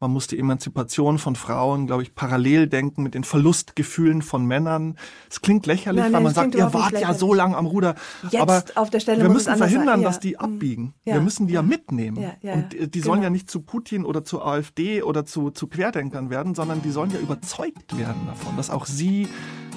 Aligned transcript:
Man 0.00 0.12
muss 0.12 0.28
die 0.28 0.38
Emanzipation 0.38 1.18
von 1.18 1.34
Frauen, 1.34 1.88
glaube 1.88 2.04
ich, 2.04 2.14
parallel 2.14 2.68
denken 2.68 3.02
mit 3.02 3.14
den 3.14 3.24
Verlustgefühlen 3.24 4.22
von 4.22 4.46
Männern. 4.46 4.96
Es 5.28 5.40
klingt 5.40 5.66
lächerlich, 5.66 6.04
Nein, 6.04 6.12
weil 6.12 6.20
man 6.20 6.34
sagt, 6.34 6.54
ihr 6.54 6.72
wart 6.72 6.92
ja 7.00 7.14
so 7.14 7.34
lang 7.34 7.56
am 7.56 7.66
Ruder. 7.66 7.96
Jetzt 8.30 8.40
aber 8.40 8.62
auf 8.76 8.90
der 8.90 9.00
Stelle 9.00 9.22
wir 9.22 9.28
müssen 9.28 9.56
verhindern, 9.56 10.02
dass 10.02 10.20
die 10.20 10.38
abbiegen. 10.38 10.94
Ja. 11.04 11.14
Wir 11.14 11.20
müssen 11.20 11.48
die 11.48 11.54
ja, 11.54 11.62
mitnehmen. 11.62 12.24
Ja, 12.42 12.52
Und 12.52 12.72
die 12.74 12.90
genau. 12.90 13.06
sollen 13.06 13.22
ja 13.22 13.30
nicht 13.30 13.50
zu 13.50 13.60
Putin 13.60 14.04
oder 14.04 14.22
zur 14.22 14.46
AfD 14.46 15.02
oder 15.02 15.26
zu, 15.26 15.50
zu 15.50 15.66
Querdenkern 15.66 16.30
werden, 16.30 16.54
sondern 16.54 16.80
die 16.80 16.92
sollen 16.92 17.10
ja 17.10 17.18
überzeugt 17.18 17.98
werden 17.98 18.24
davon, 18.28 18.56
dass 18.56 18.70
auch 18.70 18.86
sie 18.86 19.26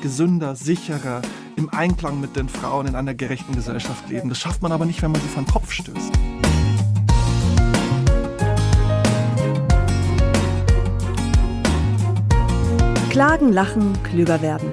gesünder, 0.03 0.55
sicherer, 0.55 1.23
im 1.55 1.69
Einklang 1.69 2.21
mit 2.21 2.35
den 2.35 2.47
Frauen 2.47 2.85
in 2.85 2.95
einer 2.95 3.15
gerechten 3.15 3.55
Gesellschaft 3.55 4.07
leben. 4.09 4.29
Das 4.29 4.37
schafft 4.37 4.61
man 4.61 4.71
aber 4.71 4.85
nicht, 4.85 5.01
wenn 5.01 5.11
man 5.11 5.21
sie 5.21 5.27
von 5.27 5.45
Kopf 5.47 5.71
stößt. 5.71 6.11
Klagen, 13.11 13.51
lachen, 13.51 13.91
klüger 14.03 14.41
werden. 14.41 14.71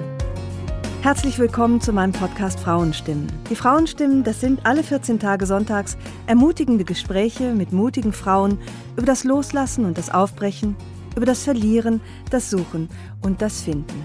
Herzlich 1.01 1.37
willkommen 1.39 1.81
zu 1.81 1.91
meinem 1.91 2.13
Podcast 2.13 2.57
Frauenstimmen. 2.57 3.27
Die 3.49 3.55
Frauenstimmen, 3.57 4.23
das 4.23 4.39
sind 4.39 4.65
alle 4.65 4.81
14 4.81 5.19
Tage 5.19 5.45
sonntags 5.45 5.97
ermutigende 6.25 6.85
Gespräche 6.85 7.53
mit 7.53 7.73
mutigen 7.73 8.13
Frauen 8.13 8.57
über 8.95 9.05
das 9.05 9.25
Loslassen 9.25 9.83
und 9.83 9.97
das 9.97 10.09
Aufbrechen, 10.09 10.77
über 11.17 11.25
das 11.25 11.43
Verlieren, 11.43 11.99
das 12.31 12.49
Suchen 12.49 12.87
und 13.21 13.41
das 13.41 13.59
Finden. 13.59 14.01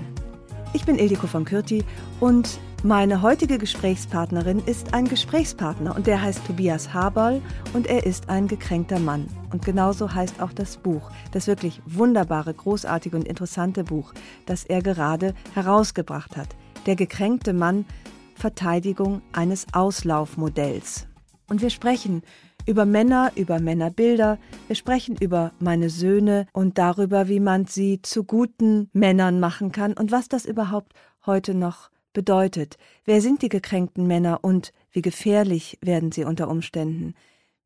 Ich 0.73 0.85
bin 0.85 0.99
Ildiko 0.99 1.29
von 1.29 1.45
Kürti 1.45 1.85
und 2.19 2.59
meine 2.85 3.23
heutige 3.23 3.57
Gesprächspartnerin 3.57 4.59
ist 4.59 4.93
ein 4.93 5.09
Gesprächspartner 5.09 5.97
und 5.97 6.07
der 6.07 6.21
heißt 6.21 6.47
Tobias 6.47 6.93
Haberl 6.93 7.41
und 7.73 7.87
er 7.87 8.05
ist 8.05 8.29
ein 8.29 8.47
gekränkter 8.47 8.99
Mann. 8.99 9.27
Und 9.51 9.65
genauso 9.65 10.13
heißt 10.13 10.43
auch 10.43 10.53
das 10.53 10.77
Buch, 10.77 11.11
das 11.33 11.47
wirklich 11.47 11.81
wunderbare, 11.87 12.53
großartige 12.53 13.17
und 13.17 13.27
interessante 13.27 13.85
Buch, 13.85 14.13
das 14.45 14.65
er 14.65 14.83
gerade 14.83 15.33
herausgebracht 15.55 16.37
hat. 16.37 16.49
Der 16.85 16.95
gekränkte 16.95 17.55
Mann, 17.55 17.87
Verteidigung 18.35 19.23
eines 19.33 19.67
Auslaufmodells. 19.73 21.07
Und 21.49 21.63
wir 21.63 21.71
sprechen 21.71 22.21
über 22.67 22.85
Männer, 22.85 23.33
über 23.35 23.61
Männerbilder, 23.61 24.37
wir 24.67 24.77
sprechen 24.77 25.17
über 25.19 25.53
meine 25.59 25.89
Söhne 25.89 26.47
und 26.53 26.77
darüber, 26.77 27.29
wie 27.29 27.41
man 27.41 27.65
sie 27.65 28.03
zu 28.03 28.25
guten 28.25 28.91
Männern 28.93 29.41
machen 29.41 29.73
kann 29.73 29.95
und 29.95 30.13
was 30.13 30.29
das 30.29 30.45
überhaupt 30.45 30.93
heute 31.25 31.55
noch 31.55 31.89
bedeutet. 32.15 32.79
Wer 33.05 33.21
sind 33.21 33.43
die 33.43 33.51
gekränkten 33.51 34.07
Männer 34.07 34.39
und 34.43 34.73
wie 34.91 35.03
gefährlich 35.03 35.79
werden 35.83 36.11
sie 36.11 36.25
unter 36.25 36.49
Umständen? 36.49 37.15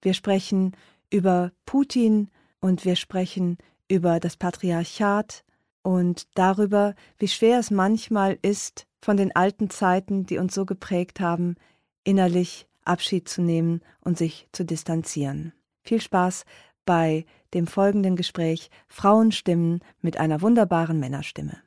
Wir 0.02 0.14
sprechen 0.14 0.76
über 1.10 1.52
Putin 1.64 2.28
und 2.60 2.84
wir 2.84 2.96
sprechen 2.96 3.58
über 3.88 4.18
das 4.18 4.36
Patriarchat 4.36 5.44
und 5.82 6.26
darüber, 6.34 6.94
wie 7.18 7.28
schwer 7.28 7.60
es 7.60 7.70
manchmal 7.70 8.38
ist, 8.42 8.86
von 9.00 9.16
den 9.16 9.34
alten 9.34 9.70
Zeiten, 9.70 10.26
die 10.26 10.38
uns 10.38 10.54
so 10.54 10.66
geprägt 10.66 11.20
haben, 11.20 11.54
innerlich 12.02 12.66
Abschied 12.84 13.28
zu 13.28 13.42
nehmen 13.42 13.80
und 14.00 14.18
sich 14.18 14.48
zu 14.52 14.64
distanzieren. 14.64 15.52
Viel 15.82 16.00
Spaß 16.00 16.44
bei 16.84 17.24
dem 17.54 17.66
folgenden 17.66 18.16
Gespräch 18.16 18.70
Frauenstimmen 18.88 19.80
mit 20.00 20.18
einer 20.18 20.40
wunderbaren 20.42 20.98
Männerstimme. 20.98 21.58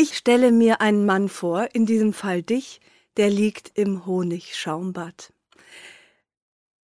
Ich 0.00 0.16
stelle 0.16 0.52
mir 0.52 0.80
einen 0.80 1.06
Mann 1.06 1.28
vor, 1.28 1.70
in 1.72 1.84
diesem 1.84 2.12
Fall 2.12 2.44
dich, 2.44 2.80
der 3.16 3.30
liegt 3.30 3.76
im 3.76 4.06
Honigschaumbad. 4.06 5.32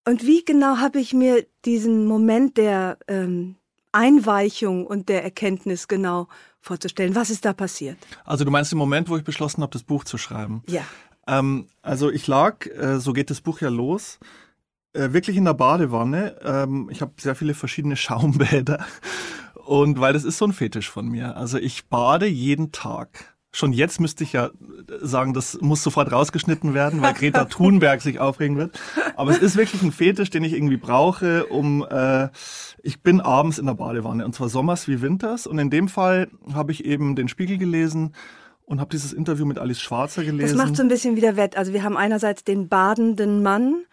Und 0.05 0.27
wie 0.27 0.45
genau 0.45 0.79
habe 0.79 0.99
ich 0.99 1.15
mir 1.15 1.47
diesen 1.65 2.07
Moment 2.07 2.57
der 2.57 2.99
ähm, 3.07 3.55
Einweichung 3.93 4.85
und 4.85 5.09
der 5.09 5.23
Erkenntnis 5.23 5.87
genau 5.87 6.27
vorzustellen? 6.59 7.15
Was 7.15 7.31
ist 7.31 7.45
da 7.45 7.53
passiert? 7.53 7.99
Also 8.25 8.45
du 8.45 8.51
meinst 8.51 8.73
den 8.73 8.79
Moment, 8.79 9.09
wo 9.09 9.17
ich 9.17 9.23
beschlossen 9.23 9.63
habe, 9.63 9.71
das 9.71 9.85
Buch 9.85 10.03
zu 10.03 10.19
schreiben? 10.19 10.65
Ja. 10.67 10.83
Ähm, 11.29 11.69
also 11.83 12.11
ich 12.11 12.27
lag, 12.27 12.67
äh, 12.67 12.99
so 12.99 13.13
geht 13.13 13.31
das 13.31 13.41
Buch 13.41 13.61
ja 13.61 13.69
los, 13.69 14.19
äh, 14.93 15.13
wirklich 15.13 15.37
in 15.37 15.45
der 15.45 15.55
Badewanne. 15.55 16.37
Ähm, 16.43 16.89
ich 16.91 17.01
habe 17.01 17.13
sehr 17.21 17.37
viele 17.37 17.55
verschiedene 17.55 17.95
Schaumbäder 17.97 18.85
und 19.55 20.01
weil 20.01 20.13
das 20.13 20.25
ist 20.25 20.39
so 20.39 20.47
ein 20.47 20.53
Fetisch 20.53 20.91
von 20.91 21.07
mir. 21.09 21.37
Also 21.37 21.59
ich 21.59 21.87
bade 21.87 22.27
jeden 22.27 22.73
Tag. 22.73 23.35
Schon 23.53 23.73
jetzt 23.73 24.01
müsste 24.01 24.25
ich 24.25 24.33
ja 24.33 24.51
sagen, 25.01 25.33
das 25.33 25.61
muss 25.61 25.83
sofort 25.83 26.11
rausgeschnitten 26.11 26.75
werden, 26.75 27.01
weil 27.03 27.15
Greta 27.15 27.45
Thunberg 27.45 28.03
sich 28.03 28.19
aufregen 28.19 28.57
wird. 28.57 28.77
Aber 29.15 29.31
es 29.31 29.39
ist 29.39 29.57
wirklich 29.57 29.81
ein 29.83 29.93
Fetisch, 29.93 30.31
den 30.31 30.43
ich 30.43 30.55
irgendwie 30.55 30.77
brauche, 30.77 31.47
um 31.47 31.87
äh, 31.89 32.31
ich 32.83 33.03
bin 33.03 33.21
abends 33.21 33.59
in 33.59 33.67
der 33.67 33.75
Badewanne 33.75 34.25
und 34.25 34.35
zwar 34.35 34.49
sommers 34.49 34.89
wie 34.89 35.03
winters. 35.03 35.47
Und 35.47 35.61
in 35.61 35.71
dem 35.71 35.89
Fall 35.89 36.29
habe 36.53 36.73
ich 36.73 36.85
eben 36.85 37.15
den 37.15 37.29
Spiegel 37.29 37.57
gelesen 37.57 38.17
und 38.65 38.81
habe 38.81 38.91
dieses 38.91 39.13
Interview 39.13 39.47
mit 39.47 39.59
Alice 39.59 39.81
Schwarzer 39.81 40.25
gelesen. 40.25 40.57
Das 40.57 40.67
macht 40.67 40.77
so 40.77 40.83
ein 40.83 40.89
bisschen 40.89 41.15
wieder 41.15 41.37
wett. 41.37 41.57
Also 41.57 41.73
wir 41.73 41.85
haben 41.85 41.97
einerseits 41.97 42.43
den 42.43 42.69
badenden 42.69 43.43
Mann 43.43 43.85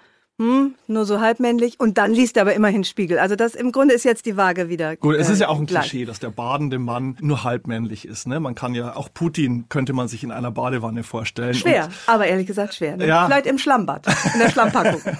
hm, 0.41 0.73
nur 0.87 1.05
so 1.05 1.19
halbmännlich 1.19 1.79
und 1.79 1.99
dann 1.99 2.11
liest 2.11 2.35
er 2.35 2.41
aber 2.41 2.55
immerhin 2.55 2.83
Spiegel. 2.83 3.19
Also 3.19 3.35
das 3.35 3.53
im 3.53 3.71
Grunde 3.71 3.93
ist 3.93 4.03
jetzt 4.03 4.25
die 4.25 4.37
Waage 4.37 4.69
wieder. 4.69 4.95
Gut, 4.95 5.15
es 5.15 5.29
äh, 5.29 5.33
ist 5.33 5.39
ja 5.39 5.49
auch 5.49 5.59
ein 5.59 5.67
gleich. 5.67 5.91
Klischee, 5.91 6.05
dass 6.05 6.19
der 6.19 6.31
badende 6.31 6.79
Mann 6.79 7.15
nur 7.21 7.43
halbmännlich 7.43 8.07
ist. 8.07 8.27
Ne? 8.27 8.39
Man 8.39 8.55
kann 8.55 8.73
ja, 8.73 8.95
auch 8.95 9.09
Putin 9.13 9.69
könnte 9.69 9.93
man 9.93 10.07
sich 10.07 10.23
in 10.23 10.31
einer 10.31 10.49
Badewanne 10.49 11.03
vorstellen. 11.03 11.53
Schwer, 11.53 11.89
aber 12.07 12.25
ehrlich 12.25 12.47
gesagt 12.47 12.73
schwer. 12.73 12.97
Ne? 12.97 13.05
Ja. 13.05 13.27
Vielleicht 13.27 13.45
im 13.45 13.59
Schlammbad, 13.59 14.07
in 14.33 14.39
der 14.39 14.49
Schlammpackung. 14.49 15.01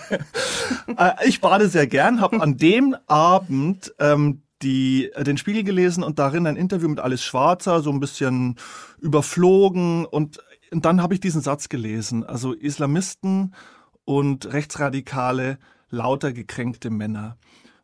Äh, 0.98 1.12
ich 1.26 1.40
bade 1.42 1.68
sehr 1.68 1.88
gern, 1.88 2.20
habe 2.20 2.42
an 2.42 2.58
dem 2.58 2.96
Abend 3.08 3.94
ähm, 4.00 4.42
die, 4.62 5.12
äh, 5.14 5.24
den 5.24 5.38
Spiegel 5.38 5.64
gelesen 5.64 6.03
und 6.03 6.20
darin 6.20 6.48
ein 6.48 6.56
Interview 6.56 6.90
mit 6.90 7.00
Alice 7.00 7.24
Schwarzer, 7.24 7.82
so 7.82 7.92
ein 7.92 8.00
bisschen 8.00 8.58
überflogen 9.00 10.06
und, 10.06 10.40
und 10.72 10.86
dann 10.86 11.02
habe 11.02 11.14
ich 11.14 11.20
diesen 11.20 11.42
Satz 11.42 11.70
gelesen. 11.70 12.24
Also 12.26 12.53
Islamisten 12.53 13.53
und 14.19 14.51
Rechtsradikale, 14.51 15.57
lauter 15.89 16.33
gekränkte 16.33 16.89
Männer. 16.89 17.38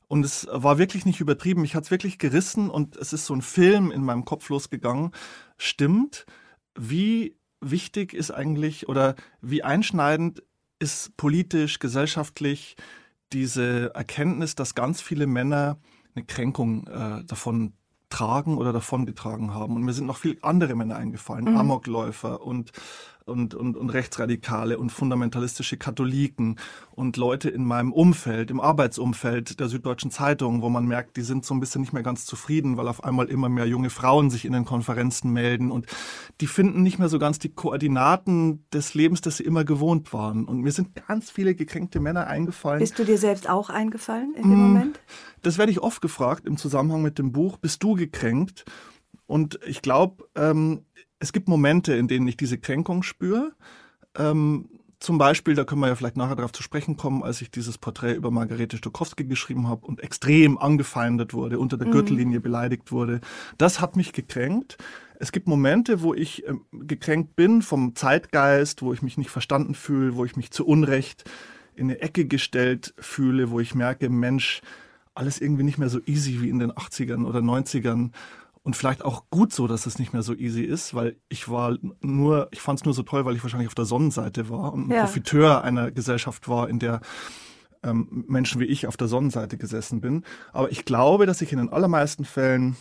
Und 0.07 0.25
es 0.25 0.47
war 0.51 0.77
wirklich 0.77 1.05
nicht 1.05 1.19
übertrieben. 1.21 1.61
Mich 1.61 1.75
hat 1.75 1.85
es 1.85 1.91
wirklich 1.91 2.17
gerissen 2.17 2.69
und 2.69 2.95
es 2.97 3.13
ist 3.13 3.25
so 3.25 3.33
ein 3.33 3.41
Film 3.41 3.91
in 3.91 4.03
meinem 4.03 4.25
Kopf 4.25 4.49
losgegangen. 4.49 5.11
Stimmt, 5.57 6.25
wie 6.77 7.37
wichtig 7.61 8.13
ist 8.13 8.31
eigentlich 8.31 8.87
oder 8.87 9.15
wie 9.41 9.63
einschneidend 9.63 10.43
ist 10.79 11.17
politisch, 11.17 11.79
gesellschaftlich 11.79 12.75
diese 13.33 13.93
Erkenntnis, 13.95 14.55
dass 14.55 14.75
ganz 14.75 15.01
viele 15.01 15.27
Männer 15.27 15.79
eine 16.15 16.25
Kränkung 16.25 16.87
äh, 16.87 17.23
davon 17.25 17.73
tragen 18.09 18.57
oder 18.57 18.71
davongetragen 18.71 19.53
haben. 19.53 19.75
Und 19.75 19.83
mir 19.83 19.93
sind 19.93 20.05
noch 20.05 20.17
viele 20.17 20.37
andere 20.41 20.75
Männer 20.75 20.95
eingefallen, 20.95 21.45
mhm. 21.45 21.57
Amokläufer 21.57 22.41
und 22.41 22.71
und, 23.27 23.53
und, 23.53 23.75
und 23.75 23.89
Rechtsradikale 23.89 24.77
und 24.77 24.91
fundamentalistische 24.91 25.77
Katholiken 25.77 26.57
und 26.91 27.17
Leute 27.17 27.49
in 27.49 27.65
meinem 27.65 27.91
Umfeld, 27.91 28.49
im 28.49 28.59
Arbeitsumfeld 28.59 29.59
der 29.59 29.67
Süddeutschen 29.67 30.11
Zeitung, 30.11 30.61
wo 30.61 30.69
man 30.69 30.85
merkt, 30.85 31.17
die 31.17 31.21
sind 31.21 31.45
so 31.45 31.53
ein 31.53 31.59
bisschen 31.59 31.81
nicht 31.81 31.93
mehr 31.93 32.03
ganz 32.03 32.25
zufrieden, 32.25 32.77
weil 32.77 32.87
auf 32.87 33.03
einmal 33.03 33.27
immer 33.27 33.49
mehr 33.49 33.67
junge 33.67 33.89
Frauen 33.89 34.29
sich 34.29 34.45
in 34.45 34.53
den 34.53 34.65
Konferenzen 34.65 35.31
melden 35.31 35.71
und 35.71 35.87
die 36.41 36.47
finden 36.47 36.83
nicht 36.83 36.99
mehr 36.99 37.09
so 37.09 37.19
ganz 37.19 37.39
die 37.39 37.49
Koordinaten 37.49 38.65
des 38.71 38.93
Lebens, 38.93 39.21
das 39.21 39.37
sie 39.37 39.43
immer 39.43 39.65
gewohnt 39.65 40.13
waren. 40.13 40.45
Und 40.45 40.61
mir 40.61 40.71
sind 40.71 40.95
ganz 41.07 41.29
viele 41.29 41.55
gekränkte 41.55 41.99
Männer 41.99 42.27
eingefallen. 42.27 42.79
Bist 42.79 42.97
du 42.97 43.03
dir 43.03 43.17
selbst 43.17 43.49
auch 43.49 43.69
eingefallen 43.69 44.33
in 44.35 44.43
dem 44.43 44.51
mmh, 44.51 44.67
Moment? 44.67 44.99
Das 45.41 45.57
werde 45.57 45.71
ich 45.71 45.81
oft 45.81 46.01
gefragt 46.01 46.45
im 46.47 46.57
Zusammenhang 46.57 47.01
mit 47.01 47.19
dem 47.19 47.31
Buch. 47.31 47.57
Bist 47.57 47.83
du 47.83 47.95
gekränkt? 47.95 48.65
Und 49.27 49.59
ich 49.67 49.81
glaube, 49.81 50.23
ähm, 50.35 50.85
es 51.19 51.33
gibt 51.33 51.47
Momente, 51.47 51.93
in 51.93 52.07
denen 52.07 52.27
ich 52.27 52.37
diese 52.37 52.57
Kränkung 52.57 53.03
spüre. 53.03 53.51
Ähm, 54.15 54.69
zum 54.99 55.19
Beispiel, 55.19 55.53
da 55.53 55.63
können 55.63 55.81
wir 55.81 55.89
ja 55.89 55.95
vielleicht 55.95 56.17
nachher 56.17 56.35
darauf 56.35 56.51
zu 56.51 56.63
sprechen 56.63 56.97
kommen, 56.97 57.21
als 57.21 57.41
ich 57.41 57.51
dieses 57.51 57.77
Porträt 57.77 58.15
über 58.15 58.31
Margarete 58.31 58.77
Stokowski 58.77 59.25
geschrieben 59.25 59.67
habe 59.67 59.85
und 59.85 60.01
extrem 60.01 60.57
angefeindet 60.57 61.33
wurde, 61.35 61.59
unter 61.59 61.77
der 61.77 61.87
mhm. 61.87 61.91
Gürtellinie 61.91 62.39
beleidigt 62.39 62.91
wurde. 62.91 63.21
Das 63.59 63.79
hat 63.79 63.95
mich 63.95 64.11
gekränkt. 64.11 64.77
Es 65.19 65.31
gibt 65.31 65.47
Momente, 65.47 66.01
wo 66.01 66.13
ich 66.13 66.47
äh, 66.47 66.53
gekränkt 66.71 67.35
bin 67.35 67.61
vom 67.61 67.95
Zeitgeist, 67.95 68.81
wo 68.81 68.91
ich 68.91 69.03
mich 69.03 69.17
nicht 69.17 69.29
verstanden 69.29 69.75
fühle, 69.75 70.15
wo 70.15 70.25
ich 70.25 70.35
mich 70.35 70.51
zu 70.51 70.65
Unrecht 70.65 71.29
in 71.75 71.91
eine 71.91 72.01
Ecke 72.01 72.25
gestellt 72.25 72.95
fühle, 72.97 73.51
wo 73.51 73.59
ich 73.59 73.75
merke, 73.75 74.09
Mensch, 74.09 74.61
alles 75.13 75.39
irgendwie 75.39 75.63
nicht 75.63 75.77
mehr 75.77 75.89
so 75.89 75.99
easy 76.05 76.41
wie 76.41 76.49
in 76.49 76.59
den 76.59 76.71
80ern 76.71 77.23
oder 77.25 77.39
90ern 77.39 78.11
und 78.67 78.75
vielleicht 78.75 79.05
auch 79.05 79.29
gut 79.29 79.53
so, 79.53 79.65
dass 79.65 79.85
es 79.85 79.97
nicht 79.97 80.11
mehr 80.11 80.23
so 80.23 80.33
easy 80.33 80.61
ist, 80.61 80.93
weil 80.93 81.15
ich 81.29 81.47
war 81.47 81.77
nur, 82.01 82.49
ich 82.51 82.59
fand 82.59 82.81
es 82.81 82.83
nur 82.83 82.93
so 82.93 83.01
toll, 83.01 83.23
weil 83.23 83.33
ich 83.33 83.41
wahrscheinlich 83.41 83.69
auf 83.69 83.75
der 83.75 83.85
Sonnenseite 83.85 84.49
war 84.49 84.73
und 84.73 84.89
ein 84.89 84.91
ja. 84.91 85.03
Profiteur 85.03 85.63
einer 85.63 85.89
Gesellschaft 85.89 86.49
war, 86.49 86.67
in 86.67 86.77
der 86.77 86.99
ähm, 87.81 88.25
Menschen 88.27 88.59
wie 88.59 88.65
ich 88.65 88.85
auf 88.85 88.97
der 88.97 89.07
Sonnenseite 89.07 89.57
gesessen 89.57 90.01
bin. 90.01 90.25
Aber 90.51 90.69
ich 90.69 90.83
glaube, 90.83 91.25
dass 91.25 91.41
ich 91.41 91.53
in 91.53 91.59
den 91.59 91.69
allermeisten 91.69 92.25
Fällen 92.25 92.75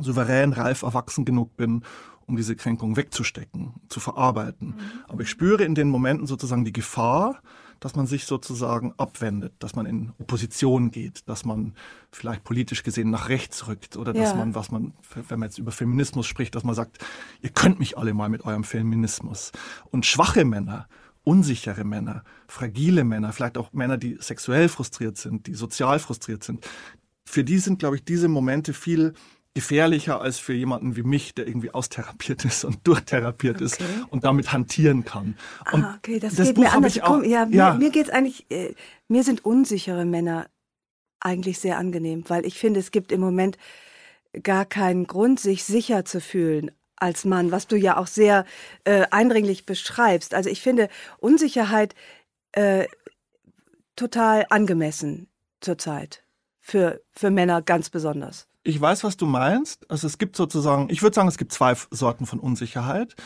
souverän, 0.00 0.54
reif, 0.54 0.80
erwachsen 0.80 1.26
genug 1.26 1.58
bin, 1.58 1.82
um 2.24 2.34
diese 2.36 2.56
Kränkung 2.56 2.96
wegzustecken, 2.96 3.74
zu 3.90 4.00
verarbeiten. 4.00 4.68
Mhm. 4.68 5.04
Aber 5.08 5.20
ich 5.20 5.28
spüre 5.28 5.62
in 5.62 5.74
den 5.74 5.90
Momenten 5.90 6.26
sozusagen 6.26 6.64
die 6.64 6.72
Gefahr, 6.72 7.42
dass 7.80 7.96
man 7.96 8.06
sich 8.06 8.24
sozusagen 8.24 8.92
abwendet, 8.96 9.52
dass 9.58 9.76
man 9.76 9.86
in 9.86 10.12
Opposition 10.18 10.90
geht, 10.90 11.28
dass 11.28 11.44
man 11.44 11.74
vielleicht 12.12 12.44
politisch 12.44 12.82
gesehen 12.82 13.10
nach 13.10 13.28
rechts 13.28 13.66
rückt 13.68 13.96
oder 13.96 14.12
dass 14.12 14.30
Ja. 14.30 14.36
man, 14.36 14.54
was 14.54 14.70
man, 14.70 14.92
wenn 15.28 15.38
man 15.40 15.48
jetzt 15.48 15.58
über 15.58 15.72
Feminismus 15.72 16.26
spricht, 16.26 16.54
dass 16.54 16.64
man 16.64 16.74
sagt, 16.74 16.98
ihr 17.40 17.50
könnt 17.50 17.78
mich 17.78 17.96
alle 17.96 18.14
mal 18.14 18.28
mit 18.28 18.44
eurem 18.44 18.64
Feminismus. 18.64 19.52
Und 19.90 20.06
schwache 20.06 20.44
Männer, 20.44 20.88
unsichere 21.24 21.84
Männer, 21.84 22.24
fragile 22.46 23.04
Männer, 23.04 23.32
vielleicht 23.32 23.58
auch 23.58 23.72
Männer, 23.72 23.98
die 23.98 24.16
sexuell 24.20 24.68
frustriert 24.68 25.16
sind, 25.18 25.46
die 25.46 25.54
sozial 25.54 25.98
frustriert 25.98 26.42
sind, 26.42 26.66
für 27.26 27.44
die 27.44 27.58
sind, 27.58 27.78
glaube 27.78 27.96
ich, 27.96 28.04
diese 28.04 28.28
Momente 28.28 28.72
viel 28.72 29.12
gefährlicher 29.54 30.20
als 30.20 30.38
für 30.38 30.52
jemanden 30.52 30.94
wie 30.96 31.02
mich, 31.02 31.34
der 31.34 31.46
irgendwie 31.48 31.72
austherapiert 31.72 32.44
ist 32.44 32.64
und 32.64 32.86
durchtherapiert 32.86 33.60
ist 33.60 33.80
Okay. 33.80 34.04
und 34.10 34.24
damit 34.24 34.52
hantieren 34.52 35.04
kann. 35.04 35.36
Und 35.72 35.84
ah, 35.84 35.94
okay, 35.98 36.20
das, 36.20 36.34
das 36.36 36.48
geht 36.48 36.56
Buch 36.56 36.62
mir 36.64 36.72
anders. 36.72 36.94
ich 36.96 37.02
auch- 37.02 37.08
Komm, 37.20 37.24
ja, 37.24 37.46
mir, 37.46 37.56
ja. 37.56 37.74
mir 37.74 37.90
geht's 37.90 38.10
eigentlich, 38.10 38.48
äh, 38.50 38.74
mir 39.08 39.24
sind 39.24 39.44
unsichere 39.44 40.04
Männer 40.04 40.48
eigentlich 41.20 41.58
sehr 41.58 41.78
angenehm, 41.78 42.24
weil 42.28 42.46
ich 42.46 42.58
finde, 42.58 42.78
es 42.78 42.90
gibt 42.92 43.10
im 43.10 43.20
Moment 43.20 43.58
gar 44.42 44.64
keinen 44.64 45.06
Grund, 45.06 45.40
sich 45.40 45.64
sicher 45.64 46.04
zu 46.04 46.20
fühlen 46.20 46.70
als 46.94 47.24
Mann, 47.24 47.50
was 47.50 47.66
du 47.66 47.76
ja 47.76 47.96
auch 47.96 48.06
sehr 48.06 48.44
äh, 48.84 49.06
eindringlich 49.10 49.66
beschreibst. 49.66 50.34
Also 50.34 50.50
ich 50.50 50.60
finde 50.62 50.88
Unsicherheit 51.18 51.94
äh, 52.52 52.86
total 53.96 54.46
angemessen 54.50 55.28
zurzeit. 55.60 56.22
Für, 56.60 57.00
für 57.12 57.30
Männer 57.30 57.62
ganz 57.62 57.88
besonders. 57.88 58.46
Ich 58.68 58.78
weiß, 58.78 59.02
was 59.02 59.16
du 59.16 59.24
meinst. 59.24 59.90
Also 59.90 60.06
es 60.06 60.18
gibt 60.18 60.36
sozusagen, 60.36 60.90
ich 60.90 61.00
würde 61.02 61.14
sagen, 61.14 61.26
es 61.26 61.38
gibt 61.38 61.52
zwei 61.52 61.74
Sorten 61.90 62.26
von 62.26 62.38
Unsicherheit. 62.38 63.16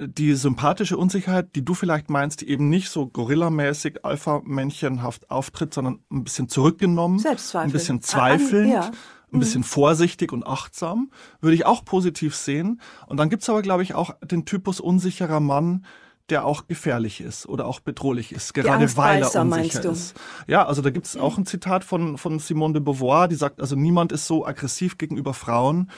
Die 0.00 0.34
sympathische 0.34 0.96
Unsicherheit, 0.96 1.54
die 1.54 1.64
du 1.64 1.74
vielleicht 1.74 2.10
meinst, 2.10 2.40
die 2.40 2.48
eben 2.48 2.68
nicht 2.68 2.88
so 2.88 3.06
gorillamäßig, 3.06 4.04
alpha-männchenhaft 4.04 5.30
auftritt, 5.30 5.72
sondern 5.72 6.00
ein 6.10 6.24
bisschen 6.24 6.48
zurückgenommen, 6.48 7.20
Selbstzweifel. 7.20 7.68
ein 7.68 7.72
bisschen 7.72 7.96
An- 7.98 8.02
zweifelnd, 8.02 8.72
ja. 8.72 8.90
ein 9.32 9.38
bisschen 9.38 9.62
vorsichtig 9.62 10.32
und 10.32 10.44
achtsam, 10.44 11.12
würde 11.40 11.54
ich 11.54 11.64
auch 11.64 11.84
positiv 11.84 12.34
sehen. 12.34 12.80
Und 13.06 13.18
dann 13.18 13.30
gibt's 13.30 13.48
aber, 13.48 13.62
glaube 13.62 13.84
ich, 13.84 13.94
auch 13.94 14.16
den 14.20 14.46
Typus 14.46 14.80
unsicherer 14.80 15.38
Mann, 15.38 15.84
der 16.30 16.44
auch 16.44 16.66
gefährlich 16.66 17.20
ist 17.20 17.46
oder 17.46 17.66
auch 17.66 17.80
bedrohlich 17.80 18.32
ist, 18.32 18.54
gerade 18.54 18.96
weil 18.96 19.22
er 19.22 19.40
unsicher 19.40 19.84
ist. 19.84 20.14
Ja, 20.46 20.66
also 20.66 20.82
da 20.82 20.90
gibt 20.90 21.06
es 21.06 21.16
auch 21.16 21.36
ein 21.36 21.46
Zitat 21.46 21.84
von, 21.84 22.16
von 22.16 22.38
Simone 22.38 22.74
de 22.74 22.82
Beauvoir, 22.82 23.28
die 23.28 23.34
sagt, 23.34 23.60
also 23.60 23.76
niemand 23.76 24.12
ist 24.12 24.26
so 24.26 24.46
aggressiv 24.46 24.98
gegenüber 24.98 25.34
Frauen 25.34 25.90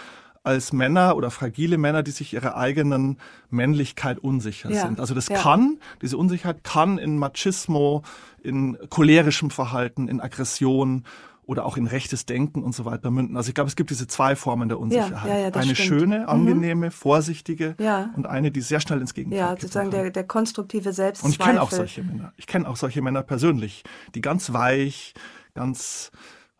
als 0.44 0.72
Männer 0.72 1.16
oder 1.16 1.30
fragile 1.30 1.78
Männer, 1.78 2.02
die 2.02 2.10
sich 2.10 2.34
ihrer 2.34 2.56
eigenen 2.56 3.18
Männlichkeit 3.48 4.18
unsicher 4.18 4.70
Ja, 4.70 4.86
sind. 4.86 5.00
Also 5.00 5.14
das 5.14 5.28
ja. 5.28 5.38
kann, 5.38 5.78
diese 6.02 6.18
Unsicherheit 6.18 6.62
kann 6.62 6.98
in 6.98 7.18
Machismo, 7.18 8.02
in 8.42 8.76
cholerischem 8.90 9.50
Verhalten, 9.50 10.06
in 10.06 10.20
Aggression 10.20 11.04
oder 11.46 11.64
auch 11.66 11.76
in 11.76 11.86
rechtes 11.86 12.26
Denken 12.26 12.62
und 12.62 12.74
so 12.74 12.84
weiter 12.84 13.10
münden. 13.10 13.36
Also 13.36 13.48
ich 13.48 13.54
glaube, 13.54 13.68
es 13.68 13.76
gibt 13.76 13.90
diese 13.90 14.06
zwei 14.06 14.34
Formen 14.36 14.68
der 14.68 14.78
Unsicherheit. 14.80 15.28
ja, 15.30 15.38
ja, 15.38 15.50
das 15.50 15.62
eine 15.64 15.74
stimmt. 15.74 15.88
schöne, 16.00 16.18
Mhm. 16.20 16.28
angenehme, 16.28 16.90
vorsichtige 16.90 17.74
Ja. 17.78 18.10
und 18.16 18.26
eine, 18.26 18.50
die 18.50 18.60
sehr 18.60 18.80
schnell 18.80 19.00
ins 19.00 19.14
Gegenteil 19.14 19.38
Ja, 19.38 19.48
kippt. 19.50 19.62
sozusagen 19.62 19.90
der, 19.90 20.10
der 20.10 20.24
konstruktive 20.24 20.92
Selbstzweifel. 20.92 21.26
Und 21.26 21.32
ich 21.32 21.38
kenne 21.46 21.62
auch 21.62 21.70
solche 21.70 22.02
Männer. 22.02 22.32
Ich 22.36 22.46
kenne 22.46 22.68
auch 22.68 22.76
solche 22.76 23.02
Männer 23.02 23.22
persönlich, 23.22 23.84
die 24.14 24.20
ganz 24.20 24.52
weich, 24.52 25.14
ganz 25.54 26.10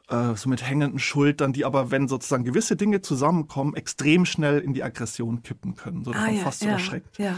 äh, 0.09 0.35
so 0.35 0.51
mit 0.51 0.63
hängenden 0.69 0.99
Schultern, 0.99 1.55
die 1.55 1.65
aber, 1.65 1.91
wenn 1.91 2.09
sozusagen 2.09 2.45
gewisse 2.45 2.77
Dinge 2.77 3.01
zusammenkommen, 3.01 3.75
extrem 3.75 4.27
schnell 4.27 4.59
in 4.61 4.75
die 4.75 4.83
Aggression 4.83 5.43
kippen 5.43 5.77
können, 5.77 6.05
so 6.05 6.13
dass 6.13 6.21
Ah, 6.23 6.27
man 6.27 6.37
ja, 6.37 6.43
fast 6.43 6.61
so 6.61 6.67
ja, 6.67 6.73
erschreckt. 6.73 7.19
Ja. 7.19 7.37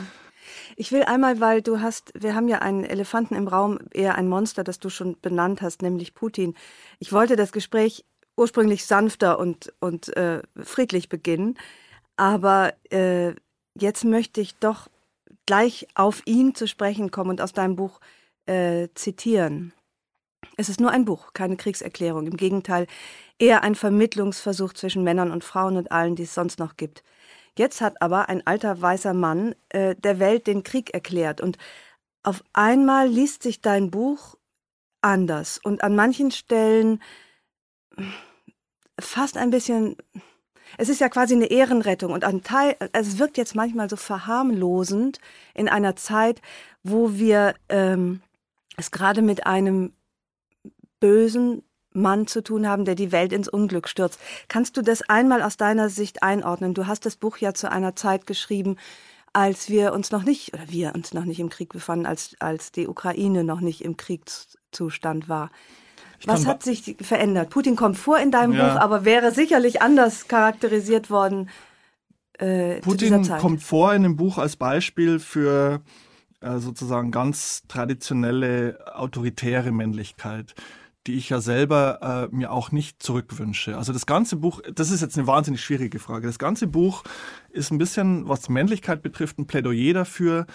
Ich 0.76 0.92
will 0.92 1.02
einmal, 1.02 1.40
weil 1.40 1.62
du 1.62 1.80
hast, 1.80 2.12
wir 2.14 2.34
haben 2.34 2.48
ja 2.48 2.58
einen 2.58 2.84
Elefanten 2.84 3.34
im 3.34 3.48
Raum, 3.48 3.78
eher 3.92 4.16
ein 4.16 4.28
Monster, 4.28 4.64
das 4.64 4.78
du 4.78 4.88
schon 4.88 5.16
benannt 5.20 5.62
hast, 5.62 5.82
nämlich 5.82 6.14
Putin. 6.14 6.54
Ich 6.98 7.12
wollte 7.12 7.36
das 7.36 7.52
Gespräch 7.52 8.04
ursprünglich 8.36 8.84
sanfter 8.84 9.38
und, 9.38 9.72
und 9.80 10.14
äh, 10.16 10.42
friedlich 10.62 11.08
beginnen, 11.08 11.58
aber 12.16 12.74
äh, 12.90 13.34
jetzt 13.74 14.04
möchte 14.04 14.40
ich 14.40 14.56
doch 14.56 14.88
gleich 15.46 15.86
auf 15.94 16.22
ihn 16.26 16.54
zu 16.54 16.66
sprechen 16.66 17.10
kommen 17.10 17.30
und 17.30 17.40
aus 17.40 17.52
deinem 17.52 17.76
Buch 17.76 18.00
äh, 18.46 18.88
zitieren. 18.94 19.72
Es 20.56 20.68
ist 20.68 20.80
nur 20.80 20.90
ein 20.90 21.04
Buch, 21.04 21.32
keine 21.34 21.56
Kriegserklärung. 21.56 22.26
Im 22.26 22.36
Gegenteil, 22.36 22.86
eher 23.38 23.62
ein 23.62 23.74
Vermittlungsversuch 23.74 24.72
zwischen 24.72 25.04
Männern 25.04 25.30
und 25.30 25.44
Frauen 25.44 25.76
und 25.76 25.92
allen, 25.92 26.16
die 26.16 26.22
es 26.22 26.34
sonst 26.34 26.58
noch 26.58 26.76
gibt. 26.76 27.02
Jetzt 27.58 27.80
hat 27.80 28.02
aber 28.02 28.28
ein 28.28 28.46
alter 28.46 28.80
weißer 28.80 29.14
Mann 29.14 29.54
äh, 29.70 29.94
der 29.96 30.18
Welt 30.18 30.46
den 30.46 30.62
Krieg 30.62 30.92
erklärt 30.92 31.40
und 31.40 31.58
auf 32.22 32.42
einmal 32.52 33.08
liest 33.08 33.42
sich 33.42 33.60
dein 33.60 33.90
Buch 33.90 34.34
anders 35.00 35.58
und 35.62 35.82
an 35.82 35.94
manchen 35.94 36.30
Stellen 36.30 37.00
fast 38.98 39.36
ein 39.36 39.50
bisschen. 39.50 39.96
Es 40.78 40.88
ist 40.88 41.00
ja 41.00 41.08
quasi 41.08 41.34
eine 41.34 41.46
Ehrenrettung 41.46 42.12
und 42.12 42.24
ein 42.24 42.42
Teil, 42.42 42.76
es 42.92 43.18
wirkt 43.18 43.38
jetzt 43.38 43.54
manchmal 43.54 43.88
so 43.88 43.96
verharmlosend 43.96 45.20
in 45.54 45.68
einer 45.68 45.96
Zeit, 45.96 46.42
wo 46.82 47.14
wir 47.14 47.54
ähm, 47.68 48.20
es 48.76 48.90
gerade 48.90 49.22
mit 49.22 49.46
einem 49.46 49.94
bösen 50.98 51.62
Mann 51.96 52.26
zu 52.26 52.42
tun 52.42 52.68
haben, 52.68 52.84
der 52.84 52.94
die 52.94 53.12
Welt 53.12 53.32
ins 53.32 53.48
Unglück 53.48 53.88
stürzt. 53.88 54.20
Kannst 54.48 54.76
du 54.76 54.82
das 54.82 55.02
einmal 55.08 55.42
aus 55.42 55.56
deiner 55.56 55.88
Sicht 55.88 56.22
einordnen? 56.22 56.74
Du 56.74 56.86
hast 56.86 57.06
das 57.06 57.16
Buch 57.16 57.38
ja 57.38 57.54
zu 57.54 57.70
einer 57.70 57.96
Zeit 57.96 58.26
geschrieben, 58.26 58.76
als 59.32 59.68
wir 59.68 59.92
uns 59.92 60.10
noch 60.12 60.22
nicht, 60.22 60.54
oder 60.54 60.64
wir 60.68 60.94
uns 60.94 61.12
noch 61.12 61.24
nicht 61.24 61.40
im 61.40 61.50
Krieg 61.50 61.72
befanden, 61.72 62.06
als, 62.06 62.36
als 62.38 62.72
die 62.72 62.86
Ukraine 62.86 63.44
noch 63.44 63.60
nicht 63.60 63.84
im 63.84 63.96
Kriegszustand 63.96 65.28
war. 65.28 65.50
Was 66.24 66.46
hat 66.46 66.62
sich 66.62 66.96
verändert? 67.02 67.50
Putin 67.50 67.76
kommt 67.76 67.98
vor 67.98 68.18
in 68.18 68.30
deinem 68.30 68.54
Ja. 68.54 68.72
Buch, 68.72 68.80
aber 68.80 69.04
wäre 69.04 69.32
sicherlich 69.32 69.82
anders 69.82 70.28
charakterisiert 70.28 71.10
worden 71.10 71.50
äh, 72.38 72.80
Putin 72.80 73.26
kommt 73.38 73.62
vor 73.62 73.94
in 73.94 74.02
dem 74.02 74.16
Buch 74.16 74.38
als 74.38 74.56
Beispiel 74.56 75.18
für 75.18 75.80
äh, 76.40 76.58
sozusagen 76.58 77.10
ganz 77.10 77.62
traditionelle 77.68 78.78
autoritäre 78.94 79.72
Männlichkeit, 79.72 80.54
die 81.06 81.14
ich 81.14 81.28
ja 81.28 81.40
selber 81.40 82.28
äh, 82.30 82.34
mir 82.34 82.52
auch 82.52 82.72
nicht 82.72 83.02
zurückwünsche. 83.02 83.76
Also 83.76 83.92
das 83.92 84.06
ganze 84.06 84.36
Buch, 84.36 84.60
das 84.74 84.90
ist 84.90 85.00
jetzt 85.00 85.16
eine 85.16 85.26
wahnsinnig 85.26 85.62
schwierige 85.62 85.98
Frage. 85.98 86.26
Das 86.26 86.38
ganze 86.38 86.66
Buch 86.66 87.04
ist 87.50 87.70
ein 87.70 87.78
bisschen, 87.78 88.28
was 88.28 88.48
Männlichkeit 88.48 89.02
betrifft, 89.02 89.38
ein 89.38 89.46
Plädoyer 89.46 89.94
dafür, 89.94 90.46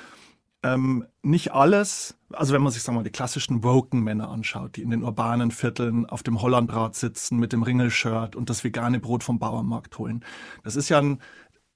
ähm, 0.64 1.06
nicht 1.24 1.54
alles, 1.54 2.18
also 2.32 2.54
wenn 2.54 2.62
man 2.62 2.72
sich 2.72 2.84
sagen 2.84 2.96
wir 2.96 3.00
mal 3.00 3.04
die 3.04 3.12
klassischen 3.12 3.64
woken 3.64 4.02
Männer 4.02 4.30
anschaut, 4.30 4.76
die 4.76 4.84
in 4.84 4.92
den 4.92 5.04
urbanen 5.04 5.50
Vierteln 5.50 6.06
auf 6.06 6.22
dem 6.22 6.42
Hollandrad 6.42 6.96
sitzen 6.96 7.40
mit 7.40 7.52
dem 7.52 7.64
Ringelshirt 7.64 8.36
und 8.36 8.50
das 8.50 8.64
vegane 8.64 9.00
Brot 9.00 9.24
vom 9.24 9.40
Bauernmarkt 9.40 9.98
holen. 9.98 10.24
Das 10.64 10.76
ist 10.76 10.90
ja 10.90 11.00
ein, 11.00 11.20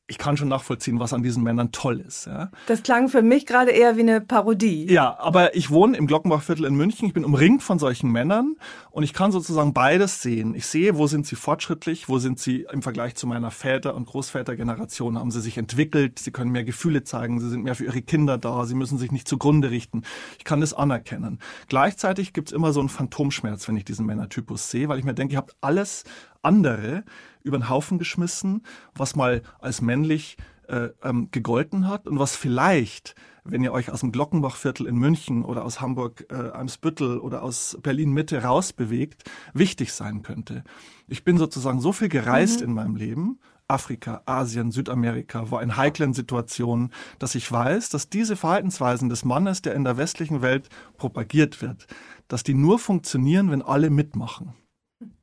ich 0.07 0.19
kann 0.19 0.38
schon 0.38 0.50
nachvollziehen, 0.50 1.00
was 1.00 1.13
an 1.13 1.24
diesen 1.24 1.41
Männern 1.41 1.71
toll 1.71 2.00
ist. 2.00 2.27
Ja, 2.27 2.51
das 2.67 2.83
klang 2.83 3.09
für 3.09 3.24
mich 3.24 3.47
gerade 3.47 3.71
eher 3.71 3.97
wie 3.97 4.01
eine 4.01 4.21
Parodie. 4.21 4.85
ja 4.91 5.17
aber 5.19 5.55
ich 5.55 5.71
wohne 5.71 5.97
im 5.97 6.05
Glockenbachviertel 6.05 6.65
in 6.65 6.75
München, 6.75 7.07
ich 7.07 7.13
bin 7.13 7.25
umringt 7.25 7.63
von 7.63 7.79
solchen 7.79 8.12
Männern 8.12 8.55
und 8.91 9.01
ich 9.01 9.13
kann 9.13 9.31
sozusagen 9.31 9.74
beides 9.74 10.21
sehen. 10.21 10.53
Ich 10.53 10.67
sehe, 10.67 10.97
wo 10.97 11.07
sind 11.07 11.25
sie 11.25 11.35
fortschrittlich, 11.35 12.07
wo 12.07 12.19
sind 12.19 12.39
sie 12.39 12.67
im 12.71 12.83
Vergleich 12.83 13.15
zu 13.15 13.25
meiner 13.25 13.50
Väter- 13.50 13.95
und 13.95 14.05
Großvätergeneration, 14.05 15.17
haben 15.17 15.31
sie 15.31 15.41
sich 15.41 15.57
entwickelt, 15.57 16.19
sie 16.19 16.31
können 16.31 16.51
mehr 16.51 16.63
Gefühle 16.63 17.03
zeigen, 17.03 17.39
sie 17.39 17.50
sind 17.50 17.63
mehr 17.63 17.75
für 17.75 17.85
ihre 17.85 18.03
Kinder 18.03 18.38
da, 18.38 18.65
sie 18.65 18.75
müssen 18.75 19.00
sich 19.00 19.12
nicht 19.12 19.27
zugrunde 19.27 19.71
richten. 19.71 20.03
Ich 20.38 20.43
kann 20.43 20.62
das 20.62 20.74
anerkennen. 20.74 21.39
Gleichzeitig 21.67 22.33
gibt's 22.33 22.51
immer 22.51 22.74
so 22.74 22.79
einen 22.79 22.89
Phantomschmerz, 22.89 23.67
wenn 23.67 23.77
ich 23.77 23.85
diesen 23.85 24.05
Männertypus 24.05 24.69
sehe, 24.69 24.88
weil 24.88 25.00
ich 25.00 25.05
mir 25.05 25.15
denke, 25.15 25.33
ihr 25.33 25.38
habt 25.38 25.55
alles 25.62 26.03
andere 26.45 27.03
über 27.43 27.57
den 27.57 27.69
Haufen 27.69 27.99
geschmissen, 27.99 28.63
was 28.93 29.15
mal 29.15 29.41
als 29.59 29.81
männlich 29.81 30.37
äh, 30.67 30.89
ähm, 31.03 31.29
gegolten 31.31 31.87
hat 31.87 32.07
und 32.07 32.17
was 32.17 32.35
vielleicht, 32.35 33.15
wenn 33.43 33.63
ihr 33.63 33.71
euch 33.71 33.91
aus 33.91 33.99
dem 33.99 34.11
Glockenbachviertel 34.11 34.87
in 34.87 34.95
München 34.95 35.45
oder 35.45 35.63
aus 35.63 35.79
Hamburg 35.79 36.25
äh, 36.31 36.51
Eimsbüttel 36.51 37.19
oder 37.19 37.43
aus 37.43 37.77
Berlin 37.83 38.11
Mitte 38.11 38.41
rausbewegt, 38.41 39.23
wichtig 39.53 39.93
sein 39.93 40.23
könnte. 40.23 40.63
Ich 41.07 41.23
bin 41.23 41.37
sozusagen 41.37 41.81
so 41.81 41.91
viel 41.91 42.09
gereist 42.09 42.61
in 42.61 42.73
meinem 42.73 42.95
Leben, 42.95 43.39
Afrika, 43.67 44.21
Asien, 44.25 44.71
Südamerika, 44.71 45.49
war 45.49 45.63
in 45.63 45.75
heiklen 45.75 46.13
Situationen, 46.13 46.91
dass 47.17 47.35
ich 47.35 47.51
weiß, 47.51 47.89
dass 47.89 48.09
diese 48.09 48.35
Verhaltensweisen 48.35 49.09
des 49.09 49.25
Mannes, 49.25 49.61
der 49.61 49.73
in 49.73 49.83
der 49.83 49.97
westlichen 49.97 50.41
Welt 50.41 50.69
propagiert 50.97 51.61
wird, 51.61 51.87
dass 52.27 52.43
die 52.43 52.53
nur 52.53 52.77
funktionieren, 52.79 53.49
wenn 53.51 53.61
alle 53.61 53.89
mitmachen. 53.89 54.53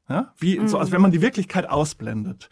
Ja? 0.08 0.32
Wie, 0.38 0.66
so, 0.66 0.78
als 0.78 0.92
wenn 0.92 1.00
man 1.00 1.10
die 1.10 1.22
Wirklichkeit 1.22 1.68
ausblendet. 1.68 2.48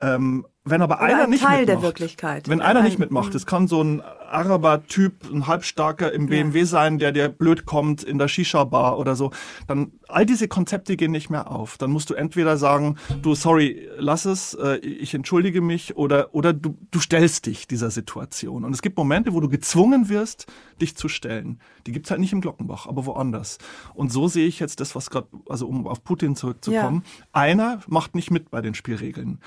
Ähm, 0.00 0.46
wenn 0.64 0.80
aber 0.80 0.96
Oder 0.96 1.02
einer 1.02 1.22
ein 1.24 1.30
nicht 1.30 1.42
Teil 1.42 1.60
mitmacht, 1.60 1.68
der 1.68 1.82
Wirklichkeit. 1.82 2.48
wenn 2.48 2.60
einer 2.60 2.80
Ein- 2.80 2.84
nicht 2.84 2.98
mitmacht, 2.98 3.34
es 3.34 3.46
kann 3.46 3.66
so 3.66 3.82
ein 3.82 4.00
Araber-Typ, 4.00 5.30
ein 5.32 5.46
Halbstarker 5.46 6.12
im 6.12 6.26
BMW 6.26 6.64
sein, 6.64 6.98
der 6.98 7.12
dir 7.12 7.28
blöd 7.28 7.66
kommt 7.66 8.02
in 8.02 8.18
der 8.18 8.28
Shisha-Bar 8.28 8.98
oder 8.98 9.14
so, 9.16 9.30
dann 9.66 9.92
all 10.08 10.24
diese 10.24 10.48
Konzepte 10.48 10.96
gehen 10.96 11.10
nicht 11.12 11.30
mehr 11.30 11.50
auf. 11.50 11.78
Dann 11.78 11.90
musst 11.90 12.10
du 12.10 12.14
entweder 12.14 12.56
sagen, 12.56 12.96
du, 13.22 13.34
sorry, 13.34 13.88
lass 13.98 14.24
es, 14.24 14.54
äh, 14.54 14.76
ich 14.78 15.14
entschuldige 15.14 15.60
mich 15.60 15.96
oder, 15.96 16.34
oder 16.34 16.52
du, 16.52 16.76
du 16.90 17.00
stellst 17.00 17.46
dich 17.46 17.66
dieser 17.66 17.90
Situation. 17.90 18.64
Und 18.64 18.72
es 18.72 18.82
gibt 18.82 18.96
Momente, 18.96 19.32
wo 19.34 19.40
du 19.40 19.48
gezwungen 19.48 20.08
wirst, 20.08 20.46
dich 20.80 20.96
zu 20.96 21.08
stellen. 21.08 21.60
Die 21.86 21.92
gibt's 21.92 22.10
halt 22.10 22.20
nicht 22.20 22.32
im 22.32 22.40
Glockenbach, 22.40 22.86
aber 22.86 23.04
woanders. 23.06 23.58
Und 23.94 24.12
so 24.12 24.28
sehe 24.28 24.46
ich 24.46 24.60
jetzt 24.60 24.80
das, 24.80 24.94
was 24.94 25.10
gerade, 25.10 25.28
also 25.48 25.66
um 25.66 25.86
auf 25.86 26.02
Putin 26.04 26.36
zurückzukommen, 26.36 27.02
einer 27.32 27.80
macht 27.86 28.14
nicht 28.14 28.30
mit 28.30 28.50
bei 28.50 28.60
den 28.62 28.74
Spielregeln. 28.74 29.40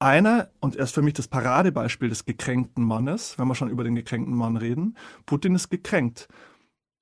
Einer, 0.00 0.48
und 0.60 0.76
er 0.76 0.84
ist 0.84 0.94
für 0.94 1.02
mich 1.02 1.14
das 1.14 1.26
Paradebeispiel 1.26 2.08
des 2.08 2.24
gekränkten 2.24 2.84
Mannes, 2.84 3.38
wenn 3.38 3.48
wir 3.48 3.54
schon 3.54 3.68
über 3.68 3.82
den 3.82 3.96
gekränkten 3.96 4.34
Mann 4.34 4.56
reden, 4.56 4.96
Putin 5.26 5.54
ist 5.54 5.70
gekränkt. 5.70 6.28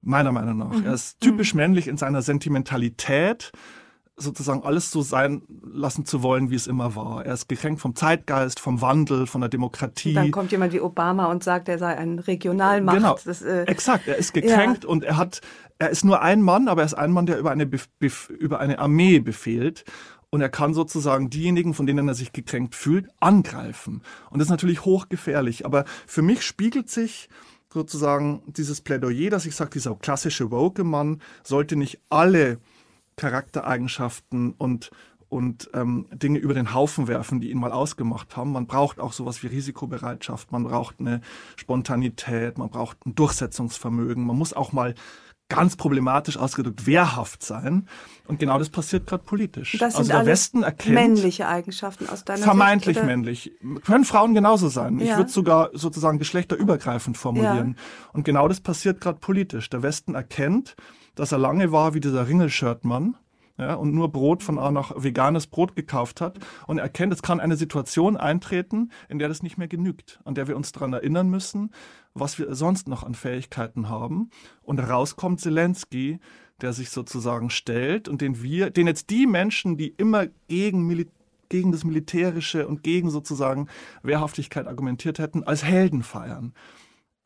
Meiner 0.00 0.32
Meinung 0.32 0.58
nach. 0.58 0.84
Er 0.84 0.94
ist 0.94 1.20
typisch 1.20 1.52
männlich 1.54 1.88
in 1.88 1.96
seiner 1.96 2.22
Sentimentalität, 2.22 3.50
sozusagen 4.16 4.62
alles 4.62 4.90
so 4.90 5.02
sein 5.02 5.42
lassen 5.62 6.06
zu 6.06 6.22
wollen, 6.22 6.50
wie 6.50 6.54
es 6.54 6.66
immer 6.66 6.96
war. 6.96 7.26
Er 7.26 7.34
ist 7.34 7.48
gekränkt 7.48 7.80
vom 7.82 7.94
Zeitgeist, 7.94 8.60
vom 8.60 8.80
Wandel, 8.80 9.26
von 9.26 9.42
der 9.42 9.50
Demokratie. 9.50 10.14
Dann 10.14 10.30
kommt 10.30 10.52
jemand 10.52 10.72
wie 10.72 10.80
Obama 10.80 11.26
und 11.26 11.44
sagt, 11.44 11.68
er 11.68 11.78
sei 11.78 11.96
ein 11.96 12.18
Regionalmacht. 12.18 12.96
Genau, 12.96 13.18
Das, 13.22 13.42
äh, 13.42 13.64
exakt. 13.64 14.08
Er 14.08 14.16
ist 14.16 14.32
gekränkt 14.32 14.86
und 14.86 15.04
er 15.04 15.18
hat, 15.18 15.42
er 15.78 15.90
ist 15.90 16.04
nur 16.04 16.22
ein 16.22 16.40
Mann, 16.40 16.68
aber 16.68 16.80
er 16.82 16.86
ist 16.86 16.94
ein 16.94 17.12
Mann, 17.12 17.26
der 17.26 17.38
über 17.38 17.50
eine, 17.50 17.68
über 18.38 18.58
eine 18.58 18.78
Armee 18.78 19.20
befehlt. 19.20 19.84
Und 20.36 20.42
er 20.42 20.50
kann 20.50 20.74
sozusagen 20.74 21.30
diejenigen, 21.30 21.72
von 21.72 21.86
denen 21.86 22.08
er 22.08 22.14
sich 22.14 22.30
gekränkt 22.30 22.74
fühlt, 22.74 23.08
angreifen. 23.20 24.02
Und 24.28 24.38
das 24.38 24.48
ist 24.48 24.50
natürlich 24.50 24.84
hochgefährlich. 24.84 25.64
Aber 25.64 25.86
für 26.06 26.20
mich 26.20 26.42
spiegelt 26.42 26.90
sich 26.90 27.30
sozusagen 27.72 28.42
dieses 28.46 28.82
Plädoyer, 28.82 29.30
dass 29.30 29.46
ich 29.46 29.56
sage, 29.56 29.70
dieser 29.70 29.94
klassische 29.94 30.50
Woke-Mann 30.50 31.22
sollte 31.42 31.74
nicht 31.74 32.00
alle 32.10 32.58
Charaktereigenschaften 33.16 34.52
und 34.58 34.90
und 35.28 35.70
ähm, 35.74 36.06
Dinge 36.12 36.38
über 36.38 36.54
den 36.54 36.74
Haufen 36.74 37.08
werfen, 37.08 37.40
die 37.40 37.50
ihn 37.50 37.58
mal 37.58 37.72
ausgemacht 37.72 38.36
haben. 38.36 38.52
Man 38.52 38.66
braucht 38.66 39.00
auch 39.00 39.12
sowas 39.12 39.42
wie 39.42 39.48
Risikobereitschaft, 39.48 40.52
man 40.52 40.64
braucht 40.64 41.00
eine 41.00 41.20
Spontanität, 41.56 42.58
man 42.58 42.68
braucht 42.68 43.04
ein 43.06 43.14
Durchsetzungsvermögen, 43.14 44.24
man 44.24 44.36
muss 44.36 44.52
auch 44.52 44.72
mal 44.72 44.94
ganz 45.48 45.76
problematisch 45.76 46.36
ausgedrückt 46.36 46.86
wehrhaft 46.86 47.44
sein. 47.44 47.86
Und 48.26 48.40
genau 48.40 48.58
das 48.58 48.68
passiert 48.68 49.06
gerade 49.06 49.22
politisch. 49.22 49.76
das 49.78 49.92
sind 49.94 50.00
also 50.00 50.12
der 50.12 50.26
Westen 50.26 50.62
erkennt 50.64 50.94
männliche 50.94 51.46
Eigenschaften 51.46 52.08
aus 52.08 52.24
deiner 52.24 52.42
vermeintlich 52.42 52.96
Sicht. 52.96 53.06
männlich. 53.06 53.52
Können 53.84 54.04
Frauen 54.04 54.34
genauso 54.34 54.68
sein. 54.68 54.98
Ich 54.98 55.08
Ja. 55.08 55.16
würde 55.18 55.30
sogar 55.30 55.70
sozusagen 55.72 56.18
geschlechterübergreifend 56.18 57.16
formulieren. 57.16 57.76
Und 58.12 58.24
genau 58.24 58.48
das 58.48 58.60
passiert 58.60 59.00
gerade 59.00 59.18
politisch. 59.20 59.70
Der 59.70 59.82
Westen 59.82 60.14
erkennt, 60.16 60.74
dass 61.14 61.30
er 61.32 61.38
lange 61.38 61.70
war 61.70 61.94
wie 61.94 62.00
dieser 62.00 62.26
Ringelshirtmann. 62.28 63.16
Ja, 63.58 63.74
und 63.74 63.94
nur 63.94 64.12
Brot 64.12 64.42
von 64.42 64.58
A 64.58 64.70
nach 64.70 64.92
veganes 64.96 65.46
Brot 65.46 65.74
gekauft 65.76 66.20
hat 66.20 66.38
und 66.66 66.76
er 66.76 66.84
erkennt, 66.84 67.14
es 67.14 67.22
kann 67.22 67.40
eine 67.40 67.56
Situation 67.56 68.18
eintreten, 68.18 68.90
in 69.08 69.18
der 69.18 69.28
das 69.28 69.42
nicht 69.42 69.56
mehr 69.56 69.68
genügt, 69.68 70.20
an 70.24 70.34
der 70.34 70.46
wir 70.46 70.56
uns 70.56 70.72
daran 70.72 70.92
erinnern 70.92 71.30
müssen, 71.30 71.70
was 72.12 72.38
wir 72.38 72.54
sonst 72.54 72.86
noch 72.86 73.02
an 73.02 73.14
Fähigkeiten 73.14 73.88
haben. 73.88 74.30
Und 74.62 74.78
rauskommt 74.78 75.40
Zelensky, 75.40 76.20
der 76.60 76.74
sich 76.74 76.90
sozusagen 76.90 77.48
stellt 77.48 78.08
und 78.08 78.20
den 78.20 78.42
wir, 78.42 78.70
den 78.70 78.86
jetzt 78.86 79.08
die 79.08 79.26
Menschen, 79.26 79.78
die 79.78 79.88
immer 79.88 80.26
gegen 80.48 80.86
Militär 80.86 81.12
gegen 81.48 81.70
das 81.70 81.84
Militärische 81.84 82.66
und 82.66 82.82
gegen 82.82 83.08
sozusagen 83.08 83.68
Wehrhaftigkeit 84.02 84.66
argumentiert 84.66 85.20
hätten, 85.20 85.44
als 85.44 85.62
Helden 85.62 86.02
feiern. 86.02 86.54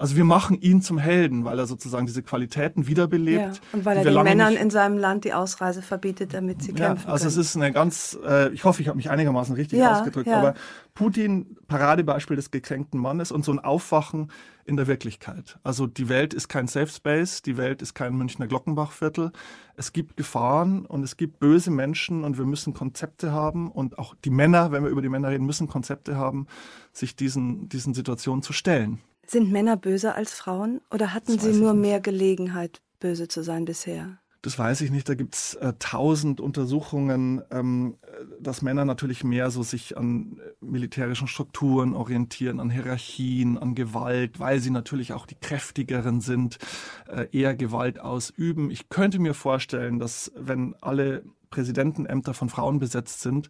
Also 0.00 0.16
wir 0.16 0.24
machen 0.24 0.58
ihn 0.62 0.80
zum 0.80 0.96
Helden, 0.96 1.44
weil 1.44 1.58
er 1.58 1.66
sozusagen 1.66 2.06
diese 2.06 2.22
Qualitäten 2.22 2.82
Ja. 2.82 2.88
wiederbelebt. 2.88 3.60
Und 3.72 3.84
weil 3.84 3.98
er 3.98 4.04
den 4.04 4.22
Männern 4.22 4.54
in 4.56 4.70
seinem 4.70 4.96
Land 4.96 5.24
die 5.24 5.34
Ausreise 5.34 5.82
verbietet, 5.82 6.32
damit 6.32 6.62
sie 6.62 6.72
ja, 6.72 6.86
kämpfen 6.86 7.10
also 7.10 7.26
es 7.26 7.34
können. 7.34 7.42
ist 7.42 7.56
eine 7.56 7.72
ganz, 7.72 8.18
äh, 8.26 8.48
ich 8.48 8.64
hoffe, 8.64 8.80
ich 8.80 8.88
habe 8.88 8.96
mich 8.96 9.10
einigermaßen 9.10 9.54
richtig 9.54 9.78
Ja, 9.78 9.98
ausgedrückt, 9.98 10.26
ja. 10.26 10.38
aber 10.38 10.54
Putin, 10.94 11.58
Paradebeispiel 11.68 12.36
des 12.36 12.50
gekränkten 12.50 12.98
Mannes 12.98 13.30
und 13.30 13.44
so 13.44 13.52
ein 13.52 13.58
Aufwachen 13.58 14.30
in 14.64 14.78
der 14.78 14.86
Wirklichkeit. 14.86 15.58
Also 15.64 15.86
die 15.86 16.08
Welt 16.08 16.32
ist 16.32 16.48
kein 16.48 16.66
Safe 16.66 16.86
Space, 16.86 17.42
die 17.42 17.58
Welt 17.58 17.82
ist 17.82 17.92
kein 17.92 18.14
Münchner 18.16 18.46
Glockenbachviertel. 18.46 19.32
Es 19.76 19.92
gibt 19.92 20.16
Gefahren 20.16 20.86
und 20.86 21.02
es 21.02 21.18
gibt 21.18 21.40
böse 21.40 21.70
Menschen 21.70 22.24
und 22.24 22.38
wir 22.38 22.46
müssen 22.46 22.72
Konzepte 22.72 23.32
haben 23.32 23.70
und 23.70 23.98
auch 23.98 24.14
die 24.24 24.30
Männer, 24.30 24.72
wenn 24.72 24.82
wir 24.82 24.90
über 24.90 25.02
die 25.02 25.10
Männer 25.10 25.28
reden, 25.28 25.44
müssen 25.44 25.68
Konzepte 25.68 26.16
haben, 26.16 26.46
sich 26.94 27.16
diesen, 27.16 27.68
diesen 27.68 27.92
Situationen 27.92 28.42
zu 28.42 28.54
stellen. 28.54 29.00
Sind 29.30 29.52
Männer 29.52 29.76
böser 29.76 30.16
als 30.16 30.32
Frauen 30.32 30.80
oder 30.90 31.14
hatten 31.14 31.36
Das 31.36 31.44
sie 31.44 31.52
nur 31.52 31.72
mehr 31.72 32.00
Gelegenheit, 32.00 32.82
böse 32.98 33.28
zu 33.28 33.44
sein 33.44 33.64
bisher? 33.64 34.18
Das 34.42 34.58
weiß 34.58 34.80
ich 34.80 34.90
nicht. 34.90 35.08
Da 35.08 35.14
gibt's 35.14 35.54
äh, 35.54 35.72
tausend 35.78 36.40
Untersuchungen, 36.40 37.40
ähm, 37.52 37.94
äh, 38.02 38.24
dass 38.40 38.60
Männer 38.60 38.84
natürlich 38.84 39.22
mehr 39.22 39.52
so 39.52 39.62
sich 39.62 39.96
an 39.96 40.40
äh, 40.40 40.64
militärischen 40.64 41.28
Strukturen 41.28 41.94
orientieren, 41.94 42.58
an 42.58 42.70
Hierarchien, 42.70 43.56
an 43.56 43.76
Gewalt, 43.76 44.40
weil 44.40 44.58
sie 44.58 44.70
natürlich 44.70 45.12
auch 45.12 45.26
die 45.26 45.36
kräftigeren 45.36 46.20
sind, 46.20 46.58
äh, 47.06 47.28
eher 47.30 47.54
Gewalt 47.54 48.00
ausüben. 48.00 48.68
Ich 48.68 48.88
könnte 48.88 49.20
mir 49.20 49.34
vorstellen, 49.34 50.00
dass 50.00 50.32
wenn 50.34 50.74
alle 50.80 51.22
Präsidentenämter 51.50 52.34
von 52.34 52.48
Frauen 52.48 52.80
besetzt 52.80 53.20
sind, 53.20 53.48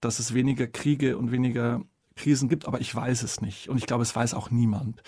dass 0.00 0.18
es 0.18 0.32
weniger 0.32 0.66
Kriege 0.66 1.18
und 1.18 1.30
weniger 1.30 1.82
Krisen 2.20 2.48
gibt, 2.48 2.66
aber 2.66 2.80
ich 2.80 2.94
weiß 2.94 3.22
es 3.22 3.40
nicht. 3.40 3.68
Und 3.68 3.78
ich 3.78 3.86
glaube, 3.86 4.02
es 4.02 4.14
weiß 4.14 4.34
auch 4.34 4.50
niemand. 4.50 5.02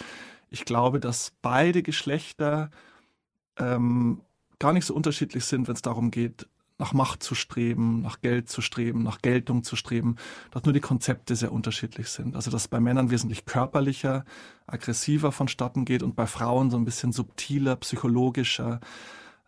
Ich 0.51 0.65
glaube, 0.65 1.01
dass 1.01 1.33
beide 1.43 1.83
Geschlechter 1.83 2.71
ähm, 3.59 4.23
gar 4.59 4.73
nicht 4.73 4.87
so 4.87 4.95
unterschiedlich 4.95 5.45
sind, 5.45 5.69
wenn 5.69 5.75
es 5.75 5.83
darum 5.83 6.11
geht, 6.11 6.47
nach 6.79 6.93
Macht 6.93 7.23
zu 7.23 7.35
streben, 7.35 8.03
nach 8.03 8.21
Geld 8.23 8.49
zu 8.49 8.61
streben, 8.61 9.03
nach 9.03 9.23
Geltung 9.23 9.63
zu 9.63 9.77
streben, 9.77 10.17
dass 10.51 10.65
nur 10.65 10.73
die 10.73 10.81
Konzepte 10.81 11.37
sehr 11.37 11.53
unterschiedlich 11.53 12.09
sind. 12.09 12.35
Also 12.35 12.51
dass 12.51 12.67
bei 12.67 12.81
Männern 12.81 13.11
wesentlich 13.11 13.45
körperlicher, 13.45 14.25
aggressiver 14.67 15.31
vonstatten 15.31 15.85
geht 15.85 16.03
und 16.03 16.17
bei 16.17 16.27
Frauen 16.27 16.71
so 16.71 16.77
ein 16.77 16.85
bisschen 16.85 17.13
subtiler, 17.13 17.77
psychologischer. 17.77 18.81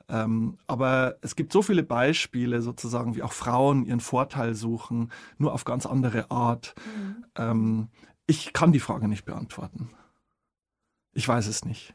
Ähm, 0.08 0.58
aber 0.66 1.16
es 1.23 1.37
gibt 1.37 1.52
so 1.52 1.62
viele 1.62 1.82
Beispiele 1.82 2.61
sozusagen, 2.62 3.16
wie 3.16 3.23
auch 3.23 3.32
Frauen 3.32 3.87
ihren 3.87 4.00
Vorteil 4.00 4.54
suchen, 4.54 5.11
nur 5.38 5.52
auf 5.52 5.64
ganz 5.64 5.87
andere 5.87 6.30
Art. 6.30 6.75
Ähm, 7.37 7.88
ich 8.26 8.52
kann 8.52 8.73
die 8.73 8.80
Frage 8.80 9.08
nicht 9.08 9.25
beantworten. 9.25 9.90
Ich 11.12 11.26
weiß 11.26 11.46
es 11.46 11.64
nicht. 11.64 11.94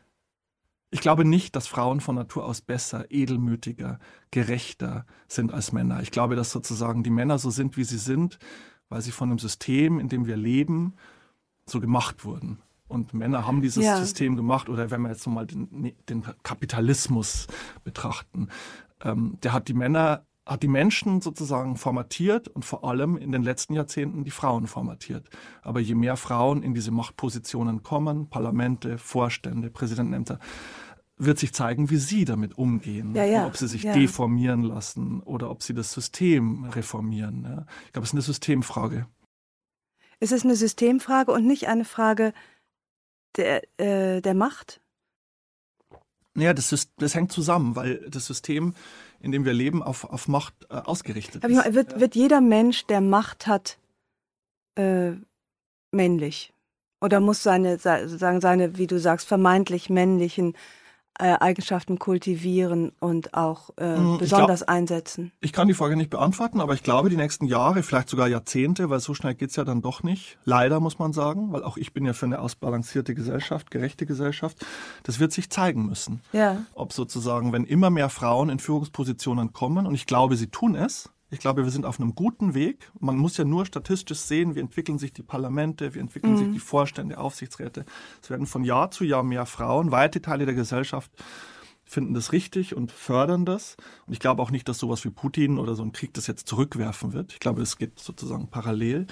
Ich 0.92 1.02
glaube 1.02 1.24
nicht, 1.24 1.56
dass 1.56 1.68
Frauen 1.68 2.02
von 2.02 2.16
Natur 2.16 2.46
aus 2.46 2.62
besser, 2.62 3.12
edelmütiger, 3.12 4.00
gerechter 4.32 5.06
sind 5.28 5.54
als 5.54 5.72
Männer. 5.72 6.02
Ich 6.02 6.10
glaube, 6.10 6.36
dass 6.36 6.52
sozusagen 6.52 7.04
die 7.04 7.12
Männer 7.12 7.38
so 7.38 7.52
sind, 7.52 7.78
wie 7.78 7.84
sie 7.84 8.00
sind, 8.00 8.40
weil 8.90 9.02
sie 9.02 9.12
von 9.12 9.30
dem 9.30 9.38
System, 9.38 10.00
in 10.00 10.10
dem 10.10 10.26
wir 10.26 10.38
leben, 10.38 10.96
so 11.68 11.80
gemacht 11.80 12.26
wurden. 12.26 12.60
Und 12.90 13.14
Männer 13.14 13.46
haben 13.46 13.62
dieses 13.62 13.86
Ja. 13.86 13.98
System 13.98 14.36
gemacht, 14.36 14.68
oder 14.68 14.92
wenn 14.92 15.02
wir 15.02 15.10
jetzt 15.10 15.26
nochmal 15.26 15.46
den, 15.46 15.94
den 16.10 16.24
Kapitalismus 16.44 17.48
betrachten, 17.84 18.50
ähm, 19.02 19.38
der 19.44 19.54
hat 19.54 19.68
die 19.68 19.74
Männer, 19.74 20.26
hat 20.46 20.64
die 20.64 20.68
Menschen 20.68 21.22
sozusagen 21.22 21.78
formatiert 21.78 22.48
und 22.48 22.66
vor 22.66 22.84
allem 22.84 23.16
in 23.16 23.32
den 23.32 23.44
letzten 23.44 23.76
Jahrzehnten 23.76 24.24
die 24.24 24.32
Frauen 24.32 24.66
formatiert. 24.66 25.30
Aber 25.62 25.80
je 25.80 25.94
mehr 25.94 26.18
Frauen 26.18 26.64
in 26.64 26.74
diese 26.74 26.90
Machtpositionen 26.90 27.84
kommen, 27.84 28.30
Parlamente, 28.30 28.98
Vorstände, 28.98 29.70
Präsidentenämter, 29.70 30.40
wird 31.18 31.38
sich 31.38 31.54
zeigen, 31.54 31.92
wie 31.92 31.98
sie 31.98 32.26
damit 32.26 32.58
umgehen. 32.58 33.14
Ja, 33.14 33.26
ja, 33.26 33.46
ob 33.46 33.56
sie 33.56 33.68
sich 33.68 33.84
ja. 33.84 33.94
deformieren 33.94 34.64
lassen 34.64 35.22
oder 35.22 35.52
ob 35.52 35.62
sie 35.62 35.74
das 35.76 35.92
System 35.92 36.64
reformieren. 36.66 37.66
Ich 37.86 37.92
glaube, 37.92 38.06
es 38.06 38.10
ist 38.10 38.14
eine 38.14 38.22
Systemfrage. 38.22 39.06
Es 40.22 40.32
ist 40.32 40.46
eine 40.46 40.56
Systemfrage 40.56 41.32
und 41.32 41.46
nicht 41.46 41.68
eine 41.68 41.86
Frage 41.86 42.34
der, 43.38 43.64
äh, 43.80 44.22
der 44.22 44.34
Macht. 44.34 44.82
Ja, 46.36 46.54
das, 46.54 46.72
Sys- 46.72 46.90
das 46.98 47.16
hängt 47.16 47.32
zusammen, 47.32 47.76
weil 47.76 48.10
das 48.10 48.26
System, 48.26 48.74
in 49.20 49.32
dem 49.32 49.46
wir 49.46 49.54
leben, 49.54 49.84
auf, 49.84 50.06
auf 50.06 50.28
Macht 50.28 50.54
äh, 50.70 50.76
ausgerichtet 50.76 51.44
Aber 51.44 51.52
ist. 51.52 51.58
meine, 51.60 51.76
wird, 51.76 52.00
wird 52.00 52.16
jeder 52.16 52.42
Mensch, 52.42 52.86
der 52.86 53.02
Macht 53.02 53.48
hat, 53.48 53.78
äh, 54.76 55.12
männlich? 55.92 56.54
Oder 57.02 57.20
muss 57.22 57.44
seine, 57.44 57.78
seine, 57.80 58.78
wie 58.78 58.88
du 58.88 59.00
sagst, 59.00 59.28
vermeintlich 59.28 59.90
männlichen 59.90 60.56
äh, 61.20 61.36
Eigenschaften 61.40 62.00
kultivieren 62.00 62.92
und 63.00 63.34
auch 63.34 63.72
äh, 63.78 63.98
Mm, 63.98 64.14
ich 64.14 64.20
besonders 64.20 64.64
einsetzen? 64.64 65.32
Ich 65.42 65.54
kann 65.54 65.68
die 65.68 65.74
Frage 65.74 65.96
nicht 65.96 66.10
beantworten, 66.10 66.62
aber 66.62 66.74
ich 66.74 66.82
glaube, 66.82 67.10
die 67.10 67.18
nächsten 67.18 67.46
Jahre, 67.46 67.84
vielleicht 67.84 68.10
sogar 68.10 68.28
Jahrzehnte, 68.28 68.90
weil 68.90 69.00
so 69.00 69.14
schnell 69.14 69.36
geht's 69.36 69.56
ja 69.56 69.66
dann 69.66 69.82
doch 69.82 70.02
nicht. 70.02 70.38
Leider 70.46 70.80
muss 70.80 70.98
man 70.98 71.14
sagen, 71.14 71.52
weil 71.52 71.64
auch 71.64 71.78
ich 71.78 71.94
bin 71.94 72.06
ja 72.06 72.14
für 72.14 72.26
eine 72.26 72.40
ausbalancierte 72.40 73.14
Gesellschaft, 73.16 73.70
gerechte 73.70 74.06
Gesellschaft. 74.06 74.66
Das 75.04 75.20
wird 75.20 75.34
sich 75.34 75.50
zeigen 75.50 75.86
müssen. 75.86 76.22
Ja. 76.32 76.64
Ob 76.74 76.94
sozusagen, 76.94 77.52
wenn 77.52 77.66
immer 77.66 77.90
mehr 77.90 78.10
Frauen 78.10 78.50
in 78.50 78.60
Führungspositionen 78.60 79.54
kommen, 79.54 79.86
und 79.86 79.96
ich 79.96 80.06
glaube, 80.06 80.38
sie 80.38 80.48
tun 80.48 80.76
es, 80.76 81.10
Ich 81.32 81.40
glaube, 81.40 81.64
wir 81.64 81.72
sind 81.72 81.86
auf 81.86 82.00
einem 82.00 82.16
guten 82.16 82.54
Weg. 82.54 82.92
Man 83.00 83.18
muss 83.18 83.38
ja 83.38 83.46
nur 83.46 83.66
statistisch 83.66 84.20
sehen, 84.20 84.56
wie 84.56 84.60
entwickeln 84.60 84.98
sich 84.98 85.14
die 85.14 85.22
Parlamente, 85.22 85.94
wie 85.94 86.00
entwickeln 86.00 86.34
mhm. 86.34 86.38
sich 86.38 86.52
die 86.52 86.60
Vorstände, 86.60 87.18
Aufsichtsräte. 87.20 87.86
Es 88.22 88.30
werden 88.30 88.48
von 88.48 88.64
Jahr 88.64 88.90
zu 88.90 89.04
Jahr 89.04 89.24
mehr 89.24 89.46
Frauen. 89.46 89.92
Weite 89.92 90.22
Teile 90.22 90.46
der 90.46 90.56
Gesellschaft 90.56 91.12
finden 91.86 92.14
das 92.14 92.32
richtig 92.32 92.76
und 92.76 92.92
fördern 92.92 93.46
das. 93.46 93.76
Und 94.06 94.14
ich 94.14 94.20
glaube 94.20 94.42
auch 94.42 94.52
nicht, 94.52 94.68
dass 94.70 94.80
sowas 94.80 95.04
wie 95.06 95.10
Putin 95.10 95.58
oder 95.58 95.76
so 95.76 95.84
ein 95.84 95.92
Krieg 95.92 96.14
das 96.14 96.28
jetzt 96.28 96.48
zurückwerfen 96.48 97.14
wird. 97.14 97.34
Ich 97.34 97.40
glaube, 97.40 97.62
es 97.62 97.78
geht 97.78 98.00
sozusagen 98.00 98.48
parallel. 98.48 99.08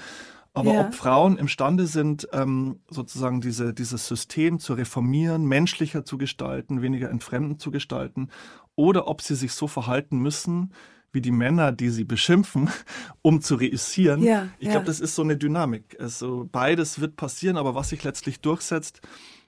Aber 0.54 0.72
ja. 0.72 0.80
ob 0.86 0.94
Frauen 0.94 1.38
imstande 1.38 1.86
sind, 1.86 2.28
ähm, 2.32 2.80
sozusagen 2.88 3.40
diese, 3.40 3.74
dieses 3.74 4.08
System 4.08 4.58
zu 4.58 4.74
reformieren, 4.74 5.44
menschlicher 5.44 6.04
zu 6.04 6.18
gestalten, 6.18 6.82
weniger 6.82 7.10
entfremdend 7.10 7.60
zu 7.60 7.70
gestalten, 7.70 8.28
oder 8.74 9.06
ob 9.06 9.22
sie 9.22 9.34
sich 9.34 9.52
so 9.52 9.68
verhalten 9.68 10.18
müssen, 10.18 10.72
wie 11.12 11.20
die 11.20 11.30
Männer, 11.30 11.72
die 11.72 11.90
sie 11.90 12.04
beschimpfen, 12.04 12.70
um 13.22 13.40
zu 13.40 13.54
reüssieren. 13.54 14.22
Ja, 14.22 14.48
ich 14.58 14.70
glaube, 14.70 14.86
das 14.86 15.00
ist 15.00 15.14
so 15.14 15.22
eine 15.22 15.36
Dynamik. 15.36 15.96
Also 16.00 16.48
beides 16.50 17.00
wird 17.00 17.16
passieren, 17.16 17.56
aber 17.56 17.74
was 17.74 17.90
sich 17.90 18.04
letztlich 18.04 18.40
durchsetzt, 18.40 19.00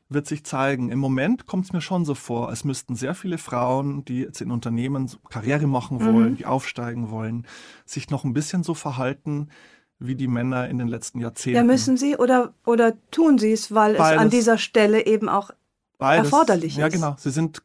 wird 0.09 0.27
sich 0.27 0.45
zeigen. 0.45 0.91
Im 0.91 0.99
Moment 0.99 1.47
kommt 1.47 1.67
es 1.67 1.73
mir 1.73 1.81
schon 1.81 2.05
so 2.05 2.15
vor, 2.15 2.49
als 2.49 2.65
müssten 2.65 2.97
sehr 2.97 3.15
viele 3.15 3.39
Frauen, 3.39 4.05
die 4.05 4.21
jetzt 4.21 4.41
in 4.41 4.51
Unternehmen 4.51 5.11
Karriere 5.29 5.67
machen 5.67 6.05
wollen, 6.05 6.33
mhm. 6.33 6.37
die 6.37 6.47
aufsteigen 6.47 7.11
wollen, 7.11 7.47
sich 7.87 8.11
noch 8.11 8.25
ein 8.25 8.35
bisschen 8.35 8.65
so 8.65 8.75
verhalten 8.75 9.49
wie 10.01 10.17
die 10.17 10.29
Männer 10.29 10.69
in 10.69 10.79
den 10.79 10.89
letzten 10.89 11.21
Jahrzehnten. 11.21 11.57
Ja, 11.57 11.63
müssen 11.63 11.97
sie 11.97 12.17
oder, 12.17 12.55
oder 12.65 12.95
tun 13.11 13.39
sie 13.39 13.53
es, 13.53 13.73
weil 13.73 13.95
Beides. 13.95 14.17
es 14.17 14.19
an 14.19 14.31
dieser 14.31 14.59
Stelle 14.59 15.07
eben 15.07 15.29
auch 15.29 15.51
Beides. 15.99 16.25
erforderlich 16.25 16.73
ist. 16.73 16.79
Ja, 16.79 16.89
genau. 16.89 17.15
Sie 17.19 17.31
sind 17.31 17.63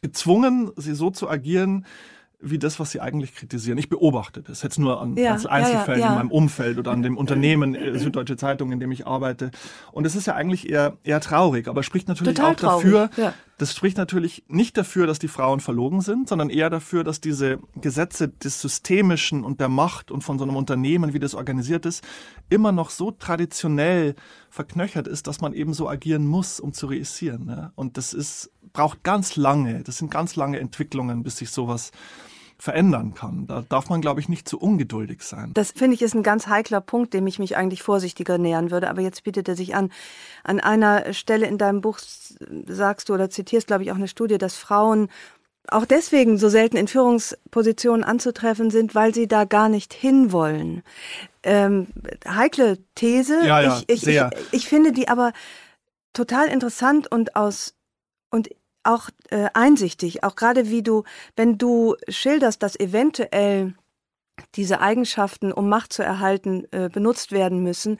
gezwungen, 0.00 0.72
sie 0.76 0.94
so 0.94 1.10
zu 1.10 1.28
agieren, 1.28 1.84
wie 2.44 2.58
das, 2.58 2.78
was 2.78 2.90
sie 2.90 3.00
eigentlich 3.00 3.34
kritisieren. 3.34 3.78
Ich 3.78 3.88
beobachte 3.88 4.42
das 4.42 4.62
jetzt 4.62 4.78
nur 4.78 5.00
an 5.00 5.16
ja, 5.16 5.32
Einzelfällen 5.32 6.00
ja, 6.00 6.06
ja, 6.06 6.12
in 6.12 6.18
meinem 6.18 6.30
Umfeld 6.30 6.78
oder 6.78 6.92
an 6.92 7.02
dem 7.02 7.16
Unternehmen 7.16 7.74
äh, 7.74 7.98
Süddeutsche 7.98 8.36
Zeitung, 8.36 8.72
in 8.72 8.80
dem 8.80 8.92
ich 8.92 9.06
arbeite. 9.06 9.50
Und 9.92 10.06
es 10.06 10.14
ist 10.14 10.26
ja 10.26 10.34
eigentlich 10.34 10.68
eher, 10.68 10.98
eher 11.02 11.20
traurig, 11.20 11.68
aber 11.68 11.82
spricht 11.82 12.08
natürlich 12.08 12.34
Total 12.34 12.52
auch 12.52 12.56
dafür, 12.56 13.10
das 13.58 13.74
spricht 13.74 13.96
natürlich 13.98 14.44
nicht 14.48 14.76
dafür, 14.76 15.06
dass 15.06 15.20
die 15.20 15.28
Frauen 15.28 15.60
verlogen 15.60 16.00
sind, 16.00 16.28
sondern 16.28 16.50
eher 16.50 16.70
dafür, 16.70 17.04
dass 17.04 17.20
diese 17.20 17.60
Gesetze 17.76 18.28
des 18.28 18.60
Systemischen 18.60 19.44
und 19.44 19.60
der 19.60 19.68
Macht 19.68 20.10
und 20.10 20.22
von 20.22 20.38
so 20.38 20.44
einem 20.44 20.56
Unternehmen, 20.56 21.12
wie 21.12 21.20
das 21.20 21.34
organisiert 21.34 21.86
ist, 21.86 22.04
immer 22.50 22.72
noch 22.72 22.90
so 22.90 23.12
traditionell 23.12 24.16
verknöchert 24.50 25.06
ist, 25.06 25.28
dass 25.28 25.40
man 25.40 25.52
eben 25.52 25.72
so 25.72 25.88
agieren 25.88 26.26
muss, 26.26 26.58
um 26.58 26.72
zu 26.72 26.86
reüssieren. 26.86 27.44
Ne? 27.44 27.72
Und 27.76 27.96
das 27.96 28.12
ist, 28.12 28.50
braucht 28.72 29.04
ganz 29.04 29.36
lange, 29.36 29.84
das 29.84 29.98
sind 29.98 30.10
ganz 30.10 30.34
lange 30.34 30.58
Entwicklungen, 30.58 31.22
bis 31.22 31.36
sich 31.36 31.50
sowas 31.50 31.92
verändern 32.58 33.14
kann. 33.14 33.46
Da 33.46 33.64
darf 33.68 33.88
man, 33.88 34.00
glaube 34.00 34.20
ich, 34.20 34.28
nicht 34.28 34.48
zu 34.48 34.58
ungeduldig 34.58 35.22
sein. 35.22 35.50
Das 35.54 35.72
finde 35.72 35.94
ich 35.94 36.02
ist 36.02 36.14
ein 36.14 36.22
ganz 36.22 36.46
heikler 36.46 36.80
Punkt, 36.80 37.14
dem 37.14 37.26
ich 37.26 37.38
mich 37.38 37.56
eigentlich 37.56 37.82
vorsichtiger 37.82 38.38
nähern 38.38 38.70
würde. 38.70 38.88
Aber 38.88 39.02
jetzt 39.02 39.24
bietet 39.24 39.48
er 39.48 39.56
sich 39.56 39.74
an. 39.74 39.90
An 40.44 40.60
einer 40.60 41.12
Stelle 41.12 41.46
in 41.46 41.58
deinem 41.58 41.80
Buch 41.80 41.98
sagst 42.66 43.08
du 43.08 43.14
oder 43.14 43.30
zitierst, 43.30 43.66
glaube 43.66 43.82
ich, 43.82 43.92
auch 43.92 43.96
eine 43.96 44.08
Studie, 44.08 44.38
dass 44.38 44.56
Frauen 44.56 45.08
auch 45.68 45.86
deswegen 45.86 46.36
so 46.38 46.48
selten 46.48 46.76
in 46.76 46.88
Führungspositionen 46.88 48.04
anzutreffen 48.04 48.70
sind, 48.70 48.94
weil 48.94 49.14
sie 49.14 49.26
da 49.26 49.44
gar 49.44 49.68
nicht 49.68 49.94
hinwollen. 49.94 50.82
Ähm, 51.42 51.86
heikle 52.28 52.78
These. 52.94 53.46
Ja, 53.46 53.60
ja, 53.60 53.78
ich, 53.78 53.88
ich, 53.88 54.00
sehr. 54.02 54.30
Ich, 54.50 54.60
ich 54.60 54.68
finde 54.68 54.92
die 54.92 55.08
aber 55.08 55.32
total 56.12 56.48
interessant 56.48 57.10
und 57.10 57.34
aus 57.34 57.74
und 58.30 58.48
auch 58.84 59.10
äh, 59.30 59.48
einsichtig, 59.54 60.24
auch 60.24 60.36
gerade 60.36 60.70
wie 60.70 60.82
du, 60.82 61.04
wenn 61.36 61.58
du 61.58 61.96
schilderst, 62.08 62.62
dass 62.62 62.78
eventuell 62.78 63.74
diese 64.54 64.80
Eigenschaften, 64.80 65.52
um 65.52 65.68
Macht 65.68 65.92
zu 65.92 66.02
erhalten, 66.02 66.66
äh, 66.72 66.88
benutzt 66.88 67.32
werden 67.32 67.62
müssen, 67.62 67.98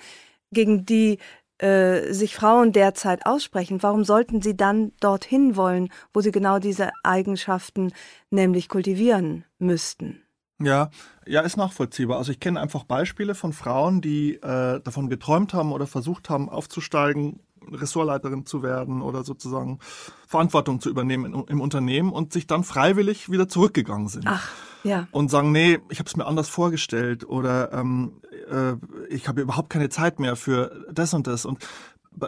gegen 0.51 0.85
die 0.85 1.19
äh, 1.59 2.13
sich 2.13 2.35
Frauen 2.35 2.73
derzeit 2.73 3.27
aussprechen, 3.27 3.83
warum 3.83 4.05
sollten 4.05 4.43
sie 4.43 4.57
dann 4.57 4.93
dorthin 5.01 5.57
wollen, 5.57 5.89
wo 6.13 6.21
sie 6.21 6.33
genau 6.33 6.59
diese 6.59 6.91
Eigenschaften 7.03 7.93
nämlich 8.31 8.69
kultivieren 8.69 9.45
müssten? 9.59 10.21
Ja, 10.61 10.91
ja, 11.27 11.41
ist 11.41 11.57
nachvollziehbar. 11.57 12.19
Also 12.19 12.33
ich 12.33 12.41
kenne 12.41 12.61
einfach 12.61 12.85
Beispiele 12.85 13.35
von 13.35 13.53
Frauen, 13.53 14.01
die 14.01 14.35
äh, 14.37 14.81
davon 14.81 15.09
geträumt 15.09 15.53
haben 15.53 15.73
oder 15.73 15.87
versucht 15.87 16.31
haben 16.31 16.49
aufzusteigen, 16.49 17.41
Ressortleiterin 17.73 18.47
zu 18.47 18.63
werden 18.63 19.03
oder 19.03 19.25
sozusagen 19.25 19.79
Verantwortung 20.27 20.81
zu 20.81 20.91
übernehmen 20.91 21.33
im, 21.33 21.45
im 21.49 21.61
Unternehmen 21.61 22.13
und 22.13 22.33
sich 22.33 22.47
dann 22.47 22.65
freiwillig 22.65 23.31
wieder 23.31 23.49
zurückgegangen 23.49 24.09
sind. 24.09 24.25
Ach, 24.27 24.51
ja. 24.83 25.09
Und 25.13 25.31
sagen, 25.31 25.53
nee, 25.53 25.79
ich 25.89 25.99
habe 25.99 26.09
es 26.09 26.17
mir 26.17 26.27
anders 26.27 26.49
vorgestellt 26.49 27.29
oder 27.29 27.73
ähm, 27.73 28.21
äh, 28.51 28.75
ich 29.09 29.29
habe 29.29 29.41
überhaupt 29.41 29.71
keine 29.71 29.89
Zeit 29.89 30.21
mehr 30.21 30.37
für 30.37 30.87
das 30.93 31.15
und 31.15 31.27
das. 31.27 31.47
Und 31.47 31.67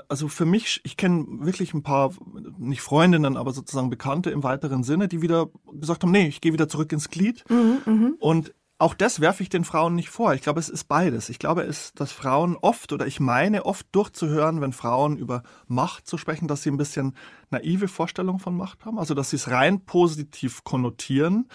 also 0.08 0.28
für 0.28 0.46
mich, 0.46 0.80
ich 0.84 0.96
kenne 0.96 1.26
wirklich 1.40 1.74
ein 1.74 1.82
paar, 1.82 2.12
nicht 2.58 2.80
Freundinnen, 2.80 3.36
aber 3.36 3.52
sozusagen 3.52 3.90
Bekannte 3.90 4.30
im 4.30 4.42
weiteren 4.42 4.82
Sinne, 4.82 5.08
die 5.08 5.22
wieder 5.22 5.48
gesagt 5.72 6.02
haben, 6.02 6.10
nee, 6.10 6.26
ich 6.26 6.40
gehe 6.40 6.52
wieder 6.52 6.68
zurück 6.68 6.92
ins 6.92 7.10
Glied. 7.10 7.44
Mhm, 7.48 7.78
mh. 7.84 8.10
Und 8.18 8.54
auch 8.78 8.94
das 8.94 9.20
werfe 9.20 9.42
ich 9.42 9.48
den 9.48 9.64
Frauen 9.64 9.94
nicht 9.94 10.10
vor. 10.10 10.34
Ich 10.34 10.42
glaube, 10.42 10.60
es 10.60 10.68
ist 10.68 10.84
beides. 10.84 11.30
Ich 11.30 11.38
glaube, 11.38 11.62
es, 11.62 11.94
dass 11.94 12.12
Frauen 12.12 12.56
oft 12.56 12.92
oder 12.92 13.06
ich 13.06 13.20
meine 13.20 13.64
oft 13.64 13.86
durchzuhören, 13.92 14.60
wenn 14.60 14.74
Frauen 14.74 15.16
über 15.16 15.42
Macht 15.66 16.06
zu 16.06 16.18
sprechen, 16.18 16.46
dass 16.46 16.62
sie 16.62 16.70
ein 16.70 16.76
bisschen 16.76 17.16
naive 17.50 17.88
Vorstellungen 17.88 18.38
von 18.38 18.54
Macht 18.54 18.84
haben. 18.84 18.98
Also, 18.98 19.14
dass 19.14 19.30
sie 19.30 19.36
es 19.36 19.50
rein 19.50 19.84
positiv 19.86 20.62
konnotieren. 20.62 21.48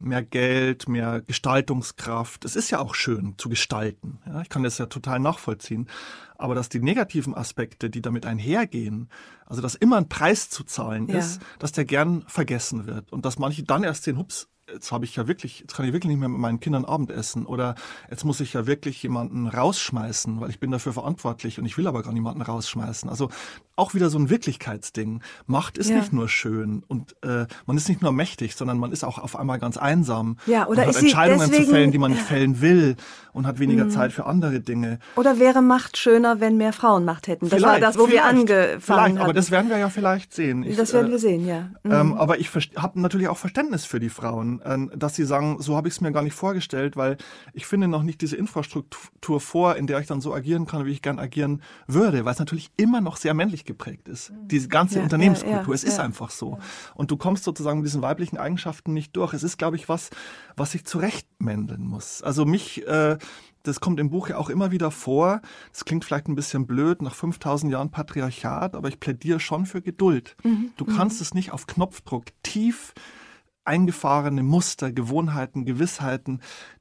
Mehr 0.00 0.24
Geld, 0.24 0.88
mehr 0.88 1.20
Gestaltungskraft. 1.20 2.44
Es 2.44 2.56
ist 2.56 2.70
ja 2.70 2.80
auch 2.80 2.94
schön 2.94 3.34
zu 3.36 3.48
gestalten. 3.48 4.18
Ja, 4.26 4.40
ich 4.40 4.48
kann 4.48 4.62
das 4.64 4.78
ja 4.78 4.86
total 4.86 5.20
nachvollziehen. 5.20 5.88
Aber 6.36 6.54
dass 6.54 6.68
die 6.68 6.80
negativen 6.80 7.34
Aspekte, 7.34 7.90
die 7.90 8.00
damit 8.00 8.26
einhergehen, 8.26 9.08
also 9.46 9.62
dass 9.62 9.74
immer 9.74 9.98
ein 9.98 10.08
Preis 10.08 10.48
zu 10.48 10.64
zahlen 10.64 11.06
ja. 11.06 11.18
ist, 11.18 11.42
dass 11.58 11.72
der 11.72 11.84
gern 11.84 12.24
vergessen 12.26 12.86
wird 12.86 13.12
und 13.12 13.24
dass 13.24 13.38
manche 13.38 13.62
dann 13.62 13.84
erst 13.84 14.04
sehen, 14.04 14.16
hups, 14.16 14.48
jetzt 14.72 14.92
habe 14.92 15.04
ich 15.04 15.16
ja 15.16 15.26
wirklich, 15.26 15.60
jetzt 15.60 15.74
kann 15.74 15.86
ich 15.86 15.92
wirklich 15.92 16.10
nicht 16.10 16.20
mehr 16.20 16.28
mit 16.28 16.38
meinen 16.38 16.60
Kindern 16.60 16.84
Abendessen 16.84 17.46
oder 17.46 17.74
jetzt 18.10 18.24
muss 18.24 18.40
ich 18.40 18.52
ja 18.52 18.66
wirklich 18.66 19.02
jemanden 19.02 19.46
rausschmeißen, 19.46 20.40
weil 20.40 20.50
ich 20.50 20.60
bin 20.60 20.70
dafür 20.70 20.92
verantwortlich 20.92 21.58
und 21.58 21.66
ich 21.66 21.76
will 21.78 21.86
aber 21.86 22.02
gar 22.02 22.12
niemanden 22.12 22.42
rausschmeißen. 22.42 23.08
Also 23.08 23.30
auch 23.76 23.94
wieder 23.94 24.10
so 24.10 24.18
ein 24.18 24.30
Wirklichkeitsding. 24.30 25.22
Macht 25.46 25.78
ist 25.78 25.90
ja. 25.90 25.96
nicht 25.96 26.12
nur 26.12 26.28
schön 26.28 26.82
und 26.86 27.16
äh, 27.22 27.46
man 27.66 27.76
ist 27.76 27.88
nicht 27.88 28.02
nur 28.02 28.12
mächtig, 28.12 28.54
sondern 28.54 28.78
man 28.78 28.92
ist 28.92 29.04
auch 29.04 29.18
auf 29.18 29.36
einmal 29.36 29.58
ganz 29.58 29.76
einsam. 29.76 30.36
Ja, 30.46 30.66
oder 30.66 30.82
und 30.82 30.88
hat 30.88 30.96
Entscheidungen 30.96 31.52
zu 31.52 31.62
fällen, 31.62 31.90
die 31.90 31.98
man 31.98 32.12
nicht 32.12 32.22
fällen 32.22 32.60
will 32.60 32.96
und 33.32 33.46
hat 33.46 33.58
weniger 33.58 33.86
mhm. 33.86 33.90
Zeit 33.90 34.12
für 34.12 34.26
andere 34.26 34.60
Dinge. 34.60 34.98
Oder 35.16 35.38
wäre 35.38 35.62
Macht 35.62 35.96
schöner, 35.96 36.40
wenn 36.40 36.56
mehr 36.56 36.72
Frauen 36.72 37.04
Macht 37.04 37.28
hätten? 37.28 37.48
Das 37.48 37.58
vielleicht, 37.58 37.72
war 37.72 37.80
das, 37.80 37.98
wo 37.98 38.08
wir 38.08 38.24
angefangen 38.24 38.80
vielleicht, 38.80 39.00
haben. 39.00 39.18
Aber 39.18 39.32
das 39.32 39.50
werden 39.50 39.70
wir 39.70 39.78
ja 39.78 39.88
vielleicht 39.88 40.34
sehen. 40.34 40.62
Ich, 40.62 40.76
das 40.76 40.92
werden 40.92 41.08
äh, 41.08 41.12
wir 41.12 41.18
sehen, 41.18 41.46
ja. 41.46 41.70
Ähm, 41.84 41.90
mhm. 41.90 41.92
Ähm, 41.92 42.12
aber 42.14 42.38
ich 42.38 42.50
habe 42.76 43.00
natürlich 43.00 43.28
auch 43.28 43.38
Verständnis 43.38 43.84
für 43.84 44.00
die 44.00 44.10
Frauen, 44.10 44.59
äh, 44.64 44.96
dass 44.96 45.14
sie 45.14 45.24
sagen, 45.24 45.56
so 45.60 45.76
habe 45.76 45.88
ich 45.88 45.94
es 45.94 46.00
mir 46.00 46.12
gar 46.12 46.22
nicht 46.22 46.34
vorgestellt, 46.34 46.96
weil 46.96 47.16
ich 47.52 47.66
finde 47.66 47.88
noch 47.88 48.02
nicht 48.02 48.20
diese 48.20 48.36
Infrastruktur 48.36 49.40
vor, 49.40 49.76
in 49.76 49.86
der 49.86 50.00
ich 50.00 50.06
dann 50.06 50.20
so 50.20 50.34
agieren 50.34 50.66
kann, 50.66 50.84
wie 50.84 50.92
ich 50.92 51.02
gern 51.02 51.18
agieren 51.18 51.62
würde, 51.86 52.24
weil 52.24 52.32
es 52.32 52.38
natürlich 52.38 52.70
immer 52.76 53.00
noch 53.00 53.16
sehr 53.16 53.34
männlich 53.34 53.64
geprägt 53.64 54.08
ist. 54.08 54.30
Mhm. 54.30 54.48
Diese 54.48 54.68
ganze 54.68 54.96
ja, 54.96 55.02
Unternehmenskultur, 55.02 55.60
ja, 55.60 55.68
ja, 55.68 55.74
es 55.74 55.84
ist 55.84 55.98
einfach 55.98 56.30
so. 56.30 56.58
Und 56.94 57.10
du 57.10 57.16
kommst 57.16 57.44
sozusagen 57.44 57.78
mit 57.78 57.86
diesen 57.86 58.02
weiblichen 58.02 58.38
Eigenschaften 58.38 58.92
nicht 58.92 59.16
durch. 59.16 59.32
Es 59.32 59.42
ist, 59.42 59.58
glaube 59.58 59.76
ich, 59.76 59.88
was, 59.88 60.10
was 60.56 60.74
ich 60.74 60.84
zurechtmändeln 60.84 61.86
muss. 61.86 62.22
Also 62.22 62.44
mich, 62.44 62.86
äh, 62.86 63.18
das 63.62 63.80
kommt 63.80 64.00
im 64.00 64.10
Buch 64.10 64.28
ja 64.28 64.38
auch 64.38 64.48
immer 64.48 64.70
wieder 64.70 64.90
vor. 64.90 65.40
Das 65.72 65.84
klingt 65.84 66.04
vielleicht 66.04 66.28
ein 66.28 66.34
bisschen 66.34 66.66
blöd 66.66 67.02
nach 67.02 67.14
5000 67.14 67.72
Jahren 67.72 67.90
Patriarchat, 67.90 68.74
aber 68.74 68.88
ich 68.88 69.00
plädiere 69.00 69.40
schon 69.40 69.66
für 69.66 69.82
Geduld. 69.82 70.36
Mhm. 70.42 70.72
Du 70.76 70.84
kannst 70.84 71.20
mhm. 71.20 71.22
es 71.22 71.34
nicht 71.34 71.52
auf 71.52 71.66
Knopfdruck 71.66 72.24
tief 72.42 72.94
eingefahrene 73.70 74.42
Muster, 74.42 74.90
Gewohnheiten, 74.90 75.64
Gewissheiten, 75.64 76.40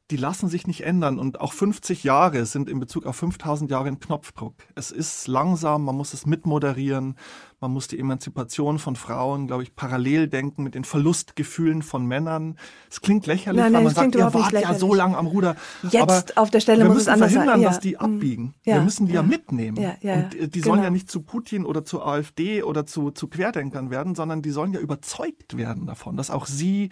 die 0.09 0.17
lassen 0.17 0.49
sich 0.49 0.65
nicht 0.65 0.81
ändern. 0.81 1.19
Und 1.19 1.39
auch 1.39 1.53
50 1.53 2.03
Jahre 2.03 2.47
sind 2.47 2.67
in 2.67 2.79
Bezug 2.79 3.05
auf 3.05 3.15
5000 3.15 3.69
Jahre 3.69 3.89
ein 3.89 3.99
Knopfdruck. 3.99 4.55
Es 4.73 4.89
ist 4.89 5.27
langsam, 5.27 5.85
man 5.85 5.95
muss 5.95 6.15
es 6.15 6.25
mitmoderieren, 6.25 7.15
man 7.61 7.71
muss 7.71 7.87
die 7.87 7.99
Emanzipation 7.99 8.79
von 8.79 8.95
Frauen, 8.95 9.47
glaube 9.47 9.63
ich, 9.63 9.75
parallel 9.75 10.27
denken 10.27 10.63
mit 10.63 10.75
den 10.75 10.83
Verlustgefühlen 10.83 11.81
von 11.81 12.05
Männern. 12.05 12.57
Es 12.89 13.01
klingt 13.01 13.25
lächerlich, 13.25 13.61
nein, 13.61 13.71
nein, 13.73 13.85
weil 13.85 13.93
man 13.93 13.95
sagt, 13.95 14.15
ihr 14.15 14.33
wart 14.33 14.53
ja 14.53 14.73
so 14.73 14.93
lang 14.93 15.15
am 15.15 15.27
Ruder. 15.27 15.55
Jetzt 15.83 16.01
aber 16.01 16.23
auf 16.35 16.49
der 16.49 16.61
Stelle 16.61 16.85
muss 16.85 16.97
es 16.97 17.07
anders 17.07 17.33
sein. 17.33 17.45
Wir 17.45 17.55
müssen 17.55 17.61
verhindern, 17.61 17.71
dass 17.71 17.79
die 17.79 17.95
mhm. 17.95 18.15
abbiegen. 18.15 18.53
Ja, 18.63 18.75
wir 18.75 18.81
müssen 18.81 19.07
die 19.07 19.13
ja, 19.13 19.21
ja 19.21 19.27
mitnehmen. 19.27 19.77
Ja, 20.01 20.15
Und 20.15 20.33
die 20.33 20.61
genau. 20.61 20.65
sollen 20.65 20.83
ja 20.83 20.89
nicht 20.89 21.11
zu 21.11 21.21
Putin 21.21 21.65
oder 21.65 21.83
zu 21.83 22.01
AfD 22.01 22.63
oder 22.63 22.85
zu, 22.85 23.11
zu 23.11 23.27
Querdenkern 23.27 23.89
werden, 23.89 24.15
sondern 24.15 24.41
die 24.41 24.51
sollen 24.51 24.73
ja 24.73 24.79
überzeugt 24.79 25.57
werden 25.57 25.85
davon, 25.85 26.15
dass 26.15 26.31
auch 26.31 26.45
sie 26.45 26.89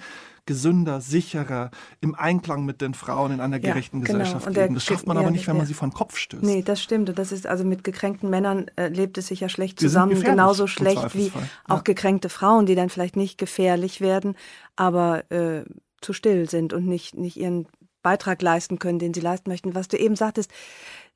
gesünder, 0.48 1.02
sicherer, 1.02 1.70
im 2.02 2.16
Einklang 2.16 2.66
mit 2.66 2.82
den 2.82 2.96
Frauen 2.96 3.34
in 3.34 3.40
einer 3.40 3.60
gerechten 3.60 4.02
genau. 4.02 4.20
Gesellschaft 4.20 4.50
leben. 4.56 4.74
Das 4.74 4.84
schafft 4.84 5.06
man 5.06 5.18
aber 5.18 5.30
nicht, 5.30 5.46
wenn 5.46 5.58
man 5.58 5.68
sie 5.68 5.76
von 5.76 5.92
Kopf 5.92 6.18
stößt. 6.18 6.42
Nee, 6.42 6.64
das 6.64 6.82
stimmt. 6.82 7.10
Und 7.10 7.20
das 7.20 7.32
ist 7.32 7.46
also 7.46 7.64
mit 7.64 7.84
gekränkten 7.84 8.30
Männern 8.32 8.72
äh, 8.78 8.88
lebt 8.88 9.20
es 9.20 9.28
sich 9.28 9.42
ja 9.42 9.50
schlecht 9.50 9.80
zusammen. 9.80 10.20
Genauso 10.24 10.57
schlecht 10.66 11.14
wie 11.14 11.32
auch 11.68 11.84
gekränkte 11.84 12.30
Frauen, 12.30 12.66
die 12.66 12.74
dann 12.74 12.90
vielleicht 12.90 13.16
nicht 13.16 13.38
gefährlich 13.38 14.02
werden, 14.02 14.36
aber 14.76 15.30
äh, 15.32 15.66
zu 16.02 16.14
still 16.14 16.50
sind 16.50 16.74
und 16.74 16.88
nicht, 16.88 17.16
nicht 17.16 17.38
ihren 17.38 17.68
Beitrag 18.02 18.42
leisten 18.42 18.80
können, 18.80 19.00
den 19.00 19.14
sie 19.14 19.22
leisten 19.22 19.50
möchten. 19.50 19.76
Was 19.76 19.88
du 19.88 19.98
eben 19.98 20.16
sagtest, 20.16 20.52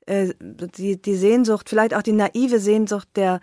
äh, 0.06 0.34
die, 0.40 1.00
die 1.00 1.16
Sehnsucht, 1.16 1.68
vielleicht 1.68 1.94
auch 1.94 2.02
die 2.02 2.12
naive 2.12 2.58
Sehnsucht 2.58 3.08
der 3.16 3.40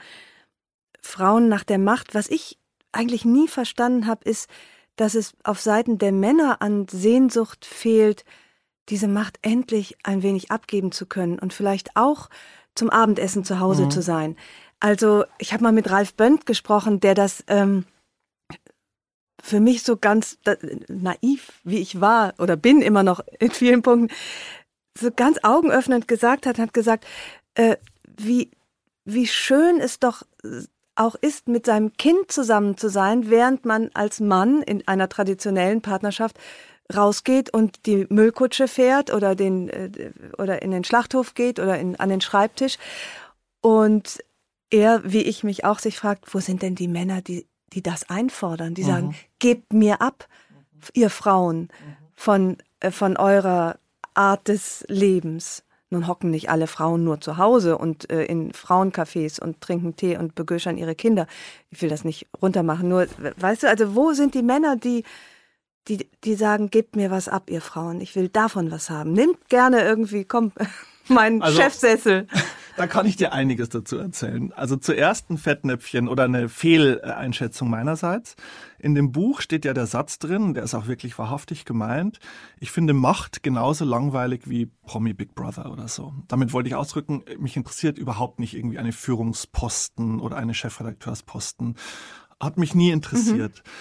Frauen 1.02 1.48
nach 1.50 1.64
der 1.64 1.80
Macht. 1.80 2.14
Was 2.14 2.30
ich 2.30 2.60
eigentlich 2.92 3.26
nie 3.26 3.48
verstanden 3.48 4.08
habe, 4.08 4.30
ist, 4.30 4.50
dass 4.96 5.16
es 5.16 5.34
auf 5.44 5.62
Seiten 5.62 5.98
der 5.98 6.12
Männer 6.12 6.62
an 6.62 6.88
Sehnsucht 6.90 7.66
fehlt, 7.66 8.26
diese 8.90 9.08
Macht 9.08 9.40
endlich 9.42 9.98
ein 10.04 10.24
wenig 10.24 10.52
abgeben 10.52 10.92
zu 10.92 11.06
können 11.06 11.40
und 11.40 11.54
vielleicht 11.54 11.96
auch 11.96 12.30
zum 12.76 12.90
Abendessen 12.90 13.44
zu 13.44 13.60
Hause 13.60 13.86
mhm. 13.86 13.92
zu 13.92 14.02
sein. 14.02 14.36
Also 14.80 15.26
ich 15.38 15.54
habe 15.54 15.64
mal 15.64 15.72
mit 15.72 15.90
Ralf 15.90 16.14
Bönd 16.14 16.46
gesprochen, 16.46 17.00
der 17.00 17.16
das 17.16 17.44
ähm, 17.48 17.86
für 19.42 19.60
mich 19.60 19.84
so 19.84 19.98
ganz 19.98 20.38
da, 20.44 20.56
naiv, 20.88 21.52
wie 21.64 21.80
ich 21.80 22.02
war 22.02 22.34
oder 22.38 22.56
bin 22.56 22.82
immer 22.82 23.04
noch 23.04 23.22
in 23.40 23.52
vielen 23.52 23.82
Punkten, 23.82 24.16
so 24.98 25.12
ganz 25.12 25.40
augenöffnend 25.44 26.08
gesagt 26.08 26.46
hat, 26.46 26.60
hat 26.60 26.74
gesagt, 26.74 27.06
äh, 27.56 27.78
wie, 28.18 28.52
wie 29.06 29.28
schön 29.28 29.80
es 29.80 30.00
doch 30.00 30.24
auch 30.96 31.16
ist, 31.16 31.48
mit 31.48 31.66
seinem 31.66 31.94
Kind 31.94 32.32
zusammen 32.32 32.78
zu 32.78 32.90
sein, 32.90 33.30
während 33.30 33.66
man 33.66 33.90
als 33.94 34.20
Mann 34.20 34.62
in 34.62 34.88
einer 34.88 35.08
traditionellen 35.08 35.82
Partnerschaft 35.82 36.38
rausgeht 36.94 37.54
und 37.54 37.86
die 37.86 38.08
Müllkutsche 38.10 38.68
fährt 38.68 39.14
oder 39.14 39.36
den 39.36 39.70
äh, 39.70 40.12
oder 40.38 40.62
in 40.62 40.72
den 40.72 40.84
Schlachthof 40.84 41.34
geht 41.34 41.60
oder 41.60 41.80
in, 41.80 41.96
an 41.98 42.10
den 42.10 42.22
Schreibtisch. 42.22 42.78
Und 43.62 44.20
er, 44.70 45.02
wie 45.04 45.24
ich 45.24 45.44
mich 45.44 45.66
auch, 45.66 45.80
sich 45.80 45.98
fragt, 45.98 46.34
wo 46.34 46.40
sind 46.40 46.62
denn 46.62 46.76
die 46.76 46.88
Männer, 46.88 47.22
die 47.22 47.48
die 47.74 47.84
das 47.84 48.10
einfordern, 48.10 48.74
die 48.74 48.84
mhm. 48.84 48.88
sagen, 48.88 49.16
gebt 49.40 49.74
mir 49.74 50.02
ab, 50.02 50.28
ihr 50.94 51.10
Frauen, 51.10 51.70
von, 52.16 52.58
äh, 52.80 52.92
von 52.92 53.18
eurer 53.18 53.78
Art 54.14 54.48
des 54.48 54.86
Lebens. 54.88 55.64
Nun 55.92 56.08
hocken 56.08 56.30
nicht 56.30 56.50
alle 56.50 56.68
Frauen 56.68 57.04
nur 57.04 57.20
zu 57.20 57.38
Hause 57.38 57.78
und 57.78 58.10
äh, 58.12 58.24
in 58.26 58.52
Frauencafés 58.52 59.42
und 59.42 59.62
trinken 59.62 59.96
Tee 59.96 60.18
und 60.18 60.36
begöschern 60.36 60.78
ihre 60.78 60.96
Kinder. 60.96 61.26
Ich 61.72 61.82
will 61.82 61.90
das 61.90 62.04
nicht 62.04 62.28
runtermachen. 62.42 62.90
Nur, 62.90 63.08
weißt 63.38 63.64
du, 63.64 63.70
also 63.70 63.96
wo 63.96 64.14
sind 64.14 64.36
die 64.36 64.44
Männer, 64.44 64.76
die, 64.76 65.04
die, 65.88 66.08
die 66.24 66.36
sagen, 66.36 66.70
gebt 66.70 66.96
mir 66.96 67.10
was 67.10 67.28
ab, 67.28 67.50
ihr 67.50 67.62
Frauen. 67.62 68.02
Ich 68.02 68.16
will 68.16 68.30
davon 68.30 68.70
was 68.70 68.90
haben. 68.90 69.14
Nimmt 69.14 69.50
gerne 69.50 69.82
irgendwie, 69.82 70.26
komm, 70.26 70.52
mein 71.08 71.42
also, 71.42 71.60
Chefsessel. 71.60 72.28
Da 72.80 72.88
kann 72.88 73.06
ich 73.06 73.18
dir 73.18 73.34
einiges 73.34 73.68
dazu 73.68 73.98
erzählen. 73.98 74.54
Also 74.54 74.78
zuerst 74.78 75.30
ein 75.30 75.38
Fettnäpfchen 75.38 76.08
oder 76.08 76.24
eine 76.24 76.48
Fehleinschätzung 76.48 77.70
meinerseits. 77.70 78.38
In 78.80 78.96
dem 78.96 79.12
Buch 79.12 79.42
steht 79.42 79.66
ja 79.66 79.74
der 79.74 79.86
Satz 79.86 80.18
drin, 80.18 80.54
der 80.54 80.64
ist 80.64 80.74
auch 80.74 80.88
wirklich 80.88 81.20
wahrhaftig 81.20 81.66
gemeint. 81.66 82.20
Ich 82.58 82.72
finde 82.72 82.94
Macht 82.94 83.44
genauso 83.44 83.84
langweilig 83.84 84.44
wie 84.50 84.68
Promi 84.86 85.14
Big 85.14 85.36
Brother 85.36 85.74
oder 85.74 85.90
so. 85.90 86.14
Damit 86.30 86.54
wollte 86.54 86.70
ich 86.70 86.76
ausdrücken, 86.76 87.26
mich 87.38 87.58
interessiert 87.58 87.98
überhaupt 87.98 88.40
nicht 88.40 88.56
irgendwie 88.56 88.80
eine 88.80 88.94
Führungsposten 88.94 90.22
oder 90.22 90.38
eine 90.38 90.54
Chefredakteursposten. 90.54 91.76
Hat 92.40 92.58
mich 92.58 92.76
nie 92.76 92.92
interessiert. 92.92 93.62
Mhm. 93.66 93.72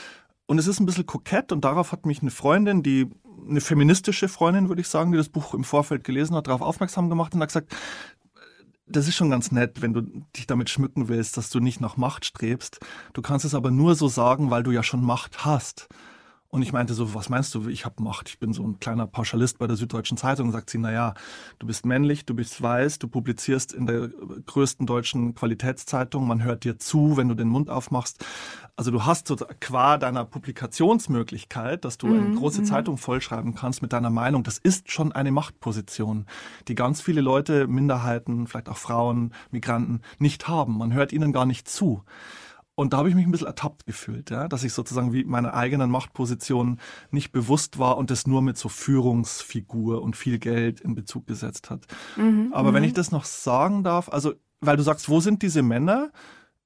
Und 0.46 0.58
es 0.58 0.66
ist 0.66 0.80
ein 0.80 0.86
bisschen 0.86 1.06
kokett 1.06 1.52
und 1.52 1.64
darauf 1.64 1.92
hat 1.92 2.04
mich 2.04 2.20
eine 2.20 2.32
Freundin, 2.32 2.82
die 2.82 3.06
eine 3.48 3.60
feministische 3.60 4.28
Freundin, 4.28 4.68
würde 4.68 4.80
ich 4.80 4.88
sagen, 4.88 5.12
die 5.12 5.18
das 5.18 5.28
Buch 5.28 5.54
im 5.54 5.64
Vorfeld 5.64 6.04
gelesen 6.04 6.34
hat, 6.34 6.46
darauf 6.46 6.60
aufmerksam 6.60 7.08
gemacht 7.08 7.34
und 7.34 7.40
hat 7.40 7.48
gesagt, 7.48 7.74
das 8.90 9.08
ist 9.08 9.16
schon 9.16 9.30
ganz 9.30 9.52
nett, 9.52 9.82
wenn 9.82 9.92
du 9.92 10.02
dich 10.36 10.46
damit 10.46 10.70
schmücken 10.70 11.08
willst, 11.08 11.36
dass 11.36 11.50
du 11.50 11.60
nicht 11.60 11.80
nach 11.80 11.96
Macht 11.96 12.24
strebst. 12.24 12.80
Du 13.12 13.22
kannst 13.22 13.44
es 13.44 13.54
aber 13.54 13.70
nur 13.70 13.94
so 13.94 14.08
sagen, 14.08 14.50
weil 14.50 14.62
du 14.62 14.70
ja 14.70 14.82
schon 14.82 15.04
Macht 15.04 15.44
hast. 15.44 15.88
Und 16.50 16.62
ich 16.62 16.72
meinte 16.72 16.94
so, 16.94 17.14
was 17.14 17.28
meinst 17.28 17.54
du, 17.54 17.68
ich 17.68 17.84
habe 17.84 18.02
Macht? 18.02 18.30
Ich 18.30 18.38
bin 18.38 18.54
so 18.54 18.62
ein 18.62 18.80
kleiner 18.80 19.06
Pauschalist 19.06 19.58
bei 19.58 19.66
der 19.66 19.76
Süddeutschen 19.76 20.16
Zeitung. 20.16 20.46
Und 20.46 20.52
sagt 20.52 20.70
sie, 20.70 20.78
na 20.78 20.90
ja, 20.90 21.14
du 21.58 21.66
bist 21.66 21.84
männlich, 21.84 22.24
du 22.24 22.34
bist 22.34 22.62
weiß, 22.62 22.98
du 22.98 23.08
publizierst 23.08 23.74
in 23.74 23.86
der 23.86 24.08
größten 24.08 24.86
deutschen 24.86 25.34
Qualitätszeitung, 25.34 26.26
man 26.26 26.42
hört 26.42 26.64
dir 26.64 26.78
zu, 26.78 27.18
wenn 27.18 27.28
du 27.28 27.34
den 27.34 27.48
Mund 27.48 27.68
aufmachst. 27.68 28.24
Also 28.76 28.90
du 28.90 29.04
hast 29.04 29.28
so 29.28 29.36
qua 29.60 29.98
deiner 29.98 30.24
Publikationsmöglichkeit, 30.24 31.84
dass 31.84 31.98
du 31.98 32.06
mhm. 32.06 32.26
eine 32.26 32.34
große 32.36 32.62
mhm. 32.62 32.66
Zeitung 32.66 32.96
vollschreiben 32.96 33.54
kannst 33.54 33.82
mit 33.82 33.92
deiner 33.92 34.10
Meinung, 34.10 34.42
das 34.42 34.56
ist 34.56 34.90
schon 34.90 35.12
eine 35.12 35.32
Machtposition, 35.32 36.26
die 36.68 36.74
ganz 36.74 37.02
viele 37.02 37.20
Leute, 37.20 37.66
Minderheiten, 37.66 38.46
vielleicht 38.46 38.68
auch 38.68 38.76
Frauen, 38.76 39.34
Migranten 39.50 40.00
nicht 40.18 40.48
haben. 40.48 40.78
Man 40.78 40.94
hört 40.94 41.12
ihnen 41.12 41.32
gar 41.32 41.44
nicht 41.44 41.68
zu. 41.68 42.04
Und 42.78 42.92
da 42.92 42.98
habe 42.98 43.08
ich 43.08 43.16
mich 43.16 43.26
ein 43.26 43.32
bisschen 43.32 43.48
ertappt 43.48 43.86
gefühlt, 43.86 44.30
ja, 44.30 44.46
dass 44.46 44.62
ich 44.62 44.72
sozusagen 44.72 45.12
wie 45.12 45.24
meiner 45.24 45.52
eigenen 45.52 45.90
Machtposition 45.90 46.78
nicht 47.10 47.32
bewusst 47.32 47.80
war 47.80 47.96
und 47.96 48.08
das 48.08 48.28
nur 48.28 48.40
mit 48.40 48.56
so 48.56 48.68
Führungsfigur 48.68 50.00
und 50.00 50.14
viel 50.14 50.38
Geld 50.38 50.80
in 50.80 50.94
Bezug 50.94 51.26
gesetzt 51.26 51.70
hat. 51.70 51.86
Mhm, 52.14 52.52
Aber 52.52 52.72
wenn 52.74 52.84
mhm. 52.84 52.86
ich 52.90 52.94
das 52.94 53.10
noch 53.10 53.24
sagen 53.24 53.82
darf, 53.82 54.08
also, 54.08 54.34
weil 54.60 54.76
du 54.76 54.84
sagst, 54.84 55.08
wo 55.08 55.18
sind 55.18 55.42
diese 55.42 55.60
Männer? 55.60 56.12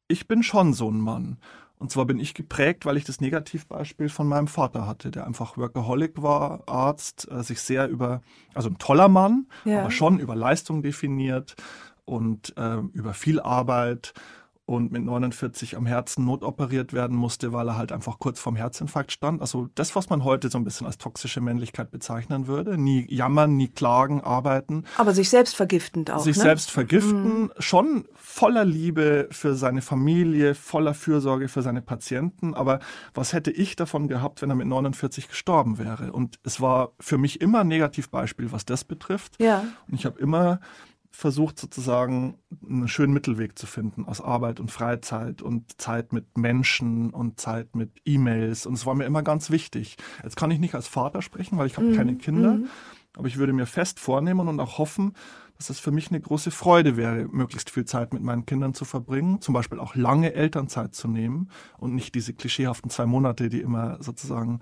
Ich 0.06 0.28
bin 0.28 0.42
schon 0.42 0.74
so 0.74 0.90
ein 0.90 1.00
Mann. 1.00 1.38
Und 1.78 1.90
zwar 1.90 2.04
bin 2.04 2.20
ich 2.20 2.34
geprägt, 2.34 2.84
weil 2.84 2.98
ich 2.98 3.04
das 3.04 3.22
Negativbeispiel 3.22 4.10
von 4.10 4.28
meinem 4.28 4.48
Vater 4.48 4.86
hatte, 4.86 5.10
der 5.10 5.26
einfach 5.26 5.56
Workaholic 5.56 6.20
war, 6.20 6.68
Arzt, 6.68 7.26
äh, 7.30 7.42
sich 7.42 7.62
sehr 7.62 7.88
über, 7.88 8.20
also 8.52 8.68
ein 8.68 8.76
toller 8.76 9.08
Mann, 9.08 9.46
ja. 9.64 9.80
aber 9.80 9.90
schon 9.90 10.18
über 10.18 10.36
Leistung 10.36 10.82
definiert 10.82 11.54
und 12.04 12.54
äh, 12.58 12.80
über 12.92 13.14
viel 13.14 13.40
Arbeit 13.40 14.12
und 14.76 14.92
mit 14.92 15.04
49 15.04 15.76
am 15.76 15.86
Herzen 15.86 16.24
notoperiert 16.24 16.92
werden 16.92 17.16
musste, 17.16 17.52
weil 17.52 17.68
er 17.68 17.76
halt 17.76 17.92
einfach 17.92 18.18
kurz 18.18 18.40
vorm 18.40 18.56
Herzinfarkt 18.56 19.12
stand. 19.12 19.40
Also 19.40 19.68
das, 19.74 19.94
was 19.94 20.10
man 20.10 20.24
heute 20.24 20.48
so 20.48 20.58
ein 20.58 20.64
bisschen 20.64 20.86
als 20.86 20.98
toxische 20.98 21.40
Männlichkeit 21.40 21.90
bezeichnen 21.90 22.46
würde. 22.46 22.78
Nie 22.78 23.06
jammern, 23.08 23.56
nie 23.56 23.68
klagen, 23.68 24.20
arbeiten. 24.20 24.84
Aber 24.96 25.12
sich 25.12 25.30
selbst 25.30 25.56
vergiftend 25.56 26.10
auch. 26.10 26.20
Sich 26.20 26.36
ne? 26.36 26.42
selbst 26.42 26.70
vergiften, 26.70 27.42
mhm. 27.42 27.50
schon 27.58 28.04
voller 28.14 28.64
Liebe 28.64 29.28
für 29.30 29.54
seine 29.54 29.82
Familie, 29.82 30.54
voller 30.54 30.94
Fürsorge 30.94 31.48
für 31.48 31.62
seine 31.62 31.82
Patienten. 31.82 32.54
Aber 32.54 32.80
was 33.14 33.32
hätte 33.32 33.50
ich 33.50 33.76
davon 33.76 34.08
gehabt, 34.08 34.42
wenn 34.42 34.50
er 34.50 34.56
mit 34.56 34.66
49 34.66 35.28
gestorben 35.28 35.78
wäre? 35.78 36.12
Und 36.12 36.38
es 36.44 36.60
war 36.60 36.92
für 36.98 37.18
mich 37.18 37.40
immer 37.40 37.60
ein 37.60 37.68
Negativbeispiel, 37.68 38.52
was 38.52 38.64
das 38.64 38.84
betrifft. 38.84 39.40
Ja. 39.40 39.64
Und 39.88 39.94
ich 39.94 40.06
habe 40.06 40.18
immer 40.20 40.60
versucht 41.12 41.58
sozusagen 41.58 42.38
einen 42.66 42.88
schönen 42.88 43.12
Mittelweg 43.12 43.58
zu 43.58 43.66
finden 43.66 44.06
aus 44.06 44.20
Arbeit 44.20 44.60
und 44.60 44.70
Freizeit 44.70 45.42
und 45.42 45.80
Zeit 45.80 46.12
mit 46.12 46.36
Menschen 46.36 47.10
und 47.10 47.38
Zeit 47.38 47.76
mit 47.76 47.90
E-Mails. 48.04 48.66
Und 48.66 48.74
es 48.74 48.86
war 48.86 48.94
mir 48.94 49.04
immer 49.04 49.22
ganz 49.22 49.50
wichtig. 49.50 49.98
Jetzt 50.22 50.36
kann 50.36 50.50
ich 50.50 50.58
nicht 50.58 50.74
als 50.74 50.88
Vater 50.88 51.22
sprechen, 51.22 51.58
weil 51.58 51.66
ich 51.66 51.76
habe 51.76 51.88
mhm. 51.88 51.96
keine 51.96 52.16
Kinder. 52.16 52.54
Mhm. 52.54 52.66
Aber 53.14 53.28
ich 53.28 53.36
würde 53.36 53.52
mir 53.52 53.66
fest 53.66 54.00
vornehmen 54.00 54.48
und 54.48 54.58
auch 54.58 54.78
hoffen, 54.78 55.12
dass 55.58 55.68
es 55.68 55.78
für 55.78 55.90
mich 55.90 56.08
eine 56.08 56.20
große 56.20 56.50
Freude 56.50 56.96
wäre, 56.96 57.28
möglichst 57.28 57.70
viel 57.70 57.84
Zeit 57.84 58.14
mit 58.14 58.22
meinen 58.22 58.46
Kindern 58.46 58.72
zu 58.72 58.84
verbringen, 58.84 59.40
zum 59.42 59.52
Beispiel 59.52 59.78
auch 59.78 59.94
lange 59.94 60.32
Elternzeit 60.32 60.94
zu 60.94 61.08
nehmen 61.08 61.50
und 61.78 61.94
nicht 61.94 62.14
diese 62.14 62.32
klischeehaften 62.32 62.90
zwei 62.90 63.06
Monate, 63.06 63.50
die 63.50 63.60
immer 63.60 64.02
sozusagen 64.02 64.60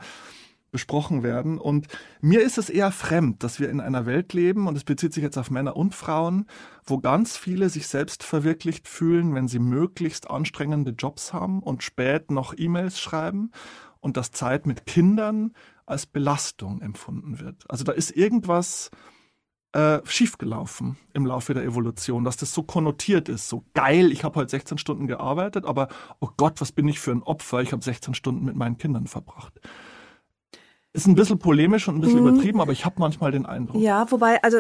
besprochen 0.71 1.23
werden. 1.23 1.59
Und 1.59 1.89
mir 2.21 2.43
ist 2.43 2.59
es 2.59 2.71
eher 2.71 2.91
fremd, 2.91 3.43
dass 3.43 3.61
wir 3.61 3.71
in 3.71 3.81
einer 3.81 4.07
Welt 4.07 4.33
leben, 4.33 4.67
und 4.67 4.77
es 4.77 4.85
bezieht 4.85 5.13
sich 5.13 5.23
jetzt 5.23 5.39
auf 5.39 5.51
Männer 5.51 5.77
und 5.77 5.95
Frauen, 5.95 6.47
wo 6.85 6.99
ganz 6.99 7.37
viele 7.37 7.69
sich 7.69 7.87
selbst 7.87 8.23
verwirklicht 8.23 8.89
fühlen, 8.89 9.35
wenn 9.35 9.49
sie 9.49 9.59
möglichst 9.59 10.31
anstrengende 10.31 10.93
Jobs 10.93 11.33
haben 11.33 11.63
und 11.63 11.83
spät 11.83 12.31
noch 12.31 12.55
E-Mails 12.57 13.01
schreiben 13.01 13.51
und 14.01 14.17
dass 14.17 14.31
Zeit 14.31 14.67
mit 14.67 14.87
Kindern 14.87 15.53
als 15.87 16.07
Belastung 16.07 16.81
empfunden 16.81 17.41
wird. 17.41 17.65
Also 17.69 17.85
da 17.85 17.93
ist 17.93 18.17
irgendwas 18.17 18.91
äh, 19.73 20.01
schiefgelaufen 20.05 20.97
im 21.15 21.27
Laufe 21.27 21.55
der 21.55 21.65
Evolution, 21.65 22.25
dass 22.25 22.37
das 22.37 22.53
so 22.53 22.63
konnotiert 22.63 23.29
ist, 23.29 23.49
so 23.49 23.65
geil, 23.75 24.11
ich 24.11 24.25
habe 24.25 24.41
heute 24.41 24.51
16 24.51 24.79
Stunden 24.79 25.07
gearbeitet, 25.07 25.65
aber 25.65 25.89
oh 26.21 26.29
Gott, 26.37 26.61
was 26.61 26.73
bin 26.73 26.89
ich 26.89 26.99
für 26.99 27.13
ein 27.13 27.23
Opfer, 27.23 27.61
ich 27.61 27.73
habe 27.73 27.83
16 27.83 28.15
Stunden 28.15 28.45
mit 28.45 28.57
meinen 28.57 28.79
Kindern 28.79 29.07
verbracht. 29.07 29.61
Ist 30.93 31.07
ein 31.07 31.15
bisschen 31.15 31.39
polemisch 31.39 31.87
und 31.87 31.97
ein 31.97 32.01
bisschen 32.01 32.21
mhm. 32.21 32.29
übertrieben, 32.29 32.61
aber 32.61 32.73
ich 32.73 32.85
habe 32.85 32.97
manchmal 32.99 33.31
den 33.31 33.47
Eindruck. 33.47 33.81
Ja, 33.81 34.11
wobei, 34.11 34.43
also 34.43 34.59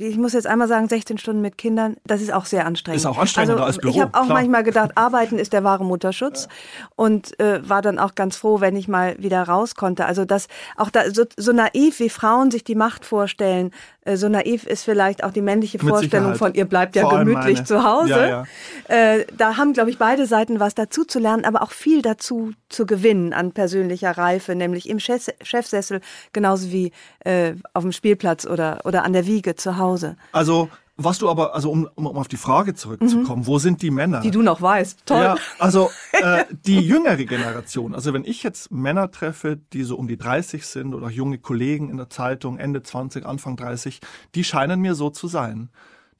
ich 0.00 0.16
muss 0.16 0.32
jetzt 0.32 0.46
einmal 0.46 0.66
sagen, 0.66 0.88
16 0.88 1.18
Stunden 1.18 1.42
mit 1.42 1.58
Kindern, 1.58 1.96
das 2.06 2.22
ist 2.22 2.32
auch 2.32 2.46
sehr 2.46 2.64
anstrengend. 2.64 3.00
Ist 3.00 3.06
auch 3.06 3.18
anstrengender 3.18 3.56
also, 3.56 3.66
als 3.66 3.78
Büro. 3.78 3.92
Ich 3.92 4.00
habe 4.00 4.14
auch 4.14 4.24
klar. 4.24 4.38
manchmal 4.38 4.62
gedacht, 4.62 4.92
Arbeiten 4.96 5.38
ist 5.38 5.52
der 5.52 5.62
wahre 5.62 5.84
Mutterschutz 5.84 6.48
ja. 6.48 6.88
und 6.96 7.38
äh, 7.38 7.68
war 7.68 7.82
dann 7.82 7.98
auch 7.98 8.14
ganz 8.14 8.36
froh, 8.36 8.60
wenn 8.60 8.76
ich 8.76 8.88
mal 8.88 9.16
wieder 9.18 9.42
raus 9.42 9.74
konnte. 9.74 10.06
Also 10.06 10.24
das 10.24 10.48
auch 10.78 10.88
da 10.88 11.10
so, 11.10 11.24
so 11.36 11.52
naiv 11.52 12.00
wie 12.00 12.08
Frauen 12.08 12.50
sich 12.50 12.64
die 12.64 12.74
Macht 12.74 13.04
vorstellen, 13.04 13.72
äh, 14.06 14.16
so 14.16 14.30
naiv 14.30 14.66
ist 14.66 14.84
vielleicht 14.84 15.22
auch 15.22 15.32
die 15.32 15.42
männliche 15.42 15.76
Mit 15.78 15.88
Vorstellung 15.88 16.32
Sicherheit. 16.32 16.38
von 16.38 16.54
ihr 16.54 16.64
bleibt 16.64 16.96
ja 16.96 17.02
Vor 17.02 17.18
gemütlich 17.18 17.56
meine. 17.56 17.64
zu 17.64 17.84
Hause. 17.84 18.10
Ja, 18.10 18.26
ja. 18.26 18.44
Äh, 18.88 19.26
da 19.36 19.58
haben, 19.58 19.74
glaube 19.74 19.90
ich, 19.90 19.98
beide 19.98 20.24
Seiten 20.24 20.60
was 20.60 20.74
dazu 20.74 21.04
zu 21.04 21.18
lernen, 21.18 21.44
aber 21.44 21.62
auch 21.62 21.72
viel 21.72 22.00
dazu 22.00 22.52
zu 22.70 22.86
gewinnen 22.86 23.34
an 23.34 23.52
persönlicher 23.52 24.16
Reife, 24.16 24.54
nämlich 24.54 24.88
im 24.88 24.98
Chefsessel 24.98 26.00
genauso 26.32 26.72
wie 26.72 26.92
äh, 27.24 27.52
auf 27.74 27.82
dem 27.82 27.92
Spielplatz 27.92 28.46
oder, 28.46 28.80
oder 28.84 29.04
an 29.04 29.12
der 29.12 29.26
Wiege 29.26 29.56
zu 29.56 29.76
Hause. 29.76 29.89
Also 30.32 30.68
Was 31.02 31.16
du 31.16 31.30
aber, 31.30 31.54
also 31.54 31.70
um, 31.70 31.88
um 31.94 32.06
auf 32.08 32.28
die 32.28 32.36
Frage 32.36 32.74
zurückzukommen, 32.74 33.42
mhm. 33.42 33.46
wo 33.46 33.58
sind 33.58 33.80
die 33.80 33.90
Männer? 33.90 34.20
Die 34.20 34.30
du 34.30 34.42
noch 34.42 34.60
weißt. 34.60 35.06
Toll. 35.06 35.22
Ja, 35.22 35.36
also 35.58 35.90
äh, 36.12 36.44
die 36.66 36.80
jüngere 36.80 37.24
Generation, 37.24 37.94
also 37.94 38.12
wenn 38.12 38.24
ich 38.26 38.42
jetzt 38.42 38.70
Männer 38.70 39.10
treffe, 39.10 39.58
die 39.72 39.82
so 39.84 39.96
um 39.96 40.08
die 40.08 40.18
30 40.18 40.66
sind 40.66 40.94
oder 40.94 41.08
junge 41.08 41.38
Kollegen 41.38 41.88
in 41.88 41.96
der 41.96 42.10
Zeitung, 42.10 42.58
Ende 42.58 42.82
20, 42.82 43.24
Anfang 43.24 43.56
30, 43.56 44.00
die 44.34 44.44
scheinen 44.44 44.80
mir 44.80 44.94
so 44.94 45.08
zu 45.08 45.26
sein 45.26 45.70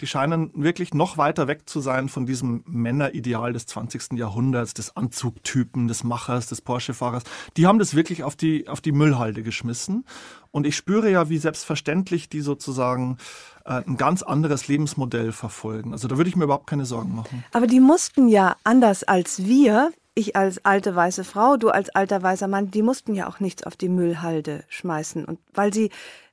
die 0.00 0.06
scheinen 0.06 0.50
wirklich 0.54 0.94
noch 0.94 1.18
weiter 1.18 1.46
weg 1.46 1.68
zu 1.68 1.80
sein 1.80 2.08
von 2.08 2.26
diesem 2.26 2.62
Männerideal 2.66 3.52
des 3.52 3.66
20. 3.66 4.12
Jahrhunderts, 4.18 4.74
des 4.74 4.96
Anzugtypen, 4.96 5.88
des 5.88 6.04
Machers, 6.04 6.46
des 6.46 6.60
Porsche-Fahrers. 6.62 7.22
Die 7.56 7.66
haben 7.66 7.78
das 7.78 7.94
wirklich 7.94 8.24
auf 8.24 8.36
die, 8.36 8.68
auf 8.68 8.80
die 8.80 8.92
Müllhalde 8.92 9.42
geschmissen. 9.42 10.04
Und 10.50 10.66
ich 10.66 10.76
spüre 10.76 11.10
ja, 11.10 11.28
wie 11.28 11.38
selbstverständlich 11.38 12.28
die 12.28 12.40
sozusagen 12.40 13.18
äh, 13.64 13.82
ein 13.86 13.96
ganz 13.96 14.22
anderes 14.22 14.68
Lebensmodell 14.68 15.32
verfolgen. 15.32 15.92
Also 15.92 16.08
da 16.08 16.16
würde 16.16 16.28
ich 16.30 16.36
mir 16.36 16.44
überhaupt 16.44 16.66
keine 16.66 16.86
Sorgen 16.86 17.14
machen. 17.14 17.44
Aber 17.52 17.66
die 17.66 17.80
mussten 17.80 18.28
ja 18.28 18.56
anders 18.64 19.04
als 19.04 19.44
wir, 19.44 19.92
ich 20.14 20.34
als 20.34 20.64
alte 20.64 20.96
weiße 20.96 21.24
Frau, 21.24 21.56
du 21.56 21.68
als 21.68 21.90
alter 21.90 22.22
weißer 22.22 22.48
Mann, 22.48 22.70
die 22.70 22.82
mussten 22.82 23.14
ja 23.14 23.28
auch 23.28 23.38
nichts 23.38 23.62
auf 23.62 23.76
die 23.76 23.88
Müllhalde 23.88 24.64
schmeißen. 24.68 25.24
Und 25.24 25.38
weil 25.54 25.72
sie 25.72 25.90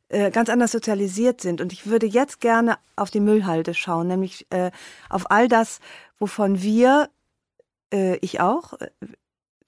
äh, 0.09 0.31
ganz 0.31 0.49
anders 0.49 0.71
sozialisiert 0.71 1.41
sind. 1.41 1.61
Und 1.61 1.73
ich 1.73 1.87
würde 1.87 2.05
jetzt 2.05 2.39
gerne 2.39 2.77
auf 2.95 3.09
die 3.09 3.19
Müllhalde 3.19 3.73
schauen, 3.73 4.07
nämlich 4.07 4.47
äh, 4.49 4.71
auf 5.09 5.29
all 5.31 5.47
das, 5.47 5.79
wovon 6.17 6.61
wir, 6.61 7.09
äh, 7.93 8.17
ich 8.17 8.39
auch, 8.39 8.73
äh, 8.73 8.87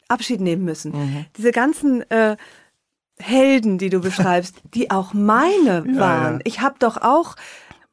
Abschied 0.07 0.41
nehmen 0.41 0.65
müssen. 0.65 0.91
Mhm. 0.91 1.25
Diese 1.37 1.51
ganzen 1.51 2.09
äh, 2.09 2.35
Helden, 3.19 3.77
die 3.77 3.89
du 3.89 3.99
beschreibst, 4.01 4.55
die 4.73 4.91
auch 4.91 5.13
meine 5.13 5.83
ja, 5.85 5.99
waren. 5.99 6.33
Ja. 6.35 6.41
Ich 6.45 6.61
habe 6.61 6.75
doch 6.79 6.97
auch 6.97 7.35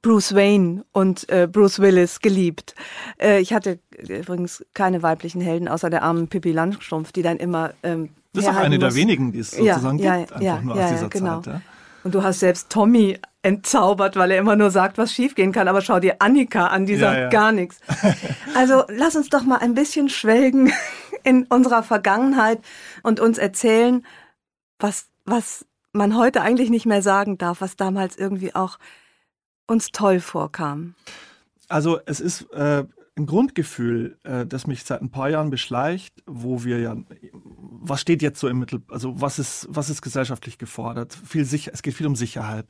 Bruce 0.02 0.34
Wayne 0.34 0.84
und 0.92 1.28
äh, 1.28 1.48
Bruce 1.50 1.80
Willis 1.80 2.20
geliebt. 2.20 2.74
Äh, 3.20 3.40
ich 3.40 3.52
hatte 3.52 3.80
übrigens 3.98 4.64
keine 4.72 5.02
weiblichen 5.02 5.40
Helden 5.40 5.66
außer 5.66 5.90
der 5.90 6.04
armen 6.04 6.28
Pippi 6.28 6.52
Langstrumpf, 6.52 7.10
die 7.10 7.22
dann 7.22 7.38
immer 7.38 7.72
ähm, 7.82 8.10
das 8.32 8.44
ist 8.44 8.50
auch 8.50 8.56
eine 8.56 8.76
muss. 8.76 8.94
der 8.94 8.94
wenigen, 8.94 9.32
die 9.32 9.38
es 9.38 9.50
sozusagen 9.52 9.98
ja, 9.98 10.18
gibt, 10.18 10.32
einfach 10.32 10.62
nur 10.62 10.74
aus 10.74 10.90
dieser 10.90 11.08
genau. 11.08 11.40
Zeit. 11.40 11.60
Ja? 12.06 12.12
Und 12.12 12.14
du 12.14 12.22
hast 12.22 12.40
selbst 12.40 12.70
Tommy 12.70 13.18
entzaubert, 13.42 14.16
weil 14.16 14.30
er 14.30 14.38
immer 14.38 14.56
nur 14.56 14.70
sagt, 14.70 14.98
was 14.98 15.12
schiefgehen 15.12 15.52
kann. 15.52 15.68
Aber 15.68 15.80
schau 15.80 16.00
dir 16.00 16.16
Annika 16.20 16.68
an, 16.68 16.86
die 16.86 16.94
ja, 16.94 16.98
sagt 16.98 17.18
ja. 17.18 17.28
gar 17.28 17.52
nichts. 17.52 17.80
Also 18.54 18.84
lass 18.88 19.16
uns 19.16 19.28
doch 19.28 19.42
mal 19.42 19.58
ein 19.58 19.74
bisschen 19.74 20.08
schwelgen 20.08 20.72
in 21.24 21.44
unserer 21.44 21.82
Vergangenheit 21.82 22.60
und 23.02 23.20
uns 23.20 23.36
erzählen, 23.38 24.04
was, 24.78 25.08
was 25.26 25.66
man 25.92 26.16
heute 26.16 26.40
eigentlich 26.40 26.70
nicht 26.70 26.86
mehr 26.86 27.02
sagen 27.02 27.38
darf, 27.38 27.60
was 27.60 27.76
damals 27.76 28.16
irgendwie 28.16 28.54
auch 28.54 28.78
uns 29.66 29.90
toll 29.92 30.20
vorkam. 30.20 30.94
Also 31.68 32.00
es 32.06 32.20
ist 32.20 32.50
äh, 32.52 32.84
ein 33.16 33.26
Grundgefühl, 33.26 34.18
äh, 34.24 34.46
das 34.46 34.66
mich 34.66 34.84
seit 34.84 35.00
ein 35.00 35.10
paar 35.10 35.30
Jahren 35.30 35.50
beschleicht, 35.50 36.22
wo 36.26 36.64
wir 36.64 36.78
ja, 36.80 36.96
was 37.32 38.02
steht 38.02 38.20
jetzt 38.20 38.38
so 38.38 38.48
im 38.48 38.58
Mittel, 38.58 38.82
also 38.88 39.20
was 39.20 39.38
ist, 39.38 39.66
was 39.70 39.88
ist 39.88 40.02
gesellschaftlich 40.02 40.58
gefordert? 40.58 41.18
Viel 41.26 41.46
sicher, 41.46 41.70
es 41.72 41.82
geht 41.82 41.94
viel 41.94 42.06
um 42.06 42.14
Sicherheit, 42.14 42.66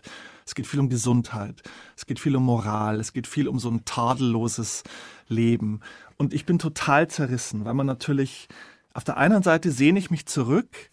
es 0.47 0.55
geht 0.55 0.69
viel 0.69 0.79
um 0.79 0.89
Gesundheit, 0.89 1.63
es 1.97 2.07
geht 2.07 2.21
viel 2.21 2.37
um 2.37 2.45
Moral, 2.45 3.01
es 3.01 3.13
geht 3.13 3.27
viel 3.27 3.49
um 3.49 3.59
so 3.59 3.69
ein 3.69 3.85
tadelloses 3.85 4.85
Leben. 5.27 5.81
Und 6.17 6.33
ich 6.33 6.47
bin 6.47 6.61
total 6.61 7.09
zerrissen, 7.09 7.65
weil 7.65 7.75
man 7.75 7.87
natürlich, 7.87 8.47
auf 8.95 9.03
der 9.03 9.17
einen 9.17 9.43
Seite 9.43 9.73
sehne 9.73 9.99
ich 9.99 10.11
mich 10.11 10.27
zurück 10.27 10.91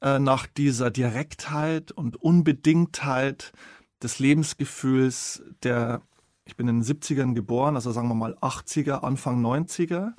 äh, 0.00 0.20
nach 0.20 0.46
dieser 0.46 0.92
Direktheit 0.92 1.90
und 1.90 2.22
Unbedingtheit 2.22 3.52
des 4.00 4.20
Lebensgefühls 4.20 5.42
der 5.64 6.02
ich 6.46 6.56
bin 6.56 6.68
in 6.68 6.80
den 6.80 6.84
70ern 6.84 7.34
geboren, 7.34 7.74
also 7.74 7.90
sagen 7.90 8.08
wir 8.08 8.14
mal 8.14 8.34
80er, 8.36 9.02
Anfang 9.02 9.44
90er, 9.44 10.12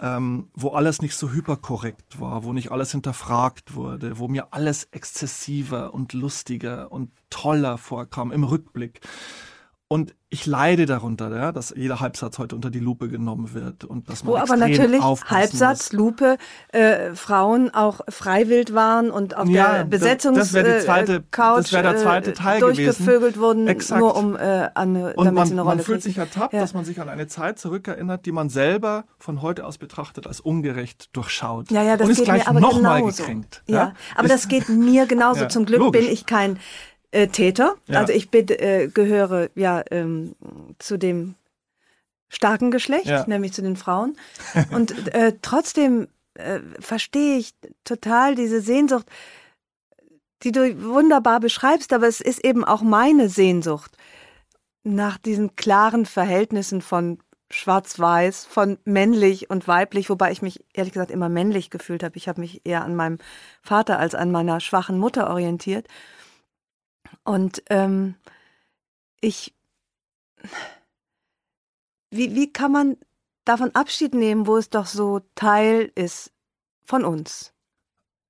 ähm, 0.00 0.50
wo 0.54 0.70
alles 0.70 1.00
nicht 1.00 1.16
so 1.16 1.32
hyperkorrekt 1.32 2.20
war, 2.20 2.44
wo 2.44 2.52
nicht 2.52 2.70
alles 2.70 2.92
hinterfragt 2.92 3.74
wurde, 3.74 4.18
wo 4.18 4.28
mir 4.28 4.52
alles 4.52 4.84
exzessiver 4.92 5.94
und 5.94 6.12
lustiger 6.12 6.92
und 6.92 7.10
toller 7.30 7.78
vorkam 7.78 8.30
im 8.30 8.44
Rückblick. 8.44 9.00
Und 9.88 10.16
ich 10.28 10.44
leide 10.46 10.84
darunter, 10.84 11.34
ja, 11.34 11.52
dass 11.52 11.72
jeder 11.76 12.00
Halbsatz 12.00 12.38
heute 12.38 12.56
unter 12.56 12.70
die 12.70 12.80
Lupe 12.80 13.08
genommen 13.08 13.54
wird 13.54 13.84
und 13.84 14.10
dass 14.10 14.24
man 14.24 14.34
Wo 14.34 14.36
aber 14.36 14.56
natürlich 14.56 15.00
Halbsatz, 15.00 15.92
muss. 15.92 15.98
Lupe, 15.98 16.38
äh, 16.72 17.14
Frauen 17.14 17.72
auch 17.72 18.00
freiwillig 18.08 18.74
waren 18.74 19.12
und 19.12 19.36
auf 19.36 19.48
ja, 19.48 19.74
der 19.76 19.84
Besetzungs 19.84 20.38
das, 20.38 20.50
das 20.50 20.84
zweite, 20.84 21.14
äh, 21.14 21.22
Couch 21.30 21.58
das 21.58 21.70
der 21.70 21.96
zweite 21.96 22.30
äh, 22.30 22.34
Teil 22.34 22.58
durchgevögelt 22.58 23.34
gewesen. 23.34 23.40
wurden, 23.40 23.68
Exakt. 23.68 24.00
nur 24.00 24.16
um 24.16 24.34
äh, 24.34 24.68
an, 24.74 24.96
und 24.96 25.16
damit 25.18 25.34
man, 25.34 25.46
sie 25.46 25.52
eine 25.52 25.62
Rolle 25.62 25.76
man 25.76 25.84
fühlt 25.84 26.02
sich 26.02 26.18
ertappt, 26.18 26.52
ja. 26.52 26.60
dass 26.60 26.74
man 26.74 26.84
sich 26.84 27.00
an 27.00 27.08
eine 27.08 27.28
Zeit 27.28 27.60
zurückerinnert, 27.60 28.26
die 28.26 28.32
man 28.32 28.48
selber 28.48 29.04
von 29.20 29.40
heute 29.42 29.64
aus 29.64 29.78
betrachtet 29.78 30.26
als 30.26 30.40
ungerecht 30.40 31.14
durchschaut. 31.14 31.70
Ja, 31.70 31.84
ja, 31.84 31.96
das 31.96 32.06
und 32.06 32.10
ist 32.10 32.18
geht 32.18 32.24
gleich 32.26 32.50
mir 32.50 32.58
aber 32.58 32.74
genauso. 32.74 33.22
gekränkt. 33.22 33.62
Ja, 33.68 33.76
ja? 33.76 33.92
aber 34.16 34.24
ist, 34.26 34.32
das 34.32 34.48
geht 34.48 34.68
mir 34.68 35.06
genauso. 35.06 35.46
Zum 35.46 35.64
Glück 35.64 35.78
logisch. 35.78 36.02
bin 36.02 36.12
ich 36.12 36.26
kein 36.26 36.58
äh, 37.16 37.28
Täter. 37.28 37.76
Ja. 37.86 38.00
Also 38.00 38.12
ich 38.12 38.30
bin, 38.30 38.48
äh, 38.48 38.88
gehöre 38.92 39.48
ja 39.54 39.82
ähm, 39.90 40.34
zu 40.78 40.98
dem 40.98 41.34
starken 42.28 42.70
Geschlecht, 42.70 43.06
ja. 43.06 43.24
nämlich 43.26 43.52
zu 43.52 43.62
den 43.62 43.76
Frauen. 43.76 44.16
Und 44.70 45.14
äh, 45.14 45.34
trotzdem 45.40 46.08
äh, 46.34 46.60
verstehe 46.80 47.38
ich 47.38 47.54
total 47.84 48.34
diese 48.34 48.60
Sehnsucht, 48.60 49.06
die 50.42 50.52
du 50.52 50.84
wunderbar 50.84 51.40
beschreibst, 51.40 51.92
aber 51.92 52.06
es 52.06 52.20
ist 52.20 52.44
eben 52.44 52.64
auch 52.64 52.82
meine 52.82 53.28
Sehnsucht 53.28 53.96
nach 54.84 55.16
diesen 55.16 55.56
klaren 55.56 56.04
Verhältnissen 56.04 56.82
von 56.82 57.18
schwarz-weiß, 57.50 58.44
von 58.44 58.78
männlich 58.84 59.48
und 59.50 59.66
weiblich, 59.68 60.10
wobei 60.10 60.32
ich 60.32 60.42
mich 60.42 60.64
ehrlich 60.74 60.92
gesagt 60.92 61.10
immer 61.10 61.28
männlich 61.28 61.70
gefühlt 61.70 62.02
habe. 62.02 62.16
Ich 62.16 62.28
habe 62.28 62.40
mich 62.40 62.60
eher 62.64 62.84
an 62.84 62.94
meinem 62.96 63.18
Vater 63.62 63.98
als 63.98 64.14
an 64.14 64.30
meiner 64.30 64.60
schwachen 64.60 64.98
Mutter 64.98 65.30
orientiert. 65.30 65.86
Und 67.26 67.62
ähm, 67.70 68.14
ich, 69.20 69.54
wie, 72.10 72.34
wie 72.34 72.52
kann 72.52 72.70
man 72.72 72.96
davon 73.44 73.74
Abschied 73.74 74.14
nehmen, 74.14 74.46
wo 74.46 74.56
es 74.56 74.70
doch 74.70 74.86
so 74.86 75.20
Teil 75.34 75.90
ist 75.96 76.32
von 76.84 77.04
uns? 77.04 77.52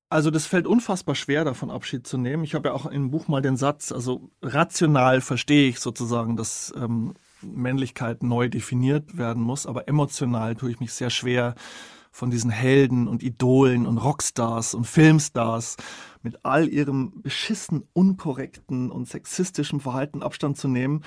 Also 0.09 0.31
das 0.31 0.47
fällt 0.47 0.67
unfassbar 0.67 1.15
schwer, 1.15 1.45
davon 1.45 1.71
Abschied 1.71 2.07
zu 2.07 2.17
nehmen. 2.17 2.45
Ich 2.45 2.55
habe 2.55 2.69
ja 2.69 2.75
auch 2.75 2.87
im 2.87 3.11
Buch 3.11 3.29
mal 3.29 3.43
den 3.43 3.57
Satz, 3.57 3.93
also 3.93 4.31
rational 4.41 5.21
verstehe 5.21 5.69
ich 5.69 5.81
sozusagen, 5.81 6.37
dass 6.37 6.73
ähm, 6.77 7.15
Männlichkeit 7.43 8.23
neu 8.23 8.49
definiert 8.49 9.19
werden 9.19 9.43
muss, 9.43 9.67
aber 9.67 9.89
emotional 9.89 10.55
tue 10.55 10.71
ich 10.71 10.81
mich 10.81 10.93
sehr 10.93 11.11
schwer, 11.11 11.55
von 12.17 12.31
diesen 12.31 12.51
Helden 12.51 13.09
und 13.09 13.23
Idolen 13.23 13.87
und 13.87 13.99
Rockstars 13.99 14.73
und 14.73 14.87
Filmstars 14.87 15.77
mit 16.23 16.47
all 16.47 16.67
ihrem 16.67 17.21
beschissen, 17.21 17.83
unkorrekten 17.93 18.91
und 18.91 19.07
sexistischen 19.07 19.81
Verhalten 19.81 20.23
Abstand 20.23 20.57
zu 20.57 20.67
nehmen. 20.67 21.05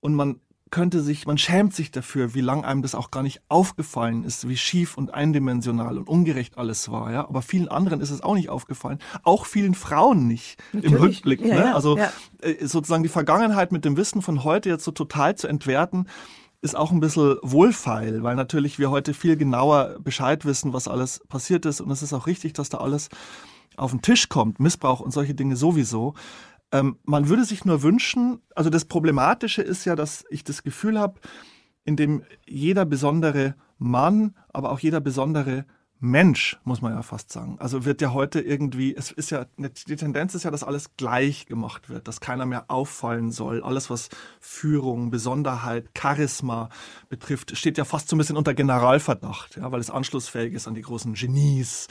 Und 0.00 0.14
man 0.14 0.38
könnte 0.70 1.00
sich, 1.00 1.26
man 1.26 1.38
schämt 1.38 1.74
sich 1.74 1.90
dafür, 1.90 2.34
wie 2.34 2.42
lang 2.42 2.66
einem 2.66 2.82
das 2.82 2.94
auch 2.94 3.10
gar 3.10 3.22
nicht 3.22 3.40
aufgefallen 3.48 4.22
ist, 4.22 4.50
wie 4.50 4.56
schief 4.58 4.98
und 4.98 5.14
eindimensional 5.14 5.96
und 5.96 6.06
ungerecht 6.06 6.58
alles 6.58 6.90
war, 6.90 7.10
ja. 7.10 7.26
Aber 7.26 7.40
vielen 7.40 7.68
anderen 7.68 8.02
ist 8.02 8.10
es 8.10 8.20
auch 8.20 8.34
nicht 8.34 8.50
aufgefallen. 8.50 8.98
Auch 9.22 9.46
vielen 9.46 9.74
Frauen 9.74 10.26
nicht 10.26 10.62
Natürlich. 10.74 10.92
im 10.92 11.02
Rückblick. 11.02 11.40
Ja, 11.40 11.54
ne? 11.54 11.60
ja, 11.60 11.74
also 11.74 11.96
ja. 11.96 12.12
Äh, 12.42 12.66
sozusagen 12.66 13.02
die 13.02 13.08
Vergangenheit 13.08 13.72
mit 13.72 13.86
dem 13.86 13.96
Wissen 13.96 14.20
von 14.20 14.44
heute 14.44 14.68
jetzt 14.68 14.84
so 14.84 14.90
total 14.90 15.36
zu 15.36 15.48
entwerten, 15.48 16.06
ist 16.62 16.76
auch 16.76 16.92
ein 16.92 17.00
bisschen 17.00 17.36
wohlfeil, 17.42 18.22
weil 18.22 18.36
natürlich 18.36 18.78
wir 18.78 18.90
heute 18.90 19.14
viel 19.14 19.36
genauer 19.36 19.98
Bescheid 20.00 20.44
wissen, 20.44 20.72
was 20.72 20.88
alles 20.88 21.20
passiert 21.28 21.64
ist. 21.64 21.80
Und 21.80 21.90
es 21.90 22.02
ist 22.02 22.12
auch 22.12 22.26
richtig, 22.26 22.52
dass 22.52 22.68
da 22.68 22.78
alles 22.78 23.08
auf 23.76 23.92
den 23.92 24.02
Tisch 24.02 24.28
kommt, 24.28 24.60
Missbrauch 24.60 25.00
und 25.00 25.10
solche 25.10 25.34
Dinge 25.34 25.56
sowieso. 25.56 26.14
Ähm, 26.72 26.98
man 27.04 27.28
würde 27.28 27.44
sich 27.44 27.64
nur 27.64 27.82
wünschen, 27.82 28.40
also 28.54 28.70
das 28.70 28.84
Problematische 28.84 29.62
ist 29.62 29.84
ja, 29.86 29.96
dass 29.96 30.24
ich 30.30 30.44
das 30.44 30.62
Gefühl 30.62 30.98
habe, 30.98 31.18
in 31.84 31.96
dem 31.96 32.22
jeder 32.46 32.84
besondere 32.84 33.54
Mann, 33.78 34.36
aber 34.52 34.70
auch 34.70 34.78
jeder 34.78 35.00
besondere 35.00 35.64
Mensch, 36.02 36.58
muss 36.64 36.80
man 36.80 36.94
ja 36.94 37.02
fast 37.02 37.30
sagen. 37.30 37.56
Also 37.60 37.84
wird 37.84 38.00
ja 38.00 38.14
heute 38.14 38.40
irgendwie, 38.40 38.96
es 38.96 39.10
ist 39.10 39.30
ja, 39.30 39.44
die 39.58 39.96
Tendenz 39.96 40.34
ist 40.34 40.44
ja, 40.44 40.50
dass 40.50 40.64
alles 40.64 40.96
gleich 40.96 41.44
gemacht 41.44 41.90
wird, 41.90 42.08
dass 42.08 42.20
keiner 42.20 42.46
mehr 42.46 42.64
auffallen 42.68 43.30
soll. 43.30 43.62
Alles, 43.62 43.90
was 43.90 44.08
Führung, 44.40 45.10
Besonderheit, 45.10 45.90
Charisma 45.96 46.70
betrifft, 47.10 47.54
steht 47.56 47.76
ja 47.76 47.84
fast 47.84 48.08
so 48.08 48.16
ein 48.16 48.18
bisschen 48.18 48.38
unter 48.38 48.54
Generalverdacht, 48.54 49.56
ja, 49.56 49.70
weil 49.70 49.80
es 49.80 49.90
anschlussfähig 49.90 50.54
ist 50.54 50.66
an 50.66 50.74
die 50.74 50.80
großen 50.80 51.12
Genies 51.12 51.88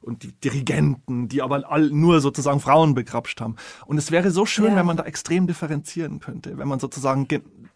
und 0.00 0.22
die 0.22 0.32
Dirigenten, 0.32 1.28
die 1.28 1.42
aber 1.42 1.70
all, 1.70 1.90
nur 1.90 2.22
sozusagen 2.22 2.60
Frauen 2.60 2.94
begrapscht 2.94 3.40
haben. 3.42 3.56
Und 3.86 3.98
es 3.98 4.10
wäre 4.10 4.30
so 4.30 4.46
schön, 4.46 4.70
ja. 4.70 4.76
wenn 4.76 4.86
man 4.86 4.96
da 4.96 5.04
extrem 5.04 5.46
differenzieren 5.46 6.20
könnte, 6.20 6.56
wenn 6.56 6.68
man 6.68 6.80
sozusagen 6.80 7.28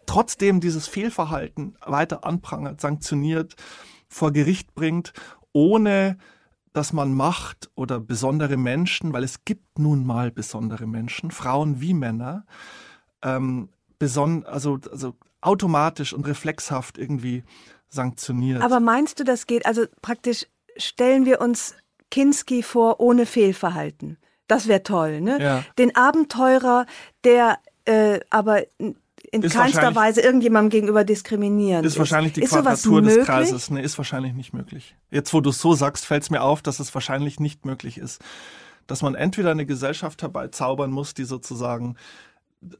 trotzdem 0.07 0.59
dieses 0.59 0.87
Fehlverhalten 0.87 1.75
weiter 1.85 2.25
anprangert, 2.25 2.81
sanktioniert, 2.81 3.55
vor 4.09 4.31
Gericht 4.31 4.73
bringt, 4.73 5.13
ohne 5.53 6.17
dass 6.73 6.93
man 6.93 7.13
Macht 7.13 7.71
oder 7.75 7.99
besondere 7.99 8.55
Menschen, 8.55 9.11
weil 9.13 9.23
es 9.23 9.45
gibt 9.45 9.79
nun 9.79 10.05
mal 10.05 10.29
besondere 10.31 10.85
Menschen, 10.85 11.31
Frauen 11.31 11.81
wie 11.81 11.93
Männer, 11.93 12.45
ähm, 13.23 13.69
beson 13.97 14.45
also, 14.45 14.77
also 14.91 15.15
automatisch 15.41 16.13
und 16.13 16.27
reflexhaft 16.27 16.97
irgendwie 16.97 17.43
sanktioniert. 17.89 18.61
Aber 18.61 18.79
meinst 18.79 19.19
du, 19.19 19.23
das 19.23 19.47
geht, 19.47 19.65
also 19.65 19.85
praktisch 20.01 20.45
stellen 20.77 21.25
wir 21.25 21.41
uns 21.41 21.73
Kinski 22.11 22.61
vor 22.61 22.99
ohne 22.99 23.25
Fehlverhalten. 23.25 24.17
Das 24.47 24.67
wäre 24.67 24.83
toll, 24.83 25.21
ne? 25.21 25.41
Ja. 25.41 25.63
Den 25.77 25.95
Abenteurer, 25.95 26.85
der 27.23 27.57
äh, 27.85 28.19
aber 28.29 28.63
in 29.31 29.41
Ist 29.41 29.53
keinster 29.53 29.93
Weise 29.93 30.21
irgendjemandem 30.21 30.69
gegenüber 30.69 31.03
diskriminierend 31.03 31.85
ist. 31.85 31.93
ist 31.93 31.99
wahrscheinlich 31.99 32.33
die 32.33 32.41
ist 32.41 32.51
Quadratur 32.51 33.01
des? 33.01 33.25
Kreises. 33.25 33.69
Nee, 33.69 33.81
ist 33.81 33.97
wahrscheinlich 33.97 34.33
nicht 34.33 34.53
möglich. 34.53 34.95
Jetzt, 35.11 35.33
wo 35.33 35.41
du 35.41 35.49
es 35.49 35.59
so 35.59 35.73
sagst, 35.73 36.05
fällt 36.05 36.23
es 36.23 36.29
mir 36.29 36.41
auf, 36.41 36.61
dass 36.61 36.79
es 36.79 36.93
wahrscheinlich 36.93 37.39
nicht 37.39 37.65
möglich 37.65 37.97
ist. 37.97 38.21
Dass 38.87 39.01
man 39.01 39.15
entweder 39.15 39.51
eine 39.51 39.65
Gesellschaft 39.65 40.21
herbeizaubern 40.21 40.91
muss, 40.91 41.13
die 41.13 41.25
sozusagen 41.25 41.97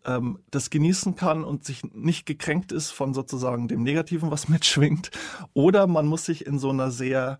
ähm, 0.05 0.39
das 0.49 0.69
genießen 0.69 1.15
kann 1.15 1.43
und 1.43 1.65
sich 1.65 1.83
nicht 1.93 2.25
gekränkt 2.25 2.71
ist 2.71 2.91
von 2.91 3.13
sozusagen 3.13 3.67
dem 3.67 3.83
Negativen, 3.83 4.31
was 4.31 4.47
mitschwingt, 4.49 5.11
oder 5.53 5.85
man 5.85 6.07
muss 6.07 6.25
sich 6.25 6.45
in 6.45 6.59
so 6.59 6.69
einer 6.69 6.91
sehr 6.91 7.39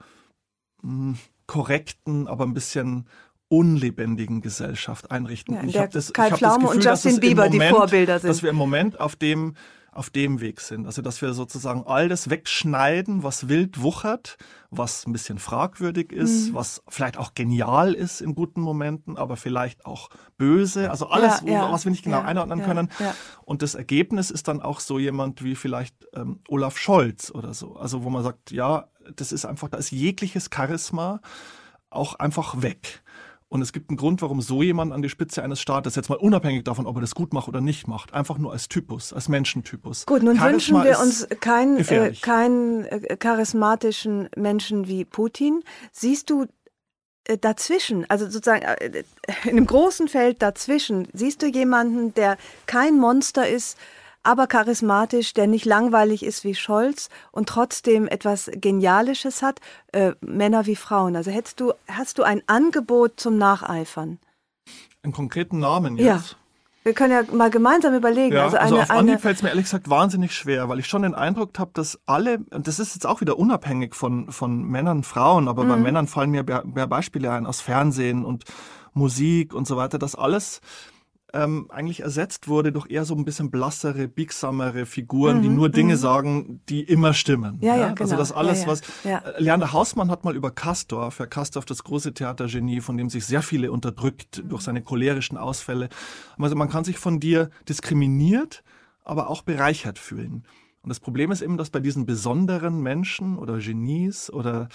mh, 0.82 1.18
korrekten, 1.48 2.28
aber 2.28 2.46
ein 2.46 2.54
bisschen 2.54 3.08
unlebendigen 3.50 4.42
Gesellschaft 4.42 5.12
einrichten. 5.12 5.56
Ja, 5.56 5.64
ich 5.64 5.72
der 5.74 5.82
hab 5.84 5.92
das, 5.92 6.10
ich 6.10 6.18
hab 6.18 6.38
Pflaume 6.38 6.64
das 6.66 6.72
und 6.72 6.78
Gefühl, 6.80 6.92
Justin 6.92 7.20
Bieber 7.20 7.50
die 7.50 7.58
Moment, 7.58 7.76
Vorbilder 7.78 8.20
sind. 8.20 8.30
Dass 8.30 8.44
wir 8.44 8.50
im 8.50 8.56
Moment 8.56 9.00
auf 9.00 9.16
dem 9.16 9.56
auf 9.94 10.12
dem 10.12 10.42
Weg 10.42 10.62
sind. 10.62 10.86
Also, 10.86 11.02
dass 11.02 11.24
wir 11.24 11.34
sozusagen 11.34 11.82
all 11.88 12.08
das 12.08 12.30
wegschneiden, 12.30 13.24
was 13.24 13.50
wild 13.50 13.82
wuchert, 13.82 14.38
was 14.70 15.08
ein 15.08 15.12
bisschen 15.12 15.40
fragwürdig 15.40 16.12
Mhm. 16.12 16.18
ist, 16.20 16.54
was 16.54 16.84
vielleicht 16.88 17.18
auch 17.18 17.34
genial 17.34 17.96
ist 17.96 18.22
in 18.22 18.36
guten 18.36 18.62
Momenten, 18.62 19.18
aber 19.18 19.38
vielleicht 19.38 19.88
auch 19.88 20.10
böse. 20.38 20.92
Also 20.92 21.08
alles, 21.08 21.42
Ja, 21.44 21.52
ja, 21.52 21.72
was 21.72 21.86
wir 21.86 21.90
nicht 21.90 22.04
genau 22.04 22.22
einordnen 22.22 22.62
können. 22.62 22.90
Und 23.44 23.64
das 23.64 23.74
Ergebnis 23.74 24.30
ist 24.30 24.48
dann 24.48 24.62
auch 24.62 24.82
so 24.82 25.00
jemand 25.00 25.44
wie 25.44 25.56
vielleicht 25.56 25.96
ähm, 26.14 26.42
Olaf 26.48 26.78
Scholz 26.78 27.32
oder 27.32 27.56
so. 27.56 27.76
Also, 27.78 28.04
wo 28.04 28.12
man 28.12 28.22
sagt, 28.22 28.52
ja, 28.52 28.90
das 29.16 29.32
ist 29.32 29.46
einfach, 29.46 29.68
da 29.70 29.78
ist 29.78 29.90
jegliches 29.90 30.52
Charisma 30.54 31.22
auch 31.90 32.14
einfach 32.16 32.62
weg. 32.62 33.02
Und 33.50 33.62
es 33.62 33.72
gibt 33.72 33.90
einen 33.90 33.98
Grund, 33.98 34.22
warum 34.22 34.42
so 34.42 34.62
jemand 34.62 34.92
an 34.92 35.02
die 35.02 35.10
Spitze 35.10 35.42
eines 35.42 35.62
Staates, 35.62 35.96
jetzt 35.96 36.10
mal 36.10 36.18
unabhängig 36.18 36.66
davon, 36.66 36.86
ob 36.86 36.98
er 36.98 37.02
das 37.02 37.16
gut 37.16 37.34
macht 37.34 37.48
oder 37.48 37.62
nicht 37.62 37.88
macht, 37.88 38.14
einfach 38.14 38.38
nur 38.38 38.52
als 38.52 38.68
Typus, 38.68 39.14
als 39.14 39.30
Menschentypus. 39.30 40.06
Gut, 40.06 40.22
nun 40.22 40.38
Charisma 40.38 40.84
wünschen 40.84 40.84
wir 40.84 41.00
uns 41.00 41.28
keinen 41.40 41.78
äh, 41.78 42.12
keinen 42.22 42.84
äh, 42.86 43.16
charismatischen 43.16 44.28
Menschen 44.36 44.88
wie 44.88 45.06
Putin. 45.06 45.64
Siehst 45.94 46.30
du 46.30 46.48
äh, 47.24 47.38
dazwischen, 47.38 48.10
also 48.10 48.26
sozusagen 48.26 48.64
äh, 48.64 49.04
in 49.44 49.50
einem 49.52 49.66
großen 49.66 50.10
Feld 50.10 50.42
dazwischen, 50.42 51.08
siehst 51.14 51.42
du 51.42 51.48
jemanden, 51.48 52.14
der 52.16 52.38
kein 52.66 52.98
Monster 52.98 53.48
ist, 53.48 53.78
aber 54.28 54.46
charismatisch, 54.48 55.34
der 55.34 55.48
nicht 55.48 55.66
langweilig 55.66 56.24
ist 56.24 56.44
wie 56.44 56.54
Scholz 56.54 57.10
und 57.32 57.48
trotzdem 57.48 58.08
etwas 58.08 58.52
Genialisches 58.54 59.42
hat, 59.42 59.62
äh, 59.94 60.12
Männer 60.22 60.66
wie 60.66 60.76
Frauen. 60.76 61.16
Also 61.16 61.32
hättest 61.32 61.62
du, 61.62 61.74
hast 61.88 62.18
du 62.20 62.24
ein 62.24 62.42
Angebot 62.48 63.20
zum 63.20 63.38
Nacheifern? 63.38 64.20
einen 65.04 65.14
konkreten 65.14 65.60
Namen 65.60 65.98
Ja. 65.98 66.16
jetzt. 66.18 66.36
Wir 66.84 66.94
können 66.94 67.12
ja 67.14 67.24
mal 67.34 67.50
gemeinsam 67.50 67.96
überlegen. 67.96 68.36
Ja, 68.36 68.44
also 68.44 68.58
also, 68.58 68.76
eine, 68.76 68.84
auf 68.84 68.90
eine, 68.92 69.00
Anhieb 69.00 69.22
fällt 69.22 69.38
es 69.38 69.44
mir 69.44 69.50
ehrlich 69.50 69.66
gesagt 69.66 69.90
wahnsinnig 69.90 70.34
schwer, 70.34 70.68
weil 70.70 70.80
ich 70.80 70.88
schon 70.88 71.02
den 71.04 71.16
Eindruck 71.16 71.58
habe, 71.60 71.72
dass 71.74 72.00
alle, 72.06 72.40
und 72.52 72.68
das 72.68 72.80
ist 72.80 72.96
jetzt 72.96 73.06
auch 73.06 73.22
wieder 73.22 73.38
unabhängig 73.38 73.96
von, 73.96 74.32
von 74.32 74.64
Männern, 74.64 75.04
Frauen, 75.04 75.48
aber 75.48 75.64
Mhm. 75.64 75.70
bei 75.70 75.78
Männern 75.78 76.08
fallen 76.08 76.32
mir 76.32 76.44
mehr, 76.44 76.64
mehr 76.66 76.88
Beispiele 76.88 77.32
ein 77.32 77.46
aus 77.46 77.62
Fernsehen 77.62 78.26
und 78.26 78.44
Musik 78.94 79.54
und 79.54 79.68
so 79.68 79.78
weiter, 79.78 80.00
dass 80.00 80.16
alles 80.16 80.62
ähm, 81.34 81.70
eigentlich 81.70 82.00
ersetzt 82.02 82.48
wurde 82.48 82.72
durch 82.72 82.90
eher 82.90 83.04
so 83.04 83.14
ein 83.14 83.26
bisschen 83.26 83.52
blassere, 83.52 84.08
biegsamere 84.08 84.86
Figuren, 84.86 85.42
die 85.42 85.50
nur 85.50 85.70
Dinge 85.70 85.98
sagen, 85.98 86.62
die 86.70 86.82
immer 86.84 87.14
stimmen. 87.14 87.56
Mhm, 87.58 87.64
Ja, 87.64 87.76
ja, 87.76 87.88
Also 87.90 88.04
genau. 88.06 88.18
das 88.18 88.32
alles, 88.32 88.60
Ja, 88.62 88.66
ja. 88.66 88.72
was 88.72 88.82
Ja. 89.04 89.24
Leander 89.38 89.74
Hausmann 89.74 90.10
hat 90.10 90.24
mal 90.24 90.36
über 90.36 90.52
Kastorf, 90.52 91.20
ja, 91.20 91.26
Kastorf, 91.26 91.66
das 91.66 91.84
große 91.84 92.14
Theatergenie, 92.14 92.80
von 92.80 92.96
dem 92.98 93.10
sich 93.10 93.26
sehr 93.26 93.42
viele 93.42 93.72
unterdrückt 93.72 94.42
durch 94.48 94.62
seine 94.62 94.82
cholerischen 94.82 95.38
Ausfälle. 95.38 95.90
Also 96.38 96.56
man 96.56 96.70
kann 96.70 96.86
sich 96.86 96.98
von 96.98 97.20
dir 97.20 97.50
diskriminiert, 97.68 98.64
aber 99.04 99.30
auch 99.30 99.42
bereichert 99.42 100.00
fühlen. 100.00 100.46
Und 100.84 100.90
das 100.90 101.00
Problem 101.00 101.32
ist 101.32 101.42
eben, 101.42 101.58
dass 101.58 101.70
bei 101.70 101.80
diesen 101.80 102.06
besonderen 102.06 102.82
Menschen 102.82 103.38
oder 103.38 103.58
Genies 103.60 104.32
oder 104.32 104.70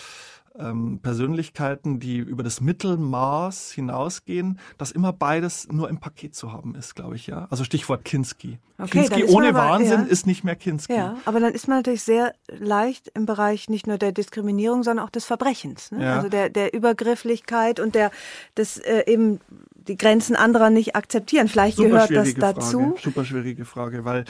ähm, 0.59 1.01
Persönlichkeiten, 1.03 1.99
die 1.99 2.19
über 2.19 2.43
das 2.43 2.61
Mittelmaß 2.61 3.73
hinausgehen, 3.73 4.59
dass 4.77 4.91
immer 4.91 5.12
beides 5.12 5.69
nur 5.73 5.88
im 5.88 5.99
Paket 5.99 6.35
zu 6.35 6.53
haben 6.53 6.75
ist, 6.75 6.95
glaube 6.95 7.17
ich, 7.17 7.27
ja. 7.27 7.47
Also 7.51 7.65
Stichwort 7.65 8.05
Kinski. 8.05 8.59
Okay, 8.79 9.07
Kinski 9.09 9.25
ohne 9.25 9.49
aber- 9.49 9.59
Wahnsinn 9.59 10.01
ja. 10.01 10.07
ist 10.07 10.27
nicht 10.27 10.45
mehr 10.45 10.57
Kinski. 10.57 10.93
Ja, 10.95 11.17
aber 11.25 11.41
dann 11.41 11.55
ist 11.55 11.69
man 11.69 11.79
natürlich 11.79 12.03
sehr 12.03 12.35
leicht 12.49 13.11
im 13.15 13.25
Bereich 13.25 13.71
nicht 13.71 13.87
nur 13.87 13.97
der 13.97 14.12
Diskriminierung, 14.12 14.83
sondern 14.83 15.07
auch 15.07 15.11
des 15.11 15.25
Verbrechens. 15.25 15.91
Ne? 15.93 16.05
Ja. 16.05 16.17
Also 16.17 16.29
der, 16.29 16.51
der 16.51 16.75
Übergrifflichkeit 16.75 17.81
und 17.81 17.95
der 17.95 18.11
des 18.57 18.77
äh, 18.79 19.05
eben 19.11 19.41
die 19.75 19.97
Grenzen 19.97 20.37
anderer 20.37 20.71
nicht 20.71 20.95
akzeptieren. 20.95 21.49
Vielleicht 21.49 21.77
Super 21.77 22.07
gehört 22.07 22.11
das 22.11 22.35
dazu. 22.35 22.81
Frage. 22.81 23.01
Super 23.03 23.25
schwierige 23.25 23.65
Frage, 23.65 24.05
weil 24.05 24.25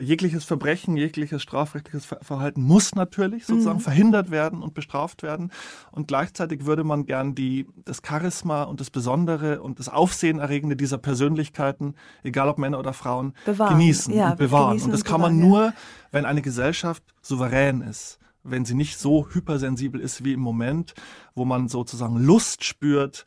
jegliches 0.00 0.44
Verbrechen, 0.44 0.96
jegliches 0.96 1.42
strafrechtliches 1.42 2.04
Ver- 2.04 2.20
Verhalten 2.22 2.62
muss 2.62 2.94
natürlich 2.94 3.46
sozusagen 3.46 3.78
Mhm. 3.78 3.82
verhindert 3.82 4.30
werden 4.30 4.62
und 4.62 4.74
bestraft 4.74 5.22
werden. 5.22 5.50
Und 5.92 6.08
gleichzeitig 6.08 6.66
würde 6.66 6.84
man 6.84 7.06
gern 7.06 7.34
die, 7.34 7.66
das 7.84 8.00
Charisma 8.06 8.62
und 8.64 8.80
das 8.80 8.90
Besondere 8.90 9.60
und 9.62 9.78
das 9.78 9.88
Aufsehenerregende 9.88 10.76
dieser 10.76 10.98
Persönlichkeiten, 10.98 11.94
egal 12.22 12.48
ob 12.48 12.58
Männer 12.58 12.78
oder 12.78 12.92
Frauen, 12.92 13.34
Bewahren. 13.44 13.74
genießen 13.78 14.14
Ja, 14.14 14.30
und 14.30 14.38
bewahren. 14.38 14.68
genießen 14.68 14.86
Und 14.86 14.92
das 14.92 15.00
und 15.02 15.06
kann 15.06 15.20
man 15.20 15.36
bewahren, 15.36 15.48
nur, 15.50 15.72
wenn 16.10 16.24
eine 16.24 16.42
Gesellschaft 16.42 17.02
souverän 17.22 17.80
ist. 17.82 18.18
Wenn 18.42 18.64
sie 18.64 18.74
nicht 18.74 18.98
so 18.98 19.26
hypersensibel 19.32 20.00
ist 20.00 20.22
wie 20.24 20.34
im 20.34 20.40
Moment, 20.40 20.94
wo 21.34 21.44
man 21.44 21.68
sozusagen 21.68 22.18
Lust 22.18 22.62
spürt, 22.64 23.24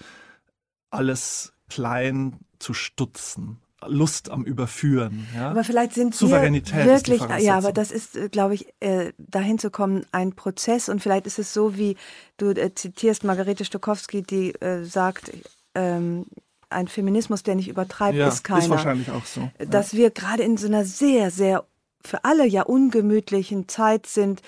alles 0.90 1.54
klein 1.70 2.38
zu 2.60 2.74
stutzen. 2.74 3.58
Lust 3.86 4.32
am 4.32 4.44
Überführen. 4.44 5.28
Ja? 5.36 5.52
Aber 5.52 5.64
vielleicht 5.64 5.94
sind 5.94 6.16
Souveränität 6.16 6.86
wirklich, 6.86 7.22
ja, 7.40 7.58
aber 7.58 7.72
das 7.72 7.92
ist, 7.92 8.16
äh, 8.16 8.28
glaube 8.28 8.56
ich, 8.56 8.74
äh, 8.80 9.14
dahin 9.18 9.60
zu 9.60 9.70
kommen, 9.70 10.06
ein 10.12 10.34
Prozess. 10.34 10.90
Und 10.90 11.02
vielleicht 11.02 11.28
ist 11.28 11.38
es 11.38 11.54
so, 11.54 11.78
wie 11.78 11.96
du 12.38 12.50
äh, 12.50 12.74
zitierst 12.74 13.24
Margarete 13.24 13.66
Stokowski, 13.66 14.24
die 14.24 14.54
äh, 14.62 14.84
sagt, 14.84 15.32
ähm, 15.76 16.26
ein 16.70 16.88
Feminismus, 16.88 17.44
der 17.44 17.56
nicht 17.56 17.68
übertreibt, 17.68 18.18
ja, 18.18 18.28
ist 18.28 18.44
keiner. 18.44 18.62
ist 18.62 18.70
wahrscheinlich 18.70 19.12
auch 19.12 19.26
so. 19.26 19.50
Ja. 19.60 19.66
dass 19.66 19.94
wir 19.94 20.10
gerade 20.10 20.44
in 20.44 20.58
so 20.58 20.68
einer 20.68 20.84
sehr, 20.84 21.30
sehr 21.30 21.66
für 22.04 22.24
alle 22.26 22.46
ja 22.46 22.64
ungemütlichen 22.64 23.68
Zeit 23.68 24.08
sind 24.08 24.42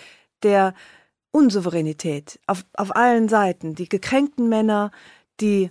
der 0.43 0.73
Unsouveränität 1.31 2.39
auf, 2.47 2.65
auf 2.73 2.95
allen 2.95 3.29
Seiten. 3.29 3.75
Die 3.75 3.87
gekränkten 3.87 4.49
Männer, 4.49 4.91
die 5.39 5.69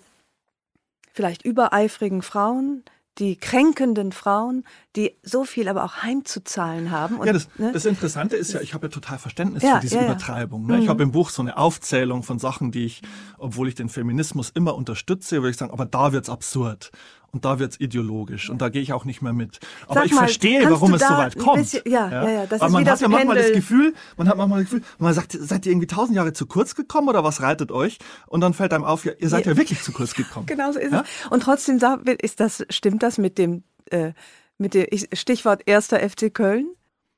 vielleicht 1.12 1.44
übereifrigen 1.44 2.22
Frauen, 2.22 2.84
die 3.18 3.36
kränkenden 3.36 4.12
Frauen, 4.12 4.64
die 4.96 5.16
so 5.22 5.44
viel 5.44 5.68
aber 5.68 5.84
auch 5.84 6.02
heimzuzahlen 6.02 6.90
haben. 6.90 7.16
Und, 7.16 7.26
ja, 7.26 7.32
das, 7.32 7.48
ne? 7.58 7.72
das 7.72 7.84
Interessante 7.84 8.36
ist 8.36 8.52
ja, 8.52 8.60
ich 8.60 8.74
habe 8.74 8.86
ja 8.86 8.90
total 8.90 9.18
Verständnis 9.18 9.62
Ja, 9.62 9.76
für 9.76 9.80
diese 9.80 9.96
ja, 9.96 10.02
ja. 10.02 10.06
Übertreibung. 10.08 10.66
Ne? 10.66 10.78
Ich 10.78 10.88
habe 10.88 11.02
im 11.02 11.12
Buch 11.12 11.30
so 11.30 11.42
eine 11.42 11.56
Aufzählung 11.56 12.22
von 12.22 12.38
Sachen, 12.38 12.70
die 12.70 12.84
ich, 12.84 13.02
obwohl 13.36 13.68
ich 13.68 13.74
den 13.74 13.88
Feminismus 13.88 14.50
immer 14.50 14.74
unterstütze, 14.74 15.36
würde 15.36 15.50
ich 15.50 15.56
sagen, 15.56 15.72
aber 15.72 15.86
da 15.86 16.12
wird's 16.12 16.30
absurd 16.30 16.90
und 17.32 17.44
da 17.44 17.58
wird's 17.58 17.78
ideologisch 17.78 18.48
und 18.50 18.62
da 18.62 18.68
gehe 18.70 18.80
ich 18.82 18.92
auch 18.92 19.04
nicht 19.04 19.20
mehr 19.22 19.32
mit. 19.32 19.60
Aber 19.86 19.94
Sag 19.94 20.06
ich 20.06 20.12
mal, 20.12 20.18
verstehe, 20.20 20.68
warum 20.70 20.94
es 20.94 21.02
so 21.02 21.08
weit 21.14 21.38
kommt. 21.38 21.58
bisschen- 21.58 21.82
ja, 21.86 22.10
ja, 22.10 22.30
ja, 22.30 22.46
das 22.46 22.60
Aber 22.60 22.68
ist 22.68 22.72
man 22.72 22.84
wie 22.84 22.86
hat 22.86 22.92
das 22.94 23.00
ja 23.00 23.08
manchmal 23.08 23.36
das 23.36 23.44
Pendel. 23.46 23.60
Gefühl, 23.60 23.94
man 24.16 24.28
hat 24.28 24.36
manchmal 24.36 24.60
das 24.62 24.70
Gefühl, 24.70 24.86
man 24.98 25.14
sagt, 25.14 25.32
seid 25.38 25.66
ihr 25.66 25.72
irgendwie 25.72 25.86
tausend 25.86 26.16
Jahre 26.16 26.32
zu 26.32 26.46
kurz 26.46 26.74
gekommen 26.74 27.08
oder 27.08 27.24
was 27.24 27.40
reitet 27.42 27.70
euch? 27.70 27.98
Und 28.26 28.40
dann 28.40 28.54
fällt 28.54 28.72
einem 28.72 28.84
auf, 28.84 29.04
ja, 29.04 29.12
ihr 29.18 29.28
seid 29.28 29.46
ja, 29.46 29.56
wirklich 29.56 29.82
zu 29.82 29.92
kurz 29.92 30.14
gekommen. 30.14 30.46
Genau 30.58 30.72
so 30.72 30.78
ist 30.78 30.92
Ja? 30.92 31.02
es. 31.24 31.30
Und 31.30 31.42
trotzdem 31.42 31.78
ist 32.20 32.40
das, 32.40 32.64
stimmt 32.70 33.02
das 33.02 33.18
mit 33.18 33.36
dem, 33.38 33.62
äh, 33.90 34.12
mit 34.56 34.74
dem 34.74 34.86
ich- 34.90 35.08
Stichwort 35.12 35.62
erster 35.66 36.00
FC 36.00 36.30
Köln? 36.32 36.68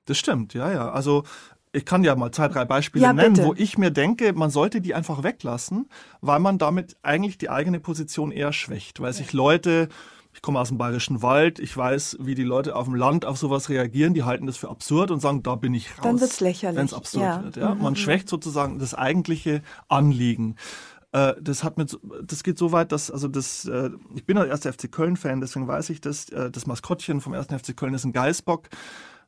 Das 0.07 0.19
stimmt, 0.19 0.55
ja, 0.55 0.73
ja. 0.73 0.91
Also 0.91 1.23
ich 1.73 1.85
kann 1.85 2.03
ja 2.05 2.17
mal 2.17 2.33
zwei, 2.33 2.49
drei 2.49 2.65
Beispiele 2.65 3.05
Ja, 3.05 3.13
nennen, 3.13 3.39
wo 3.39 3.55
ich 3.57 3.79
mir 3.79 3.91
denke, 3.91 4.33
man 4.33 4.51
sollte 4.51 4.81
die 4.81 4.95
einfach 4.95 5.23
weglassen, 5.23 5.89
weil 6.21 6.41
man 6.41 6.59
damit 6.59 6.97
eigentlich 7.03 7.39
die 7.39 7.51
eigene 7.51 7.81
Position 7.81 8.33
eher 8.33 8.53
schwächt, 8.53 9.01
weil 9.01 9.13
sich 9.13 9.33
Leute 9.33 9.89
ich 10.33 10.43
komme 10.43 10.61
aus 10.61 10.69
dem 10.69 10.79
Bayerischen 10.79 11.23
Wald, 11.23 11.59
ich 11.59 11.77
weiß, 11.77 12.19
wie 12.21 12.35
die 12.35 12.45
Leute 12.45 12.77
auf 12.77 12.87
dem 12.87 12.95
Land 12.95 13.25
auf 13.25 13.37
sowas 13.37 13.69
reagieren, 13.69 14.15
die 14.15 14.23
halten 14.23 14.47
das 14.47 14.57
für 14.57 14.69
absurd 14.69 15.11
und 15.11 15.21
sagen, 15.21 15.43
da 15.43 15.57
bin 15.57 15.75
ich 15.75 15.91
raus. 15.91 16.05
Dann 16.05 16.21
wird's 16.21 16.41
lächerlich, 16.41 16.79
Wenn 16.79 16.87
es 16.87 16.95
absurd 16.95 17.25
ja. 17.25 17.45
wird. 17.45 17.57
Ja? 17.57 17.75
Mhm. 17.75 17.83
Man 17.83 17.97
schwächt 17.97 18.29
sozusagen 18.29 18.79
das 18.79 18.95
eigentliche 18.95 19.63
Anliegen. 19.89 20.55
Äh, 21.13 21.35
Das 21.41 21.65
hat 21.65 21.79
mit, 21.79 21.99
das 22.25 22.45
geht 22.45 22.59
so 22.59 22.71
weit, 22.71 22.93
dass, 22.93 23.11
also 23.11 23.27
das, 23.27 23.65
äh, 23.65 23.91
ich 24.15 24.25
bin 24.25 24.37
der 24.37 24.47
erste 24.47 24.73
FC 24.73 24.91
Köln-Fan, 24.91 25.41
deswegen 25.41 25.67
weiß 25.67 25.91
ich 25.91 26.01
das, 26.01 26.29
äh, 26.29 26.51
das 26.51 26.67
Maskottchen 26.67 27.21
vom 27.21 27.35
ersten 27.35 27.59
FC 27.59 27.77
Köln 27.77 27.95
ist 27.95 28.05
ein 28.05 28.13
Geißbock. 28.13 28.69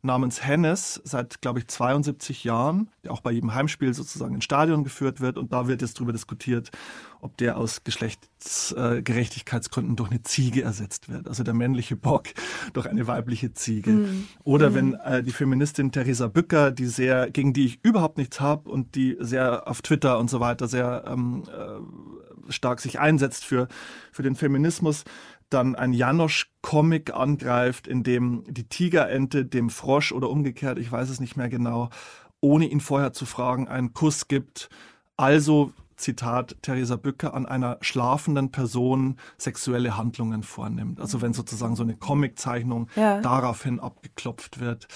Namens 0.03 0.45
Hennes 0.45 1.01
seit, 1.05 1.41
glaube 1.41 1.61
ich, 1.61 1.69
72 1.69 2.45
Jahren, 2.45 2.91
der 3.05 3.13
auch 3.13 3.21
bei 3.21 3.31
jedem 3.31 3.55
Heimspiel 3.55 3.95
sozusagen 3.95 4.35
ins 4.35 4.43
Stadion 4.45 4.83
geführt 4.83 5.21
wird. 5.21 5.39
Und 5.39 5.53
da 5.53 5.69
wird 5.69 5.81
jetzt 5.81 5.99
darüber 5.99 6.13
diskutiert, 6.13 6.73
ob 7.21 7.37
der 7.37 7.57
aus 7.57 7.85
Geschlechtsgerechtigkeitsgründen 7.85 9.95
durch 9.95 10.11
eine 10.11 10.23
Ziege 10.23 10.63
ersetzt 10.63 11.09
wird. 11.09 11.29
Also 11.29 11.45
der 11.45 11.55
männliche 11.55 11.95
Bock 11.95 12.31
durch 12.73 12.87
eine 12.87 13.07
weibliche 13.07 13.55
Ziege. 13.55 13.93
Mhm. 13.93 14.27
Oder 14.43 14.71
mhm. 14.71 14.75
wenn 14.75 14.95
äh, 14.95 15.23
die 15.23 15.31
Feministin 15.31 15.93
Theresa 15.93 16.27
Bücker, 16.27 16.73
die 16.73 16.87
sehr, 16.87 17.31
gegen 17.31 17.53
die 17.53 17.67
ich 17.67 17.79
überhaupt 17.85 18.19
nichts 18.19 18.41
habe 18.41 18.69
und 18.69 18.97
die 18.97 19.17
sehr 19.21 19.69
auf 19.69 19.83
Twitter 19.83 20.19
und 20.19 20.29
so 20.29 20.41
weiter 20.41 20.67
sehr 20.67 21.05
ähm, 21.07 21.45
äh, 21.47 21.79
stark 22.53 22.81
sich 22.81 22.99
einsetzt 22.99 23.45
für, 23.45 23.69
für 24.11 24.23
den 24.23 24.35
Feminismus, 24.35 25.05
dann 25.53 25.75
ein 25.75 25.93
Janosch-Comic 25.93 27.15
angreift, 27.15 27.87
in 27.87 28.03
dem 28.03 28.45
die 28.49 28.69
Tigerente 28.69 29.45
dem 29.45 29.71
Frosch 29.71 30.13
oder 30.13 30.31
umgekehrt, 30.31 30.79
ich 30.79 30.91
weiß 30.91 31.09
es 31.11 31.21
nicht 31.21 31.37
mehr 31.37 31.49
genau, 31.49 31.91
ohne 32.41 32.67
ihn 32.67 32.81
vorher 32.81 33.13
zu 33.13 33.27
fragen, 33.27 33.69
einen 33.69 33.93
Kuss 33.93 34.29
gibt. 34.29 34.69
Also, 35.17 35.73
Zitat 35.97 36.57
Theresa 36.63 36.97
Bücker, 36.97 37.35
an 37.35 37.47
einer 37.47 37.79
schlafenden 37.81 38.51
Person 38.51 39.17
sexuelle 39.39 39.97
Handlungen 39.97 40.43
vornimmt. 40.43 41.01
Also 41.01 41.23
wenn 41.23 41.33
sozusagen 41.33 41.77
so 41.77 41.85
eine 41.85 41.97
Comiczeichnung 41.97 42.89
ja. 42.97 43.21
daraufhin 43.21 43.79
abgeklopft 43.79 44.59
wird. 44.59 44.89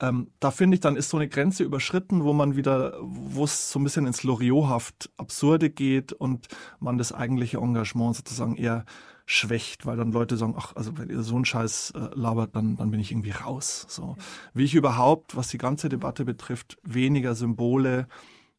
Ähm, 0.00 0.30
da 0.40 0.50
finde 0.50 0.76
ich, 0.76 0.80
dann 0.80 0.96
ist 0.96 1.10
so 1.10 1.16
eine 1.16 1.28
Grenze 1.28 1.64
überschritten, 1.64 2.24
wo 2.24 2.32
man 2.32 2.56
wieder, 2.56 2.96
wo 3.00 3.44
es 3.44 3.70
so 3.70 3.78
ein 3.78 3.84
bisschen 3.84 4.06
ins 4.06 4.22
Loriothaft 4.22 5.10
Absurde 5.16 5.70
geht 5.70 6.12
und 6.12 6.48
man 6.80 6.98
das 6.98 7.12
eigentliche 7.12 7.58
Engagement 7.58 8.16
sozusagen 8.16 8.56
eher 8.56 8.84
schwächt, 9.26 9.86
weil 9.86 9.96
dann 9.96 10.12
Leute 10.12 10.36
sagen, 10.36 10.54
ach, 10.56 10.74
also 10.76 10.98
wenn 10.98 11.10
ihr 11.10 11.22
so 11.22 11.36
einen 11.36 11.44
Scheiß 11.44 11.92
äh, 11.96 12.10
labert, 12.14 12.56
dann, 12.56 12.76
dann 12.76 12.90
bin 12.90 13.00
ich 13.00 13.12
irgendwie 13.12 13.30
raus. 13.30 13.86
So. 13.88 14.16
Wie 14.54 14.64
ich 14.64 14.74
überhaupt, 14.74 15.36
was 15.36 15.48
die 15.48 15.58
ganze 15.58 15.88
Debatte 15.88 16.24
betrifft, 16.24 16.78
weniger 16.82 17.34
Symbole, 17.34 18.08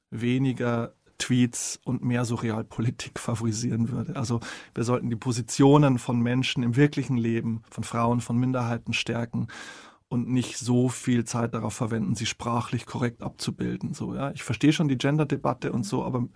weniger 0.09 0.93
Tweets 1.17 1.79
und 1.83 2.03
mehr 2.03 2.25
so 2.25 2.35
Realpolitik 2.35 3.19
favorisieren 3.19 3.89
würde. 3.89 4.15
Also 4.15 4.39
wir 4.73 4.83
sollten 4.83 5.09
die 5.09 5.15
Positionen 5.15 5.99
von 5.99 6.19
Menschen 6.19 6.63
im 6.63 6.75
wirklichen 6.75 7.17
Leben, 7.17 7.63
von 7.69 7.83
Frauen, 7.83 8.21
von 8.21 8.37
Minderheiten 8.37 8.93
stärken 8.93 9.47
und 10.09 10.29
nicht 10.29 10.57
so 10.57 10.89
viel 10.89 11.23
Zeit 11.23 11.53
darauf 11.53 11.73
verwenden, 11.73 12.15
sie 12.15 12.25
sprachlich 12.25 12.85
korrekt 12.85 13.23
abzubilden. 13.23 13.93
So, 13.93 14.13
ja. 14.13 14.31
Ich 14.31 14.43
verstehe 14.43 14.73
schon 14.73 14.87
die 14.87 14.97
Gender-Debatte 14.97 15.71
und 15.71 15.85
so, 15.85 16.03
aber 16.03 16.27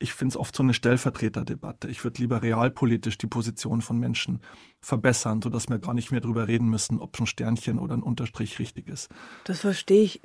ich 0.00 0.14
finde 0.14 0.32
es 0.32 0.36
oft 0.36 0.56
so 0.56 0.62
eine 0.62 0.74
Stellvertreterdebatte. 0.74 1.88
Ich 1.88 2.02
würde 2.02 2.20
lieber 2.20 2.42
realpolitisch 2.42 3.18
die 3.18 3.26
Position 3.26 3.82
von 3.82 3.98
Menschen 3.98 4.40
verbessern, 4.80 5.42
sodass 5.42 5.68
wir 5.68 5.78
gar 5.78 5.94
nicht 5.94 6.10
mehr 6.10 6.20
darüber 6.20 6.48
reden 6.48 6.68
müssen, 6.68 6.98
ob 6.98 7.20
ein 7.20 7.26
Sternchen 7.26 7.78
oder 7.78 7.94
ein 7.94 8.02
Unterstrich 8.02 8.58
richtig 8.58 8.88
ist. 8.88 9.08
Das 9.44 9.60
verstehe 9.60 10.02
ich 10.02 10.22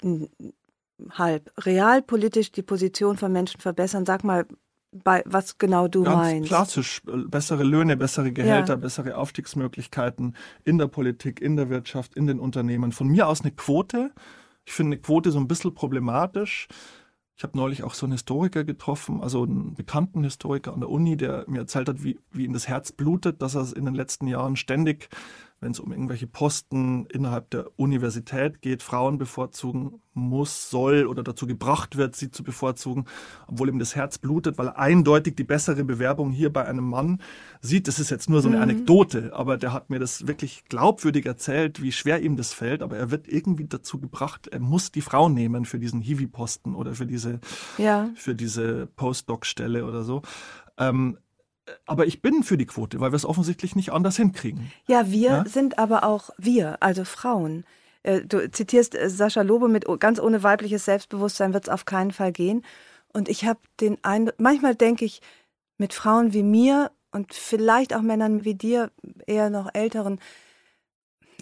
halb. 1.11 1.51
Realpolitisch 1.65 2.53
die 2.53 2.63
Position 2.63 3.17
von 3.17 3.31
Menschen 3.33 3.59
verbessern. 3.59 4.05
Sag 4.05 4.23
mal, 4.23 4.47
bei 4.91 5.23
was 5.25 5.57
genau 5.57 5.89
du 5.89 6.03
Ganz 6.03 6.15
meinst. 6.15 6.47
Klassisch, 6.47 7.01
äh, 7.07 7.17
bessere 7.27 7.63
Löhne, 7.63 7.97
bessere 7.97 8.31
Gehälter, 8.31 8.73
ja. 8.73 8.77
bessere 8.77 9.17
Aufstiegsmöglichkeiten 9.17 10.37
in 10.63 10.77
der 10.77 10.87
Politik, 10.87 11.41
in 11.41 11.57
der 11.57 11.69
Wirtschaft, 11.69 12.15
in 12.15 12.27
den 12.27 12.39
Unternehmen. 12.39 12.93
Von 12.93 13.09
mir 13.09 13.27
aus 13.27 13.41
eine 13.41 13.51
Quote. 13.51 14.11
Ich 14.63 14.71
finde 14.71 14.95
eine 14.95 15.01
Quote 15.01 15.31
so 15.31 15.39
ein 15.39 15.49
bisschen 15.49 15.75
problematisch 15.75 16.69
ich 17.37 17.43
habe 17.43 17.57
neulich 17.57 17.83
auch 17.83 17.93
so 17.93 18.05
einen 18.05 18.13
Historiker 18.13 18.63
getroffen, 18.63 19.21
also 19.21 19.43
einen 19.43 19.73
bekannten 19.73 20.23
Historiker 20.23 20.73
an 20.73 20.79
der 20.79 20.89
Uni, 20.89 21.17
der 21.17 21.43
mir 21.47 21.59
erzählt 21.59 21.89
hat, 21.89 22.03
wie, 22.03 22.17
wie 22.31 22.45
ihm 22.45 22.53
das 22.53 22.67
Herz 22.67 22.93
blutet, 22.93 23.41
dass 23.41 23.55
er 23.55 23.75
in 23.75 23.85
den 23.85 23.93
letzten 23.93 24.27
Jahren 24.27 24.55
ständig 24.55 25.09
wenn 25.65 25.71
es 25.71 25.79
um 25.79 25.91
irgendwelche 25.91 26.27
Posten 26.27 27.07
innerhalb 27.07 27.49
der 27.49 27.71
Universität 27.75 28.61
geht, 28.61 28.83
Frauen 28.83 29.17
bevorzugen 29.17 29.99
muss, 30.13 30.69
soll 30.69 31.07
oder 31.07 31.23
dazu 31.23 31.47
gebracht 31.47 31.97
wird, 31.97 32.15
sie 32.15 32.29
zu 32.29 32.43
bevorzugen, 32.43 33.05
obwohl 33.47 33.69
ihm 33.69 33.79
das 33.79 33.95
Herz 33.95 34.19
blutet, 34.19 34.59
weil 34.59 34.67
er 34.67 34.77
eindeutig 34.77 35.35
die 35.35 35.43
bessere 35.43 35.83
Bewerbung 35.83 36.29
hier 36.29 36.53
bei 36.53 36.65
einem 36.65 36.87
Mann 36.87 37.19
sieht. 37.61 37.87
Das 37.87 37.97
ist 37.97 38.11
jetzt 38.11 38.29
nur 38.29 38.43
so 38.43 38.47
eine 38.47 38.57
mhm. 38.57 38.63
Anekdote, 38.63 39.31
aber 39.33 39.57
der 39.57 39.73
hat 39.73 39.89
mir 39.89 39.97
das 39.97 40.27
wirklich 40.27 40.65
glaubwürdig 40.65 41.25
erzählt, 41.25 41.81
wie 41.81 41.91
schwer 41.91 42.21
ihm 42.21 42.37
das 42.37 42.53
fällt, 42.53 42.83
aber 42.83 42.97
er 42.97 43.09
wird 43.09 43.27
irgendwie 43.27 43.65
dazu 43.65 43.99
gebracht, 43.99 44.47
er 44.47 44.59
muss 44.59 44.91
die 44.91 45.01
Frau 45.01 45.29
nehmen 45.29 45.65
für 45.65 45.79
diesen 45.79 45.99
Hiwi-Posten 45.99 46.75
oder 46.75 46.93
für 46.93 47.07
diese, 47.07 47.39
ja. 47.79 48.11
für 48.13 48.35
diese 48.35 48.85
Postdoc-Stelle 48.85 49.83
oder 49.83 50.03
so. 50.03 50.21
Ähm, 50.77 51.17
aber 51.85 52.05
ich 52.05 52.21
bin 52.21 52.43
für 52.43 52.57
die 52.57 52.65
Quote, 52.65 52.99
weil 52.99 53.11
wir 53.11 53.15
es 53.15 53.25
offensichtlich 53.25 53.75
nicht 53.75 53.91
anders 53.91 54.17
hinkriegen. 54.17 54.71
Ja, 54.87 55.09
wir 55.11 55.29
ja? 55.29 55.45
sind 55.45 55.79
aber 55.79 56.03
auch 56.03 56.29
wir, 56.37 56.81
also 56.81 57.05
Frauen. 57.05 57.65
Äh, 58.03 58.21
du 58.21 58.49
zitierst 58.51 58.95
äh, 58.95 59.09
Sascha 59.09 59.41
Lobe 59.41 59.67
mit 59.67 59.85
ganz 59.99 60.19
ohne 60.19 60.43
weibliches 60.43 60.85
Selbstbewusstsein 60.85 61.53
wird 61.53 61.65
es 61.65 61.69
auf 61.69 61.85
keinen 61.85 62.11
Fall 62.11 62.31
gehen. 62.31 62.63
Und 63.13 63.29
ich 63.29 63.45
habe 63.45 63.59
den 63.79 64.03
Eindruck, 64.03 64.35
manchmal 64.39 64.75
denke 64.75 65.05
ich, 65.05 65.21
mit 65.77 65.93
Frauen 65.93 66.33
wie 66.33 66.43
mir 66.43 66.91
und 67.11 67.33
vielleicht 67.33 67.95
auch 67.95 68.01
Männern 68.01 68.45
wie 68.45 68.55
dir, 68.55 68.91
eher 69.25 69.49
noch 69.49 69.69
älteren, 69.73 70.19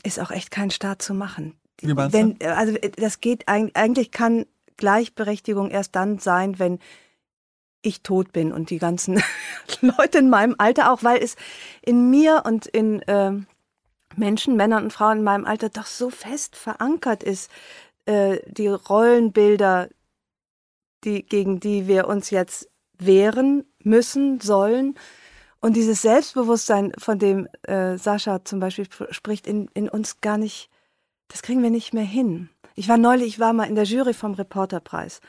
ist 0.04 0.20
auch 0.20 0.32
echt 0.32 0.52
kein 0.52 0.72
Staat 0.72 1.02
zu 1.02 1.14
machen. 1.14 1.56
Wie 1.82 1.94
meinst 1.94 2.14
wenn, 2.14 2.38
du? 2.38 2.56
Also 2.56 2.74
äh, 2.76 2.92
das 2.92 3.20
geht 3.22 3.48
eigentlich 3.48 4.12
kann 4.12 4.46
Gleichberechtigung 4.78 5.70
erst 5.70 5.96
dann 5.96 6.20
sein, 6.20 6.60
wenn 6.60 6.80
ich 7.84 8.02
tot 8.02 8.34
bin 8.34 8.52
und 8.52 8.70
die 8.70 8.80
ganzen 8.80 9.22
Leute 9.82 10.18
in 10.18 10.30
meinem 10.30 10.56
Alter 10.58 10.92
auch, 10.92 11.04
weil 11.04 11.22
es 11.22 11.36
in 11.82 12.10
mir 12.10 12.44
und 12.46 12.66
in 12.66 13.02
äh, 13.04 13.34
Menschen, 14.16 14.56
Männern 14.56 14.86
und 14.86 14.94
Frauen 14.94 15.20
in 15.20 15.24
meinem 15.24 15.46
Alter 15.46 15.70
doch 15.70 15.86
so 15.86 16.10
fest 16.10 16.56
verankert 16.56 17.24
ist, 17.24 17.52
äh, 18.06 18.40
die 18.48 18.68
Rollenbilder, 18.68 19.90
die, 21.04 21.24
gegen 21.24 21.60
die 21.60 21.88
wir 21.88 22.08
uns 22.08 22.30
jetzt 22.30 22.70
wehren 22.98 23.66
müssen, 23.80 24.40
sollen. 24.40 24.96
Und 25.60 25.76
dieses 25.76 26.02
Selbstbewusstsein, 26.02 26.92
von 26.98 27.20
dem 27.20 27.48
äh, 27.64 27.98
Sascha 27.98 28.44
zum 28.44 28.60
Beispiel 28.60 28.88
spricht, 29.12 29.48
in, 29.48 29.70
in 29.74 29.90
uns 29.90 30.22
gar 30.22 30.38
nicht, 30.38 30.70
das 31.30 31.42
kriegen 31.42 31.64
wir 31.64 31.70
nicht 31.70 31.94
mehr 31.94 32.04
hin. 32.04 32.50
Ich 32.76 32.90
war 32.90 32.98
neulich, 32.98 33.28
ich 33.28 33.40
war 33.40 33.54
mal 33.54 33.66
in 33.66 33.76
der 33.76 33.86
Jury 33.86 34.14
vom 34.14 34.34
Reporterpreis. 34.34 35.22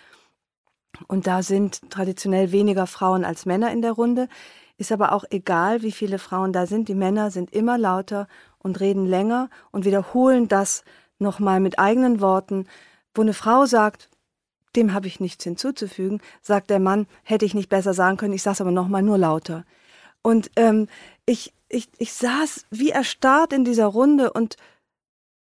Und 1.09 1.27
da 1.27 1.43
sind 1.43 1.91
traditionell 1.91 2.53
weniger 2.53 2.87
Frauen 2.87 3.25
als 3.25 3.47
Männer 3.47 3.73
in 3.73 3.83
der 3.83 3.93
Runde. 3.93 4.29
Ist 4.77 4.93
aber 4.93 5.13
auch 5.13 5.25
egal, 5.31 5.83
wie 5.83 5.93
viele 5.93 6.19
Frauen 6.19 6.53
da 6.53 6.67
sind. 6.67 6.89
Die 6.89 6.95
Männer 6.95 7.31
sind 7.31 7.53
immer 7.53 7.79
lauter 7.79 8.27
und 8.59 8.81
reden 8.81 9.07
länger 9.07 9.51
und 9.71 9.85
wiederholen 9.85 10.49
das 10.49 10.85
nochmal 11.19 11.61
mit 11.61 11.79
eigenen 11.79 12.21
Worten. 12.21 12.67
Wo 13.15 13.23
eine 13.23 13.35
Frau 13.35 13.67
sagt, 13.67 14.09
dem 14.77 14.93
habe 14.93 15.07
ich 15.07 15.21
nichts 15.21 15.45
hinzuzufügen, 15.45 16.21
sagt 16.43 16.71
der 16.71 16.81
Mann, 16.81 17.07
hätte 17.23 17.45
ich 17.45 17.55
nicht 17.55 17.69
besser 17.69 17.95
sagen 17.95 18.17
können, 18.17 18.35
ich 18.35 18.43
saß 18.43 18.61
aber 18.61 18.73
nochmal 18.73 19.03
nur 19.03 19.19
lauter. 19.19 19.65
Und 20.23 20.51
ähm, 20.57 20.89
ich, 21.27 21.53
ich, 21.69 21.89
ich 21.99 22.13
saß 22.13 22.67
wie 22.71 22.91
erstarrt 22.91 23.53
in 23.53 23.65
dieser 23.65 23.87
Runde 23.87 24.33
und 24.33 24.57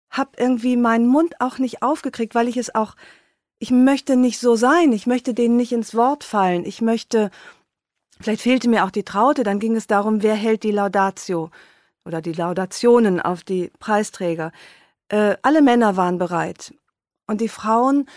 habe 0.09 0.31
irgendwie 0.38 0.77
meinen 0.77 1.07
Mund 1.07 1.41
auch 1.41 1.57
nicht 1.57 1.81
aufgekriegt, 1.81 2.35
weil 2.35 2.47
ich 2.47 2.57
es 2.57 2.73
auch 2.75 2.95
ich 3.60 3.72
möchte 3.72 4.16
nicht 4.16 4.39
so 4.39 4.55
sein, 4.55 4.91
ich 4.93 5.08
möchte 5.08 5.34
denen 5.34 5.58
nicht 5.58 5.72
ins 5.72 5.95
Wort 5.95 6.24
fallen, 6.24 6.66
ich 6.66 6.82
möchte, 6.82 7.32
vielleicht 8.20 8.41
fehlte 8.41 8.70
mir 8.70 8.86
auch 8.86 8.91
die 8.91 9.03
Traute, 9.03 9.43
dann 9.43 9.60
ging 9.60 9.76
es 9.76 9.88
darum, 9.88 10.22
wer 10.22 10.36
hält 10.36 10.64
die 10.64 10.72
Laudatio 10.72 11.49
oder 12.05 12.22
die 12.22 12.34
Laudationen 12.34 13.20
auf 13.20 13.43
die 13.43 13.72
Preisträger. 13.80 14.51
Äh, 15.10 15.38
alle 15.41 15.62
Männer 15.62 15.97
waren 15.97 16.18
bereit 16.18 16.74
und 17.28 17.41
die 17.41 17.49
Frauen 17.49 18.08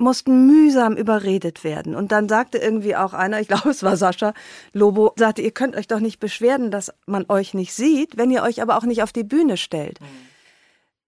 mussten 0.00 0.46
mühsam 0.46 0.96
überredet 0.96 1.64
werden. 1.64 1.96
Und 1.96 2.12
dann 2.12 2.28
sagte 2.28 2.58
irgendwie 2.58 2.94
auch 2.94 3.14
einer, 3.14 3.40
ich 3.40 3.48
glaube 3.48 3.70
es 3.70 3.82
war 3.82 3.96
Sascha 3.96 4.32
Lobo, 4.72 5.12
sagte, 5.16 5.42
ihr 5.42 5.50
könnt 5.50 5.76
euch 5.76 5.88
doch 5.88 5.98
nicht 5.98 6.20
beschweren, 6.20 6.70
dass 6.70 6.92
man 7.06 7.26
euch 7.28 7.52
nicht 7.52 7.74
sieht, 7.74 8.16
wenn 8.16 8.30
ihr 8.30 8.44
euch 8.44 8.62
aber 8.62 8.78
auch 8.78 8.84
nicht 8.84 9.02
auf 9.02 9.12
die 9.12 9.24
Bühne 9.24 9.56
stellt. 9.56 10.00
Mhm. 10.00 10.06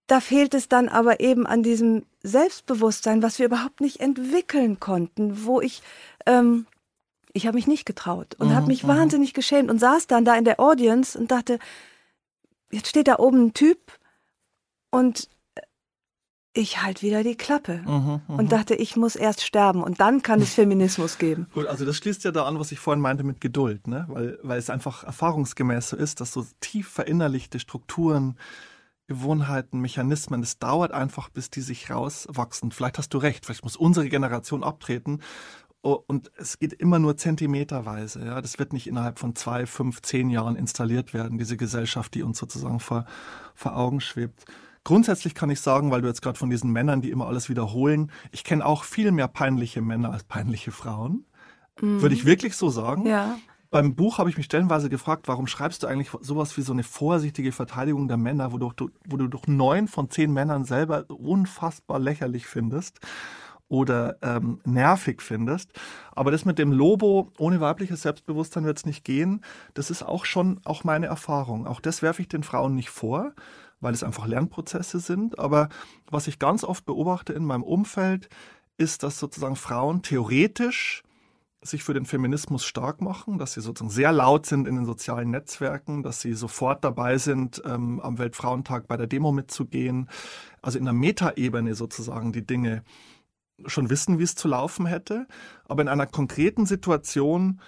Da 0.09 0.21
fehlt 0.21 0.55
es 0.55 0.69
dann 0.69 0.89
aber 0.89 1.21
eben 1.21 1.47
an 1.47 1.63
diesem 1.63 2.05
Selbstbewusstsein, 2.23 3.23
was 3.23 3.39
wir 3.39 3.47
überhaupt 3.47 3.81
nicht 3.81 4.01
entwickeln 4.01 4.79
konnten, 4.79 5.45
wo 5.47 5.61
ich, 5.61 5.83
ähm, 6.27 6.67
ich 7.33 7.47
habe 7.47 7.57
mich 7.57 7.67
nicht 7.67 7.87
getraut 7.87 8.35
und 8.39 8.49
mhm, 8.49 8.55
habe 8.55 8.67
mich 8.67 8.85
mhm. 8.85 8.89
wahnsinnig 8.89 9.35
geschämt 9.35 9.71
und 9.71 9.79
saß 9.79 10.07
dann 10.07 10.25
da 10.25 10.37
in 10.37 10.45
der 10.45 10.61
Audience 10.61 11.19
und 11.19 11.31
dachte, 11.31 11.59
jetzt 12.71 12.89
steht 12.89 13.09
da 13.09 13.19
oben 13.19 13.47
ein 13.47 13.55
Typ 13.55 13.79
und 14.91 15.29
ich 16.53 16.83
halt 16.83 17.03
wieder 17.03 17.23
die 17.23 17.37
Klappe 17.37 17.83
mhm, 17.87 18.23
und 18.27 18.45
mhm. 18.45 18.49
dachte, 18.49 18.75
ich 18.75 18.97
muss 18.97 19.15
erst 19.15 19.43
sterben 19.43 19.83
und 19.83 20.01
dann 20.01 20.23
kann 20.23 20.41
es 20.41 20.55
Feminismus 20.55 21.19
geben. 21.19 21.47
Gut, 21.55 21.67
also 21.67 21.85
das 21.85 21.97
schließt 21.97 22.25
ja 22.25 22.33
da 22.33 22.45
an, 22.45 22.59
was 22.59 22.73
ich 22.73 22.81
vorhin 22.81 23.01
meinte 23.01 23.23
mit 23.23 23.41
Geduld, 23.41 23.87
ne? 23.87 24.07
weil, 24.09 24.39
weil 24.43 24.59
es 24.59 24.69
einfach 24.69 25.05
erfahrungsgemäß 25.05 25.91
so 25.91 25.97
ist, 25.97 26.21
dass 26.21 26.33
so 26.33 26.45
tief 26.61 26.89
verinnerlichte 26.89 27.61
Strukturen 27.61 28.37
Gewohnheiten, 29.11 29.81
Mechanismen. 29.81 30.41
Es 30.41 30.61
dauert 30.61 30.93
einfach, 30.93 31.31
bis 31.31 31.51
die 31.51 31.63
sich 31.63 31.91
rauswachsen. 31.91 32.71
Vielleicht 32.71 32.97
hast 32.97 33.13
du 33.13 33.19
recht, 33.19 33.45
vielleicht 33.45 33.65
muss 33.65 33.75
unsere 33.75 34.09
Generation 34.09 34.63
abtreten. 34.63 35.21
Und 35.83 36.31
es 36.37 36.61
geht 36.61 36.75
immer 36.75 37.01
nur 37.01 37.17
zentimeterweise. 37.17 38.25
Ja, 38.25 38.41
das 38.41 38.61
wird 38.61 38.73
nicht 38.73 38.87
innerhalb 38.87 39.19
von 39.19 39.35
zwei, 39.35 39.67
fünf, 39.67 40.01
zehn 40.03 40.31
Jahren 40.31 40.55
installiert 40.55 41.13
werden, 41.13 41.39
diese 41.39 41.57
Gesellschaft, 41.57 42.15
die 42.15 42.23
uns 42.23 42.39
sozusagen 42.39 42.79
vor, 42.79 43.05
vor 43.57 43.77
Augen 43.77 44.01
schwebt. 44.01 44.45
Grundsätzlich 44.85 45.35
kann 45.35 45.51
ich 45.51 45.61
sagen, 45.61 45.91
weil 45.91 46.03
du 46.03 46.07
jetzt 46.07 46.23
gerade 46.23 46.39
von 46.39 46.49
diesen 46.49 46.71
Männern, 46.71 47.03
die 47.03 47.11
immer 47.11 47.27
alles 47.27 47.49
wiederholen, 47.49 48.13
ich 48.31 48.45
kenne 48.45 48.65
auch 48.65 48.85
viel 48.85 49.11
mehr 49.11 49.27
peinliche 49.27 49.83
Männer 49.83 50.13
als 50.13 50.23
peinliche 50.23 50.71
Frauen. 50.71 51.27
Mhm. 51.81 52.01
Würde 52.01 52.15
ich 52.15 52.25
wirklich 52.25 52.55
so 52.55 52.71
sagen. 52.71 53.07
Ja. 53.07 53.37
Beim 53.71 53.95
Buch 53.95 54.19
habe 54.19 54.29
ich 54.29 54.37
mich 54.37 54.47
stellenweise 54.47 54.91
gefragt, 54.91 55.29
warum 55.29 55.47
schreibst 55.47 55.83
du 55.83 55.87
eigentlich 55.87 56.11
sowas 56.23 56.57
wie 56.57 56.63
so 56.63 56.73
eine 56.73 56.83
vorsichtige 56.83 57.53
Verteidigung 57.53 58.09
der 58.09 58.17
Männer, 58.17 58.53
wo 58.53 58.59
du, 58.59 58.73
wo 59.07 59.17
du 59.17 59.29
doch 59.29 59.47
neun 59.47 59.87
von 59.87 60.11
zehn 60.11 60.33
Männern 60.33 60.65
selber 60.65 61.05
unfassbar 61.09 62.01
lächerlich 62.01 62.47
findest 62.47 62.99
oder 63.69 64.17
ähm, 64.23 64.61
nervig 64.65 65.23
findest. 65.23 65.71
Aber 66.11 66.33
das 66.33 66.45
mit 66.45 66.59
dem 66.59 66.73
Lobo 66.73 67.31
ohne 67.39 67.61
weibliches 67.61 68.03
Selbstbewusstsein 68.03 68.65
wird 68.65 68.79
es 68.79 68.87
nicht 68.87 69.05
gehen. 69.05 69.45
Das 69.75 69.91
ist 69.91 70.03
auch 70.03 70.25
schon 70.25 70.61
auch 70.65 70.83
meine 70.83 71.07
Erfahrung. 71.07 71.69
Auch 71.69 71.81
das 71.81 72.03
werfe 72.03 72.23
ich 72.23 72.29
den 72.29 72.43
Frauen 72.43 72.75
nicht 72.75 72.91
vor, 72.91 73.35
weil 73.79 73.95
es 73.95 74.03
einfach 74.03 74.27
Lernprozesse 74.27 74.99
sind. 74.99 75.39
Aber 75.39 75.69
was 76.11 76.27
ich 76.27 76.41
ganz 76.41 76.65
oft 76.65 76.85
beobachte 76.87 77.33
in 77.35 77.45
meinem 77.45 77.63
Umfeld, 77.63 78.29
ist, 78.79 79.05
dass 79.05 79.21
sozusagen 79.21 79.55
Frauen 79.55 80.03
theoretisch 80.03 81.05
sich 81.63 81.85
für 81.85 81.93
den 81.93 82.07
Feminismus 82.07 82.65
stark 82.65 83.03
machen, 83.03 83.39
dass 83.39 83.53
sie 83.53 83.61
sozusagen 83.61 83.91
sehr 83.91 84.13
laut 84.13 84.47
sind 84.47 84.67
in 84.67 84.77
den 84.77 84.87
sozialen 84.87 85.31
Netzwerken, 85.31 86.03
dass 86.03 86.21
sie 86.21 86.33
sofort 86.33 86.85
dabei 86.85 87.19
sind, 87.19 87.63
ähm, 87.67 88.01
am 88.01 88.19
Weltfrauentag 88.19 88.89
bei 88.89 88.97
der 88.97 89.07
Demo 89.07 89.31
mitzugehen. 89.31 90.09
Also 90.63 90.79
in 90.79 90.85
der 90.85 90.95
Metaebene 90.95 91.75
sozusagen 91.75 92.33
die 92.33 92.47
Dinge 92.47 92.83
schon 93.67 93.91
wissen, 93.91 94.19
wie 94.19 94.23
es 94.23 94.35
zu 94.35 94.49
laufen 94.49 94.87
hätte, 94.87 95.27
aber 95.67 95.83
in 95.83 95.89
einer 95.89 96.07
konkreten 96.07 96.65
Situation 96.65 97.61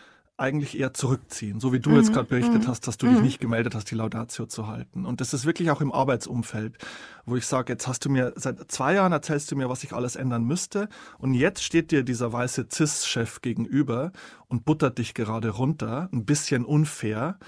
eigentlich 0.42 0.78
eher 0.78 0.92
zurückziehen, 0.92 1.60
so 1.60 1.72
wie 1.72 1.80
du 1.80 1.90
mhm. 1.90 1.96
jetzt 1.96 2.12
gerade 2.12 2.28
berichtet 2.28 2.64
mhm. 2.64 2.66
hast, 2.66 2.86
dass 2.86 2.98
du 2.98 3.06
mhm. 3.06 3.14
dich 3.14 3.22
nicht 3.22 3.40
gemeldet 3.40 3.74
hast, 3.74 3.90
die 3.90 3.94
Laudatio 3.94 4.46
zu 4.46 4.66
halten. 4.66 5.06
Und 5.06 5.20
das 5.20 5.32
ist 5.32 5.46
wirklich 5.46 5.70
auch 5.70 5.80
im 5.80 5.92
Arbeitsumfeld, 5.92 6.76
wo 7.24 7.36
ich 7.36 7.46
sage, 7.46 7.72
jetzt 7.72 7.86
hast 7.86 8.04
du 8.04 8.10
mir 8.10 8.32
seit 8.36 8.70
zwei 8.70 8.94
Jahren 8.94 9.12
erzählst 9.12 9.50
du 9.52 9.56
mir, 9.56 9.68
was 9.68 9.84
ich 9.84 9.92
alles 9.92 10.16
ändern 10.16 10.44
müsste, 10.44 10.88
und 11.18 11.34
jetzt 11.34 11.62
steht 11.62 11.92
dir 11.92 12.02
dieser 12.02 12.32
weiße 12.32 12.66
Cis-Chef 12.70 13.40
gegenüber 13.40 14.12
und 14.48 14.64
buttert 14.64 14.98
dich 14.98 15.14
gerade 15.14 15.50
runter, 15.50 16.08
ein 16.12 16.24
bisschen 16.24 16.64
unfair. 16.64 17.38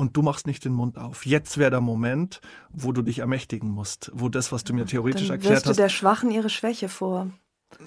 Und 0.00 0.16
du 0.16 0.22
machst 0.22 0.46
nicht 0.46 0.64
den 0.64 0.74
Mund 0.74 0.96
auf. 0.96 1.26
Jetzt 1.26 1.58
wäre 1.58 1.72
der 1.72 1.80
Moment, 1.80 2.40
wo 2.70 2.92
du 2.92 3.02
dich 3.02 3.18
ermächtigen 3.18 3.68
musst, 3.68 4.12
wo 4.14 4.28
das, 4.28 4.52
was 4.52 4.62
du 4.62 4.72
mir 4.72 4.86
theoretisch 4.86 5.26
Dann 5.26 5.38
erklärt 5.38 5.66
hast. 5.66 5.76
du 5.76 5.82
der 5.82 5.88
Schwachen 5.88 6.30
ihre 6.30 6.50
Schwäche 6.50 6.88
vor. 6.88 7.30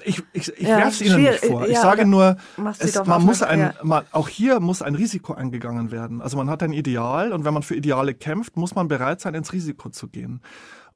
Ich, 0.03 0.21
ich, 0.31 0.47
ich 0.57 0.67
ja, 0.67 0.77
werfe 0.77 0.89
es 0.89 1.01
Ihnen 1.01 1.21
nicht 1.23 1.45
vor. 1.45 1.65
Ich 1.65 1.73
ja, 1.73 1.81
sage 1.81 2.05
nur, 2.05 2.37
es, 2.79 3.03
man 3.03 3.23
muss 3.23 3.41
ein, 3.41 3.59
ja. 3.59 3.73
man, 3.83 4.05
auch 4.11 4.29
hier 4.29 4.59
muss 4.59 4.81
ein 4.81 4.95
Risiko 4.95 5.33
eingegangen 5.33 5.91
werden. 5.91 6.21
Also 6.21 6.37
man 6.37 6.49
hat 6.49 6.63
ein 6.63 6.71
Ideal 6.71 7.33
und 7.33 7.45
wenn 7.45 7.53
man 7.53 7.63
für 7.63 7.75
Ideale 7.75 8.13
kämpft, 8.13 8.57
muss 8.57 8.75
man 8.75 8.87
bereit 8.87 9.21
sein, 9.21 9.33
ins 9.33 9.53
Risiko 9.53 9.89
zu 9.89 10.07
gehen 10.07 10.41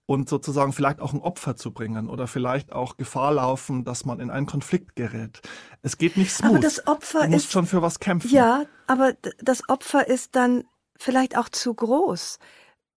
und 0.06 0.30
sozusagen 0.30 0.72
vielleicht 0.72 1.02
auch 1.02 1.14
ein 1.14 1.20
Opfer 1.20 1.56
zu 1.56 1.72
bringen 1.72 2.10
oder 2.10 2.28
vielleicht 2.28 2.74
auch 2.74 2.96
Gefahr 2.98 3.34
laufen, 3.34 3.84
dass 3.84 4.06
man 4.06 4.20
in 4.20 4.30
einen 4.30 4.46
Konflikt 4.46 4.96
gerät. 4.96 5.42
Es 5.82 5.98
geht 5.98 6.16
nicht 6.16 6.32
smooth. 6.32 6.52
Aber 6.52 6.60
das 6.60 6.88
Opfer 6.88 7.24
du 7.24 7.32
musst 7.32 7.46
ist, 7.46 7.52
schon 7.52 7.66
für 7.66 7.82
was 7.82 8.00
kämpfen. 8.00 8.30
Ja, 8.30 8.66
aber 8.88 9.14
das 9.42 9.68
Opfer 9.68 10.08
ist 10.08 10.36
dann 10.36 10.64
vielleicht 10.98 11.38
auch 11.38 11.50
zu 11.50 11.74
groß. 11.74 12.40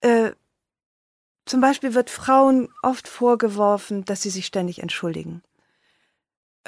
Äh, 0.00 0.32
zum 1.46 1.62
Beispiel 1.62 1.94
wird 1.94 2.10
Frauen 2.10 2.68
oft 2.82 3.08
vorgeworfen, 3.08 4.04
dass 4.04 4.20
sie 4.22 4.30
sich 4.30 4.44
ständig 4.44 4.80
entschuldigen 4.82 5.42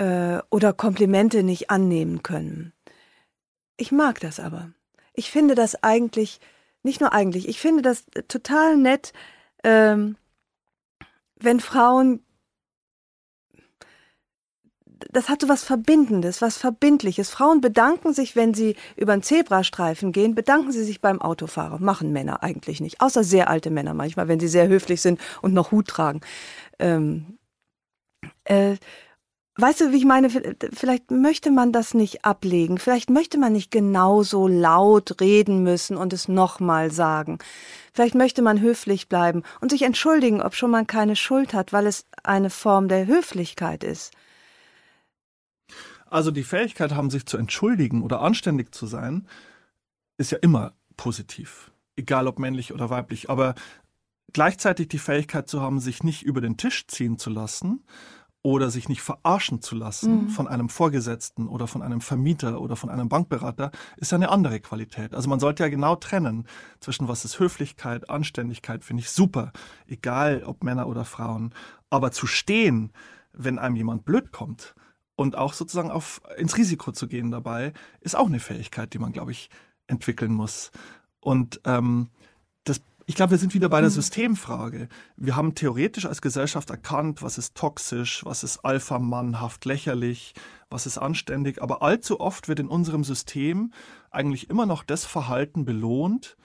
äh, 0.01 0.41
oder 0.51 0.73
Komplimente 0.73 1.43
nicht 1.43 1.71
annehmen 1.71 2.23
können. 2.23 2.73
Ich 3.77 3.93
mag 3.93 4.19
das 4.21 4.41
aber. 4.41 4.73
Ich 5.13 5.31
finde 5.31 5.55
das 5.55 5.83
eigentlich, 5.83 6.41
nicht 6.83 7.01
nur 7.01 7.13
eigentlich, 7.13 7.49
ich 7.49 7.61
finde 7.61 7.83
das 7.83 8.07
total 8.27 8.77
nett, 8.77 9.13
ähm, 9.63 10.17
wenn 11.37 11.61
Frauen 11.61 12.25
das 15.13 15.31
hat 15.31 15.41
so 15.41 15.49
was 15.49 15.65
Verbindendes, 15.65 16.43
was 16.43 16.59
Verbindliches. 16.59 17.31
Frauen 17.31 17.63
bedanken 17.63 18.13
sich, 18.13 18.37
wenn 18.37 18.53
sie 18.53 18.77
über 18.97 19.15
einen 19.15 19.23
Zebrastreifen 19.23 20.13
gehen, 20.13 20.35
bedanken 20.35 20.73
sie 20.73 20.85
sich 20.85 21.01
beim 21.01 21.23
Autofahrer. 21.23 21.79
Machen 21.79 22.13
Männer 22.13 22.43
eigentlich 22.43 22.83
nicht. 22.83 23.01
Außer 23.01 23.25
sehr 23.25 23.49
alte 23.49 23.71
Männer 23.71 23.95
manchmal, 23.95 24.29
wenn 24.29 24.39
sie 24.39 24.47
sehr 24.47 24.69
höflich 24.69 25.01
sind 25.01 25.19
und 25.41 25.55
noch 25.55 25.73
Hut 25.73 25.89
tragen. 25.89 26.21
Ähm, 26.79 27.39
äh, 28.45 28.77
Weißt 29.61 29.83
du, 29.83 29.93
wie 29.93 29.99
ich 29.99 30.07
meine, 30.07 30.31
vielleicht 30.31 31.11
möchte 31.11 31.51
man 31.51 31.71
das 31.71 31.93
nicht 31.93 32.25
ablegen, 32.25 32.79
vielleicht 32.79 33.11
möchte 33.11 33.37
man 33.37 33.53
nicht 33.53 33.71
genauso 33.71 34.49
laut 34.49 35.21
reden 35.21 35.63
müssen 35.63 35.99
und 35.99 36.15
es 36.15 36.29
nochmal 36.29 36.91
sagen. 36.91 37.39
Vielleicht 37.93 38.15
möchte 38.15 38.41
man 38.41 38.61
höflich 38.61 39.11
bleiben 39.11 39.43
und 39.61 39.71
sich 39.71 39.83
entschuldigen, 39.83 40.41
ob 40.41 40.55
schon 40.55 40.71
man 40.71 40.87
keine 40.87 41.15
Schuld 41.15 41.53
hat, 41.53 41.75
weil 41.75 41.87
es 41.87 42.07
eine 42.23 42.49
Form 42.49 42.89
der 42.89 43.07
Höflichkeit 43.07 43.85
ist. 43.85 44.15
Also 46.07 46.31
die 46.31 46.45
Fähigkeit 46.45 46.93
haben, 46.93 47.11
sich 47.11 47.27
zu 47.27 47.37
entschuldigen 47.37 48.03
oder 48.03 48.23
anständig 48.23 48.75
zu 48.75 48.87
sein, 48.87 49.29
ist 50.17 50.33
ja 50.33 50.39
immer 50.39 50.73
positiv. 50.97 51.71
Egal 51.97 52.29
ob 52.29 52.39
männlich 52.39 52.73
oder 52.73 52.89
weiblich. 52.89 53.29
Aber 53.29 53.55
gleichzeitig 54.33 54.89
die 54.89 54.99
Fähigkeit 54.99 55.49
zu 55.49 55.61
haben, 55.61 55.81
sich 55.81 56.03
nicht 56.03 56.23
über 56.23 56.41
den 56.41 56.57
Tisch 56.57 56.87
ziehen 56.87 57.19
zu 57.19 57.29
lassen, 57.29 57.85
oder 58.43 58.71
sich 58.71 58.89
nicht 58.89 59.03
verarschen 59.03 59.61
zu 59.61 59.75
lassen 59.75 60.25
mhm. 60.25 60.29
von 60.31 60.49
einem 60.49 60.69
Vorgesetzten 60.69 61.47
oder 61.47 61.67
von 61.67 61.83
einem 61.83 62.01
Vermieter 62.01 62.61
oder 62.61 62.75
von 62.75 62.89
einem 62.89 63.09
Bankberater, 63.09 63.71
ist 63.99 64.13
ja 64.13 64.17
eine 64.17 64.31
andere 64.31 64.61
Qualität. 64.61 65.15
Also 65.15 65.29
man 65.29 65.41
sollte 65.41 65.63
ja 65.63 65.69
genau 65.69 65.97
trennen 65.97 66.47
zwischen 66.81 67.07
was 67.07 67.25
ist 67.25 67.39
Höflichkeit, 67.39 68.09
Anständigkeit, 68.09 68.83
finde 68.83 69.03
ich 69.03 69.11
super, 69.11 69.53
egal 69.87 70.43
ob 70.45 70.65
Männer 70.65 70.87
oder 70.87 71.05
Frauen. 71.05 71.55
Aber 71.91 72.13
zu 72.13 72.27
stehen, 72.27 72.93
wenn 73.33 73.59
einem 73.59 73.77
jemand 73.77 74.05
blöd 74.05 74.33
kommt 74.33 74.75
und 75.17 75.37
auch 75.37 75.53
sozusagen 75.53 75.91
auf, 75.91 76.23
ins 76.39 76.57
Risiko 76.57 76.93
zu 76.93 77.09
gehen 77.09 77.31
dabei, 77.31 77.75
ist 78.01 78.17
auch 78.17 78.27
eine 78.27 78.41
Fähigkeit, 78.41 78.95
die 78.95 78.99
man, 78.99 79.13
glaube 79.13 79.33
ich, 79.33 79.51
entwickeln 79.87 80.33
muss. 80.33 80.71
Und 81.21 81.61
ähm, 81.65 82.09
ich 83.11 83.17
glaube, 83.17 83.33
wir 83.33 83.39
sind 83.39 83.55
wieder 83.55 83.69
bei 83.69 83.81
der 83.81 83.91
hm. 83.91 83.95
Systemfrage. 83.97 84.89
Wir 85.17 85.35
haben 85.35 85.57
theoretisch 85.57 86.07
als 86.07 86.23
Gesellschaft 86.23 86.71
erkannt, 86.71 87.23
was 87.23 87.39
ist 87.39 87.57
toxisch, 87.57 88.25
was 88.25 88.45
ist 88.45 88.59
alpha-mannhaft, 88.59 89.65
lächerlich, 89.65 90.33
was 90.69 90.87
ist 90.87 90.97
anständig. 90.97 91.61
Aber 91.61 91.83
allzu 91.83 92.21
oft 92.21 92.47
wird 92.47 92.61
in 92.61 92.69
unserem 92.69 93.03
System 93.03 93.73
eigentlich 94.13 94.49
immer 94.49 94.65
noch 94.65 94.85
das 94.85 95.07
Verhalten 95.07 95.65
belohnt, 95.65 96.37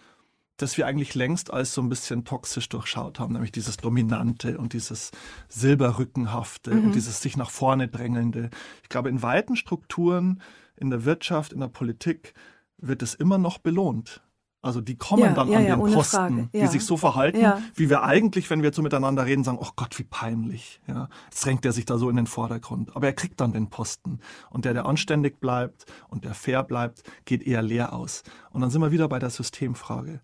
das 0.57 0.75
wir 0.75 0.87
eigentlich 0.87 1.13
längst 1.13 1.53
als 1.53 1.71
so 1.71 1.83
ein 1.83 1.89
bisschen 1.89 2.25
toxisch 2.25 2.67
durchschaut 2.67 3.19
haben, 3.19 3.33
nämlich 3.33 3.51
dieses 3.51 3.77
Dominante 3.77 4.57
und 4.57 4.73
dieses 4.73 5.11
Silberrückenhafte 5.49 6.73
mhm. 6.73 6.85
und 6.85 6.95
dieses 6.95 7.21
sich 7.21 7.37
nach 7.37 7.51
vorne 7.51 7.89
drängelnde. 7.89 8.49
Ich 8.81 8.89
glaube, 8.89 9.09
in 9.09 9.21
weiten 9.21 9.55
Strukturen, 9.55 10.41
in 10.75 10.89
der 10.89 11.05
Wirtschaft, 11.05 11.53
in 11.53 11.59
der 11.59 11.67
Politik 11.67 12.33
wird 12.79 13.03
es 13.03 13.13
immer 13.13 13.37
noch 13.37 13.59
belohnt. 13.59 14.24
Also 14.65 14.81
die 14.81 14.95
kommen 14.95 15.21
ja, 15.21 15.31
dann 15.31 15.49
ja, 15.49 15.59
an 15.59 15.65
ja, 15.65 15.75
den 15.75 15.93
Posten, 15.93 16.49
die 16.51 16.65
sich 16.65 16.83
so 16.83 16.97
verhalten, 16.97 17.45
wie 17.75 17.87
wir 17.87 18.01
eigentlich, 18.01 18.49
wenn 18.49 18.63
wir 18.63 18.73
so 18.73 18.81
miteinander 18.81 19.25
reden, 19.25 19.43
sagen, 19.43 19.59
oh 19.61 19.69
Gott, 19.75 19.99
wie 19.99 20.03
peinlich. 20.03 20.81
Ja, 20.87 21.07
jetzt 21.25 21.45
drängt 21.45 21.65
er 21.65 21.71
sich 21.71 21.85
da 21.85 21.99
so 21.99 22.09
in 22.09 22.15
den 22.15 22.25
Vordergrund. 22.25 22.95
Aber 22.95 23.05
er 23.05 23.13
kriegt 23.13 23.39
dann 23.39 23.53
den 23.53 23.69
Posten. 23.69 24.19
Und 24.49 24.65
der, 24.65 24.73
der 24.73 24.87
anständig 24.87 25.39
bleibt 25.39 25.85
und 26.07 26.25
der 26.25 26.33
fair 26.33 26.63
bleibt, 26.63 27.03
geht 27.25 27.43
eher 27.43 27.61
leer 27.61 27.93
aus. 27.93 28.23
Und 28.49 28.61
dann 28.61 28.71
sind 28.71 28.81
wir 28.81 28.91
wieder 28.91 29.07
bei 29.07 29.19
der 29.19 29.29
Systemfrage. 29.29 30.19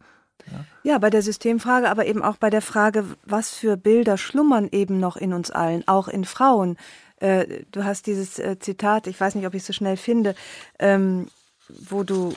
Ja. 0.52 0.66
ja, 0.94 0.98
bei 0.98 1.12
der 1.12 1.22
Systemfrage, 1.22 1.88
aber 1.88 2.08
eben 2.08 2.24
auch 2.24 2.38
bei 2.38 2.50
der 2.50 2.64
Frage, 2.64 3.06
was 3.26 3.52
für 3.52 3.78
Bilder 3.78 4.18
schlummern 4.18 4.70
eben 4.72 5.00
noch 5.00 5.16
in 5.16 5.34
uns 5.34 5.52
allen, 5.52 5.88
auch 5.88 6.08
in 6.08 6.26
Frauen. 6.26 6.78
Äh, 7.18 7.64
du 7.72 7.84
hast 7.84 8.08
dieses 8.08 8.40
äh, 8.40 8.58
Zitat, 8.58 9.06
ich 9.06 9.22
weiß 9.22 9.36
nicht, 9.36 9.46
ob 9.46 9.54
ich 9.54 9.62
es 9.62 9.68
so 9.68 9.74
schnell 9.74 9.98
finde, 9.98 10.34
ähm, 10.80 11.28
wo 11.70 12.04
du 12.04 12.34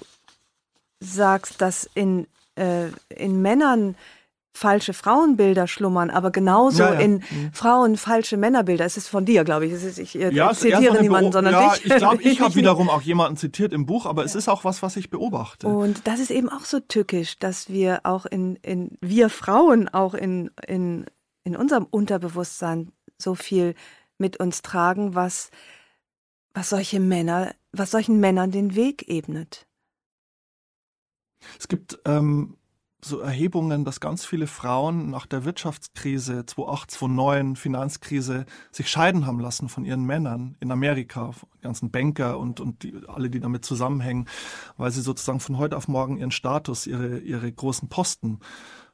sagst, 1.04 1.60
dass 1.60 1.88
in, 1.94 2.26
äh, 2.56 2.88
in 3.08 3.42
Männern 3.42 3.96
falsche 4.56 4.94
Frauenbilder 4.94 5.66
schlummern, 5.66 6.10
aber 6.10 6.30
genauso 6.30 6.84
ja, 6.84 6.94
ja. 6.94 7.00
in 7.00 7.14
mhm. 7.14 7.52
Frauen 7.52 7.96
falsche 7.96 8.36
Männerbilder. 8.36 8.84
Es 8.84 8.96
ist 8.96 9.08
von 9.08 9.24
dir, 9.24 9.42
glaube 9.42 9.66
ich. 9.66 9.72
Es 9.72 9.82
ist, 9.82 9.98
ich 9.98 10.14
äh, 10.14 10.32
ja, 10.32 10.52
zitiere 10.54 11.02
niemanden, 11.02 11.32
sondern 11.32 11.54
ja, 11.54 11.72
dich. 11.72 11.86
Ich 11.86 11.96
glaube, 11.96 12.22
ich 12.22 12.40
habe 12.40 12.54
wiederum 12.54 12.88
auch 12.88 13.02
jemanden 13.02 13.36
zitiert 13.36 13.72
im 13.72 13.84
Buch, 13.84 14.06
aber 14.06 14.24
es 14.24 14.36
ist 14.36 14.48
auch 14.48 14.64
was, 14.64 14.80
was 14.80 14.96
ich 14.96 15.10
beobachte. 15.10 15.66
Und 15.66 16.06
das 16.06 16.20
ist 16.20 16.30
eben 16.30 16.48
auch 16.48 16.64
so 16.64 16.78
tückisch, 16.78 17.36
dass 17.40 17.68
wir 17.68 18.00
auch 18.04 18.26
in, 18.26 18.54
in 18.62 18.96
wir 19.00 19.28
Frauen 19.28 19.88
auch 19.88 20.14
in, 20.14 20.52
in, 20.68 21.06
in 21.42 21.56
unserem 21.56 21.86
Unterbewusstsein 21.90 22.92
so 23.18 23.34
viel 23.34 23.74
mit 24.18 24.38
uns 24.38 24.62
tragen, 24.62 25.16
was, 25.16 25.50
was 26.54 26.68
solche 26.68 27.00
Männer, 27.00 27.52
was 27.72 27.90
solchen 27.90 28.20
Männern 28.20 28.52
den 28.52 28.76
Weg 28.76 29.08
ebnet. 29.08 29.66
Es 31.58 31.68
gibt 31.68 31.98
ähm, 32.04 32.56
so 33.04 33.20
Erhebungen, 33.20 33.84
dass 33.84 34.00
ganz 34.00 34.24
viele 34.24 34.46
Frauen 34.46 35.10
nach 35.10 35.26
der 35.26 35.44
Wirtschaftskrise 35.44 36.46
2008, 36.46 36.90
2009, 36.90 37.56
Finanzkrise, 37.56 38.46
sich 38.72 38.88
scheiden 38.88 39.26
haben 39.26 39.40
lassen 39.40 39.68
von 39.68 39.84
ihren 39.84 40.04
Männern 40.04 40.56
in 40.60 40.70
Amerika, 40.70 41.32
ganzen 41.60 41.90
Banker 41.90 42.38
und, 42.38 42.60
und 42.60 42.82
die, 42.82 42.94
alle, 43.06 43.28
die 43.28 43.40
damit 43.40 43.64
zusammenhängen, 43.64 44.26
weil 44.76 44.90
sie 44.90 45.02
sozusagen 45.02 45.40
von 45.40 45.58
heute 45.58 45.76
auf 45.76 45.86
morgen 45.86 46.16
ihren 46.16 46.30
Status, 46.30 46.86
ihre, 46.86 47.18
ihre 47.18 47.52
großen 47.52 47.88
Posten 47.88 48.40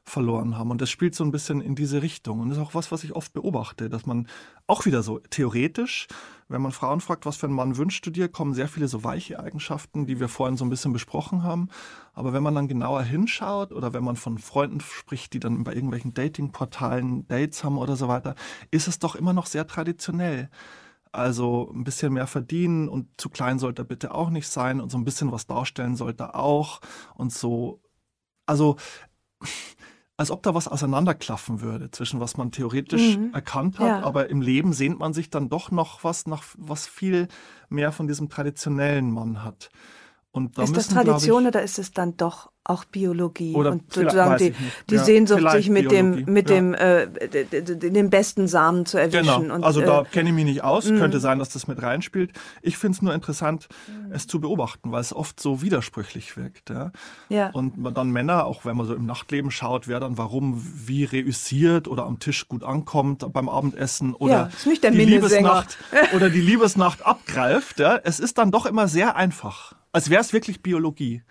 verloren 0.03 0.57
haben. 0.57 0.71
Und 0.71 0.81
das 0.81 0.89
spielt 0.89 1.13
so 1.13 1.23
ein 1.23 1.31
bisschen 1.31 1.61
in 1.61 1.75
diese 1.75 2.01
Richtung. 2.01 2.39
Und 2.39 2.49
das 2.49 2.57
ist 2.57 2.63
auch 2.63 2.73
was, 2.73 2.91
was 2.91 3.03
ich 3.03 3.15
oft 3.15 3.33
beobachte, 3.33 3.89
dass 3.89 4.05
man 4.05 4.27
auch 4.67 4.85
wieder 4.85 5.03
so 5.03 5.19
theoretisch, 5.19 6.07
wenn 6.47 6.61
man 6.61 6.71
Frauen 6.71 7.01
fragt, 7.01 7.25
was 7.25 7.37
für 7.37 7.45
einen 7.45 7.55
Mann 7.55 7.77
wünschst 7.77 8.05
du 8.05 8.09
dir, 8.09 8.27
kommen 8.27 8.53
sehr 8.53 8.67
viele 8.67 8.87
so 8.87 9.03
weiche 9.03 9.39
Eigenschaften, 9.39 10.07
die 10.07 10.19
wir 10.19 10.27
vorhin 10.27 10.57
so 10.57 10.65
ein 10.65 10.69
bisschen 10.69 10.91
besprochen 10.91 11.43
haben. 11.43 11.69
Aber 12.13 12.33
wenn 12.33 12.43
man 12.43 12.55
dann 12.55 12.67
genauer 12.67 13.03
hinschaut 13.03 13.71
oder 13.71 13.93
wenn 13.93 14.03
man 14.03 14.15
von 14.15 14.37
Freunden 14.37 14.81
spricht, 14.81 15.33
die 15.33 15.39
dann 15.39 15.63
bei 15.63 15.73
irgendwelchen 15.73 16.13
Datingportalen 16.13 17.27
Dates 17.27 17.63
haben 17.63 17.77
oder 17.77 17.95
so 17.95 18.07
weiter, 18.07 18.35
ist 18.71 18.87
es 18.87 18.99
doch 18.99 19.15
immer 19.15 19.33
noch 19.33 19.45
sehr 19.45 19.67
traditionell. 19.67 20.49
Also 21.13 21.71
ein 21.73 21.83
bisschen 21.83 22.13
mehr 22.13 22.27
verdienen 22.27 22.87
und 22.87 23.07
zu 23.17 23.29
klein 23.29 23.59
sollte 23.59 23.81
er 23.81 23.85
bitte 23.85 24.15
auch 24.15 24.29
nicht 24.29 24.47
sein 24.47 24.79
und 24.79 24.89
so 24.89 24.97
ein 24.97 25.03
bisschen 25.03 25.31
was 25.31 25.45
darstellen 25.45 25.95
sollte 25.95 26.23
er 26.23 26.35
auch 26.35 26.79
und 27.15 27.33
so. 27.33 27.81
Also 28.45 28.77
als 30.21 30.29
ob 30.29 30.43
da 30.43 30.53
was 30.53 30.67
auseinanderklaffen 30.67 31.61
würde 31.61 31.89
zwischen 31.89 32.19
was 32.19 32.37
man 32.37 32.51
theoretisch 32.51 33.17
mhm. 33.17 33.33
erkannt 33.33 33.79
hat, 33.79 33.87
ja. 33.87 34.03
aber 34.03 34.29
im 34.29 34.41
Leben 34.41 34.71
sehnt 34.71 34.99
man 34.99 35.13
sich 35.13 35.31
dann 35.31 35.49
doch 35.49 35.71
noch 35.71 36.03
was 36.03 36.27
nach 36.27 36.43
was 36.57 36.87
viel 36.87 37.27
mehr 37.69 37.91
von 37.91 38.07
diesem 38.07 38.29
traditionellen 38.29 39.11
Mann 39.11 39.43
hat. 39.43 39.71
Und 40.33 40.57
da 40.57 40.63
ist 40.63 40.69
müssen, 40.69 40.95
das 40.95 41.05
Tradition 41.05 41.43
ich, 41.43 41.47
oder 41.49 41.61
ist 41.61 41.77
es 41.77 41.91
dann 41.91 42.15
doch 42.15 42.51
auch 42.63 42.85
Biologie 42.85 43.55
oder 43.55 43.71
und 43.71 43.91
sozusagen 43.91 44.37
die, 44.37 44.53
die 44.89 44.95
ja, 44.95 45.03
Sehnsucht, 45.03 45.49
sich 45.51 45.69
mit 45.69 45.89
Biologie. 45.89 46.23
dem 46.23 46.33
mit 46.33 46.49
ja. 46.49 46.55
dem 46.55 46.73
äh, 46.75 47.07
den 47.07 48.09
besten 48.11 48.47
Samen 48.47 48.85
zu 48.85 48.99
erwischen. 48.99 49.41
Genau. 49.41 49.55
Und, 49.55 49.63
also 49.63 49.81
da 49.81 50.01
äh, 50.01 50.05
kenne 50.05 50.29
ich 50.29 50.35
mich 50.35 50.45
nicht 50.45 50.63
aus. 50.63 50.89
Mh. 50.89 50.99
Könnte 50.99 51.19
sein, 51.19 51.39
dass 51.39 51.49
das 51.49 51.67
mit 51.67 51.81
reinspielt. 51.81 52.31
Ich 52.61 52.77
finde 52.77 52.95
es 52.95 53.01
nur 53.01 53.15
interessant, 53.15 53.67
mh. 53.87 54.15
es 54.15 54.27
zu 54.27 54.39
beobachten, 54.39 54.91
weil 54.91 55.01
es 55.01 55.13
oft 55.13 55.39
so 55.39 55.63
widersprüchlich 55.63 56.37
wirkt. 56.37 56.69
Ja? 56.69 56.91
ja. 57.29 57.49
Und 57.49 57.77
man 57.77 57.95
dann 57.95 58.11
Männer, 58.11 58.45
auch 58.45 58.63
wenn 58.63 58.77
man 58.77 58.85
so 58.85 58.93
im 58.93 59.07
Nachtleben 59.07 59.49
schaut, 59.49 59.87
wer 59.87 59.99
dann 59.99 60.19
warum 60.19 60.61
wie 60.85 61.03
reüssiert 61.03 61.87
oder 61.87 62.05
am 62.05 62.19
Tisch 62.19 62.47
gut 62.47 62.63
ankommt 62.63 63.25
beim 63.33 63.49
Abendessen 63.49 64.13
oder 64.13 64.51
die 64.65 64.87
Liebesnacht 64.89 65.79
oder 66.15 66.29
die 66.29 66.41
Liebesnacht 66.41 67.05
abgreift. 67.05 67.79
Ja? 67.79 67.99
Es 68.03 68.19
ist 68.19 68.37
dann 68.37 68.51
doch 68.51 68.67
immer 68.67 68.87
sehr 68.87 69.15
einfach. 69.15 69.73
Als 69.91 70.09
wäre 70.09 70.21
es 70.21 70.33
wirklich 70.33 70.61
Biologie. 70.61 71.23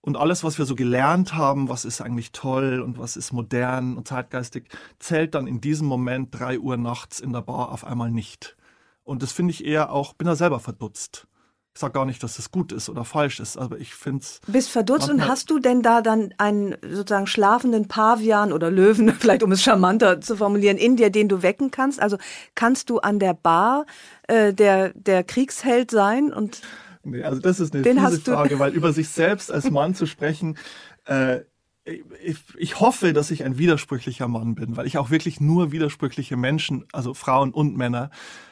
Und 0.00 0.16
alles, 0.16 0.42
was 0.42 0.58
wir 0.58 0.64
so 0.64 0.74
gelernt 0.74 1.34
haben, 1.34 1.68
was 1.68 1.84
ist 1.84 2.00
eigentlich 2.00 2.32
toll 2.32 2.80
und 2.80 2.98
was 2.98 3.16
ist 3.16 3.32
modern 3.32 3.96
und 3.96 4.08
zeitgeistig, 4.08 4.64
zählt 4.98 5.34
dann 5.36 5.46
in 5.46 5.60
diesem 5.60 5.86
Moment 5.86 6.28
drei 6.32 6.58
Uhr 6.58 6.76
nachts 6.76 7.20
in 7.20 7.32
der 7.32 7.42
Bar 7.42 7.70
auf 7.70 7.86
einmal 7.86 8.10
nicht. 8.10 8.56
Und 9.04 9.22
das 9.22 9.30
finde 9.30 9.52
ich 9.52 9.64
eher 9.64 9.92
auch, 9.92 10.14
bin 10.14 10.26
da 10.26 10.34
selber 10.34 10.58
verdutzt. 10.58 11.28
Ich 11.74 11.80
sage 11.80 11.94
gar 11.94 12.04
nicht, 12.04 12.22
dass 12.22 12.36
das 12.36 12.50
gut 12.50 12.70
ist 12.70 12.90
oder 12.90 13.04
falsch 13.04 13.40
ist, 13.40 13.56
aber 13.56 13.78
ich 13.78 13.94
finde 13.94 14.22
es. 14.22 14.40
Bist 14.46 14.68
verdutzt 14.68 15.08
und 15.08 15.26
hast 15.26 15.48
du 15.50 15.58
denn 15.58 15.82
da 15.82 16.02
dann 16.02 16.34
einen 16.36 16.76
sozusagen 16.82 17.26
schlafenden 17.26 17.88
Pavian 17.88 18.52
oder 18.52 18.70
Löwen, 18.70 19.14
vielleicht 19.18 19.42
um 19.42 19.52
es 19.52 19.62
charmanter 19.62 20.20
zu 20.20 20.36
formulieren, 20.36 20.76
in 20.76 20.96
dir, 20.96 21.10
den 21.10 21.28
du 21.28 21.42
wecken 21.42 21.70
kannst? 21.70 21.98
Also 21.98 22.18
kannst 22.54 22.90
du 22.90 22.98
an 22.98 23.18
der 23.18 23.32
Bar 23.32 23.86
äh, 24.28 24.52
der, 24.52 24.92
der 24.94 25.24
Kriegsheld 25.24 25.90
sein 25.90 26.30
und 26.30 26.60
Nee, 27.04 27.22
also 27.22 27.40
das 27.40 27.60
ist 27.60 27.74
eine 27.74 27.82
Den 27.82 27.98
fiese 27.98 28.20
Frage, 28.20 28.58
weil 28.58 28.72
über 28.72 28.92
sich 28.92 29.08
selbst 29.10 29.50
als 29.50 29.70
Mann 29.70 29.94
zu 29.94 30.06
sprechen, 30.06 30.56
äh, 31.04 31.40
ich, 31.84 32.38
ich, 32.56 32.80
hoffe, 32.80 33.12
dass 33.12 33.32
ich 33.32 33.42
ein 33.42 33.58
widersprüchlicher 33.58 34.28
Mann 34.28 34.54
bin, 34.54 34.76
weil 34.76 34.86
ich 34.86 34.98
auch 34.98 35.10
wirklich 35.10 35.40
nur 35.40 35.72
widersprüchliche 35.72 36.36
Menschen, 36.36 36.84
also 36.92 37.12
Frauen 37.12 37.50
und 37.52 37.76
Männer, 37.76 38.10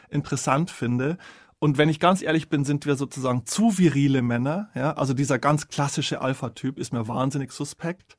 interessant 0.09 0.71
finde. 0.71 1.17
Und 1.61 1.79
wenn 1.79 1.89
ich 1.89 2.01
ganz 2.01 2.23
ehrlich 2.23 2.49
bin, 2.49 2.65
sind 2.65 2.87
wir 2.87 2.97
sozusagen 2.97 3.47
zu 3.47 3.79
virile 3.79 4.23
Männer. 4.23 4.71
Ja? 4.75 4.95
Also 4.95 5.15
dieser 5.15 5.39
ganz 5.39 5.69
klassische 5.69 6.21
Alpha-Typ 6.23 6.79
ist 6.79 6.93
mir 6.93 7.07
wahnsinnig 7.07 7.53
suspekt. 7.53 8.17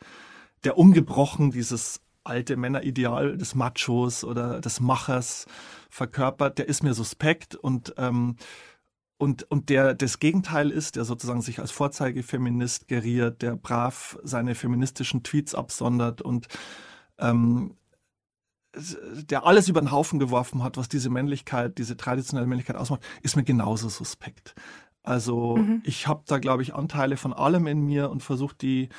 Der 0.64 0.78
ungebrochen 0.78 1.52
dieses 1.52 2.02
alte 2.24 2.56
Männerideal 2.56 3.38
des 3.38 3.56
Machos 3.56 4.24
oder 4.24 4.62
des 4.62 4.80
Machers 4.80 5.48
verkörpert, 5.90 6.60
der 6.60 6.70
ist 6.70 6.84
mir 6.84 6.94
suspekt 6.94 7.56
und 7.56 7.96
ähm, 7.98 8.38
und, 9.22 9.44
und 9.52 9.70
der 9.70 9.94
das 9.94 10.18
Gegenteil 10.18 10.72
ist, 10.72 10.96
der 10.96 11.06
sozusagen 11.06 11.44
sich 11.44 11.60
als 11.60 11.70
Vorzeigefeminist 11.70 12.88
geriert, 12.88 13.44
der 13.44 13.56
brav 13.56 14.18
seine 14.24 14.56
feministischen 14.56 15.22
Tweets 15.22 15.54
absondert 15.54 16.24
und 16.24 16.48
ähm, 17.20 17.76
der 18.74 19.46
alles 19.46 19.70
über 19.70 19.80
den 19.80 19.92
Haufen 19.92 20.18
geworfen 20.18 20.64
hat, 20.64 20.76
was 20.76 20.90
diese 20.90 21.12
Männlichkeit, 21.12 21.78
diese 21.78 21.98
traditionelle 21.98 22.48
Männlichkeit 22.48 22.78
ausmacht, 22.78 23.04
ist 23.22 23.36
mir 23.36 23.44
genauso 23.44 23.90
suspekt. 23.90 24.56
Also 25.04 25.58
mhm. 25.58 25.84
ich 25.86 26.08
habe 26.08 26.24
da, 26.26 26.40
glaube 26.40 26.64
ich, 26.64 26.74
Anteile 26.74 27.16
von 27.16 27.32
allem 27.32 27.68
in 27.68 27.86
mir 27.86 28.10
und 28.10 28.24
versuche 28.24 28.56
die 28.60 28.90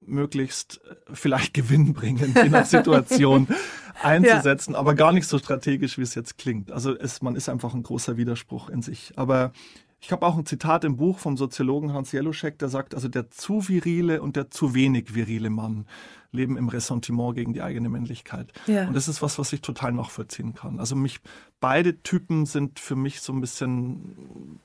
möglichst 0.00 0.80
äh, 0.84 0.94
vielleicht 1.12 1.54
gewinnbringend 1.54 2.36
in 2.38 2.52
der 2.52 2.64
Situation 2.64 3.48
einzusetzen, 4.02 4.72
ja. 4.72 4.78
aber 4.78 4.94
gar 4.94 5.12
nicht 5.12 5.26
so 5.26 5.38
strategisch, 5.38 5.98
wie 5.98 6.02
es 6.02 6.14
jetzt 6.14 6.38
klingt. 6.38 6.72
Also 6.72 6.96
es, 6.96 7.22
man 7.22 7.36
ist 7.36 7.48
einfach 7.48 7.74
ein 7.74 7.82
großer 7.82 8.16
Widerspruch 8.16 8.68
in 8.68 8.82
sich. 8.82 9.12
Aber 9.16 9.52
ich 10.00 10.12
habe 10.12 10.26
auch 10.26 10.36
ein 10.36 10.46
Zitat 10.46 10.84
im 10.84 10.96
Buch 10.96 11.18
vom 11.18 11.36
Soziologen 11.36 11.92
Hans 11.92 12.12
Jeluschek, 12.12 12.58
der 12.58 12.70
sagt, 12.70 12.94
also 12.94 13.08
der 13.08 13.30
zu 13.30 13.68
virile 13.68 14.22
und 14.22 14.36
der 14.36 14.50
zu 14.50 14.74
wenig 14.74 15.14
virile 15.14 15.50
Mann 15.50 15.86
leben 16.32 16.56
im 16.56 16.68
Ressentiment 16.68 17.34
gegen 17.34 17.52
die 17.52 17.60
eigene 17.60 17.88
Männlichkeit. 17.88 18.52
Ja. 18.66 18.86
Und 18.86 18.94
das 18.94 19.08
ist 19.08 19.20
was, 19.20 19.38
was 19.38 19.52
ich 19.52 19.60
total 19.60 19.92
nachvollziehen 19.92 20.54
kann. 20.54 20.78
Also 20.78 20.96
mich, 20.96 21.20
beide 21.60 22.02
Typen 22.02 22.46
sind 22.46 22.78
für 22.78 22.96
mich 22.96 23.20
so 23.20 23.32
ein 23.32 23.40
bisschen 23.40 24.60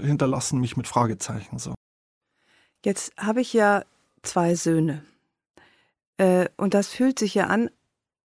hinterlassen 0.00 0.60
mich 0.60 0.76
mit 0.76 0.86
Fragezeichen 0.86 1.58
so. 1.58 1.74
Jetzt 2.84 3.12
habe 3.16 3.40
ich 3.40 3.52
ja 3.52 3.84
zwei 4.26 4.54
Söhne. 4.54 5.02
Äh, 6.18 6.48
und 6.56 6.74
das 6.74 6.88
fühlt 6.88 7.18
sich 7.18 7.34
ja 7.34 7.46
an, 7.46 7.70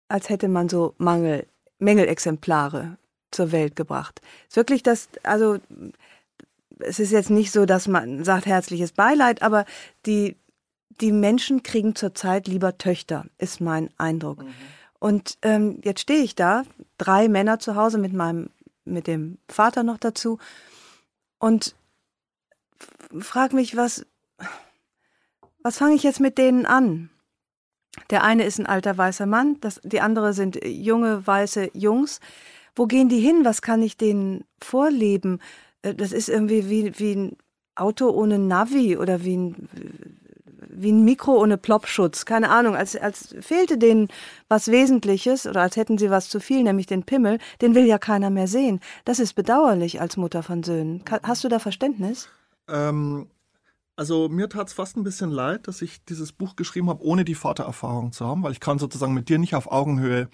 als 0.08 0.28
hätte 0.28 0.48
man 0.48 0.68
so 0.68 0.94
Mangel, 0.98 1.46
Mängelexemplare 1.78 2.96
zur 3.30 3.52
Welt 3.52 3.76
gebracht. 3.76 4.20
Es 4.42 4.48
ist 4.48 4.56
wirklich 4.56 4.82
das, 4.82 5.08
also 5.22 5.58
es 6.80 6.98
ist 6.98 7.10
jetzt 7.10 7.30
nicht 7.30 7.52
so, 7.52 7.66
dass 7.66 7.88
man 7.88 8.24
sagt 8.24 8.46
herzliches 8.46 8.92
Beileid, 8.92 9.42
aber 9.42 9.64
die, 10.06 10.36
die 11.00 11.12
Menschen 11.12 11.62
kriegen 11.62 11.94
zurzeit 11.94 12.48
lieber 12.48 12.78
Töchter, 12.78 13.26
ist 13.38 13.60
mein 13.60 13.90
Eindruck. 13.98 14.44
Mhm. 14.44 14.54
Und 14.98 15.38
ähm, 15.42 15.80
jetzt 15.84 16.00
stehe 16.00 16.22
ich 16.22 16.34
da, 16.34 16.64
drei 16.96 17.28
Männer 17.28 17.58
zu 17.58 17.76
Hause 17.76 17.98
mit 17.98 18.12
meinem, 18.12 18.50
mit 18.84 19.06
dem 19.06 19.38
Vater 19.48 19.82
noch 19.82 19.98
dazu 19.98 20.38
und 21.38 21.76
frage 23.18 23.54
mich, 23.54 23.76
was, 23.76 24.06
was 25.62 25.78
fange 25.78 25.94
ich 25.94 26.02
jetzt 26.02 26.20
mit 26.20 26.38
denen 26.38 26.66
an? 26.66 27.10
Der 28.10 28.22
eine 28.22 28.44
ist 28.44 28.58
ein 28.58 28.66
alter 28.66 28.96
weißer 28.96 29.26
Mann, 29.26 29.56
das, 29.60 29.80
die 29.82 30.00
andere 30.00 30.32
sind 30.32 30.64
junge 30.64 31.26
weiße 31.26 31.70
Jungs. 31.74 32.20
Wo 32.74 32.86
gehen 32.86 33.08
die 33.08 33.18
hin? 33.18 33.44
Was 33.44 33.60
kann 33.60 33.82
ich 33.82 33.96
denen 33.96 34.44
vorleben? 34.62 35.40
Äh, 35.82 35.94
das 35.94 36.12
ist 36.12 36.28
irgendwie 36.28 36.70
wie, 36.70 36.98
wie 36.98 37.14
ein 37.14 37.36
Auto 37.74 38.10
ohne 38.10 38.38
Navi 38.38 38.96
oder 38.96 39.24
wie 39.24 39.36
ein, 39.36 39.68
wie 40.68 40.92
ein 40.92 41.04
Mikro 41.04 41.40
ohne 41.40 41.58
Ploppschutz. 41.58 42.24
Keine 42.24 42.50
Ahnung, 42.50 42.76
als, 42.76 42.96
als 42.96 43.34
fehlte 43.40 43.78
denen 43.78 44.08
was 44.48 44.68
Wesentliches 44.68 45.46
oder 45.46 45.62
als 45.62 45.76
hätten 45.76 45.98
sie 45.98 46.10
was 46.10 46.28
zu 46.28 46.40
viel, 46.40 46.62
nämlich 46.62 46.86
den 46.86 47.04
Pimmel. 47.04 47.38
Den 47.60 47.74
will 47.74 47.84
ja 47.84 47.98
keiner 47.98 48.30
mehr 48.30 48.48
sehen. 48.48 48.80
Das 49.04 49.18
ist 49.18 49.34
bedauerlich 49.34 50.00
als 50.00 50.16
Mutter 50.16 50.42
von 50.42 50.62
Söhnen. 50.62 51.02
Hast 51.22 51.44
du 51.44 51.48
da 51.48 51.58
Verständnis? 51.58 52.28
Ähm, 52.68 53.28
also 53.98 54.28
mir 54.28 54.48
tat 54.48 54.68
es 54.68 54.74
fast 54.74 54.96
ein 54.96 55.02
bisschen 55.02 55.30
leid, 55.30 55.66
dass 55.66 55.82
ich 55.82 56.04
dieses 56.04 56.30
Buch 56.30 56.54
geschrieben 56.54 56.88
habe, 56.88 57.02
ohne 57.02 57.24
die 57.24 57.34
Vatererfahrung 57.34 58.12
zu 58.12 58.24
haben, 58.24 58.44
weil 58.44 58.52
ich 58.52 58.60
kann 58.60 58.78
sozusagen 58.78 59.12
mit 59.12 59.28
dir 59.28 59.38
nicht 59.38 59.56
auf 59.56 59.72
Augenhöhe 59.72 60.28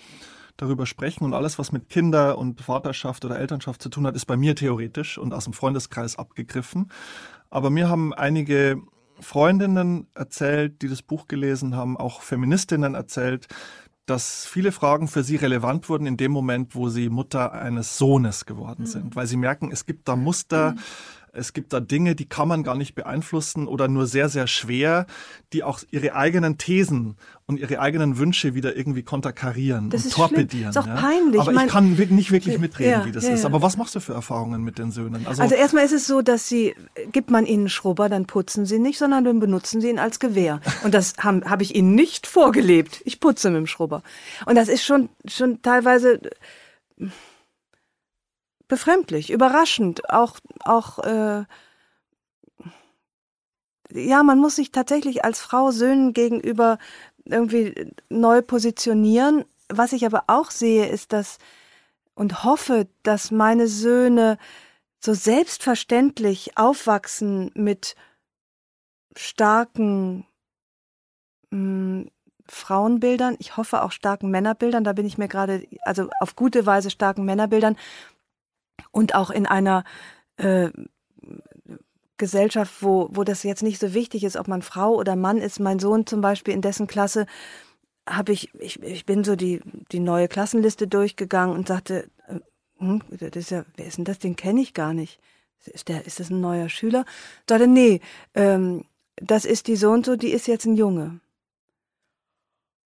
darüber 0.59 0.85
sprechen 0.85 1.25
und 1.25 1.33
alles, 1.33 1.59
was 1.59 1.73
mit 1.73 1.89
Kinder 1.89 2.37
und 2.37 2.61
Vaterschaft 2.61 3.25
oder 3.25 3.39
Elternschaft 3.39 3.81
zu 3.81 3.89
tun 3.89 4.07
hat, 4.07 4.17
ist 4.17 4.27
bei 4.27 4.37
mir 4.37 4.55
theoretisch 4.55 5.17
und 5.17 5.33
aus 5.33 5.45
dem 5.45 5.55
Freundeskreis 5.55 6.17
abgegriffen. 6.17 6.91
Aber 7.49 7.71
mir 7.71 7.89
haben 7.89 8.13
einige 8.13 8.83
Freundinnen 9.19 10.09
erzählt, 10.15 10.83
die 10.83 10.89
das 10.89 11.01
Buch 11.01 11.27
gelesen 11.27 11.75
haben, 11.75 11.97
auch 11.97 12.21
Feministinnen 12.21 12.95
erzählt, 12.95 13.49
dass 14.05 14.45
viele 14.45 14.73
Fragen 14.73 15.09
für 15.09 15.25
sie 15.25 15.37
relevant 15.37 15.89
wurden 15.89 16.07
in 16.07 16.19
dem 16.19 16.33
Moment, 16.33 16.75
wo 16.75 16.91
sie 16.91 17.09
Mutter 17.09 17.53
eines 17.53 17.97
Sohnes 17.97 18.45
geworden 18.45 18.85
sind, 18.85 19.07
mhm. 19.07 19.15
weil 19.15 19.27
sie 19.27 19.39
merken, 19.39 19.73
es 19.73 19.87
gibt 19.87 20.07
da 20.07 20.17
Muster, 20.17 20.73
mhm 20.73 20.81
es 21.35 21.53
gibt 21.53 21.73
da 21.73 21.81
Dinge, 21.81 22.15
die 22.15 22.27
kann 22.27 22.49
man 22.49 22.63
gar 22.63 22.77
nicht 22.77 22.95
beeinflussen 22.95 23.67
oder 23.67 23.89
nur 23.89 24.07
sehr, 24.07 24.29
sehr 24.29 24.47
schwer, 24.47 25.07
die 25.53 25.63
auch 25.63 25.81
ihre 25.91 26.15
eigenen 26.15 26.59
Thesen 26.59 27.17
und 27.47 27.59
ihre 27.59 27.81
eigenen 27.81 28.19
Wünsche 28.19 28.55
wieder 28.55 28.77
irgendwie 28.77 29.03
konterkarieren 29.03 29.91
das 29.91 30.03
und 30.03 30.09
ist 30.09 30.15
torpedieren. 30.15 30.73
Das 30.73 30.87
ist 30.87 30.91
auch 30.91 30.97
peinlich. 30.97 31.41
Aber 31.41 31.51
ich, 31.51 31.57
mein, 31.57 31.67
ich 31.67 31.73
kann 31.73 31.93
nicht 31.93 32.31
wirklich 32.31 32.59
mitreden, 32.59 32.93
ja, 32.93 33.07
wie 33.07 33.13
das 33.13 33.25
ja, 33.25 33.35
ist. 33.35 33.45
Aber 33.45 33.63
was 33.63 33.77
machst 33.77 33.95
du 33.95 34.01
für 34.01 34.15
Erfahrungen 34.15 34.63
mit 34.63 34.79
den 34.79 34.91
Söhnen? 34.91 35.27
Also, 35.27 35.43
also 35.43 35.55
erstmal 35.55 35.85
ist 35.85 35.93
es 35.93 36.07
so, 36.07 36.23
dass 36.23 36.49
sie, 36.49 36.75
gibt 37.13 37.31
man 37.31 37.47
ihnen 37.47 37.69
Schrubber, 37.69 38.09
dann 38.09 38.27
putzen 38.27 38.65
sie 38.67 38.79
nicht, 38.79 38.99
sondern 38.99 39.25
dann 39.25 39.41
benutzen 39.41 39.81
sie 39.81 39.91
ihn 39.91 39.99
als 39.99 40.21
Gewehr. 40.21 40.61
Und 40.85 40.95
das 40.95 41.15
habe 41.19 41.49
hab 41.51 41.61
ich 41.61 41.75
ihnen 41.75 41.95
nicht 41.95 42.27
vorgelebt. 42.27 43.03
Ich 43.05 43.21
putze 43.21 43.51
mit 43.51 43.59
dem 43.59 43.67
Schrubber. 43.67 44.03
Und 44.47 44.55
das 44.55 44.69
ist 44.69 44.85
schon, 44.85 45.09
schon 45.27 45.61
teilweise 45.63 46.21
befremdlich, 48.69 49.31
überraschend, 49.31 50.11
auch, 50.11 50.39
auch 50.65 50.99
äh, 51.01 51.45
ja, 53.91 54.23
man 54.23 54.39
muss 54.39 54.57
sich 54.57 54.73
tatsächlich 54.73 55.25
als 55.25 55.41
Frau 55.41 55.71
Söhnen 55.71 56.13
gegenüber 56.13 56.79
irgendwie 57.25 57.93
neu 58.09 58.43
positionieren. 58.43 59.45
Was 59.69 59.93
ich 59.93 60.05
aber 60.05 60.25
auch 60.27 60.51
sehe, 60.51 60.89
ist, 60.89 61.13
dass 61.13 61.39
und 62.15 62.45
hoffe, 62.45 62.89
dass 63.03 63.31
meine 63.31 63.67
Söhne 63.67 64.39
so 65.01 65.15
selbstverständlich 65.15 66.57
aufwachsen 66.57 67.51
mit 67.55 67.97
starken 69.17 70.27
mh, 71.51 71.57
hm, 72.03 72.11
Frauenbildern, 72.47 73.37
ich 73.39 73.57
hoffe 73.57 73.83
auch 73.83 73.93
starken 73.93 74.31
Männerbildern, 74.31 74.85
da 74.85 74.93
bin 74.93 75.07
ich 75.07 75.17
mir 75.17 75.29
gerade, 75.29 75.67
also 75.83 76.11
auf 76.21 76.37
gute 76.37 76.67
Weise 76.67 76.91
starken 76.91 77.25
Männerbildern 77.25 77.77
und 78.95 79.15
auch 79.15 79.31
in 79.31 79.47
einer 79.47 79.85
äh, 80.37 80.71
Gesellschaft, 82.17 82.75
wo, 82.81 83.09
wo 83.11 83.25
das 83.25 83.43
jetzt 83.43 83.63
nicht 83.63 83.81
so 83.81 83.93
wichtig 83.93 84.23
ist, 84.23 84.37
ob 84.37 84.47
man 84.47 84.63
Frau 84.63 84.95
oder 84.95 85.17
Mann 85.17 85.39
ist. 85.39 85.59
Mein 85.59 85.81
Sohn 85.81 86.07
zum 86.07 86.21
Beispiel, 86.21 86.55
in 86.55 86.63
dessen 86.63 86.87
Klasse 86.87 87.27
habe 88.09 88.33
ich, 88.33 88.55
ich, 88.55 88.81
ich 88.83 89.05
bin 89.05 89.25
so 89.25 89.35
die, 89.35 89.61
die 89.91 89.99
neue 89.99 90.29
Klassenliste 90.29 90.87
durchgegangen 90.87 91.57
und 91.57 91.67
sagte, 91.67 92.09
äh, 92.29 92.39
hm, 92.79 93.03
das 93.11 93.31
ist 93.35 93.51
ja, 93.51 93.65
wer 93.77 93.87
ist 93.87 93.99
denn 93.99 94.05
das? 94.05 94.21
Den 94.21 94.37
kenne 94.37 94.61
ich 94.61 94.75
gar 94.75 94.95
nicht. 94.95 95.19
Ist, 95.65 95.89
der, 95.89 96.07
ist 96.07 96.21
das 96.21 96.31
ein 96.31 96.41
neuer 96.41 96.69
Schüler? 96.69 97.05
Sagte, 97.49 97.67
nee, 97.67 98.01
ähm, 98.35 98.85
das 99.17 99.45
ist 99.45 99.67
die 99.67 99.77
so 99.77 99.91
und 99.91 100.07
so, 100.07 100.15
die 100.17 100.31
ist 100.31 100.47
jetzt 100.47 100.67
ein 100.67 100.77
Junge. 100.77 101.21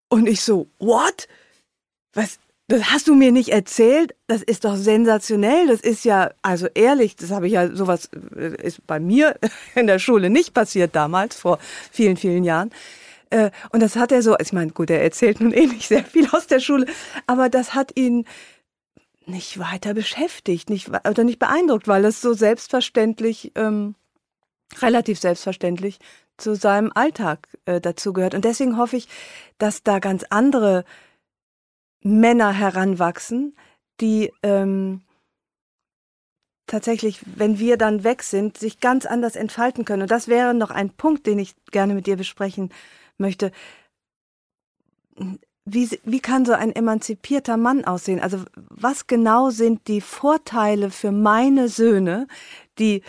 Und 0.09 0.29
ich 0.29 0.43
so, 0.43 0.69
what? 0.79 1.27
Was? 2.13 2.39
Das 2.69 2.91
hast 2.91 3.07
du 3.07 3.15
mir 3.15 3.31
nicht 3.31 3.51
erzählt? 3.51 4.17
Das 4.27 4.43
ist 4.43 4.65
doch 4.65 4.75
sensationell. 4.75 5.69
Das 5.69 5.81
ist 5.81 6.05
ja, 6.05 6.31
also 6.43 6.67
ehrlich, 6.75 7.15
das 7.15 7.31
habe 7.31 7.47
ich 7.47 7.53
ja, 7.53 7.75
sowas 7.75 8.11
äh, 8.37 8.57
ist 8.61 8.85
bei 8.87 8.99
mir 8.99 9.37
in 9.77 9.87
der 9.87 10.01
Schule 10.01 10.31
nicht 10.31 10.53
passiert 10.53 10.97
damals, 10.97 11.37
vor 11.37 11.59
vielen, 11.93 12.17
vielen 12.17 12.43
Jahren. 12.43 12.73
Äh, 13.31 13.51
und 13.71 13.81
das 13.81 13.95
hat 13.95 14.11
er 14.11 14.23
so, 14.23 14.37
ich 14.39 14.53
meine, 14.53 14.73
gut, 14.73 14.91
er 14.91 15.03
erzählt 15.03 15.41
nun 15.41 15.53
eh 15.53 15.67
nicht 15.67 15.87
sehr 15.89 16.05
viel 16.05 16.29
aus 16.33 16.49
der 16.49 16.59
Schule, 16.59 16.87
aber 17.27 17.49
das 17.49 17.75
hat 17.75 17.93
ihn 17.97 18.25
nicht 19.27 19.59
weiter 19.59 19.95
beschäftigt, 19.95 20.71
nicht, 20.71 20.89
oder 20.89 21.25
nicht 21.25 21.39
beeindruckt, 21.39 21.89
weil 21.89 22.05
es 22.05 22.21
so 22.21 22.33
selbstverständlich, 22.33 23.53
ähm, 23.55 23.95
relativ 24.81 25.21
selbstverständlich 25.21 25.99
zu 26.37 26.55
seinem 26.55 26.93
Alltag 26.95 27.49
äh, 27.65 27.81
dazugehört. 27.81 28.35
Und 28.35 28.45
deswegen 28.45 28.77
hoffe 28.77 28.97
ich, 28.97 29.09
dass 29.59 29.83
da 29.83 30.01
ganz 30.01 30.25
andere 30.31 30.85
Männer 32.07 32.53
heranwachsen, 32.53 33.57
die 34.01 34.33
ähm, 34.43 35.03
tatsächlich, 36.67 37.21
wenn 37.25 37.59
wir 37.59 37.77
dann 37.77 38.05
weg 38.05 38.23
sind, 38.23 38.59
sich 38.59 38.81
ganz 38.81 39.07
anders 39.07 39.37
entfalten 39.37 39.85
können. 39.85 40.03
Und 40.03 40.11
das 40.11 40.29
wäre 40.29 40.55
noch 40.55 40.71
ein 40.71 40.91
Punkt, 40.91 41.27
den 41.27 41.39
ich 41.39 41.55
gerne 41.73 41.95
mit 41.95 42.07
dir 42.07 42.17
besprechen 42.17 42.71
möchte. 43.19 43.51
Wie, 45.65 45.99
wie 46.05 46.21
kann 46.21 46.45
so 46.45 46.53
ein 46.53 46.75
emanzipierter 46.75 47.57
Mann 47.57 47.85
aussehen? 47.85 48.21
Also 48.21 48.45
was 48.55 49.09
genau 49.09 49.51
sind 49.51 49.89
die 49.89 50.01
Vorteile 50.01 50.91
für 50.91 51.11
meine 51.11 51.69
Söhne, 51.69 52.29
die 52.79 53.03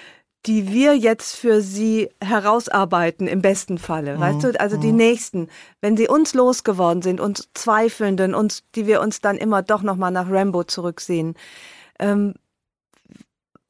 die 0.48 0.72
wir 0.72 0.98
jetzt 0.98 1.36
für 1.36 1.62
sie 1.62 2.10
herausarbeiten, 2.24 3.28
im 3.28 3.42
besten 3.42 3.78
Falle, 3.78 4.16
mhm. 4.16 4.22
weißt 4.22 4.44
du, 4.44 4.60
also 4.60 4.78
die 4.78 4.92
mhm. 4.92 4.98
nächsten, 4.98 5.50
wenn 5.82 5.98
sie 5.98 6.08
uns 6.08 6.34
losgeworden 6.34 7.02
sind, 7.02 7.20
uns 7.20 7.50
Zweifelnden, 7.54 8.34
uns, 8.34 8.64
die 8.74 8.88
wir 8.88 9.02
uns 9.02 9.20
dann 9.20 9.38
immer 9.38 9.62
doch 9.62 9.82
nochmal 9.82 10.12
nach 10.12 10.30
Rambo 10.30 10.64
zurücksehen, 10.64 11.36
ähm, 12.00 12.34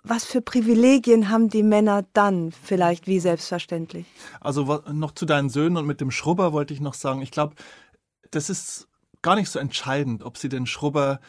was 0.04 0.24
für 0.24 0.42
Privilegien 0.42 1.30
haben 1.30 1.50
die 1.50 1.64
Männer 1.64 2.06
dann 2.14 2.54
vielleicht 2.64 3.08
wie 3.08 3.20
selbstverständlich? 3.20 4.06
Also 4.40 4.82
noch 4.94 5.12
zu 5.12 5.26
deinen 5.26 5.50
Söhnen 5.50 5.76
und 5.76 5.86
mit 5.86 6.00
dem 6.00 6.12
Schrubber 6.12 6.54
wollte 6.54 6.74
ich 6.74 6.80
noch 6.80 6.94
sagen, 6.94 7.22
ich 7.22 7.32
glaube, 7.32 7.56
das 8.32 8.50
ist 8.50 8.88
gar 9.22 9.36
nicht 9.36 9.50
so 9.50 9.60
entscheidend, 9.60 10.24
ob 10.24 10.38
sie 10.38 10.48
den 10.48 10.66
Schrubber 10.66 11.20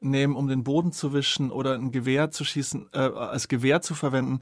nehmen, 0.00 0.34
um 0.34 0.48
den 0.48 0.64
Boden 0.64 0.92
zu 0.92 1.12
wischen 1.12 1.50
oder 1.50 1.74
ein 1.74 1.92
Gewehr 1.92 2.30
zu 2.30 2.44
schießen, 2.44 2.88
äh, 2.92 2.98
als 2.98 3.48
Gewehr 3.48 3.82
zu 3.82 3.94
verwenden 3.94 4.40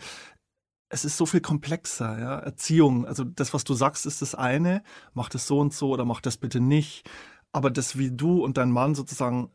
es 0.91 1.05
ist 1.05 1.17
so 1.17 1.25
viel 1.25 1.41
komplexer, 1.41 2.19
ja. 2.19 2.39
Erziehung, 2.41 3.07
also 3.07 3.25
das, 3.25 3.55
was 3.55 3.65
du 3.65 3.75
sagst, 3.75 4.07
ist 4.07 4.23
das 4.23 4.35
eine, 4.35 4.83
mach 5.15 5.29
das 5.29 5.47
so 5.47 5.61
und 5.61 5.73
so 5.73 5.91
oder 5.91 6.05
mach 6.05 6.21
das 6.21 6.37
bitte 6.37 6.61
nicht. 6.61 7.09
Aber 7.53 7.71
das, 7.71 7.97
wie 7.97 8.11
du 8.11 8.45
und 8.45 8.59
dein 8.59 8.71
Mann 8.71 8.95
sozusagen 8.95 9.51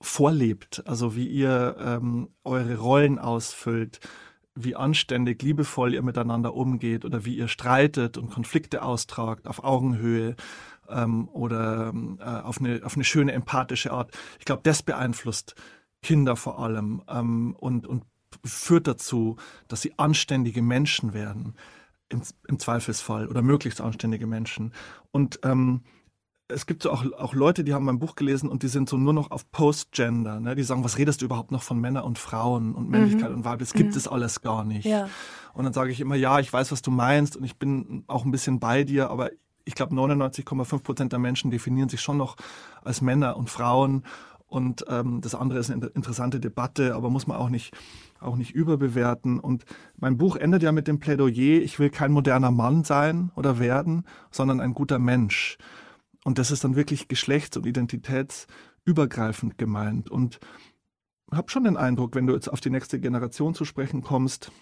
vorlebt, 0.00 0.82
also 0.86 1.16
wie 1.16 1.26
ihr 1.26 1.76
ähm, 1.78 2.30
eure 2.44 2.76
Rollen 2.78 3.18
ausfüllt, 3.18 4.00
wie 4.54 4.74
anständig, 4.76 5.42
liebevoll 5.42 5.94
ihr 5.94 6.02
miteinander 6.02 6.54
umgeht 6.54 7.04
oder 7.04 7.24
wie 7.24 7.36
ihr 7.36 7.48
streitet 7.48 8.16
und 8.16 8.30
Konflikte 8.30 8.82
austragt 8.82 9.46
auf 9.46 9.64
Augenhöhe 9.64 10.36
ähm, 10.88 11.28
oder 11.28 11.92
äh, 12.20 12.24
auf, 12.24 12.58
eine, 12.60 12.80
auf 12.84 12.94
eine 12.94 13.04
schöne, 13.04 13.32
empathische 13.32 13.92
Art. 13.92 14.16
Ich 14.38 14.44
glaube, 14.44 14.62
das 14.64 14.82
beeinflusst 14.82 15.54
Kinder 16.02 16.36
vor 16.36 16.58
allem 16.58 17.02
ähm, 17.08 17.56
und, 17.58 17.86
und 17.86 18.04
führt 18.44 18.86
dazu, 18.86 19.36
dass 19.68 19.82
sie 19.82 19.98
anständige 19.98 20.62
Menschen 20.62 21.12
werden, 21.12 21.54
im, 22.08 22.22
im 22.48 22.58
Zweifelsfall, 22.58 23.28
oder 23.28 23.42
möglichst 23.42 23.80
anständige 23.80 24.26
Menschen. 24.26 24.72
Und 25.10 25.40
ähm, 25.42 25.82
es 26.48 26.66
gibt 26.66 26.82
so 26.82 26.90
auch, 26.90 27.04
auch 27.12 27.34
Leute, 27.34 27.64
die 27.64 27.72
haben 27.72 27.84
mein 27.84 27.98
Buch 27.98 28.16
gelesen 28.16 28.48
und 28.48 28.62
die 28.62 28.68
sind 28.68 28.88
so 28.88 28.96
nur 28.96 29.12
noch 29.12 29.30
auf 29.30 29.50
Post-Gender. 29.50 30.40
Ne? 30.40 30.54
Die 30.54 30.62
sagen, 30.62 30.84
was 30.84 30.98
redest 30.98 31.22
du 31.22 31.24
überhaupt 31.24 31.50
noch 31.50 31.62
von 31.62 31.80
Männern 31.80 32.04
und 32.04 32.18
Frauen 32.18 32.74
und 32.74 32.90
Männlichkeit 32.90 33.30
mhm. 33.30 33.36
und 33.36 33.44
Weib? 33.44 33.60
Das 33.60 33.72
gibt 33.72 33.92
mhm. 33.92 33.96
es 33.96 34.08
alles 34.08 34.42
gar 34.42 34.64
nicht. 34.64 34.84
Ja. 34.84 35.08
Und 35.54 35.64
dann 35.64 35.72
sage 35.72 35.90
ich 35.90 36.00
immer, 36.00 36.16
ja, 36.16 36.40
ich 36.40 36.52
weiß, 36.52 36.70
was 36.72 36.82
du 36.82 36.90
meinst 36.90 37.36
und 37.36 37.44
ich 37.44 37.58
bin 37.58 38.04
auch 38.08 38.24
ein 38.24 38.30
bisschen 38.30 38.60
bei 38.60 38.84
dir, 38.84 39.10
aber 39.10 39.30
ich 39.64 39.74
glaube, 39.74 39.94
99,5 39.94 40.82
Prozent 40.82 41.12
der 41.12 41.18
Menschen 41.18 41.50
definieren 41.50 41.88
sich 41.88 42.02
schon 42.02 42.18
noch 42.18 42.36
als 42.82 43.00
Männer 43.00 43.36
und 43.36 43.48
Frauen. 43.48 44.04
Und 44.54 44.84
ähm, 44.88 45.20
das 45.20 45.34
andere 45.34 45.58
ist 45.58 45.70
eine 45.70 45.86
interessante 45.86 46.38
Debatte, 46.38 46.94
aber 46.94 47.10
muss 47.10 47.26
man 47.26 47.36
auch 47.36 47.48
nicht 47.48 47.74
auch 48.20 48.36
nicht 48.36 48.54
überbewerten. 48.54 49.40
Und 49.40 49.64
mein 49.96 50.16
Buch 50.16 50.36
endet 50.36 50.62
ja 50.62 50.70
mit 50.70 50.86
dem 50.86 51.00
Plädoyer, 51.00 51.60
ich 51.60 51.78
will 51.80 51.90
kein 51.90 52.12
moderner 52.12 52.52
Mann 52.52 52.84
sein 52.84 53.32
oder 53.34 53.58
werden, 53.58 54.04
sondern 54.30 54.60
ein 54.60 54.72
guter 54.72 55.00
Mensch. 55.00 55.58
Und 56.24 56.38
das 56.38 56.52
ist 56.52 56.62
dann 56.62 56.76
wirklich 56.76 57.08
geschlechts- 57.08 57.56
und 57.56 57.66
identitätsübergreifend 57.66 59.58
gemeint. 59.58 60.08
Und 60.08 60.38
ich 61.30 61.36
habe 61.36 61.50
schon 61.50 61.64
den 61.64 61.76
Eindruck, 61.76 62.14
wenn 62.14 62.28
du 62.28 62.34
jetzt 62.34 62.48
auf 62.48 62.60
die 62.60 62.70
nächste 62.70 63.00
Generation 63.00 63.54
zu 63.54 63.64
sprechen 63.64 64.02
kommst, 64.02 64.52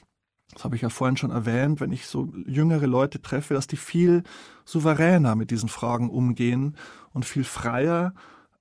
das 0.54 0.64
habe 0.64 0.74
ich 0.74 0.82
ja 0.82 0.88
vorhin 0.88 1.18
schon 1.18 1.30
erwähnt, 1.30 1.80
wenn 1.80 1.92
ich 1.92 2.06
so 2.06 2.32
jüngere 2.46 2.86
Leute 2.86 3.20
treffe, 3.20 3.54
dass 3.54 3.66
die 3.66 3.76
viel 3.76 4.22
souveräner 4.64 5.34
mit 5.34 5.50
diesen 5.50 5.68
Fragen 5.68 6.08
umgehen 6.08 6.76
und 7.12 7.24
viel 7.26 7.44
freier 7.44 8.14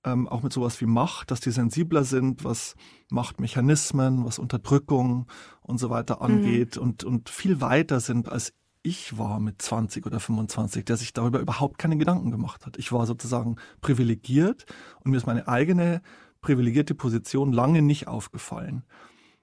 ähm, 0.03 0.27
auch 0.27 0.43
mit 0.43 0.53
sowas 0.53 0.79
wie 0.81 0.85
Macht, 0.85 1.31
dass 1.31 1.39
die 1.39 1.51
sensibler 1.51 2.03
sind, 2.03 2.43
was 2.43 2.75
Machtmechanismen, 3.09 4.25
was 4.25 4.39
Unterdrückung 4.39 5.27
und 5.61 5.77
so 5.77 5.89
weiter 5.89 6.17
mhm. 6.17 6.21
angeht 6.21 6.77
mhm. 6.77 6.83
und, 6.83 7.03
und 7.03 7.29
viel 7.29 7.61
weiter 7.61 7.99
sind 7.99 8.29
als 8.29 8.53
ich 8.83 9.17
war 9.17 9.39
mit 9.39 9.61
20 9.61 10.05
oder 10.07 10.19
25, 10.19 10.85
der 10.85 10.97
sich 10.97 11.13
darüber 11.13 11.39
überhaupt 11.39 11.77
keine 11.77 11.97
Gedanken 11.97 12.31
gemacht 12.31 12.65
hat. 12.65 12.77
Ich 12.77 12.91
war 12.91 13.05
sozusagen 13.05 13.57
privilegiert 13.81 14.65
und 15.03 15.11
mir 15.11 15.17
ist 15.17 15.27
meine 15.27 15.47
eigene 15.47 16.01
privilegierte 16.41 16.95
Position 16.95 17.53
lange 17.53 17.83
nicht 17.83 18.07
aufgefallen. 18.07 18.83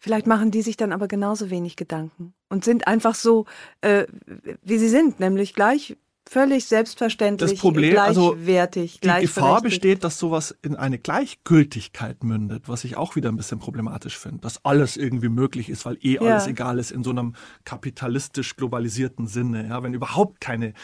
Vielleicht 0.01 0.27
machen 0.27 0.51
die 0.51 0.63
sich 0.63 0.77
dann 0.77 0.93
aber 0.93 1.09
genauso 1.09 1.51
wenig 1.51 1.77
Gedanken 1.77 2.35
und 2.49 2.65
sind 2.65 2.87
einfach 2.87 3.15
so, 3.15 3.47
äh, 3.81 4.07
wie 4.63 4.79
sie 4.79 4.89
sind, 4.89 5.21
nämlich 5.21 5.55
gleich 5.55 5.97
völlig 6.29 6.67
selbstverständlich, 6.67 7.53
das 7.53 7.61
Problem, 7.61 7.91
gleichwertig. 7.91 9.01
Also 9.03 9.15
die 9.17 9.27
Gefahr 9.27 9.63
besteht, 9.63 10.05
dass 10.05 10.19
sowas 10.19 10.55
in 10.63 10.77
eine 10.77 10.99
Gleichgültigkeit 10.99 12.23
mündet, 12.23 12.69
was 12.69 12.85
ich 12.85 12.97
auch 12.97 13.17
wieder 13.17 13.31
ein 13.31 13.37
bisschen 13.37 13.59
problematisch 13.59 14.19
finde, 14.19 14.41
dass 14.43 14.65
alles 14.65 14.97
irgendwie 14.97 15.29
möglich 15.29 15.69
ist, 15.69 15.85
weil 15.87 15.99
eh 16.03 16.15
ja. 16.15 16.21
alles 16.21 16.47
egal 16.47 16.79
ist 16.79 16.91
in 16.91 17.03
so 17.03 17.11
einem 17.11 17.35
kapitalistisch 17.65 18.57
globalisierten 18.57 19.27
Sinne, 19.27 19.69
ja, 19.69 19.83
wenn 19.83 19.95
überhaupt 19.95 20.41
keine 20.41 20.75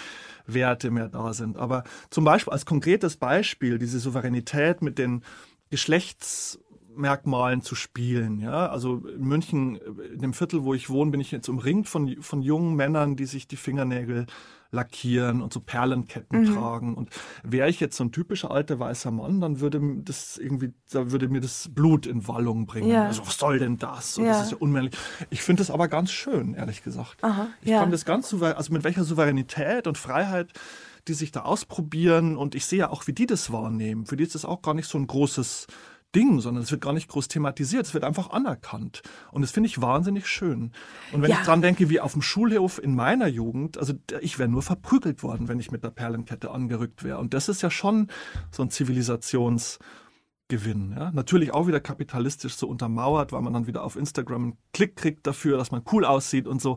Werte 0.47 0.91
mehr 0.91 1.09
da 1.09 1.33
sind. 1.33 1.57
Aber 1.57 1.85
zum 2.11 2.25
Beispiel 2.25 2.53
als 2.53 2.67
konkretes 2.67 3.17
Beispiel 3.17 3.79
diese 3.79 3.99
Souveränität 3.99 4.83
mit 4.83 4.99
den 4.99 5.23
Geschlechts 5.71 6.59
Merkmalen 6.97 7.63
zu 7.63 7.75
spielen. 7.75 8.41
Ja, 8.41 8.69
also 8.69 9.07
in 9.07 9.25
München, 9.25 9.77
in 9.77 10.21
dem 10.21 10.33
Viertel, 10.33 10.65
wo 10.65 10.75
ich 10.75 10.91
wohne, 10.91 11.11
bin 11.11 11.21
ich 11.21 11.31
jetzt 11.31 11.49
umringt 11.49 11.89
von, 11.89 12.17
von 12.23 12.43
jungen 12.43 12.75
Männern, 12.75 13.17
die 13.17 13.27
sich 13.27 13.47
die 13.49 13.57
Fingernägel 13.57 14.27
lackieren 14.75 15.41
und 15.41 15.53
so 15.53 15.61
Perlenketten 15.61 16.43
mhm. 16.43 16.55
tragen. 16.55 16.95
Und 16.95 17.11
wäre 17.43 17.71
ich 17.71 17.81
jetzt 17.81 17.97
so 17.97 18.05
ein 18.05 18.13
typischer 18.13 18.51
alter 18.51 18.79
weißer 18.79 19.11
Mann, 19.11 19.41
dann 19.41 19.61
würde 19.61 19.81
das 20.03 20.37
irgendwie, 20.37 20.75
da 20.91 21.11
würde 21.11 21.29
mir 21.29 21.41
das 21.41 21.71
Blut 21.73 22.07
in 22.07 22.29
Wallung 22.29 22.67
bringen. 22.67 22.91
Ja. 22.91 23.07
Also 23.07 23.27
was 23.27 23.39
soll 23.39 23.59
denn 23.59 23.79
das? 23.79 24.19
Und 24.19 24.27
ja. 24.27 24.33
das 24.33 24.47
ist 24.47 24.51
ja 24.53 24.59
unmännlich. 24.59 24.95
Ich 25.31 25.43
finde 25.43 25.61
das 25.61 25.71
aber 25.71 25.89
ganz 25.89 26.11
schön, 26.11 26.55
ehrlich 26.55 26.83
gesagt. 26.83 27.23
Aha, 27.23 27.47
ich 27.63 27.71
ja. 27.71 27.81
fand 27.81 27.93
das 27.93 28.05
ganz 28.05 28.29
souverän, 28.29 28.57
also 28.57 28.73
mit 28.73 28.85
welcher 28.85 29.05
Souveränität 29.05 29.87
und 29.87 29.97
Freiheit 29.97 30.53
die 31.07 31.15
sich 31.15 31.33
da 31.33 31.43
ausprobieren 31.43 32.37
und 32.39 32.55
ich 32.55 32.65
sehe 32.65 32.79
ja 32.79 32.91
auch, 32.91 33.07
wie 33.07 33.13
die 33.13 33.27
das 33.27 33.53
wahrnehmen. 33.53 34.07
Für 34.07 34.17
die 34.17 34.25
ist 34.25 34.35
das 34.35 34.47
auch 34.47 34.63
gar 34.63 34.73
nicht 34.73 34.89
so 34.89 34.97
ein 34.97 35.07
großes 35.07 35.67
Ding, 36.15 36.41
sondern 36.41 36.63
es 36.63 36.71
wird 36.71 36.81
gar 36.81 36.93
nicht 36.93 37.09
groß 37.09 37.29
thematisiert, 37.29 37.87
es 37.87 37.95
wird 37.95 38.05
einfach 38.05 38.31
anerkannt. 38.31 39.03
Und 39.33 39.43
das 39.43 39.51
finde 39.51 39.69
ich 39.69 39.81
wahnsinnig 39.81 40.27
schön. 40.27 40.73
Und 41.13 41.23
wenn 41.23 41.31
ja. 41.31 41.39
ich 41.39 41.45
dran 41.45 41.63
denke, 41.63 41.91
wie 41.91 42.01
auf 42.01 42.13
dem 42.13 42.23
Schulhof 42.23 42.83
in 42.83 42.95
meiner 42.95 43.27
Jugend, 43.27 43.79
also 43.79 43.95
ich 44.21 44.39
wäre 44.39 44.49
nur 44.49 44.63
verprügelt 44.63 45.23
worden, 45.23 45.49
wenn 45.49 45.59
ich 45.59 45.71
mit 45.71 45.85
der 45.85 45.91
Perlenkette 45.91 46.51
angerückt 46.51 47.05
wäre. 47.05 47.19
Und 47.19 47.35
das 47.35 47.49
ist 47.49 47.63
ja 47.63 47.71
schon 47.71 48.09
so 48.51 48.63
ein 48.63 48.71
Zivilisationsgewinn. 48.71 50.95
Ja? 50.97 51.11
Natürlich 51.13 51.53
auch 51.53 51.67
wieder 51.67 51.81
kapitalistisch 51.81 52.57
so 52.57 52.69
untermauert, 52.69 53.33
weil 53.33 53.43
man 53.43 53.53
dann 53.53 53.67
wieder 53.67 53.83
auf 53.83 53.97
Instagram 53.97 54.43
einen 54.43 54.59
Klick 54.73 54.97
kriegt 54.97 55.27
dafür, 55.27 55.59
dass 55.59 55.71
man 55.71 55.83
cool 55.93 56.05
aussieht 56.05 56.47
und 56.47 56.63
so. 56.63 56.77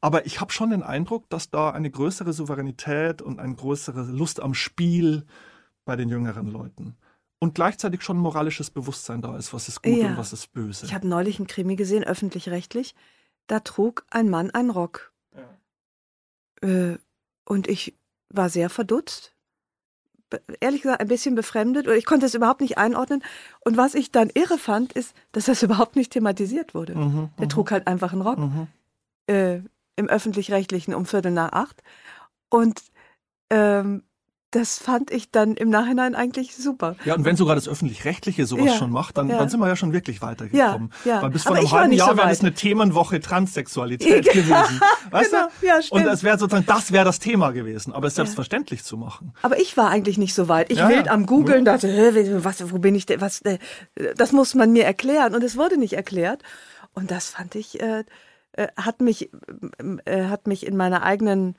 Aber 0.00 0.26
ich 0.26 0.40
habe 0.40 0.52
schon 0.52 0.70
den 0.70 0.82
Eindruck, 0.82 1.28
dass 1.28 1.50
da 1.50 1.70
eine 1.70 1.90
größere 1.90 2.32
Souveränität 2.32 3.20
und 3.20 3.40
eine 3.40 3.54
größere 3.54 4.04
Lust 4.04 4.40
am 4.40 4.54
Spiel 4.54 5.26
bei 5.84 5.96
den 5.96 6.08
jüngeren 6.08 6.46
Leuten 6.46 6.96
und 7.40 7.54
gleichzeitig 7.54 8.02
schon 8.02 8.18
ein 8.18 8.20
moralisches 8.20 8.70
Bewusstsein 8.70 9.22
da 9.22 9.36
ist, 9.36 9.52
was 9.54 9.68
ist 9.68 9.82
gut 9.82 9.96
ja. 9.96 10.08
und 10.08 10.16
was 10.16 10.32
ist 10.32 10.52
böse. 10.52 10.86
Ich 10.86 10.94
habe 10.94 11.06
neulich 11.06 11.38
einen 11.38 11.46
Krimi 11.46 11.76
gesehen, 11.76 12.04
öffentlich-rechtlich. 12.04 12.94
Da 13.46 13.60
trug 13.60 14.04
ein 14.10 14.28
Mann 14.28 14.50
einen 14.50 14.70
Rock. 14.70 15.12
Ja. 15.36 16.68
Äh, 16.68 16.98
und 17.44 17.68
ich 17.68 17.94
war 18.28 18.50
sehr 18.50 18.70
verdutzt. 18.70 19.34
Ehrlich 20.60 20.82
gesagt, 20.82 21.00
ein 21.00 21.08
bisschen 21.08 21.34
befremdet. 21.34 21.86
Oder 21.86 21.96
ich 21.96 22.04
konnte 22.04 22.26
es 22.26 22.34
überhaupt 22.34 22.60
nicht 22.60 22.76
einordnen. 22.76 23.22
Und 23.60 23.76
was 23.76 23.94
ich 23.94 24.10
dann 24.10 24.30
irre 24.34 24.58
fand, 24.58 24.92
ist, 24.92 25.14
dass 25.32 25.46
das 25.46 25.62
überhaupt 25.62 25.96
nicht 25.96 26.12
thematisiert 26.12 26.74
wurde. 26.74 26.94
Mhm, 26.96 27.30
Der 27.38 27.46
mhm. 27.46 27.50
trug 27.50 27.70
halt 27.70 27.86
einfach 27.86 28.12
einen 28.12 28.22
Rock. 28.22 28.38
Mhm. 28.38 28.66
Äh, 29.28 29.60
Im 29.96 30.08
öffentlich-rechtlichen 30.08 30.92
um 30.92 31.06
Viertel 31.06 31.30
nach 31.30 31.52
acht. 31.52 31.82
Und 32.50 32.82
ähm, 33.50 34.02
das 34.50 34.78
fand 34.78 35.10
ich 35.10 35.30
dann 35.30 35.54
im 35.54 35.68
Nachhinein 35.68 36.14
eigentlich 36.14 36.56
super. 36.56 36.96
Ja, 37.04 37.14
und 37.14 37.26
wenn 37.26 37.36
sogar 37.36 37.54
das 37.54 37.68
Öffentlich-Rechtliche 37.68 38.46
sowas 38.46 38.66
ja, 38.66 38.74
schon 38.76 38.90
macht, 38.90 39.18
dann, 39.18 39.28
ja. 39.28 39.36
dann 39.36 39.50
sind 39.50 39.60
wir 39.60 39.68
ja 39.68 39.76
schon 39.76 39.92
wirklich 39.92 40.22
weitergekommen. 40.22 40.90
Ja, 41.04 41.16
ja. 41.16 41.22
Weil 41.22 41.30
bis 41.30 41.42
vor 41.42 41.56
einem 41.56 41.70
halben 41.70 41.92
Jahr 41.92 42.10
so 42.10 42.16
wäre 42.16 42.28
das 42.28 42.40
eine 42.40 42.54
Themenwoche 42.54 43.20
Transsexualität 43.20 44.24
gewesen. 44.32 44.80
Weißt 45.10 45.30
genau, 45.32 45.48
du? 45.60 45.66
Ja, 45.66 45.82
stimmt. 45.82 46.00
Und 46.00 46.06
das 46.06 46.22
wäre 46.22 46.38
sozusagen, 46.38 46.64
das 46.64 46.92
wäre 46.92 47.04
das 47.04 47.18
Thema 47.18 47.50
gewesen, 47.50 47.92
aber 47.92 48.06
es 48.06 48.14
selbstverständlich 48.14 48.84
zu 48.84 48.96
machen. 48.96 49.34
Aber 49.42 49.60
ich 49.60 49.76
war 49.76 49.90
eigentlich 49.90 50.16
nicht 50.16 50.34
so 50.34 50.48
weit. 50.48 50.72
Ich 50.72 50.78
ja, 50.78 50.88
wild 50.88 51.08
am 51.08 51.26
Googeln, 51.26 51.66
dachte, 51.66 52.42
was, 52.42 52.72
wo 52.72 52.78
bin 52.78 52.94
ich 52.94 53.04
denn, 53.04 53.20
was, 53.20 53.42
äh, 53.42 53.58
das 54.16 54.32
muss 54.32 54.54
man 54.54 54.72
mir 54.72 54.84
erklären. 54.84 55.34
Und 55.34 55.44
es 55.44 55.58
wurde 55.58 55.76
nicht 55.76 55.92
erklärt. 55.92 56.42
Und 56.94 57.10
das 57.10 57.28
fand 57.28 57.54
ich, 57.54 57.80
äh, 57.82 58.04
äh 58.52 58.68
hat 58.76 59.02
mich, 59.02 59.30
äh, 60.06 60.24
hat 60.24 60.46
mich 60.46 60.66
in 60.66 60.76
meiner 60.76 61.02
eigenen 61.02 61.54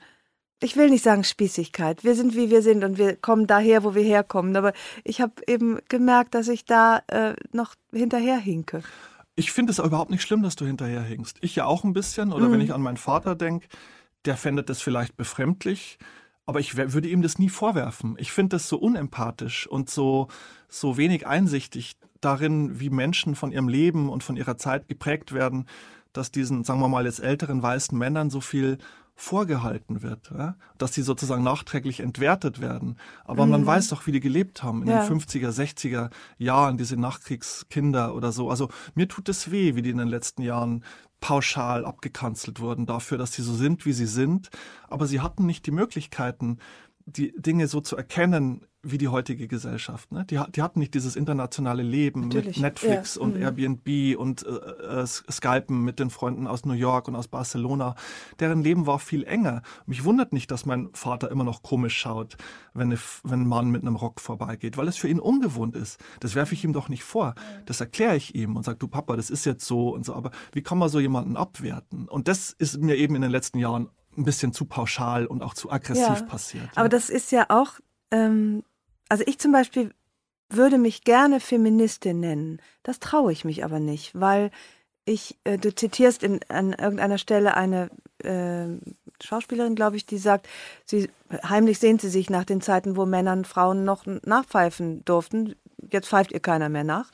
ich 0.62 0.76
will 0.76 0.90
nicht 0.90 1.04
sagen 1.04 1.24
Spießigkeit. 1.24 2.04
Wir 2.04 2.14
sind 2.14 2.36
wie 2.36 2.50
wir 2.50 2.62
sind 2.62 2.84
und 2.84 2.98
wir 2.98 3.16
kommen 3.16 3.46
daher, 3.46 3.82
wo 3.82 3.94
wir 3.94 4.02
herkommen. 4.02 4.54
Aber 4.56 4.72
ich 5.04 5.20
habe 5.20 5.32
eben 5.46 5.78
gemerkt, 5.88 6.34
dass 6.34 6.48
ich 6.48 6.64
da 6.64 7.02
äh, 7.08 7.34
noch 7.52 7.74
hinterherhinke. 7.92 8.82
Ich 9.36 9.52
finde 9.52 9.72
es 9.72 9.78
überhaupt 9.78 10.10
nicht 10.10 10.22
schlimm, 10.22 10.42
dass 10.42 10.56
du 10.56 10.66
hinterherhinkst. 10.66 11.38
Ich 11.40 11.56
ja 11.56 11.64
auch 11.64 11.84
ein 11.84 11.94
bisschen. 11.94 12.32
Oder 12.32 12.48
mhm. 12.48 12.52
wenn 12.52 12.60
ich 12.60 12.74
an 12.74 12.82
meinen 12.82 12.98
Vater 12.98 13.34
denke, 13.34 13.68
der 14.26 14.36
fändet 14.36 14.68
das 14.68 14.82
vielleicht 14.82 15.16
befremdlich. 15.16 15.98
Aber 16.44 16.60
ich 16.60 16.76
würde 16.76 17.08
ihm 17.08 17.22
das 17.22 17.38
nie 17.38 17.48
vorwerfen. 17.48 18.16
Ich 18.18 18.32
finde 18.32 18.56
das 18.56 18.68
so 18.68 18.76
unempathisch 18.76 19.66
und 19.66 19.88
so, 19.88 20.28
so 20.68 20.96
wenig 20.96 21.26
einsichtig 21.26 21.96
darin, 22.20 22.80
wie 22.80 22.90
Menschen 22.90 23.34
von 23.34 23.50
ihrem 23.50 23.68
Leben 23.68 24.10
und 24.10 24.24
von 24.24 24.36
ihrer 24.36 24.58
Zeit 24.58 24.88
geprägt 24.88 25.32
werden, 25.32 25.66
dass 26.12 26.32
diesen, 26.32 26.64
sagen 26.64 26.80
wir 26.80 26.88
mal, 26.88 27.06
jetzt 27.06 27.20
älteren 27.20 27.62
weißen 27.62 27.96
Männern 27.96 28.30
so 28.30 28.40
viel 28.40 28.78
vorgehalten 29.20 30.00
wird, 30.00 30.30
ja? 30.30 30.56
dass 30.78 30.94
sie 30.94 31.02
sozusagen 31.02 31.42
nachträglich 31.42 32.00
entwertet 32.00 32.62
werden. 32.62 32.96
Aber 33.24 33.44
mhm. 33.44 33.52
man 33.52 33.66
weiß 33.66 33.88
doch, 33.88 34.06
wie 34.06 34.12
die 34.12 34.20
gelebt 34.20 34.62
haben 34.62 34.82
in 34.82 34.88
ja. 34.88 35.06
den 35.06 35.20
50er, 35.20 35.50
60er 35.50 36.10
Jahren, 36.38 36.78
diese 36.78 36.96
Nachkriegskinder 36.96 38.14
oder 38.14 38.32
so. 38.32 38.48
Also 38.48 38.70
mir 38.94 39.08
tut 39.08 39.28
es 39.28 39.50
weh, 39.50 39.74
wie 39.74 39.82
die 39.82 39.90
in 39.90 39.98
den 39.98 40.08
letzten 40.08 40.40
Jahren 40.40 40.84
pauschal 41.20 41.84
abgekanzelt 41.84 42.60
wurden 42.60 42.86
dafür, 42.86 43.18
dass 43.18 43.34
sie 43.34 43.42
so 43.42 43.54
sind, 43.54 43.84
wie 43.84 43.92
sie 43.92 44.06
sind. 44.06 44.48
Aber 44.88 45.06
sie 45.06 45.20
hatten 45.20 45.44
nicht 45.44 45.66
die 45.66 45.70
Möglichkeiten, 45.70 46.58
die 47.06 47.32
Dinge 47.36 47.68
so 47.68 47.80
zu 47.80 47.96
erkennen, 47.96 48.66
wie 48.82 48.96
die 48.96 49.08
heutige 49.08 49.46
Gesellschaft. 49.46 50.10
Ne? 50.10 50.24
Die, 50.24 50.40
die 50.54 50.62
hatten 50.62 50.78
nicht 50.78 50.94
dieses 50.94 51.14
internationale 51.14 51.82
Leben 51.82 52.22
Natürlich. 52.22 52.56
mit 52.56 52.62
Netflix 52.62 53.16
ja. 53.16 53.22
und 53.22 53.36
mhm. 53.36 53.42
Airbnb 53.42 54.18
und 54.18 54.46
äh, 54.46 55.02
äh, 55.02 55.06
Skypen 55.06 55.84
mit 55.84 55.98
den 55.98 56.08
Freunden 56.08 56.46
aus 56.46 56.64
New 56.64 56.72
York 56.72 57.06
und 57.06 57.14
aus 57.14 57.28
Barcelona. 57.28 57.94
Deren 58.38 58.62
Leben 58.62 58.86
war 58.86 58.98
viel 58.98 59.24
enger. 59.24 59.62
Mich 59.84 60.04
wundert 60.04 60.32
nicht, 60.32 60.50
dass 60.50 60.64
mein 60.64 60.88
Vater 60.94 61.30
immer 61.30 61.44
noch 61.44 61.62
komisch 61.62 61.98
schaut, 61.98 62.38
wenn, 62.72 62.88
eine, 62.88 62.98
wenn 63.22 63.42
ein 63.42 63.48
Mann 63.48 63.70
mit 63.70 63.82
einem 63.82 63.96
Rock 63.96 64.20
vorbeigeht, 64.20 64.78
weil 64.78 64.88
es 64.88 64.96
für 64.96 65.08
ihn 65.08 65.20
ungewohnt 65.20 65.76
ist. 65.76 66.00
Das 66.20 66.34
werfe 66.34 66.54
ich 66.54 66.64
ihm 66.64 66.72
doch 66.72 66.88
nicht 66.88 67.04
vor. 67.04 67.34
Das 67.66 67.80
erkläre 67.80 68.16
ich 68.16 68.34
ihm 68.34 68.56
und 68.56 68.64
sage, 68.64 68.78
du 68.78 68.88
Papa, 68.88 69.16
das 69.16 69.28
ist 69.28 69.44
jetzt 69.44 69.66
so 69.66 69.90
und 69.90 70.06
so. 70.06 70.14
Aber 70.14 70.30
wie 70.52 70.62
kann 70.62 70.78
man 70.78 70.88
so 70.88 71.00
jemanden 71.00 71.36
abwerten? 71.36 72.08
Und 72.08 72.28
das 72.28 72.50
ist 72.50 72.80
mir 72.80 72.96
eben 72.96 73.14
in 73.14 73.22
den 73.22 73.30
letzten 73.30 73.58
Jahren 73.58 73.90
ein 74.16 74.24
bisschen 74.24 74.52
zu 74.52 74.64
pauschal 74.64 75.26
und 75.26 75.42
auch 75.42 75.54
zu 75.54 75.70
aggressiv 75.70 76.20
ja, 76.20 76.22
passiert. 76.22 76.68
Aber 76.74 76.88
das 76.88 77.10
ist 77.10 77.32
ja 77.32 77.46
auch 77.48 77.80
ähm, 78.10 78.62
also 79.10 79.24
ich 79.26 79.38
zum 79.38 79.52
Beispiel 79.52 79.92
würde 80.48 80.78
mich 80.78 81.04
gerne 81.04 81.40
Feministin 81.40 82.20
nennen. 82.20 82.62
Das 82.82 82.98
traue 83.00 83.32
ich 83.32 83.44
mich 83.44 83.64
aber 83.64 83.78
nicht, 83.78 84.18
weil 84.18 84.50
ich, 85.04 85.38
äh, 85.44 85.58
du 85.58 85.74
zitierst 85.74 86.22
in, 86.22 86.40
an 86.48 86.72
irgendeiner 86.72 87.18
Stelle 87.18 87.56
eine 87.56 87.90
äh, 88.22 88.66
Schauspielerin, 89.22 89.74
glaube 89.74 89.96
ich, 89.96 90.06
die 90.06 90.18
sagt, 90.18 90.48
sie 90.84 91.10
heimlich 91.48 91.78
sehnt 91.78 92.00
sie 92.00 92.08
sich 92.08 92.30
nach 92.30 92.44
den 92.44 92.60
Zeiten, 92.60 92.96
wo 92.96 93.06
Männern 93.06 93.44
Frauen 93.44 93.84
noch 93.84 94.06
nachpfeifen 94.06 95.04
durften. 95.04 95.56
Jetzt 95.90 96.08
pfeift 96.08 96.32
ihr 96.32 96.40
keiner 96.40 96.68
mehr 96.68 96.84
nach. 96.84 97.10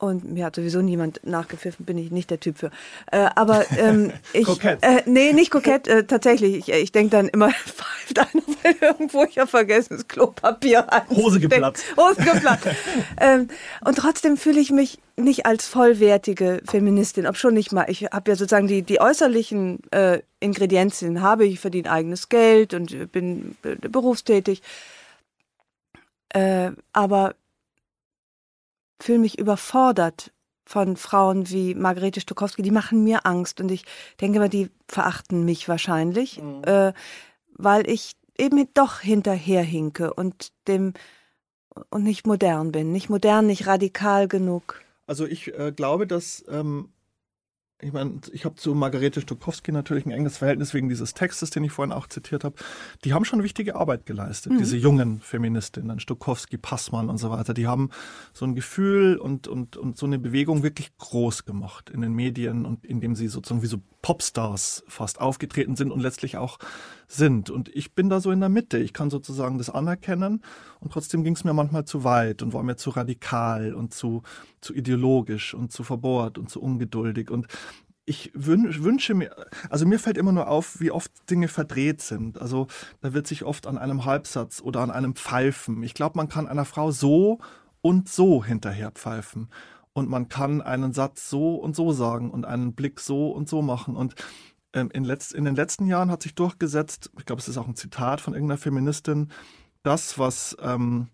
Und 0.00 0.30
mir 0.32 0.44
hat 0.44 0.54
sowieso 0.54 0.80
niemand 0.80 1.20
nachgepfiffen, 1.24 1.84
bin 1.84 1.98
ich 1.98 2.12
nicht 2.12 2.30
der 2.30 2.38
Typ 2.38 2.58
für. 2.58 2.70
Äh, 3.10 3.30
aber 3.34 3.64
ähm, 3.76 4.12
ich. 4.32 4.44
kokett. 4.44 4.78
Äh, 4.80 5.02
nee, 5.06 5.32
nicht 5.32 5.50
kokett, 5.50 5.88
äh, 5.88 6.04
tatsächlich. 6.04 6.56
Ich, 6.56 6.68
ich 6.68 6.92
denke 6.92 7.10
dann 7.10 7.26
immer, 7.26 7.50
pfeift 7.66 8.18
einer, 8.20 8.42
weil 8.62 8.76
irgendwo 8.80 9.24
ich 9.24 9.40
habe 9.40 9.50
vergessen, 9.50 9.96
das 9.96 10.06
Klopapier 10.06 10.86
Hose 11.10 11.40
geplatzt. 11.40 11.84
Hose 11.96 12.22
geplatzt. 12.22 12.68
ähm, 13.20 13.48
und 13.84 13.98
trotzdem 13.98 14.36
fühle 14.36 14.60
ich 14.60 14.70
mich 14.70 15.00
nicht 15.16 15.46
als 15.46 15.66
vollwertige 15.66 16.62
Feministin, 16.70 17.26
ob 17.26 17.36
schon 17.36 17.54
nicht 17.54 17.72
mal. 17.72 17.86
Ich 17.88 18.04
habe 18.04 18.30
ja 18.30 18.36
sozusagen 18.36 18.68
die, 18.68 18.82
die 18.82 19.00
äußerlichen 19.00 19.80
äh, 19.90 20.20
Ingredienzien, 20.38 21.22
habe 21.22 21.44
ich 21.44 21.58
verdiene 21.58 21.90
eigenes 21.90 22.28
Geld 22.28 22.72
und 22.72 23.10
bin 23.10 23.56
äh, 23.64 23.74
berufstätig. 23.88 24.62
Äh, 26.28 26.70
aber 26.92 27.34
fühle 29.00 29.18
mich 29.18 29.38
überfordert 29.38 30.32
von 30.64 30.96
Frauen 30.96 31.48
wie 31.50 31.74
Margarete 31.74 32.20
Stokowski, 32.20 32.62
die 32.62 32.70
machen 32.70 33.02
mir 33.02 33.24
Angst 33.24 33.60
und 33.60 33.70
ich 33.70 33.84
denke 34.20 34.38
mal, 34.38 34.50
die 34.50 34.70
verachten 34.86 35.44
mich 35.44 35.68
wahrscheinlich, 35.68 36.42
mhm. 36.42 36.62
äh, 36.64 36.92
weil 37.54 37.88
ich 37.88 38.12
eben 38.36 38.68
doch 38.74 39.00
hinterherhinke 39.00 40.12
und 40.12 40.52
dem 40.66 40.92
und 41.90 42.02
nicht 42.02 42.26
modern 42.26 42.72
bin, 42.72 42.92
nicht 42.92 43.08
modern, 43.08 43.46
nicht 43.46 43.66
radikal 43.66 44.28
genug. 44.28 44.82
Also 45.06 45.26
ich 45.26 45.54
äh, 45.58 45.72
glaube, 45.72 46.06
dass 46.06 46.44
ähm, 46.48 46.90
ich 47.80 47.92
meine, 47.92 48.20
ich 48.32 48.44
habe 48.44 48.56
zu 48.56 48.74
Margarete 48.74 49.20
Stokowski 49.20 49.70
natürlich 49.70 50.04
ein 50.04 50.10
enges 50.10 50.36
Verhältnis 50.38 50.74
wegen 50.74 50.88
dieses 50.88 51.14
Textes, 51.14 51.50
den 51.50 51.62
ich 51.62 51.70
vorhin 51.70 51.92
auch 51.92 52.08
zitiert 52.08 52.42
habe. 52.42 52.56
Die 53.04 53.14
haben 53.14 53.24
schon 53.24 53.44
wichtige 53.44 53.76
Arbeit 53.76 54.04
geleistet, 54.04 54.52
mhm. 54.52 54.58
diese 54.58 54.76
jungen 54.76 55.20
Feministinnen, 55.20 56.00
Stokowski, 56.00 56.58
Passmann 56.58 57.08
und 57.08 57.18
so 57.18 57.30
weiter. 57.30 57.54
Die 57.54 57.68
haben 57.68 57.90
so 58.32 58.44
ein 58.46 58.56
Gefühl 58.56 59.16
und, 59.16 59.46
und, 59.46 59.76
und 59.76 59.96
so 59.96 60.06
eine 60.06 60.18
Bewegung 60.18 60.64
wirklich 60.64 60.96
groß 60.98 61.44
gemacht 61.44 61.88
in 61.90 62.00
den 62.00 62.14
Medien 62.14 62.66
und 62.66 62.84
indem 62.84 63.14
sie 63.14 63.28
sozusagen 63.28 63.62
wie 63.62 63.66
so 63.66 63.78
Popstars 64.02 64.82
fast 64.88 65.20
aufgetreten 65.20 65.76
sind 65.76 65.92
und 65.92 66.00
letztlich 66.00 66.36
auch 66.36 66.58
sind. 67.08 67.50
Und 67.50 67.74
ich 67.74 67.94
bin 67.94 68.10
da 68.10 68.20
so 68.20 68.30
in 68.30 68.40
der 68.40 68.50
Mitte. 68.50 68.78
Ich 68.78 68.92
kann 68.92 69.10
sozusagen 69.10 69.58
das 69.58 69.70
anerkennen 69.70 70.42
und 70.78 70.92
trotzdem 70.92 71.24
ging 71.24 71.34
es 71.34 71.42
mir 71.42 71.54
manchmal 71.54 71.86
zu 71.86 72.04
weit 72.04 72.42
und 72.42 72.52
war 72.52 72.62
mir 72.62 72.76
zu 72.76 72.90
radikal 72.90 73.74
und 73.74 73.94
zu, 73.94 74.22
zu 74.60 74.74
ideologisch 74.74 75.54
und 75.54 75.72
zu 75.72 75.82
verbohrt 75.82 76.38
und 76.38 76.50
zu 76.50 76.60
ungeduldig. 76.60 77.30
Und 77.30 77.48
ich 78.04 78.30
wünsche 78.34 79.14
mir, 79.14 79.34
also 79.68 79.86
mir 79.86 79.98
fällt 79.98 80.18
immer 80.18 80.32
nur 80.32 80.48
auf, 80.48 80.80
wie 80.80 80.90
oft 80.90 81.10
Dinge 81.30 81.48
verdreht 81.48 82.00
sind. 82.00 82.40
Also 82.40 82.66
da 83.00 83.12
wird 83.12 83.26
sich 83.26 83.44
oft 83.44 83.66
an 83.66 83.78
einem 83.78 84.04
Halbsatz 84.04 84.60
oder 84.60 84.80
an 84.80 84.90
einem 84.90 85.14
Pfeifen. 85.14 85.82
Ich 85.82 85.94
glaube, 85.94 86.16
man 86.16 86.28
kann 86.28 86.46
einer 86.46 86.64
Frau 86.64 86.90
so 86.90 87.38
und 87.80 88.08
so 88.08 88.44
hinterher 88.44 88.90
pfeifen. 88.90 89.48
Und 89.92 90.08
man 90.08 90.28
kann 90.28 90.62
einen 90.62 90.92
Satz 90.92 91.28
so 91.28 91.56
und 91.56 91.74
so 91.74 91.92
sagen 91.92 92.30
und 92.30 92.44
einen 92.44 92.74
Blick 92.74 93.00
so 93.00 93.30
und 93.30 93.48
so 93.48 93.62
machen. 93.62 93.96
Und 93.96 94.14
in, 94.72 95.04
letzt, 95.04 95.32
in 95.32 95.44
den 95.44 95.56
letzten 95.56 95.86
Jahren 95.86 96.10
hat 96.10 96.22
sich 96.22 96.34
durchgesetzt, 96.34 97.10
ich 97.18 97.26
glaube, 97.26 97.40
es 97.40 97.48
ist 97.48 97.56
auch 97.56 97.68
ein 97.68 97.76
Zitat 97.76 98.20
von 98.20 98.34
irgendeiner 98.34 98.58
Feministin, 98.58 99.30
das, 99.82 100.18
was, 100.18 100.56
ähm, 100.60 101.08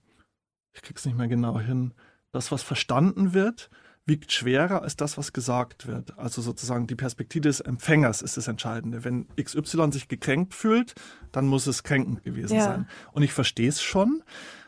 ich 0.73 0.83
krieg's 0.83 1.05
nicht 1.05 1.17
mehr 1.17 1.29
genau 1.29 1.61
hin, 1.61 1.95
das, 2.33 2.51
was 2.51 2.63
verstanden 2.63 3.33
wird, 3.33 3.71
wiegt 4.07 4.33
schwerer 4.33 4.83
als 4.83 4.97
das, 4.97 5.17
was 5.17 5.33
gesagt 5.33 5.87
wird. 5.87 6.19
Also 6.19 6.43
sozusagen 6.43 6.87
die 6.87 6.97
Perspektive 6.97 7.43
des 7.49 7.61
Empfängers 7.61 8.21
ist 8.23 8.37
das 8.37 8.49
Entscheidende. 8.49 9.05
Wenn 9.05 9.29
XY 9.37 9.93
sich 9.93 10.09
gekränkt 10.09 10.53
fühlt, 10.53 10.95
dann 11.33 11.47
muss 11.47 11.67
es 11.67 11.85
kränkend 11.85 12.23
gewesen 12.23 12.57
ja. 12.57 12.65
sein. 12.65 12.89
Und 13.13 13.23
ich 13.23 13.33
verstehe 13.33 13.69
es 13.69 13.81
schon, 13.81 14.23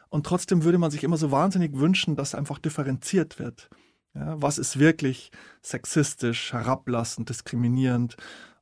Und 0.08 0.24
trotzdem 0.24 0.64
würde 0.64 0.78
man 0.78 0.90
sich 0.90 1.04
immer 1.04 1.16
so 1.16 1.30
wahnsinnig 1.30 1.74
wünschen, 1.74 2.16
dass 2.16 2.34
einfach 2.34 2.58
differenziert 2.58 3.38
wird. 3.38 3.68
Ja, 4.14 4.40
was 4.40 4.56
ist 4.56 4.78
wirklich 4.78 5.30
sexistisch, 5.60 6.52
herablassend, 6.52 7.28
diskriminierend 7.28 8.16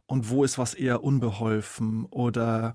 und 0.06 0.30
wo 0.30 0.44
ist 0.44 0.58
was 0.58 0.74
eher 0.74 1.02
unbeholfen 1.02 2.04
oder 2.06 2.74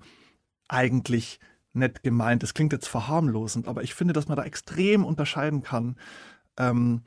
eigentlich 0.68 1.40
nett 1.74 2.04
gemeint. 2.04 2.44
Das 2.44 2.54
klingt 2.54 2.74
jetzt 2.74 2.88
verharmlosend, 2.88 3.68
aber 3.68 3.84
ich 3.84 3.94
finde, 3.94 4.14
dass 4.14 4.28
man 4.28 4.38
da 4.38 4.44
extrem 4.44 5.06
unterscheiden 5.06 5.62
kann. 5.62 5.96
Ähm, 6.58 7.04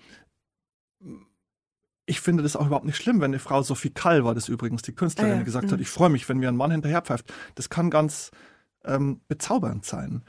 ich 2.06 2.20
finde 2.20 2.42
das 2.42 2.56
auch 2.56 2.66
überhaupt 2.66 2.84
nicht 2.84 2.96
schlimm, 2.96 3.20
wenn 3.20 3.30
eine 3.30 3.38
Frau, 3.38 3.62
Sophie 3.62 3.90
Kall 3.90 4.24
war 4.24 4.34
das 4.34 4.48
übrigens, 4.48 4.82
die 4.82 4.94
Künstlerin, 4.94 5.32
ah 5.32 5.36
ja. 5.36 5.42
gesagt 5.42 5.68
mhm. 5.68 5.72
hat, 5.72 5.80
ich 5.80 5.88
freue 5.88 6.10
mich, 6.10 6.28
wenn 6.28 6.38
mir 6.38 6.48
ein 6.48 6.56
Mann 6.56 6.70
hinterherpfeift. 6.70 7.32
Das 7.54 7.70
kann 7.70 7.90
ganz 7.90 8.30
ähm, 8.84 9.20
bezaubernd 9.28 9.84
sein, 9.84 10.22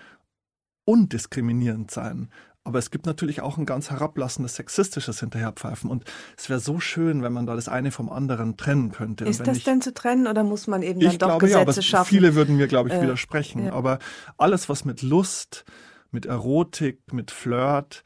undiskriminierend 0.85 1.91
sein. 1.91 2.29
Aber 2.65 2.79
es 2.79 2.91
gibt 2.91 3.05
natürlich 3.05 3.41
auch 3.41 3.57
ein 3.57 3.65
ganz 3.65 3.89
herablassendes, 3.91 4.55
sexistisches 4.55 5.19
Hinterherpfeifen. 5.19 5.89
Und 5.89 6.05
es 6.37 6.49
wäre 6.49 6.61
so 6.61 6.79
schön, 6.79 7.21
wenn 7.21 7.33
man 7.33 7.45
da 7.45 7.55
das 7.55 7.67
eine 7.67 7.91
vom 7.91 8.09
anderen 8.09 8.55
trennen 8.55 8.91
könnte. 8.91 9.25
Ist 9.25 9.45
das 9.45 9.57
ich, 9.57 9.63
denn 9.65 9.81
zu 9.81 9.93
trennen 9.93 10.27
oder 10.27 10.43
muss 10.43 10.67
man 10.67 10.81
eben 10.81 11.01
dann 11.01 11.11
doch 11.11 11.27
glaube, 11.27 11.45
Gesetze 11.45 11.57
ja, 11.57 11.61
aber 11.61 11.81
schaffen? 11.81 12.09
Viele 12.09 12.35
würden 12.35 12.55
mir, 12.55 12.67
glaube 12.67 12.89
ich, 12.89 12.95
äh, 12.95 13.01
widersprechen. 13.01 13.65
Ja. 13.65 13.73
Aber 13.73 13.99
alles, 14.37 14.69
was 14.69 14.85
mit 14.85 15.01
Lust, 15.01 15.65
mit 16.11 16.25
Erotik, 16.25 17.11
mit 17.11 17.31
Flirt, 17.31 18.03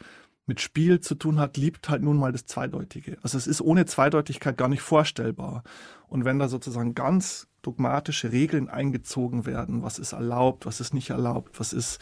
mit 0.47 0.60
Spiel 0.60 1.01
zu 1.01 1.14
tun 1.14 1.39
hat, 1.39 1.58
liebt 1.58 1.89
halt 1.89 2.01
nun 2.01 2.18
mal 2.18 2.32
das 2.32 2.45
Zweideutige. 2.45 3.18
Also 3.22 3.38
es 3.38 3.45
ist 3.45 3.62
ohne 3.62 3.86
Zweideutigkeit 3.86 4.58
gar 4.58 4.70
nicht 4.70 4.82
vorstellbar. 4.82 5.64
Und 6.08 6.26
wenn 6.26 6.39
da 6.39 6.47
sozusagen 6.47 6.95
ganz 6.95 7.47
dogmatische 7.62 8.32
Regeln 8.32 8.70
eingezogen 8.70 9.45
werden, 9.45 9.84
was 9.84 9.99
ist 9.99 10.14
erlaubt, 10.14 10.66
was 10.66 10.80
ist 10.80 10.93
nicht 10.93 11.10
erlaubt, 11.10 11.60
was 11.60 11.74
ist 11.74 11.99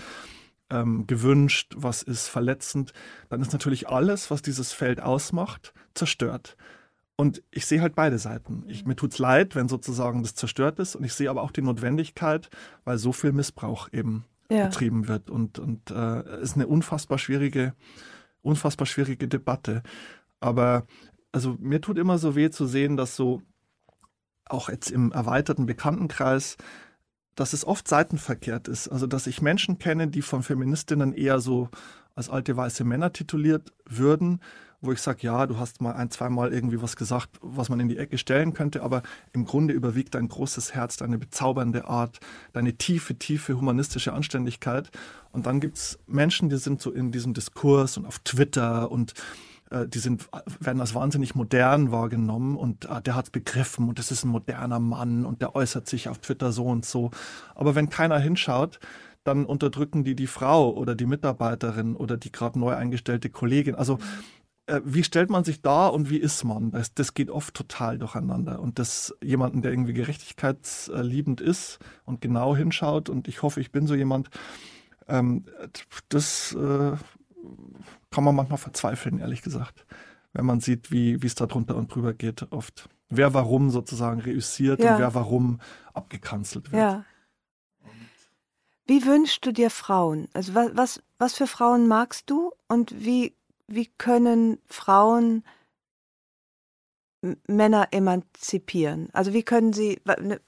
ähm, 0.70 1.08
gewünscht, 1.08 1.74
was 1.78 2.02
ist 2.02 2.28
verletzend, 2.28 2.94
dann 3.30 3.42
ist 3.42 3.54
natürlich 3.54 3.90
alles, 3.90 4.32
was 4.32 4.42
dieses 4.42 4.74
Feld 4.74 5.02
ausmacht, 5.02 5.74
zerstört. 5.94 6.58
Und 7.18 7.42
ich 7.52 7.66
sehe 7.66 7.82
halt 7.82 7.96
beide 7.96 8.18
Seiten. 8.20 8.66
Ich, 8.68 8.86
mir 8.86 8.96
tut's 8.96 9.20
leid, 9.20 9.56
wenn 9.56 9.70
sozusagen 9.70 10.22
das 10.22 10.36
zerstört 10.36 10.80
ist. 10.80 10.96
Und 10.96 11.06
ich 11.06 11.14
sehe 11.14 11.30
aber 11.30 11.44
auch 11.44 11.52
die 11.52 11.62
Notwendigkeit, 11.62 12.50
weil 12.84 12.98
so 12.98 13.14
viel 13.14 13.32
Missbrauch 13.32 13.88
eben 13.94 14.26
ja. 14.50 14.66
betrieben 14.66 15.08
wird. 15.08 15.30
Und, 15.30 15.58
und 15.58 15.92
äh, 15.92 16.42
ist 16.42 16.56
eine 16.56 16.68
unfassbar 16.68 17.18
schwierige, 17.18 17.74
unfassbar 18.42 18.86
schwierige 18.86 19.30
Debatte. 19.30 19.82
Aber 20.42 20.88
also 21.32 21.56
mir 21.60 21.80
tut 21.80 21.98
immer 21.98 22.18
so 22.18 22.36
weh 22.36 22.50
zu 22.50 22.66
sehen, 22.66 22.98
dass 22.98 23.16
so 23.16 23.42
auch 24.48 24.70
jetzt 24.70 24.92
im 24.92 25.12
erweiterten 25.12 25.66
Bekanntenkreis 25.66 26.58
dass 27.36 27.54
es 27.54 27.66
oft 27.66 27.88
seitenverkehrt 27.88 28.68
ist. 28.68 28.88
Also, 28.88 29.08
dass 29.08 29.28
ich 29.28 29.42
Menschen 29.42 29.78
kenne, 29.78 30.08
die 30.08 30.22
von 30.22 30.44
Feministinnen 30.44 31.14
eher 31.14 31.40
so 31.40 31.70
als 32.16 32.30
alte 32.30 32.56
weiße 32.56 32.84
Männer 32.84 33.12
tituliert 33.12 33.74
würden, 33.86 34.40
wo 34.82 34.92
ich 34.92 35.02
sage, 35.02 35.20
ja, 35.22 35.46
du 35.48 35.58
hast 35.58 35.82
mal 35.82 35.94
ein, 35.94 36.12
zweimal 36.12 36.54
irgendwie 36.54 36.82
was 36.82 36.96
gesagt, 36.96 37.30
was 37.42 37.70
man 37.70 37.80
in 37.80 37.90
die 37.90 37.98
Ecke 37.98 38.18
stellen 38.18 38.54
könnte, 38.54 38.84
aber 38.84 39.02
im 39.34 39.46
Grunde 39.46 39.74
überwiegt 39.74 40.16
dein 40.16 40.28
großes 40.28 40.74
Herz, 40.74 40.98
deine 40.98 41.18
bezaubernde 41.18 41.86
Art, 41.86 42.20
deine 42.54 42.74
tiefe, 42.78 43.16
tiefe 43.16 43.58
humanistische 43.58 44.14
Anständigkeit. 44.14 44.92
Und 45.32 45.46
dann 45.46 45.60
gibt 45.60 45.78
es 45.78 46.00
Menschen, 46.08 46.50
die 46.50 46.58
sind 46.58 46.82
so 46.82 46.92
in 46.92 47.12
diesem 47.12 47.34
Diskurs 47.34 47.98
und 47.98 48.06
auf 48.06 48.20
Twitter 48.20 48.92
und 48.92 49.14
die 49.72 50.00
sind, 50.00 50.30
werden 50.60 50.80
als 50.80 50.94
wahnsinnig 50.94 51.36
modern 51.36 51.92
wahrgenommen 51.92 52.56
und 52.56 52.86
äh, 52.86 53.02
der 53.02 53.16
hat 53.16 53.26
es 53.26 53.32
begriffen 53.32 53.90
und 53.90 54.00
das 54.00 54.12
ist 54.12 54.24
ein 54.24 54.30
moderner 54.30 54.80
Mann 54.80 55.26
und 55.26 55.42
der 55.42 55.56
äußert 55.56 55.88
sich 55.88 56.08
auf 56.10 56.20
Twitter 56.20 56.52
so 56.52 56.66
und 56.66 56.86
so. 56.86 57.12
Aber 57.56 57.76
wenn 57.76 57.90
keiner 57.90 58.20
hinschaut, 58.20 58.80
dann 59.24 59.46
unterdrücken 59.46 60.04
die 60.04 60.16
die 60.16 60.28
Frau 60.28 60.72
oder 60.72 60.94
die 60.94 61.08
Mitarbeiterin 61.08 61.96
oder 61.96 62.16
die 62.16 62.32
gerade 62.32 62.60
neu 62.60 62.76
eingestellte 62.76 63.30
Kollegin. 63.30 63.74
Also 63.74 63.98
äh, 64.68 64.82
wie 64.86 65.04
stellt 65.04 65.30
man 65.30 65.44
sich 65.44 65.62
da 65.62 65.88
und 65.88 66.10
wie 66.10 66.18
ist 66.18 66.44
man? 66.44 66.72
Das, 66.72 66.94
das 66.94 67.14
geht 67.14 67.30
oft 67.30 67.54
total 67.56 67.98
durcheinander. 67.98 68.60
Und 68.60 68.78
das 68.78 69.16
jemanden, 69.24 69.62
der 69.62 69.72
irgendwie 69.72 69.94
gerechtigkeitsliebend 69.94 71.42
ist 71.42 71.80
und 72.06 72.22
genau 72.22 72.56
hinschaut, 72.56 73.10
und 73.10 73.28
ich 73.28 73.42
hoffe, 73.42 73.62
ich 73.62 73.72
bin 73.72 73.88
so 73.88 73.96
jemand, 73.96 74.30
ähm, 75.08 75.46
das 76.10 76.54
äh, 76.54 76.92
kann 78.16 78.24
man 78.24 78.34
manchmal 78.36 78.58
verzweifeln, 78.58 79.20
ehrlich 79.20 79.42
gesagt, 79.42 79.86
wenn 80.32 80.46
man 80.46 80.62
sieht, 80.62 80.90
wie 80.90 81.20
es 81.22 81.36
da 81.36 81.48
drunter 81.48 81.76
und 81.76 81.94
drüber 81.94 82.14
geht, 82.14 82.50
oft. 82.52 82.88
Wer 83.10 83.34
warum 83.34 83.70
sozusagen 83.72 84.22
reüssiert 84.22 84.80
ja. 84.80 84.94
und 84.94 85.00
wer 85.02 85.14
warum 85.14 85.60
abgekanzelt 85.94 86.72
wird. 86.72 86.82
Ja. 86.82 87.06
Wie 88.86 89.06
wünschst 89.06 89.46
du 89.46 89.52
dir 89.52 89.70
Frauen? 89.70 90.30
Also 90.34 90.56
was, 90.56 90.72
was, 90.76 91.04
was 91.18 91.36
für 91.36 91.46
Frauen 91.46 91.88
magst 91.90 92.30
du 92.30 92.54
und 92.70 92.96
wie, 93.04 93.36
wie 93.68 93.88
können 93.98 94.60
Frauen 94.66 95.44
Männer 97.48 97.90
emanzipieren? 97.92 99.10
Also 99.12 99.34
wie 99.34 99.44
können 99.44 99.74
sie, 99.74 100.00
ne, 100.06 100.40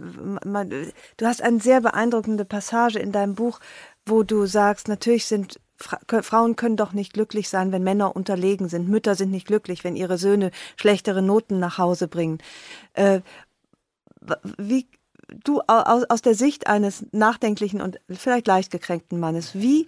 du 1.18 1.26
hast 1.26 1.42
eine 1.42 1.60
sehr 1.60 1.82
beeindruckende 1.82 2.46
Passage 2.46 3.00
in 3.00 3.12
deinem 3.12 3.36
Buch, 3.36 3.60
wo 4.06 4.24
du 4.24 4.46
sagst, 4.46 4.88
natürlich 4.88 5.26
sind 5.26 5.60
Fra 5.78 6.00
Frauen 6.24 6.56
können 6.56 6.76
doch 6.76 6.94
nicht 6.94 7.14
glücklich 7.14 7.50
sein, 7.50 7.72
wenn 7.72 7.84
Männer 7.84 8.16
unterlegen 8.16 8.68
sind. 8.68 8.90
Mütter 8.90 9.16
sind 9.16 9.32
nicht 9.32 9.48
glücklich, 9.48 9.84
wenn 9.84 9.96
ihre 9.96 10.18
Söhne 10.18 10.52
schlechtere 10.76 11.22
Noten 11.22 11.60
nach 11.60 11.78
Hause 11.78 12.08
bringen. 12.08 12.40
Äh, 12.94 13.22
wie 14.58 14.88
du 15.44 15.62
aus, 15.68 16.04
aus 16.10 16.22
der 16.22 16.36
Sicht 16.36 16.68
eines 16.68 17.06
nachdenklichen 17.12 17.82
und 17.82 18.00
vielleicht 18.10 18.48
leicht 18.48 18.72
gekränkten 18.72 19.20
Mannes, 19.20 19.54
wie 19.54 19.88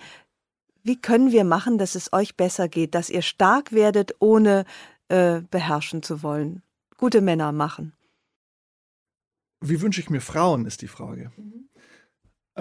wie 0.83 0.99
können 0.99 1.31
wir 1.31 1.43
machen, 1.43 1.77
dass 1.77 1.95
es 1.95 2.13
euch 2.13 2.35
besser 2.37 2.67
geht, 2.67 2.95
dass 2.95 3.09
ihr 3.09 3.21
stark 3.21 3.73
werdet, 3.73 4.15
ohne 4.19 4.65
äh, 5.09 5.41
beherrschen 5.41 6.03
zu 6.03 6.23
wollen? 6.23 6.63
Gute 6.97 7.21
Männer 7.21 7.51
machen. 7.51 7.93
Wie 9.61 9.81
wünsche 9.81 10.01
ich 10.01 10.09
mir 10.09 10.21
Frauen, 10.21 10.65
ist 10.65 10.81
die 10.81 10.87
Frage. 10.87 11.31
Mhm. 11.35 11.68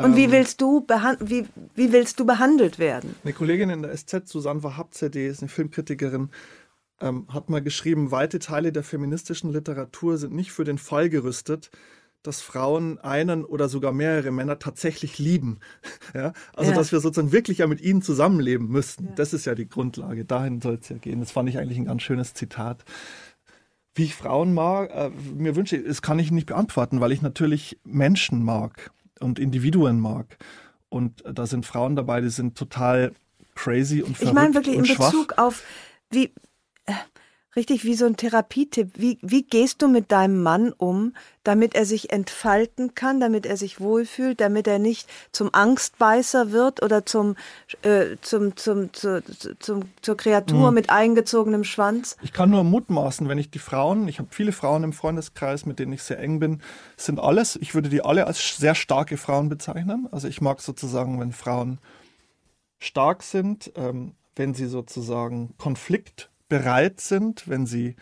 Und 0.05 0.16
wie 0.16 0.24
ähm, 0.24 0.32
willst 0.32 0.61
du 0.61 0.86
wie, 1.20 1.46
wie 1.74 1.92
willst 1.92 2.20
du 2.20 2.26
behandelt 2.26 2.78
werden? 2.78 3.14
Eine 3.24 3.32
Kollegin 3.32 3.70
in 3.70 3.82
der 3.82 3.96
SZ, 3.96 4.28
Susanne 4.28 4.62
Wahabze, 4.62 5.11
die 5.11 5.26
ist 5.26 5.42
eine 5.42 5.49
Filmkritikerin, 5.49 6.30
ähm, 7.01 7.26
hat 7.28 7.49
mal 7.49 7.62
geschrieben, 7.62 8.11
weite 8.11 8.38
Teile 8.38 8.72
der 8.72 8.82
feministischen 8.82 9.53
Literatur 9.53 10.18
sind 10.18 10.34
nicht 10.34 10.53
für 10.53 10.64
den 10.64 10.78
Fall 10.78 11.09
gerüstet, 11.09 11.70
dass 12.22 12.40
Frauen 12.40 12.99
einen 12.99 13.44
oder 13.44 13.68
sogar 13.68 13.92
mehrere 13.92 14.30
Männer 14.30 14.59
tatsächlich 14.59 15.18
lieben. 15.18 15.61
Ja? 16.14 16.32
Also, 16.55 16.70
ja. 16.70 16.76
dass 16.76 16.90
wir 16.90 17.01
sozusagen 17.01 17.32
wirklich 17.32 17.59
ja 17.59 17.66
mit 17.66 17.82
ihnen 17.82 18.01
zusammenleben 18.01 18.68
müssten. 18.68 19.09
Ja. 19.09 19.12
Das 19.16 19.34
ist 19.34 19.44
ja 19.44 19.55
die 19.55 19.68
Grundlage. 19.68 20.24
Dahin 20.24 20.62
soll 20.62 20.78
es 20.80 20.88
ja 20.88 20.96
gehen. 20.96 21.20
Das 21.20 21.32
fand 21.32 21.51
ich 21.51 21.59
eigentlich 21.59 21.76
ein 21.76 21.84
ganz 21.84 22.03
schönes 22.03 22.32
Zitat. 22.32 22.82
Wie 23.94 24.05
ich 24.05 24.14
Frauen 24.14 24.55
mag, 24.55 24.90
äh, 24.90 25.11
mir 25.34 25.55
wünsche, 25.55 25.78
das 25.82 26.01
kann 26.01 26.18
ich 26.18 26.30
nicht 26.30 26.46
beantworten, 26.46 27.01
weil 27.01 27.12
ich 27.12 27.20
natürlich 27.20 27.78
Menschen 27.84 28.42
mag 28.42 28.90
und 29.21 29.39
Individuen 29.39 30.01
mag. 30.01 30.39
Und 30.89 31.23
da 31.31 31.47
sind 31.47 31.66
Frauen 31.66 31.97
dabei, 31.97 32.21
die 32.21 32.31
sind 32.31 32.57
total 32.57 33.12
crazy 33.55 34.03
und 34.03 34.16
verrückt 34.16 34.23
Ich 34.23 34.33
meine 34.33 34.55
wirklich 34.55 34.77
in 34.77 34.83
Bezug 34.83 35.35
auf, 35.37 35.62
wie, 36.11 36.33
richtig 37.57 37.84
wie 37.84 37.94
so 37.94 38.07
ein 38.07 38.16
Therapietipp. 38.16 38.92
Wie, 38.94 39.18
wie 39.22 39.42
gehst 39.42 39.82
du 39.82 39.88
mit 39.88 40.12
deinem 40.12 40.42
Mann 40.42 40.72
um, 40.72 41.14
damit 41.44 41.74
er 41.74 41.86
sich 41.86 42.12
entfalten 42.12 42.94
kann, 42.94 43.20
damit 43.20 43.46
er 43.46 43.57
sich 43.57 43.80
wohlfühlt, 43.80 44.40
damit 44.40 44.66
er 44.66 44.78
nicht 44.78 45.09
zum 45.32 45.53
Angstbeißer 45.53 46.53
wird 46.53 46.82
oder 46.82 47.07
zum, 47.07 47.36
äh, 47.82 48.16
zum, 48.20 48.57
zum, 48.57 48.92
zu, 48.92 49.22
zum, 49.59 49.84
zur 50.03 50.16
Kreatur 50.16 50.68
mhm. 50.68 50.74
mit 50.74 50.90
eingezogenem 50.90 51.64
Schwanz? 51.64 52.16
Ich 52.22 52.32
kann 52.32 52.51
nur 52.51 52.64
mutmaßen, 52.64 53.28
wenn 53.28 53.38
ich 53.38 53.51
die 53.51 53.59
Frauen, 53.59 54.09
ich 54.09 54.18
habe 54.18 54.28
viele 54.30 54.53
Frauen 54.53 54.84
im 54.84 54.92
Freundeskreis, 54.92 55.66
mit 55.66 55.78
denen 55.78 55.92
ich 55.92 56.03
sehr 56.03 56.18
eng 56.18 56.38
bin, 56.38 56.62
sind 56.96 57.18
alles, 57.18 57.57
ich 57.57 57.74
würde 57.74 57.88
die 57.88 58.05
alle 58.05 58.26
als 58.26 58.57
sehr 58.57 58.74
starke 58.74 59.16
Frauen 59.16 59.49
bezeichnen. 59.49 60.09
Also 60.12 60.28
ich 60.28 60.40
mag 60.40 60.61
sozusagen, 60.61 61.18
wenn 61.18 61.32
Frauen 61.32 61.78
stark 62.78 63.22
sind, 63.22 63.72
ähm, 63.74 64.12
wenn 64.36 64.55
sie 64.55 64.66
sozusagen 64.66 65.55
Konflikt 65.59 66.30
bereit 66.49 67.01
sind, 67.01 67.49
wenn 67.49 67.66
sie 67.66 67.96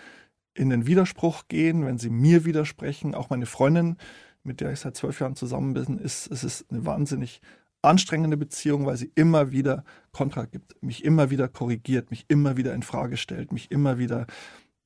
in 0.55 0.71
den 0.71 0.87
Widerspruch 0.87 1.49
gehen, 1.49 1.85
wenn 1.85 1.99
sie 1.99 2.11
mir 2.11 2.45
widersprechen. 2.45 3.15
Auch 3.15 3.31
meine 3.31 3.47
Freundin, 3.47 3.97
mit 4.43 4.61
der 4.61 4.73
ich 4.73 4.81
seit 4.81 4.97
zwölf 4.97 5.21
Jahren 5.21 5.37
zusammen 5.37 5.75
bin, 5.75 5.99
ist, 5.99 6.31
es 6.31 6.45
ist 6.45 6.67
eine 6.71 6.85
wahnsinnig 6.87 7.41
anstrengende 7.83 8.37
Beziehung, 8.37 8.87
weil 8.87 8.97
sie 8.97 9.13
immer 9.15 9.53
wieder 9.53 9.85
Kontra 10.13 10.45
gibt, 10.45 10.83
mich 10.83 11.05
immer 11.05 11.31
wieder 11.31 11.49
korrigiert, 11.49 12.11
mich 12.11 12.25
immer 12.29 12.57
wieder 12.57 12.75
in 12.75 12.83
Frage 12.83 13.17
stellt, 13.17 13.53
mich 13.53 13.71
immer 13.71 13.99
wieder 13.99 14.27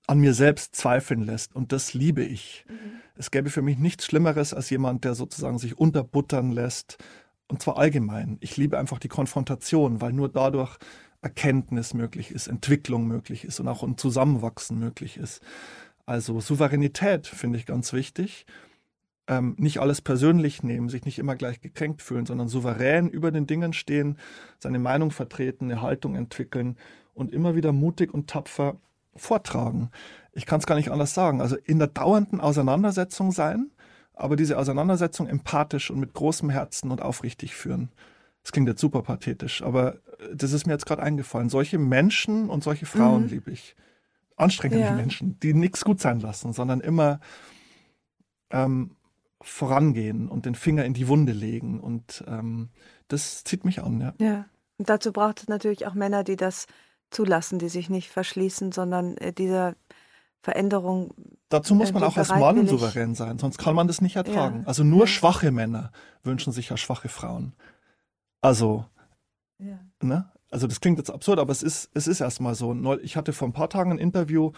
an 0.06 0.18
mir 0.18 0.34
selbst 0.34 0.74
zweifeln 0.74 1.22
lässt. 1.22 1.54
Und 1.54 1.72
das 1.72 1.94
liebe 1.94 2.24
ich. 2.24 2.64
Mhm. 2.68 2.74
Es 3.14 3.30
gäbe 3.30 3.50
für 3.50 3.62
mich 3.62 3.78
nichts 3.78 4.06
Schlimmeres 4.06 4.52
als 4.52 4.68
jemand, 4.70 5.04
der 5.04 5.14
sozusagen 5.14 5.58
sich 5.58 5.78
unterbuttern 5.78 6.50
lässt. 6.50 6.98
Und 7.48 7.62
zwar 7.62 7.78
allgemein. 7.78 8.36
Ich 8.40 8.56
liebe 8.56 8.78
einfach 8.78 8.98
die 8.98 9.08
Konfrontation, 9.08 10.00
weil 10.00 10.12
nur 10.12 10.28
dadurch 10.28 10.78
Erkenntnis 11.22 11.94
möglich 11.94 12.30
ist, 12.30 12.46
Entwicklung 12.46 13.06
möglich 13.06 13.44
ist 13.44 13.60
und 13.60 13.68
auch 13.68 13.82
ein 13.82 13.98
Zusammenwachsen 13.98 14.78
möglich 14.78 15.16
ist. 15.18 15.42
Also 16.06 16.40
Souveränität 16.40 17.26
finde 17.26 17.58
ich 17.58 17.66
ganz 17.66 17.92
wichtig. 17.92 18.46
ähm, 19.30 19.54
nicht 19.58 19.78
alles 19.78 20.00
persönlich 20.02 20.62
nehmen, 20.64 20.88
sich 20.88 21.04
nicht 21.04 21.18
immer 21.18 21.36
gleich 21.36 21.60
gekränkt 21.60 22.02
fühlen, 22.02 22.26
sondern 22.26 22.48
souverän 22.48 23.08
über 23.08 23.30
den 23.30 23.46
Dingen 23.46 23.72
stehen, 23.72 24.18
seine 24.58 24.80
Meinung 24.80 25.12
vertreten, 25.12 25.70
eine 25.70 25.82
Haltung 25.82 26.16
entwickeln 26.16 26.76
und 27.14 27.32
immer 27.32 27.54
wieder 27.54 27.72
mutig 27.72 28.12
und 28.12 28.28
tapfer 28.28 28.76
vortragen. 29.14 29.90
Ich 30.32 30.46
kann 30.46 30.58
es 30.58 30.66
gar 30.66 30.74
nicht 30.74 30.90
anders 30.90 31.14
sagen. 31.14 31.40
Also 31.40 31.56
in 31.64 31.78
der 31.78 31.88
dauernden 31.88 32.40
Auseinandersetzung 32.40 33.30
sein, 33.30 33.70
aber 34.14 34.34
diese 34.36 34.58
Auseinandersetzung 34.58 35.28
empathisch 35.28 35.90
und 35.90 36.00
mit 36.00 36.12
großem 36.12 36.50
Herzen 36.50 36.90
und 36.90 37.00
aufrichtig 37.00 37.54
führen. 37.54 37.90
Das 38.42 38.52
klingt 38.52 38.68
jetzt 38.68 38.80
super 38.80 39.02
pathetisch, 39.02 39.62
aber 39.62 39.94
äh, 39.94 40.34
das 40.34 40.52
ist 40.52 40.66
mir 40.66 40.72
jetzt 40.72 40.86
gerade 40.86 41.02
eingefallen. 41.02 41.48
Solche 41.48 41.78
Menschen 41.78 42.48
und 42.48 42.64
solche 42.64 42.86
Frauen 42.86 43.24
mhm. 43.24 43.28
liebe 43.28 43.50
ich. 43.50 43.76
Anstrengende 44.36 44.86
ja. 44.86 44.92
Menschen, 44.92 45.38
die 45.40 45.52
nichts 45.52 45.84
gut 45.84 46.00
sein 46.00 46.20
lassen, 46.20 46.54
sondern 46.54 46.80
immer 46.80 47.20
ähm, 48.50 48.96
vorangehen 49.42 50.28
und 50.28 50.46
den 50.46 50.54
Finger 50.54 50.84
in 50.84 50.94
die 50.94 51.08
Wunde 51.08 51.32
legen. 51.32 51.78
Und 51.78 52.24
ähm, 52.26 52.70
das 53.08 53.44
zieht 53.44 53.64
mich 53.64 53.82
an, 53.82 54.00
ja. 54.00 54.14
Ja, 54.18 54.46
und 54.78 54.88
dazu 54.88 55.12
braucht 55.12 55.42
es 55.42 55.48
natürlich 55.48 55.86
auch 55.86 55.94
Männer, 55.94 56.24
die 56.24 56.36
das 56.36 56.66
zulassen, 57.10 57.58
die 57.58 57.68
sich 57.68 57.90
nicht 57.90 58.08
verschließen, 58.08 58.72
sondern 58.72 59.16
äh, 59.18 59.32
dieser 59.32 59.74
Veränderung. 60.42 61.12
Dazu 61.50 61.74
muss 61.74 61.92
man 61.92 62.02
auch 62.02 62.16
als 62.16 62.30
Mann 62.30 62.66
souverän 62.66 63.14
sein, 63.14 63.38
sonst 63.38 63.58
kann 63.58 63.74
man 63.74 63.88
das 63.88 64.00
nicht 64.00 64.16
ertragen. 64.16 64.60
Ja. 64.60 64.66
Also 64.66 64.84
nur 64.84 65.06
schwache 65.06 65.50
Männer 65.50 65.92
wünschen 66.22 66.52
sich 66.52 66.70
ja 66.70 66.76
schwache 66.76 67.08
Frauen. 67.08 67.54
Also, 68.40 68.86
ja. 69.58 69.78
ne? 70.02 70.30
Also 70.50 70.66
das 70.66 70.80
klingt 70.80 70.98
jetzt 70.98 71.10
absurd, 71.10 71.38
aber 71.38 71.52
es 71.52 71.62
ist, 71.62 71.90
es 71.94 72.08
ist 72.08 72.20
erstmal 72.20 72.56
so. 72.56 72.98
Ich 73.02 73.16
hatte 73.16 73.32
vor 73.32 73.46
ein 73.46 73.52
paar 73.52 73.70
Tagen 73.70 73.92
ein 73.92 73.98
Interview, 73.98 74.52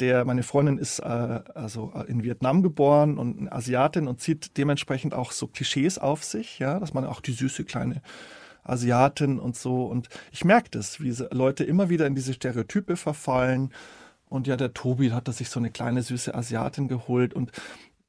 der, 0.00 0.24
meine 0.24 0.42
Freundin 0.42 0.78
ist 0.78 0.98
äh, 0.98 1.02
also 1.54 1.92
in 2.08 2.24
Vietnam 2.24 2.62
geboren 2.62 3.16
und 3.16 3.38
eine 3.38 3.52
Asiatin 3.52 4.08
und 4.08 4.20
zieht 4.20 4.56
dementsprechend 4.56 5.14
auch 5.14 5.32
so 5.32 5.46
Klischees 5.46 5.98
auf 5.98 6.24
sich, 6.24 6.58
ja, 6.58 6.80
dass 6.80 6.94
man 6.94 7.04
auch 7.04 7.20
die 7.20 7.32
süße 7.32 7.64
kleine 7.64 8.02
Asiatin 8.64 9.38
und 9.38 9.56
so. 9.56 9.84
Und 9.84 10.08
ich 10.32 10.44
merke 10.44 10.70
das, 10.70 11.00
wie 11.00 11.14
Leute 11.30 11.64
immer 11.64 11.90
wieder 11.90 12.06
in 12.06 12.14
diese 12.14 12.34
Stereotype 12.34 12.96
verfallen. 12.96 13.72
Und 14.28 14.46
ja, 14.46 14.56
der 14.56 14.74
Tobi 14.74 15.12
hat 15.12 15.32
sich 15.32 15.48
so 15.48 15.60
eine 15.60 15.70
kleine 15.70 16.02
süße 16.02 16.34
Asiatin 16.34 16.88
geholt. 16.88 17.34
Und 17.34 17.52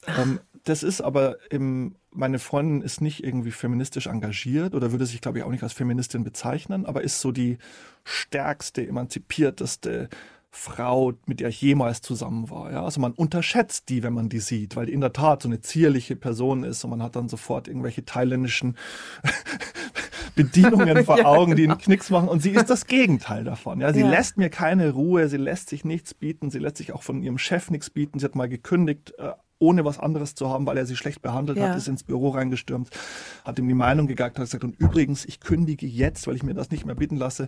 ähm, 0.08 0.40
das 0.64 0.82
ist 0.82 1.02
aber 1.02 1.38
im, 1.52 1.96
meine 2.16 2.40
Freundin 2.40 2.82
ist 2.82 3.02
nicht 3.02 3.24
irgendwie 3.24 3.52
feministisch 3.52 4.08
engagiert 4.08 4.74
oder 4.74 4.92
würde 4.92 5.06
sich, 5.06 5.22
glaube 5.22 5.38
ich, 5.38 5.44
auch 5.44 5.52
nicht 5.52 5.64
als 5.64 5.74
Feministin 5.74 6.24
bezeichnen, 6.24 6.86
aber 6.86 7.02
ist 7.04 7.20
so 7.20 7.32
die 7.32 7.58
stärkste, 8.04 8.88
emanzipierteste 8.88 10.10
Frau, 10.50 11.14
mit 11.26 11.42
der 11.42 11.50
ich 11.50 11.62
jemals 11.62 12.02
zusammen 12.02 12.50
war. 12.50 12.72
Ja? 12.72 12.84
Also 12.84 13.02
man 13.02 13.12
unterschätzt 13.12 13.90
die, 13.90 14.04
wenn 14.04 14.14
man 14.14 14.30
die 14.30 14.40
sieht, 14.40 14.76
weil 14.76 14.86
die 14.86 14.94
in 14.94 15.02
der 15.02 15.12
Tat 15.12 15.42
so 15.42 15.50
eine 15.50 15.60
zierliche 15.60 16.16
Person 16.16 16.64
ist 16.64 16.84
und 16.84 16.92
man 16.92 17.04
hat 17.04 17.18
dann 17.18 17.28
sofort 17.28 17.68
irgendwelche 17.68 18.06
thailändischen 18.06 18.78
Bedienungen 20.36 21.04
vor 21.04 21.18
ja, 21.20 21.26
Augen, 21.26 21.58
die 21.58 21.68
einen 21.68 21.78
Knicks 21.78 22.10
machen. 22.10 22.30
Und 22.30 22.42
sie 22.42 22.52
ist 22.52 22.70
das 22.70 22.88
Gegenteil 22.88 23.44
davon. 23.44 23.82
Ja, 23.82 23.94
sie 23.94 24.00
ja. 24.00 24.10
lässt 24.10 24.38
mir 24.38 24.50
keine 24.50 24.92
Ruhe, 24.92 25.28
sie 25.28 25.38
lässt 25.38 25.70
sich 25.70 25.84
nichts 25.84 26.14
bieten, 26.14 26.50
sie 26.50 26.60
lässt 26.60 26.78
sich 26.78 26.94
auch 26.94 27.04
von 27.04 27.22
ihrem 27.22 27.38
Chef 27.38 27.70
nichts 27.70 27.90
bieten. 27.90 28.20
Sie 28.20 28.26
hat 28.26 28.36
mal 28.36 28.50
gekündigt, 28.50 29.14
äh, 29.18 29.32
ohne 29.60 29.86
was 29.86 30.00
anderes 30.00 30.36
zu 30.36 30.50
haben, 30.50 30.66
weil 30.66 30.78
er 30.78 30.86
sie 30.86 30.96
schlecht 30.96 31.22
behandelt 31.22 31.58
ja. 31.58 31.70
hat, 31.70 31.78
ist 31.78 31.88
ins 31.88 32.04
Büro 32.04 32.30
reingestürmt, 32.30 32.90
hat 33.44 33.58
ihm 33.60 33.68
die 33.68 33.74
Meinung 33.74 34.08
gegeigt, 34.08 34.38
hat 34.38 34.46
gesagt, 34.46 34.64
und 34.64 34.80
übrigens, 34.80 35.26
ich 35.26 35.40
kündige 35.40 35.88
jetzt, 35.88 36.28
weil 36.28 36.36
ich 36.36 36.44
mir 36.44 36.54
das 36.54 36.72
nicht 36.72 36.86
mehr 36.86 36.96
bitten 36.96 37.18
lasse. 37.18 37.48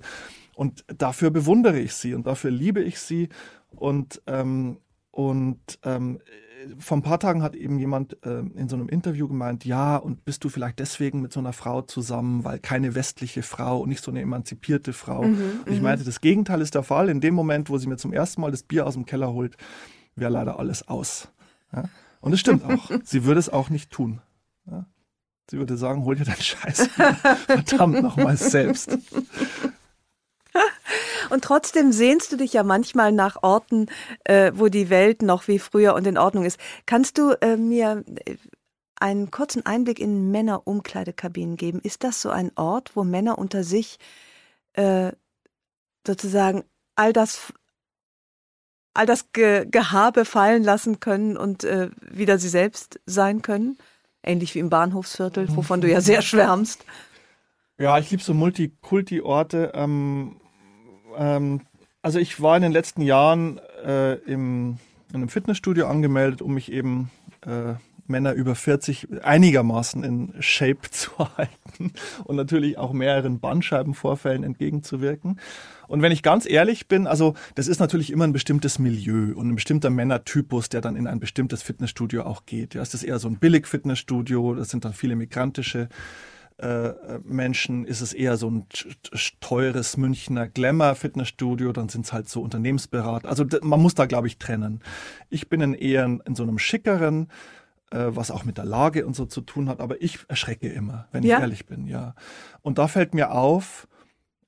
Und 0.55 0.85
dafür 0.87 1.29
bewundere 1.29 1.79
ich 1.79 1.93
sie 1.93 2.13
und 2.13 2.25
dafür 2.27 2.51
liebe 2.51 2.81
ich 2.81 2.99
sie. 2.99 3.29
Und, 3.75 4.21
ähm, 4.27 4.77
und 5.11 5.79
ähm, 5.83 6.19
vor 6.79 6.97
ein 6.97 7.03
paar 7.03 7.19
Tagen 7.19 7.43
hat 7.43 7.55
eben 7.55 7.77
jemand 7.77 8.17
äh, 8.25 8.39
in 8.39 8.67
so 8.67 8.75
einem 8.75 8.89
Interview 8.89 9.27
gemeint, 9.27 9.65
ja, 9.65 9.97
und 9.97 10.25
bist 10.25 10.43
du 10.43 10.49
vielleicht 10.49 10.79
deswegen 10.79 11.21
mit 11.21 11.31
so 11.31 11.39
einer 11.39 11.53
Frau 11.53 11.81
zusammen, 11.81 12.43
weil 12.43 12.59
keine 12.59 12.95
westliche 12.95 13.43
Frau 13.43 13.81
und 13.81 13.89
nicht 13.89 14.03
so 14.03 14.11
eine 14.11 14.21
emanzipierte 14.21 14.93
Frau. 14.93 15.23
Mhm, 15.23 15.61
und 15.65 15.71
ich 15.71 15.77
mhm. 15.77 15.83
meinte, 15.83 16.03
das 16.03 16.21
Gegenteil 16.21 16.61
ist 16.61 16.75
der 16.75 16.83
Fall. 16.83 17.09
In 17.09 17.21
dem 17.21 17.35
Moment, 17.35 17.69
wo 17.69 17.77
sie 17.77 17.87
mir 17.87 17.97
zum 17.97 18.13
ersten 18.13 18.41
Mal 18.41 18.51
das 18.51 18.63
Bier 18.63 18.87
aus 18.87 18.95
dem 18.95 19.05
Keller 19.05 19.31
holt, 19.33 19.55
wäre 20.15 20.31
leider 20.31 20.59
alles 20.59 20.87
aus. 20.87 21.29
Ja? 21.73 21.85
Und 22.21 22.33
es 22.33 22.39
stimmt 22.39 22.65
auch. 22.65 22.91
sie 23.03 23.23
würde 23.23 23.39
es 23.39 23.49
auch 23.49 23.69
nicht 23.69 23.91
tun. 23.91 24.21
Ja? 24.69 24.85
Sie 25.49 25.57
würde 25.57 25.77
sagen, 25.77 26.03
hol 26.03 26.15
dir 26.15 26.25
deinen 26.25 26.41
Scheiß 26.41 26.87
verdammt 27.45 28.01
nochmal 28.01 28.37
selbst. 28.37 28.97
Und 31.29 31.43
trotzdem 31.43 31.91
sehnst 31.91 32.31
du 32.31 32.37
dich 32.37 32.53
ja 32.53 32.63
manchmal 32.63 33.11
nach 33.11 33.43
Orten, 33.43 33.87
äh, 34.23 34.51
wo 34.55 34.69
die 34.69 34.89
Welt 34.89 35.21
noch 35.21 35.47
wie 35.49 35.59
früher 35.59 35.93
und 35.93 36.07
in 36.07 36.17
Ordnung 36.17 36.45
ist. 36.45 36.57
Kannst 36.85 37.17
du 37.17 37.31
äh, 37.41 37.57
mir 37.57 38.05
äh, 38.25 38.37
einen 38.95 39.29
kurzen 39.29 39.65
Einblick 39.65 39.99
in 39.99 40.31
Männerumkleidekabinen 40.31 41.57
geben? 41.57 41.81
Ist 41.81 42.05
das 42.05 42.21
so 42.21 42.29
ein 42.29 42.51
Ort, 42.55 42.95
wo 42.95 43.03
Männer 43.03 43.37
unter 43.37 43.65
sich 43.65 43.99
äh, 44.73 45.11
sozusagen 46.05 46.63
all 46.95 47.13
das 47.13 47.53
all 48.97 49.05
das 49.05 49.31
Ge 49.31 49.65
Gehabe 49.69 50.25
fallen 50.25 50.63
lassen 50.63 50.99
können 50.99 51.37
und 51.37 51.63
äh, 51.63 51.89
wieder 52.01 52.37
sie 52.37 52.49
selbst 52.49 52.99
sein 53.05 53.41
können? 53.41 53.77
Ähnlich 54.23 54.55
wie 54.55 54.59
im 54.59 54.69
Bahnhofsviertel, 54.69 55.47
wovon 55.55 55.81
du 55.81 55.89
ja 55.89 56.01
sehr 56.01 56.21
schwärmst. 56.21 56.83
Ja, 57.77 57.97
ich 57.99 58.09
liebe 58.09 58.23
so 58.23 58.33
Multikulti-Orte. 58.33 59.71
Ähm, 59.75 60.37
ähm, 61.15 61.61
also 62.01 62.19
ich 62.19 62.41
war 62.41 62.55
in 62.55 62.63
den 62.63 62.71
letzten 62.71 63.01
Jahren 63.01 63.59
äh, 63.85 64.15
im, 64.15 64.77
in 65.09 65.15
einem 65.15 65.29
Fitnessstudio 65.29 65.87
angemeldet, 65.87 66.41
um 66.41 66.53
mich 66.55 66.71
eben 66.71 67.11
äh, 67.45 67.75
Männer 68.07 68.33
über 68.33 68.55
40 68.55 69.23
einigermaßen 69.23 70.03
in 70.03 70.33
Shape 70.39 70.81
zu 70.91 71.11
halten 71.19 71.93
und 72.23 72.35
natürlich 72.35 72.77
auch 72.77 72.93
mehreren 72.93 73.39
Bandscheibenvorfällen 73.39 74.43
entgegenzuwirken. 74.43 75.39
Und 75.87 76.01
wenn 76.01 76.11
ich 76.11 76.23
ganz 76.23 76.49
ehrlich 76.49 76.87
bin, 76.87 77.07
also 77.07 77.33
das 77.55 77.67
ist 77.67 77.79
natürlich 77.79 78.11
immer 78.11 78.25
ein 78.25 78.33
bestimmtes 78.33 78.79
Milieu 78.79 79.33
und 79.35 79.49
ein 79.49 79.55
bestimmter 79.55 79.89
Männertypus, 79.89 80.69
der 80.69 80.81
dann 80.81 80.95
in 80.95 81.07
ein 81.07 81.19
bestimmtes 81.19 81.63
Fitnessstudio 81.63 82.23
auch 82.23 82.45
geht. 82.45 82.73
Ja, 82.73 82.81
ist 82.81 82.93
das 82.93 83.03
eher 83.03 83.19
so 83.19 83.27
ein 83.27 83.37
Billig-Fitnessstudio, 83.37 84.55
das 84.55 84.69
sind 84.69 84.85
dann 84.85 84.93
viele 84.93 85.15
migrantische 85.15 85.89
äh, 86.57 87.19
Menschen 87.23 87.85
ist 87.85 88.01
es 88.01 88.13
eher 88.13 88.35
so 88.35 88.49
ein 88.49 88.65
teures 89.39 89.95
Münchner 89.95 90.47
Glamour-Fitnessstudio, 90.47 91.71
dann 91.71 91.87
sind 91.89 92.05
es 92.05 92.13
halt 92.13 92.29
so 92.29 92.41
Unternehmensberater. 92.41 93.29
Also 93.29 93.45
man 93.61 93.79
muss 93.79 93.93
da, 93.93 94.07
glaube 94.07 94.27
ich, 94.27 94.39
trennen. 94.39 94.81
Ich 95.29 95.49
bin 95.49 95.61
in 95.61 95.73
eher 95.75 96.05
in, 96.05 96.35
so 96.35 96.43
einem 96.43 96.57
schickeren, 96.57 97.29
äh, 97.91 98.07
was 98.07 98.31
auch 98.31 98.43
mit 98.43 98.57
der 98.57 98.65
Lage 98.65 99.05
und 99.05 99.15
so 99.15 99.25
zu 99.25 99.41
tun 99.41 99.69
hat, 99.69 99.79
aber 99.79 100.01
ich 100.01 100.19
erschrecke 100.29 100.67
immer, 100.67 101.07
wenn 101.11 101.23
ja. 101.23 101.37
ich 101.37 101.41
ehrlich 101.41 101.65
bin, 101.67 101.85
ja. 101.85 102.15
Und 102.63 102.79
da 102.79 102.87
fällt 102.87 103.13
mir 103.13 103.31
auf, 103.31 103.87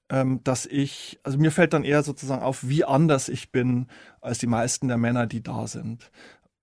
ähm, 0.09 0.41
dass 0.43 0.65
ich, 0.65 1.19
also 1.23 1.37
mir 1.37 1.51
fällt 1.51 1.73
dann 1.73 1.83
eher 1.83 2.03
sozusagen 2.03 2.41
auf, 2.41 2.67
wie 2.67 2.83
anders 2.83 3.29
ich 3.29 3.51
bin 3.51 3.87
als 4.21 4.39
die 4.39 4.47
meisten 4.47 4.87
der 4.87 4.97
Männer, 4.97 5.27
die 5.27 5.43
da 5.43 5.67
sind. 5.67 6.11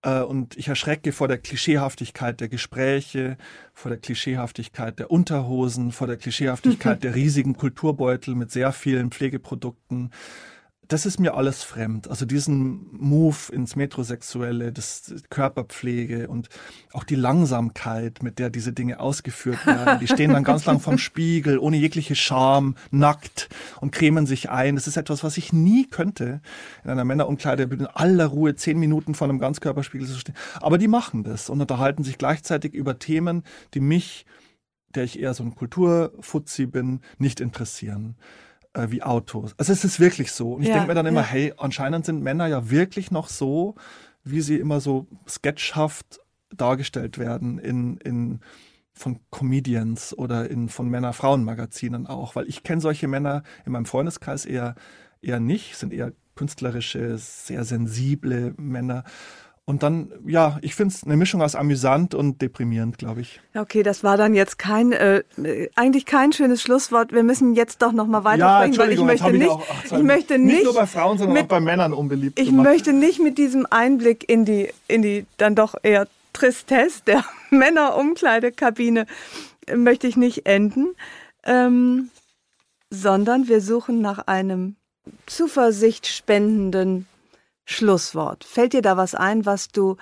Äh, 0.02 0.20
und 0.20 0.56
ich 0.56 0.68
erschrecke 0.68 1.12
vor 1.12 1.28
der 1.28 1.38
Klischeehaftigkeit 1.38 2.40
der 2.40 2.48
Gespräche, 2.48 3.36
vor 3.72 3.90
der 3.90 3.98
Klischeehaftigkeit 3.98 4.98
der 4.98 5.10
Unterhosen, 5.10 5.92
vor 5.92 6.06
der 6.06 6.16
Klischeehaftigkeit 6.16 7.02
der 7.04 7.14
riesigen 7.14 7.56
Kulturbeutel 7.56 8.34
mit 8.34 8.50
sehr 8.50 8.72
vielen 8.72 9.10
Pflegeprodukten 9.10 10.10
das 10.88 11.06
ist 11.06 11.18
mir 11.18 11.34
alles 11.34 11.62
fremd. 11.62 12.08
Also 12.08 12.26
diesen 12.26 12.86
Move 12.92 13.52
ins 13.52 13.76
Metrosexuelle, 13.76 14.72
das 14.72 15.14
Körperpflege 15.30 16.28
und 16.28 16.48
auch 16.92 17.04
die 17.04 17.14
Langsamkeit, 17.14 18.22
mit 18.22 18.38
der 18.38 18.50
diese 18.50 18.72
Dinge 18.72 19.00
ausgeführt 19.00 19.66
werden. 19.66 19.98
Die 20.00 20.06
stehen 20.06 20.32
dann 20.32 20.44
ganz 20.44 20.64
lang 20.64 20.80
vorm 20.80 20.98
Spiegel, 20.98 21.58
ohne 21.58 21.76
jegliche 21.76 22.14
Scham, 22.14 22.76
nackt 22.90 23.48
und 23.80 23.92
cremen 23.92 24.26
sich 24.26 24.50
ein. 24.50 24.76
Das 24.76 24.86
ist 24.86 24.96
etwas, 24.96 25.24
was 25.24 25.36
ich 25.36 25.52
nie 25.52 25.86
könnte, 25.86 26.40
in 26.84 26.90
einer 26.90 27.04
Männerumkleide 27.04 27.64
in 27.64 27.86
aller 27.86 28.26
Ruhe 28.26 28.54
zehn 28.54 28.78
Minuten 28.78 29.14
vor 29.14 29.28
einem 29.28 29.38
Ganzkörperspiegel 29.38 30.06
zu 30.06 30.18
stehen. 30.18 30.36
Aber 30.60 30.78
die 30.78 30.88
machen 30.88 31.24
das 31.24 31.50
und 31.50 31.60
unterhalten 31.60 32.04
sich 32.04 32.18
gleichzeitig 32.18 32.74
über 32.74 32.98
Themen, 32.98 33.42
die 33.74 33.80
mich, 33.80 34.24
der 34.94 35.04
ich 35.04 35.18
eher 35.18 35.34
so 35.34 35.42
ein 35.42 35.54
Kulturfuzzi 35.54 36.66
bin, 36.66 37.00
nicht 37.18 37.40
interessieren 37.40 38.16
äh, 38.76 38.90
wie 38.90 39.02
Autos. 39.02 39.54
Also 39.58 39.72
es 39.72 39.84
ist 39.84 40.00
wirklich 40.00 40.32
so. 40.32 40.54
Und 40.54 40.62
ich 40.62 40.68
ja, 40.68 40.74
denke 40.74 40.88
mir 40.88 40.94
dann 40.94 41.06
immer, 41.06 41.22
ja. 41.22 41.26
hey, 41.26 41.54
anscheinend 41.56 42.06
sind 42.06 42.22
Männer 42.22 42.46
ja 42.46 42.70
wirklich 42.70 43.10
noch 43.10 43.28
so, 43.28 43.74
wie 44.24 44.40
sie 44.40 44.56
immer 44.56 44.80
so 44.80 45.06
sketchhaft 45.28 46.20
dargestellt 46.54 47.18
werden 47.18 47.58
in, 47.58 47.96
in 47.98 48.40
von 48.92 49.20
Comedians 49.30 50.16
oder 50.16 50.50
in 50.50 50.68
von 50.68 50.88
Männer-Frauen-Magazinen 50.88 52.06
auch, 52.06 52.34
weil 52.34 52.48
ich 52.48 52.62
kenne 52.62 52.80
solche 52.80 53.08
Männer 53.08 53.42
in 53.64 53.72
meinem 53.72 53.84
Freundeskreis 53.84 54.46
eher 54.46 54.74
eher 55.20 55.40
nicht, 55.40 55.76
sind 55.76 55.92
eher 55.92 56.12
künstlerische, 56.34 57.16
sehr 57.18 57.64
sensible 57.64 58.54
Männer. 58.56 59.04
Und 59.68 59.82
dann, 59.82 60.12
ja, 60.24 60.58
ich 60.62 60.76
finde 60.76 60.94
es 60.94 61.02
eine 61.02 61.16
Mischung 61.16 61.42
aus 61.42 61.56
amüsant 61.56 62.14
und 62.14 62.40
deprimierend, 62.40 62.98
glaube 62.98 63.22
ich. 63.22 63.40
Okay, 63.52 63.82
das 63.82 64.04
war 64.04 64.16
dann 64.16 64.32
jetzt 64.32 64.60
kein, 64.60 64.92
äh, 64.92 65.24
eigentlich 65.74 66.06
kein 66.06 66.32
schönes 66.32 66.62
Schlusswort. 66.62 67.12
Wir 67.12 67.24
müssen 67.24 67.54
jetzt 67.54 67.82
doch 67.82 67.90
noch 67.90 68.06
mal 68.06 68.22
weitersprechen, 68.22 68.74
ja, 68.74 68.78
weil 68.78 68.92
ich 68.92 69.02
möchte 69.02 69.32
nicht, 69.32 69.42
ich, 69.42 69.48
auch, 69.48 69.66
ach, 69.68 69.98
ich 69.98 70.04
möchte 70.04 70.38
nicht, 70.38 70.54
nicht 70.54 70.64
nur 70.64 70.74
bei 70.74 70.86
Frauen, 70.86 71.18
sondern 71.18 71.34
mit, 71.34 71.42
auch 71.42 71.48
bei 71.48 71.58
Männern 71.58 71.92
unbeliebt. 71.92 72.38
Ich 72.38 72.50
gemacht. 72.50 72.64
möchte 72.64 72.92
nicht 72.92 73.18
mit 73.18 73.38
diesem 73.38 73.66
Einblick 73.68 74.28
in 74.28 74.44
die, 74.44 74.70
in 74.86 75.02
die 75.02 75.26
dann 75.36 75.56
doch 75.56 75.74
eher 75.82 76.06
Tristesse 76.32 77.02
der 77.04 77.24
Männerumkleidekabine 77.50 79.06
möchte 79.74 80.06
ich 80.06 80.16
nicht 80.16 80.46
enden, 80.46 80.94
ähm, 81.42 82.10
sondern 82.90 83.48
wir 83.48 83.60
suchen 83.60 84.00
nach 84.00 84.28
einem 84.28 84.76
zuversichtspendenden 85.26 87.08
Schlusswort. 87.66 88.44
Fällt 88.44 88.72
dir 88.72 88.82
da 88.82 88.96
was 88.96 89.14
ein, 89.14 89.44
was 89.44 89.68
du 89.68 89.96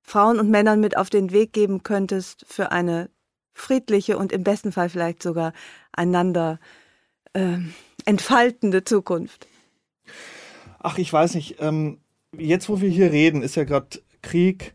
Frauen 0.00 0.38
und 0.40 0.48
Männern 0.48 0.80
mit 0.80 0.96
auf 0.96 1.10
den 1.10 1.32
Weg 1.32 1.52
geben 1.52 1.82
könntest 1.82 2.46
für 2.48 2.72
eine 2.72 3.10
friedliche 3.52 4.16
und 4.16 4.32
im 4.32 4.44
besten 4.44 4.72
Fall 4.72 4.88
vielleicht 4.88 5.22
sogar 5.22 5.52
einander 5.92 6.58
äh, 7.34 7.58
entfaltende 8.06 8.84
Zukunft? 8.84 9.46
Ach, 10.78 10.96
ich 10.98 11.12
weiß 11.12 11.34
nicht. 11.34 11.56
Ähm, 11.60 11.98
jetzt, 12.36 12.68
wo 12.68 12.80
wir 12.80 12.88
hier 12.88 13.12
reden, 13.12 13.42
ist 13.42 13.56
ja 13.56 13.64
gerade 13.64 14.00
Krieg 14.22 14.72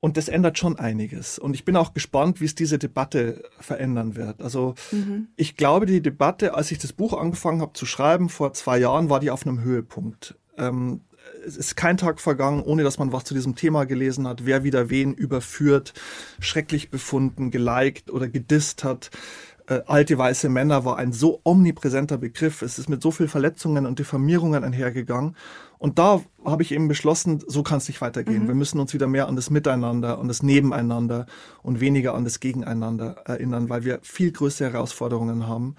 und 0.00 0.16
das 0.16 0.28
ändert 0.28 0.58
schon 0.58 0.78
einiges. 0.78 1.38
Und 1.38 1.54
ich 1.54 1.64
bin 1.64 1.76
auch 1.76 1.94
gespannt, 1.94 2.40
wie 2.40 2.46
es 2.46 2.54
diese 2.54 2.78
Debatte 2.78 3.42
verändern 3.60 4.16
wird. 4.16 4.42
Also 4.42 4.74
mhm. 4.90 5.28
ich 5.36 5.56
glaube, 5.56 5.86
die 5.86 6.02
Debatte, 6.02 6.54
als 6.54 6.70
ich 6.70 6.78
das 6.78 6.92
Buch 6.92 7.12
angefangen 7.12 7.60
habe 7.60 7.72
zu 7.74 7.86
schreiben 7.86 8.28
vor 8.28 8.52
zwei 8.52 8.78
Jahren, 8.78 9.10
war 9.10 9.20
die 9.20 9.30
auf 9.30 9.46
einem 9.46 9.62
Höhepunkt. 9.62 10.34
Ähm, 10.58 11.02
es 11.46 11.56
ist 11.56 11.76
kein 11.76 11.96
Tag 11.96 12.20
vergangen, 12.20 12.62
ohne 12.62 12.82
dass 12.82 12.98
man 12.98 13.12
was 13.12 13.24
zu 13.24 13.34
diesem 13.34 13.54
Thema 13.54 13.84
gelesen 13.84 14.26
hat, 14.26 14.46
wer 14.46 14.64
wieder 14.64 14.90
wen 14.90 15.14
überführt, 15.14 15.94
schrecklich 16.40 16.90
befunden, 16.90 17.50
geliked 17.50 18.10
oder 18.10 18.28
gedisst 18.28 18.84
hat. 18.84 19.10
Äh, 19.66 19.80
alte 19.86 20.18
weiße 20.18 20.50
Männer 20.50 20.84
war 20.84 20.98
ein 20.98 21.12
so 21.12 21.40
omnipräsenter 21.42 22.18
Begriff. 22.18 22.60
Es 22.60 22.78
ist 22.78 22.88
mit 22.88 23.00
so 23.00 23.10
viel 23.10 23.28
Verletzungen 23.28 23.86
und 23.86 23.98
Diffamierungen 23.98 24.62
einhergegangen. 24.62 25.36
Und 25.78 25.98
da 25.98 26.22
habe 26.44 26.62
ich 26.62 26.72
eben 26.72 26.88
beschlossen, 26.88 27.42
so 27.46 27.62
kann 27.62 27.78
es 27.78 27.88
nicht 27.88 28.00
weitergehen. 28.00 28.44
Mhm. 28.44 28.48
Wir 28.48 28.54
müssen 28.54 28.78
uns 28.78 28.92
wieder 28.92 29.06
mehr 29.06 29.26
an 29.26 29.36
das 29.36 29.50
Miteinander, 29.50 30.18
an 30.18 30.28
das 30.28 30.42
Nebeneinander 30.42 31.26
und 31.62 31.80
weniger 31.80 32.14
an 32.14 32.24
das 32.24 32.40
Gegeneinander 32.40 33.16
erinnern, 33.24 33.68
weil 33.68 33.84
wir 33.84 34.00
viel 34.02 34.32
größere 34.32 34.72
Herausforderungen 34.72 35.46
haben. 35.46 35.76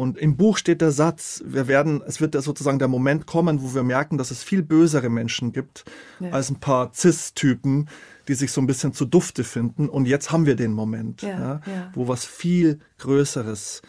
Und 0.00 0.16
im 0.16 0.38
Buch 0.38 0.56
steht 0.56 0.80
der 0.80 0.92
Satz, 0.92 1.42
wir 1.44 1.68
werden, 1.68 2.00
es 2.06 2.22
wird 2.22 2.34
ja 2.34 2.40
sozusagen 2.40 2.78
der 2.78 2.88
Moment 2.88 3.26
kommen, 3.26 3.60
wo 3.60 3.74
wir 3.74 3.82
merken, 3.82 4.16
dass 4.16 4.30
es 4.30 4.42
viel 4.42 4.62
bösere 4.62 5.10
Menschen 5.10 5.52
gibt 5.52 5.84
ja. 6.20 6.30
als 6.30 6.48
ein 6.48 6.58
paar 6.58 6.94
Cis-Typen, 6.94 7.86
die 8.26 8.32
sich 8.32 8.50
so 8.50 8.62
ein 8.62 8.66
bisschen 8.66 8.94
zu 8.94 9.04
Dufte 9.04 9.44
finden. 9.44 9.90
Und 9.90 10.06
jetzt 10.06 10.32
haben 10.32 10.46
wir 10.46 10.56
den 10.56 10.72
Moment, 10.72 11.20
ja, 11.20 11.60
ja, 11.66 11.90
wo 11.92 12.08
was 12.08 12.24
viel 12.24 12.80
Größeres 12.96 13.82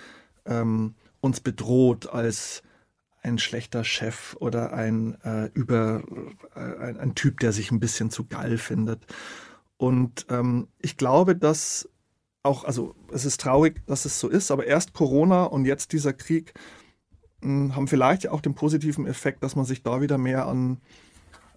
ähm, 0.45 0.95
uns 1.21 1.39
bedroht 1.39 2.09
als 2.09 2.61
ein 3.21 3.37
schlechter 3.37 3.85
Chef 3.85 4.35
oder 4.41 4.73
ein 4.73 5.15
äh, 5.23 5.45
über 5.53 6.03
äh, 6.55 6.59
ein, 6.59 6.97
ein, 6.99 7.15
Typ, 7.15 7.39
der 7.39 7.53
sich 7.53 7.71
ein 7.71 7.79
bisschen 7.79 8.09
zu 8.09 8.25
geil 8.25 8.57
findet. 8.57 9.05
Und 9.77 10.25
ähm, 10.27 10.67
ich 10.77 10.97
glaube, 10.97 11.37
dass 11.37 11.87
auch, 12.43 12.63
also 12.63 12.95
es 13.11 13.25
ist 13.25 13.41
traurig, 13.41 13.85
dass 13.85 14.05
es 14.05 14.19
so 14.19 14.27
ist, 14.27 14.51
aber 14.51 14.65
erst 14.65 14.93
Corona 14.93 15.43
und 15.43 15.65
jetzt 15.65 15.93
dieser 15.93 16.13
Krieg 16.13 16.53
mh, 17.41 17.47
hm, 17.47 17.75
haben 17.75 17.87
vielleicht 17.87 18.27
auch 18.27 18.41
den 18.41 18.55
positiven 18.55 19.05
Effekt, 19.05 19.43
dass 19.43 19.55
man 19.55 19.65
sich 19.65 19.83
da 19.83 20.01
wieder 20.01 20.17
mehr 20.17 20.47
an 20.47 20.81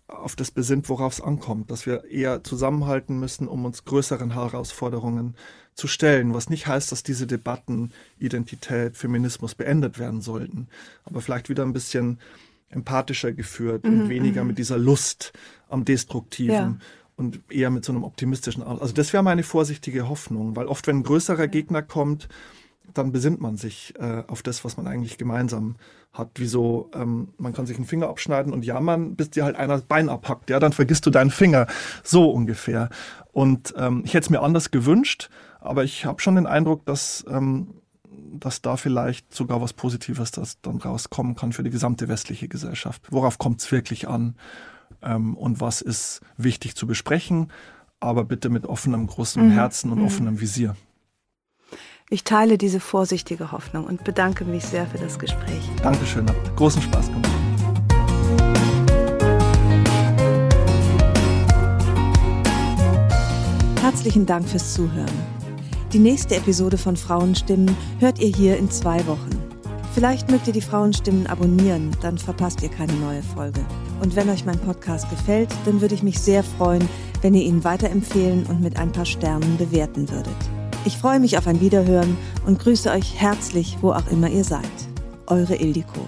auf 0.06 0.36
das 0.36 0.50
besinnt, 0.50 0.90
worauf 0.90 1.14
es 1.14 1.20
ankommt, 1.22 1.70
dass 1.70 1.86
wir 1.86 2.04
eher 2.04 2.44
zusammenhalten 2.44 3.18
müssen, 3.18 3.48
um 3.48 3.64
uns 3.64 3.86
größeren 3.86 4.34
Herausforderungen 4.34 5.34
zu 5.74 5.88
stellen, 5.88 6.34
was 6.34 6.50
nicht 6.50 6.66
heißt, 6.66 6.92
dass 6.92 7.02
diese 7.02 7.26
Debatten 7.26 7.90
Identität, 8.18 8.98
Feminismus 8.98 9.54
beendet 9.54 9.98
werden 9.98 10.20
sollten, 10.20 10.68
aber 11.04 11.22
vielleicht 11.22 11.48
wieder 11.48 11.62
ein 11.64 11.72
bisschen 11.72 12.20
empathischer 12.68 13.32
geführt 13.32 13.84
mhm, 13.84 14.02
und 14.02 14.08
weniger 14.10 14.42
mhm. 14.42 14.48
mit 14.48 14.58
dieser 14.58 14.76
Lust 14.76 15.32
am 15.68 15.86
Destruktiven 15.86 16.52
ja 16.52 16.76
und 17.16 17.40
eher 17.50 17.70
mit 17.70 17.84
so 17.84 17.92
einem 17.92 18.04
optimistischen. 18.04 18.62
Also 18.62 18.92
das 18.92 19.12
wäre 19.12 19.22
meine 19.22 19.42
vorsichtige 19.42 20.08
Hoffnung, 20.08 20.56
weil 20.56 20.66
oft, 20.66 20.86
wenn 20.86 20.98
ein 20.98 21.02
größerer 21.02 21.48
Gegner 21.48 21.82
kommt, 21.82 22.28
dann 22.92 23.12
besinnt 23.12 23.40
man 23.40 23.56
sich 23.56 23.94
äh, 23.98 24.22
auf 24.26 24.42
das, 24.42 24.64
was 24.64 24.76
man 24.76 24.86
eigentlich 24.86 25.16
gemeinsam 25.16 25.76
hat. 26.12 26.30
Wieso, 26.36 26.90
ähm, 26.94 27.28
man 27.38 27.52
kann 27.52 27.66
sich 27.66 27.76
einen 27.76 27.86
Finger 27.86 28.08
abschneiden 28.08 28.52
und 28.52 28.64
jammern, 28.64 29.16
bis 29.16 29.30
dir 29.30 29.44
halt 29.44 29.56
einer 29.56 29.74
das 29.74 29.84
Bein 29.84 30.08
abhackt. 30.08 30.50
Ja, 30.50 30.60
dann 30.60 30.72
vergisst 30.72 31.06
du 31.06 31.10
deinen 31.10 31.30
Finger. 31.30 31.66
So 32.02 32.30
ungefähr. 32.30 32.90
Und 33.32 33.74
ähm, 33.76 34.02
ich 34.04 34.14
hätte 34.14 34.26
es 34.26 34.30
mir 34.30 34.42
anders 34.42 34.70
gewünscht, 34.70 35.30
aber 35.60 35.82
ich 35.84 36.04
habe 36.04 36.20
schon 36.20 36.36
den 36.36 36.46
Eindruck, 36.46 36.84
dass, 36.84 37.24
ähm, 37.28 37.74
dass 38.38 38.60
da 38.60 38.76
vielleicht 38.76 39.34
sogar 39.34 39.60
was 39.60 39.72
Positives 39.72 40.30
das 40.30 40.60
dann 40.60 40.76
rauskommen 40.76 41.34
kann 41.34 41.52
für 41.52 41.62
die 41.62 41.70
gesamte 41.70 42.08
westliche 42.08 42.48
Gesellschaft. 42.48 43.02
Worauf 43.10 43.38
kommt 43.38 43.60
es 43.60 43.72
wirklich 43.72 44.08
an? 44.08 44.36
Ähm, 45.04 45.36
und 45.36 45.60
was 45.60 45.80
ist 45.80 46.20
wichtig 46.36 46.74
zu 46.74 46.86
besprechen, 46.86 47.52
aber 48.00 48.24
bitte 48.24 48.48
mit 48.48 48.66
offenem, 48.66 49.06
großem 49.06 49.46
mhm. 49.46 49.50
Herzen 49.52 49.90
und 49.92 49.98
mhm. 50.00 50.06
offenem 50.06 50.40
Visier. 50.40 50.76
Ich 52.10 52.22
teile 52.22 52.58
diese 52.58 52.80
vorsichtige 52.80 53.50
Hoffnung 53.50 53.86
und 53.86 54.04
bedanke 54.04 54.44
mich 54.44 54.64
sehr 54.64 54.86
für 54.86 54.98
das 54.98 55.18
Gespräch. 55.18 55.70
Dankeschön, 55.82 56.28
hat 56.28 56.56
großen 56.56 56.82
Spaß 56.82 57.06
gemacht. 57.06 57.30
Herzlichen 63.80 64.26
Dank 64.26 64.48
fürs 64.48 64.74
Zuhören. 64.74 65.12
Die 65.92 65.98
nächste 65.98 66.36
Episode 66.36 66.76
von 66.76 66.96
Frauenstimmen 66.96 67.76
hört 68.00 68.18
ihr 68.18 68.28
hier 68.28 68.58
in 68.58 68.70
zwei 68.70 69.06
Wochen. 69.06 69.30
Vielleicht 69.94 70.30
mögt 70.30 70.46
ihr 70.46 70.52
die 70.52 70.60
Frauenstimmen 70.60 71.26
abonnieren, 71.28 71.96
dann 72.02 72.18
verpasst 72.18 72.62
ihr 72.62 72.68
keine 72.68 72.94
neue 72.94 73.22
Folge. 73.22 73.64
Und 74.04 74.16
wenn 74.16 74.28
euch 74.28 74.44
mein 74.44 74.58
Podcast 74.58 75.08
gefällt, 75.08 75.48
dann 75.64 75.80
würde 75.80 75.94
ich 75.94 76.02
mich 76.02 76.20
sehr 76.20 76.44
freuen, 76.44 76.86
wenn 77.22 77.32
ihr 77.32 77.42
ihn 77.42 77.64
weiterempfehlen 77.64 78.44
und 78.44 78.60
mit 78.60 78.76
ein 78.76 78.92
paar 78.92 79.06
Sternen 79.06 79.56
bewerten 79.56 80.10
würdet. 80.10 80.36
Ich 80.84 80.98
freue 80.98 81.20
mich 81.20 81.38
auf 81.38 81.46
ein 81.46 81.62
Wiederhören 81.62 82.18
und 82.44 82.58
grüße 82.58 82.90
euch 82.90 83.18
herzlich, 83.18 83.78
wo 83.80 83.92
auch 83.92 84.06
immer 84.08 84.28
ihr 84.28 84.44
seid. 84.44 84.60
Eure 85.26 85.56
Ildiko. 85.56 86.00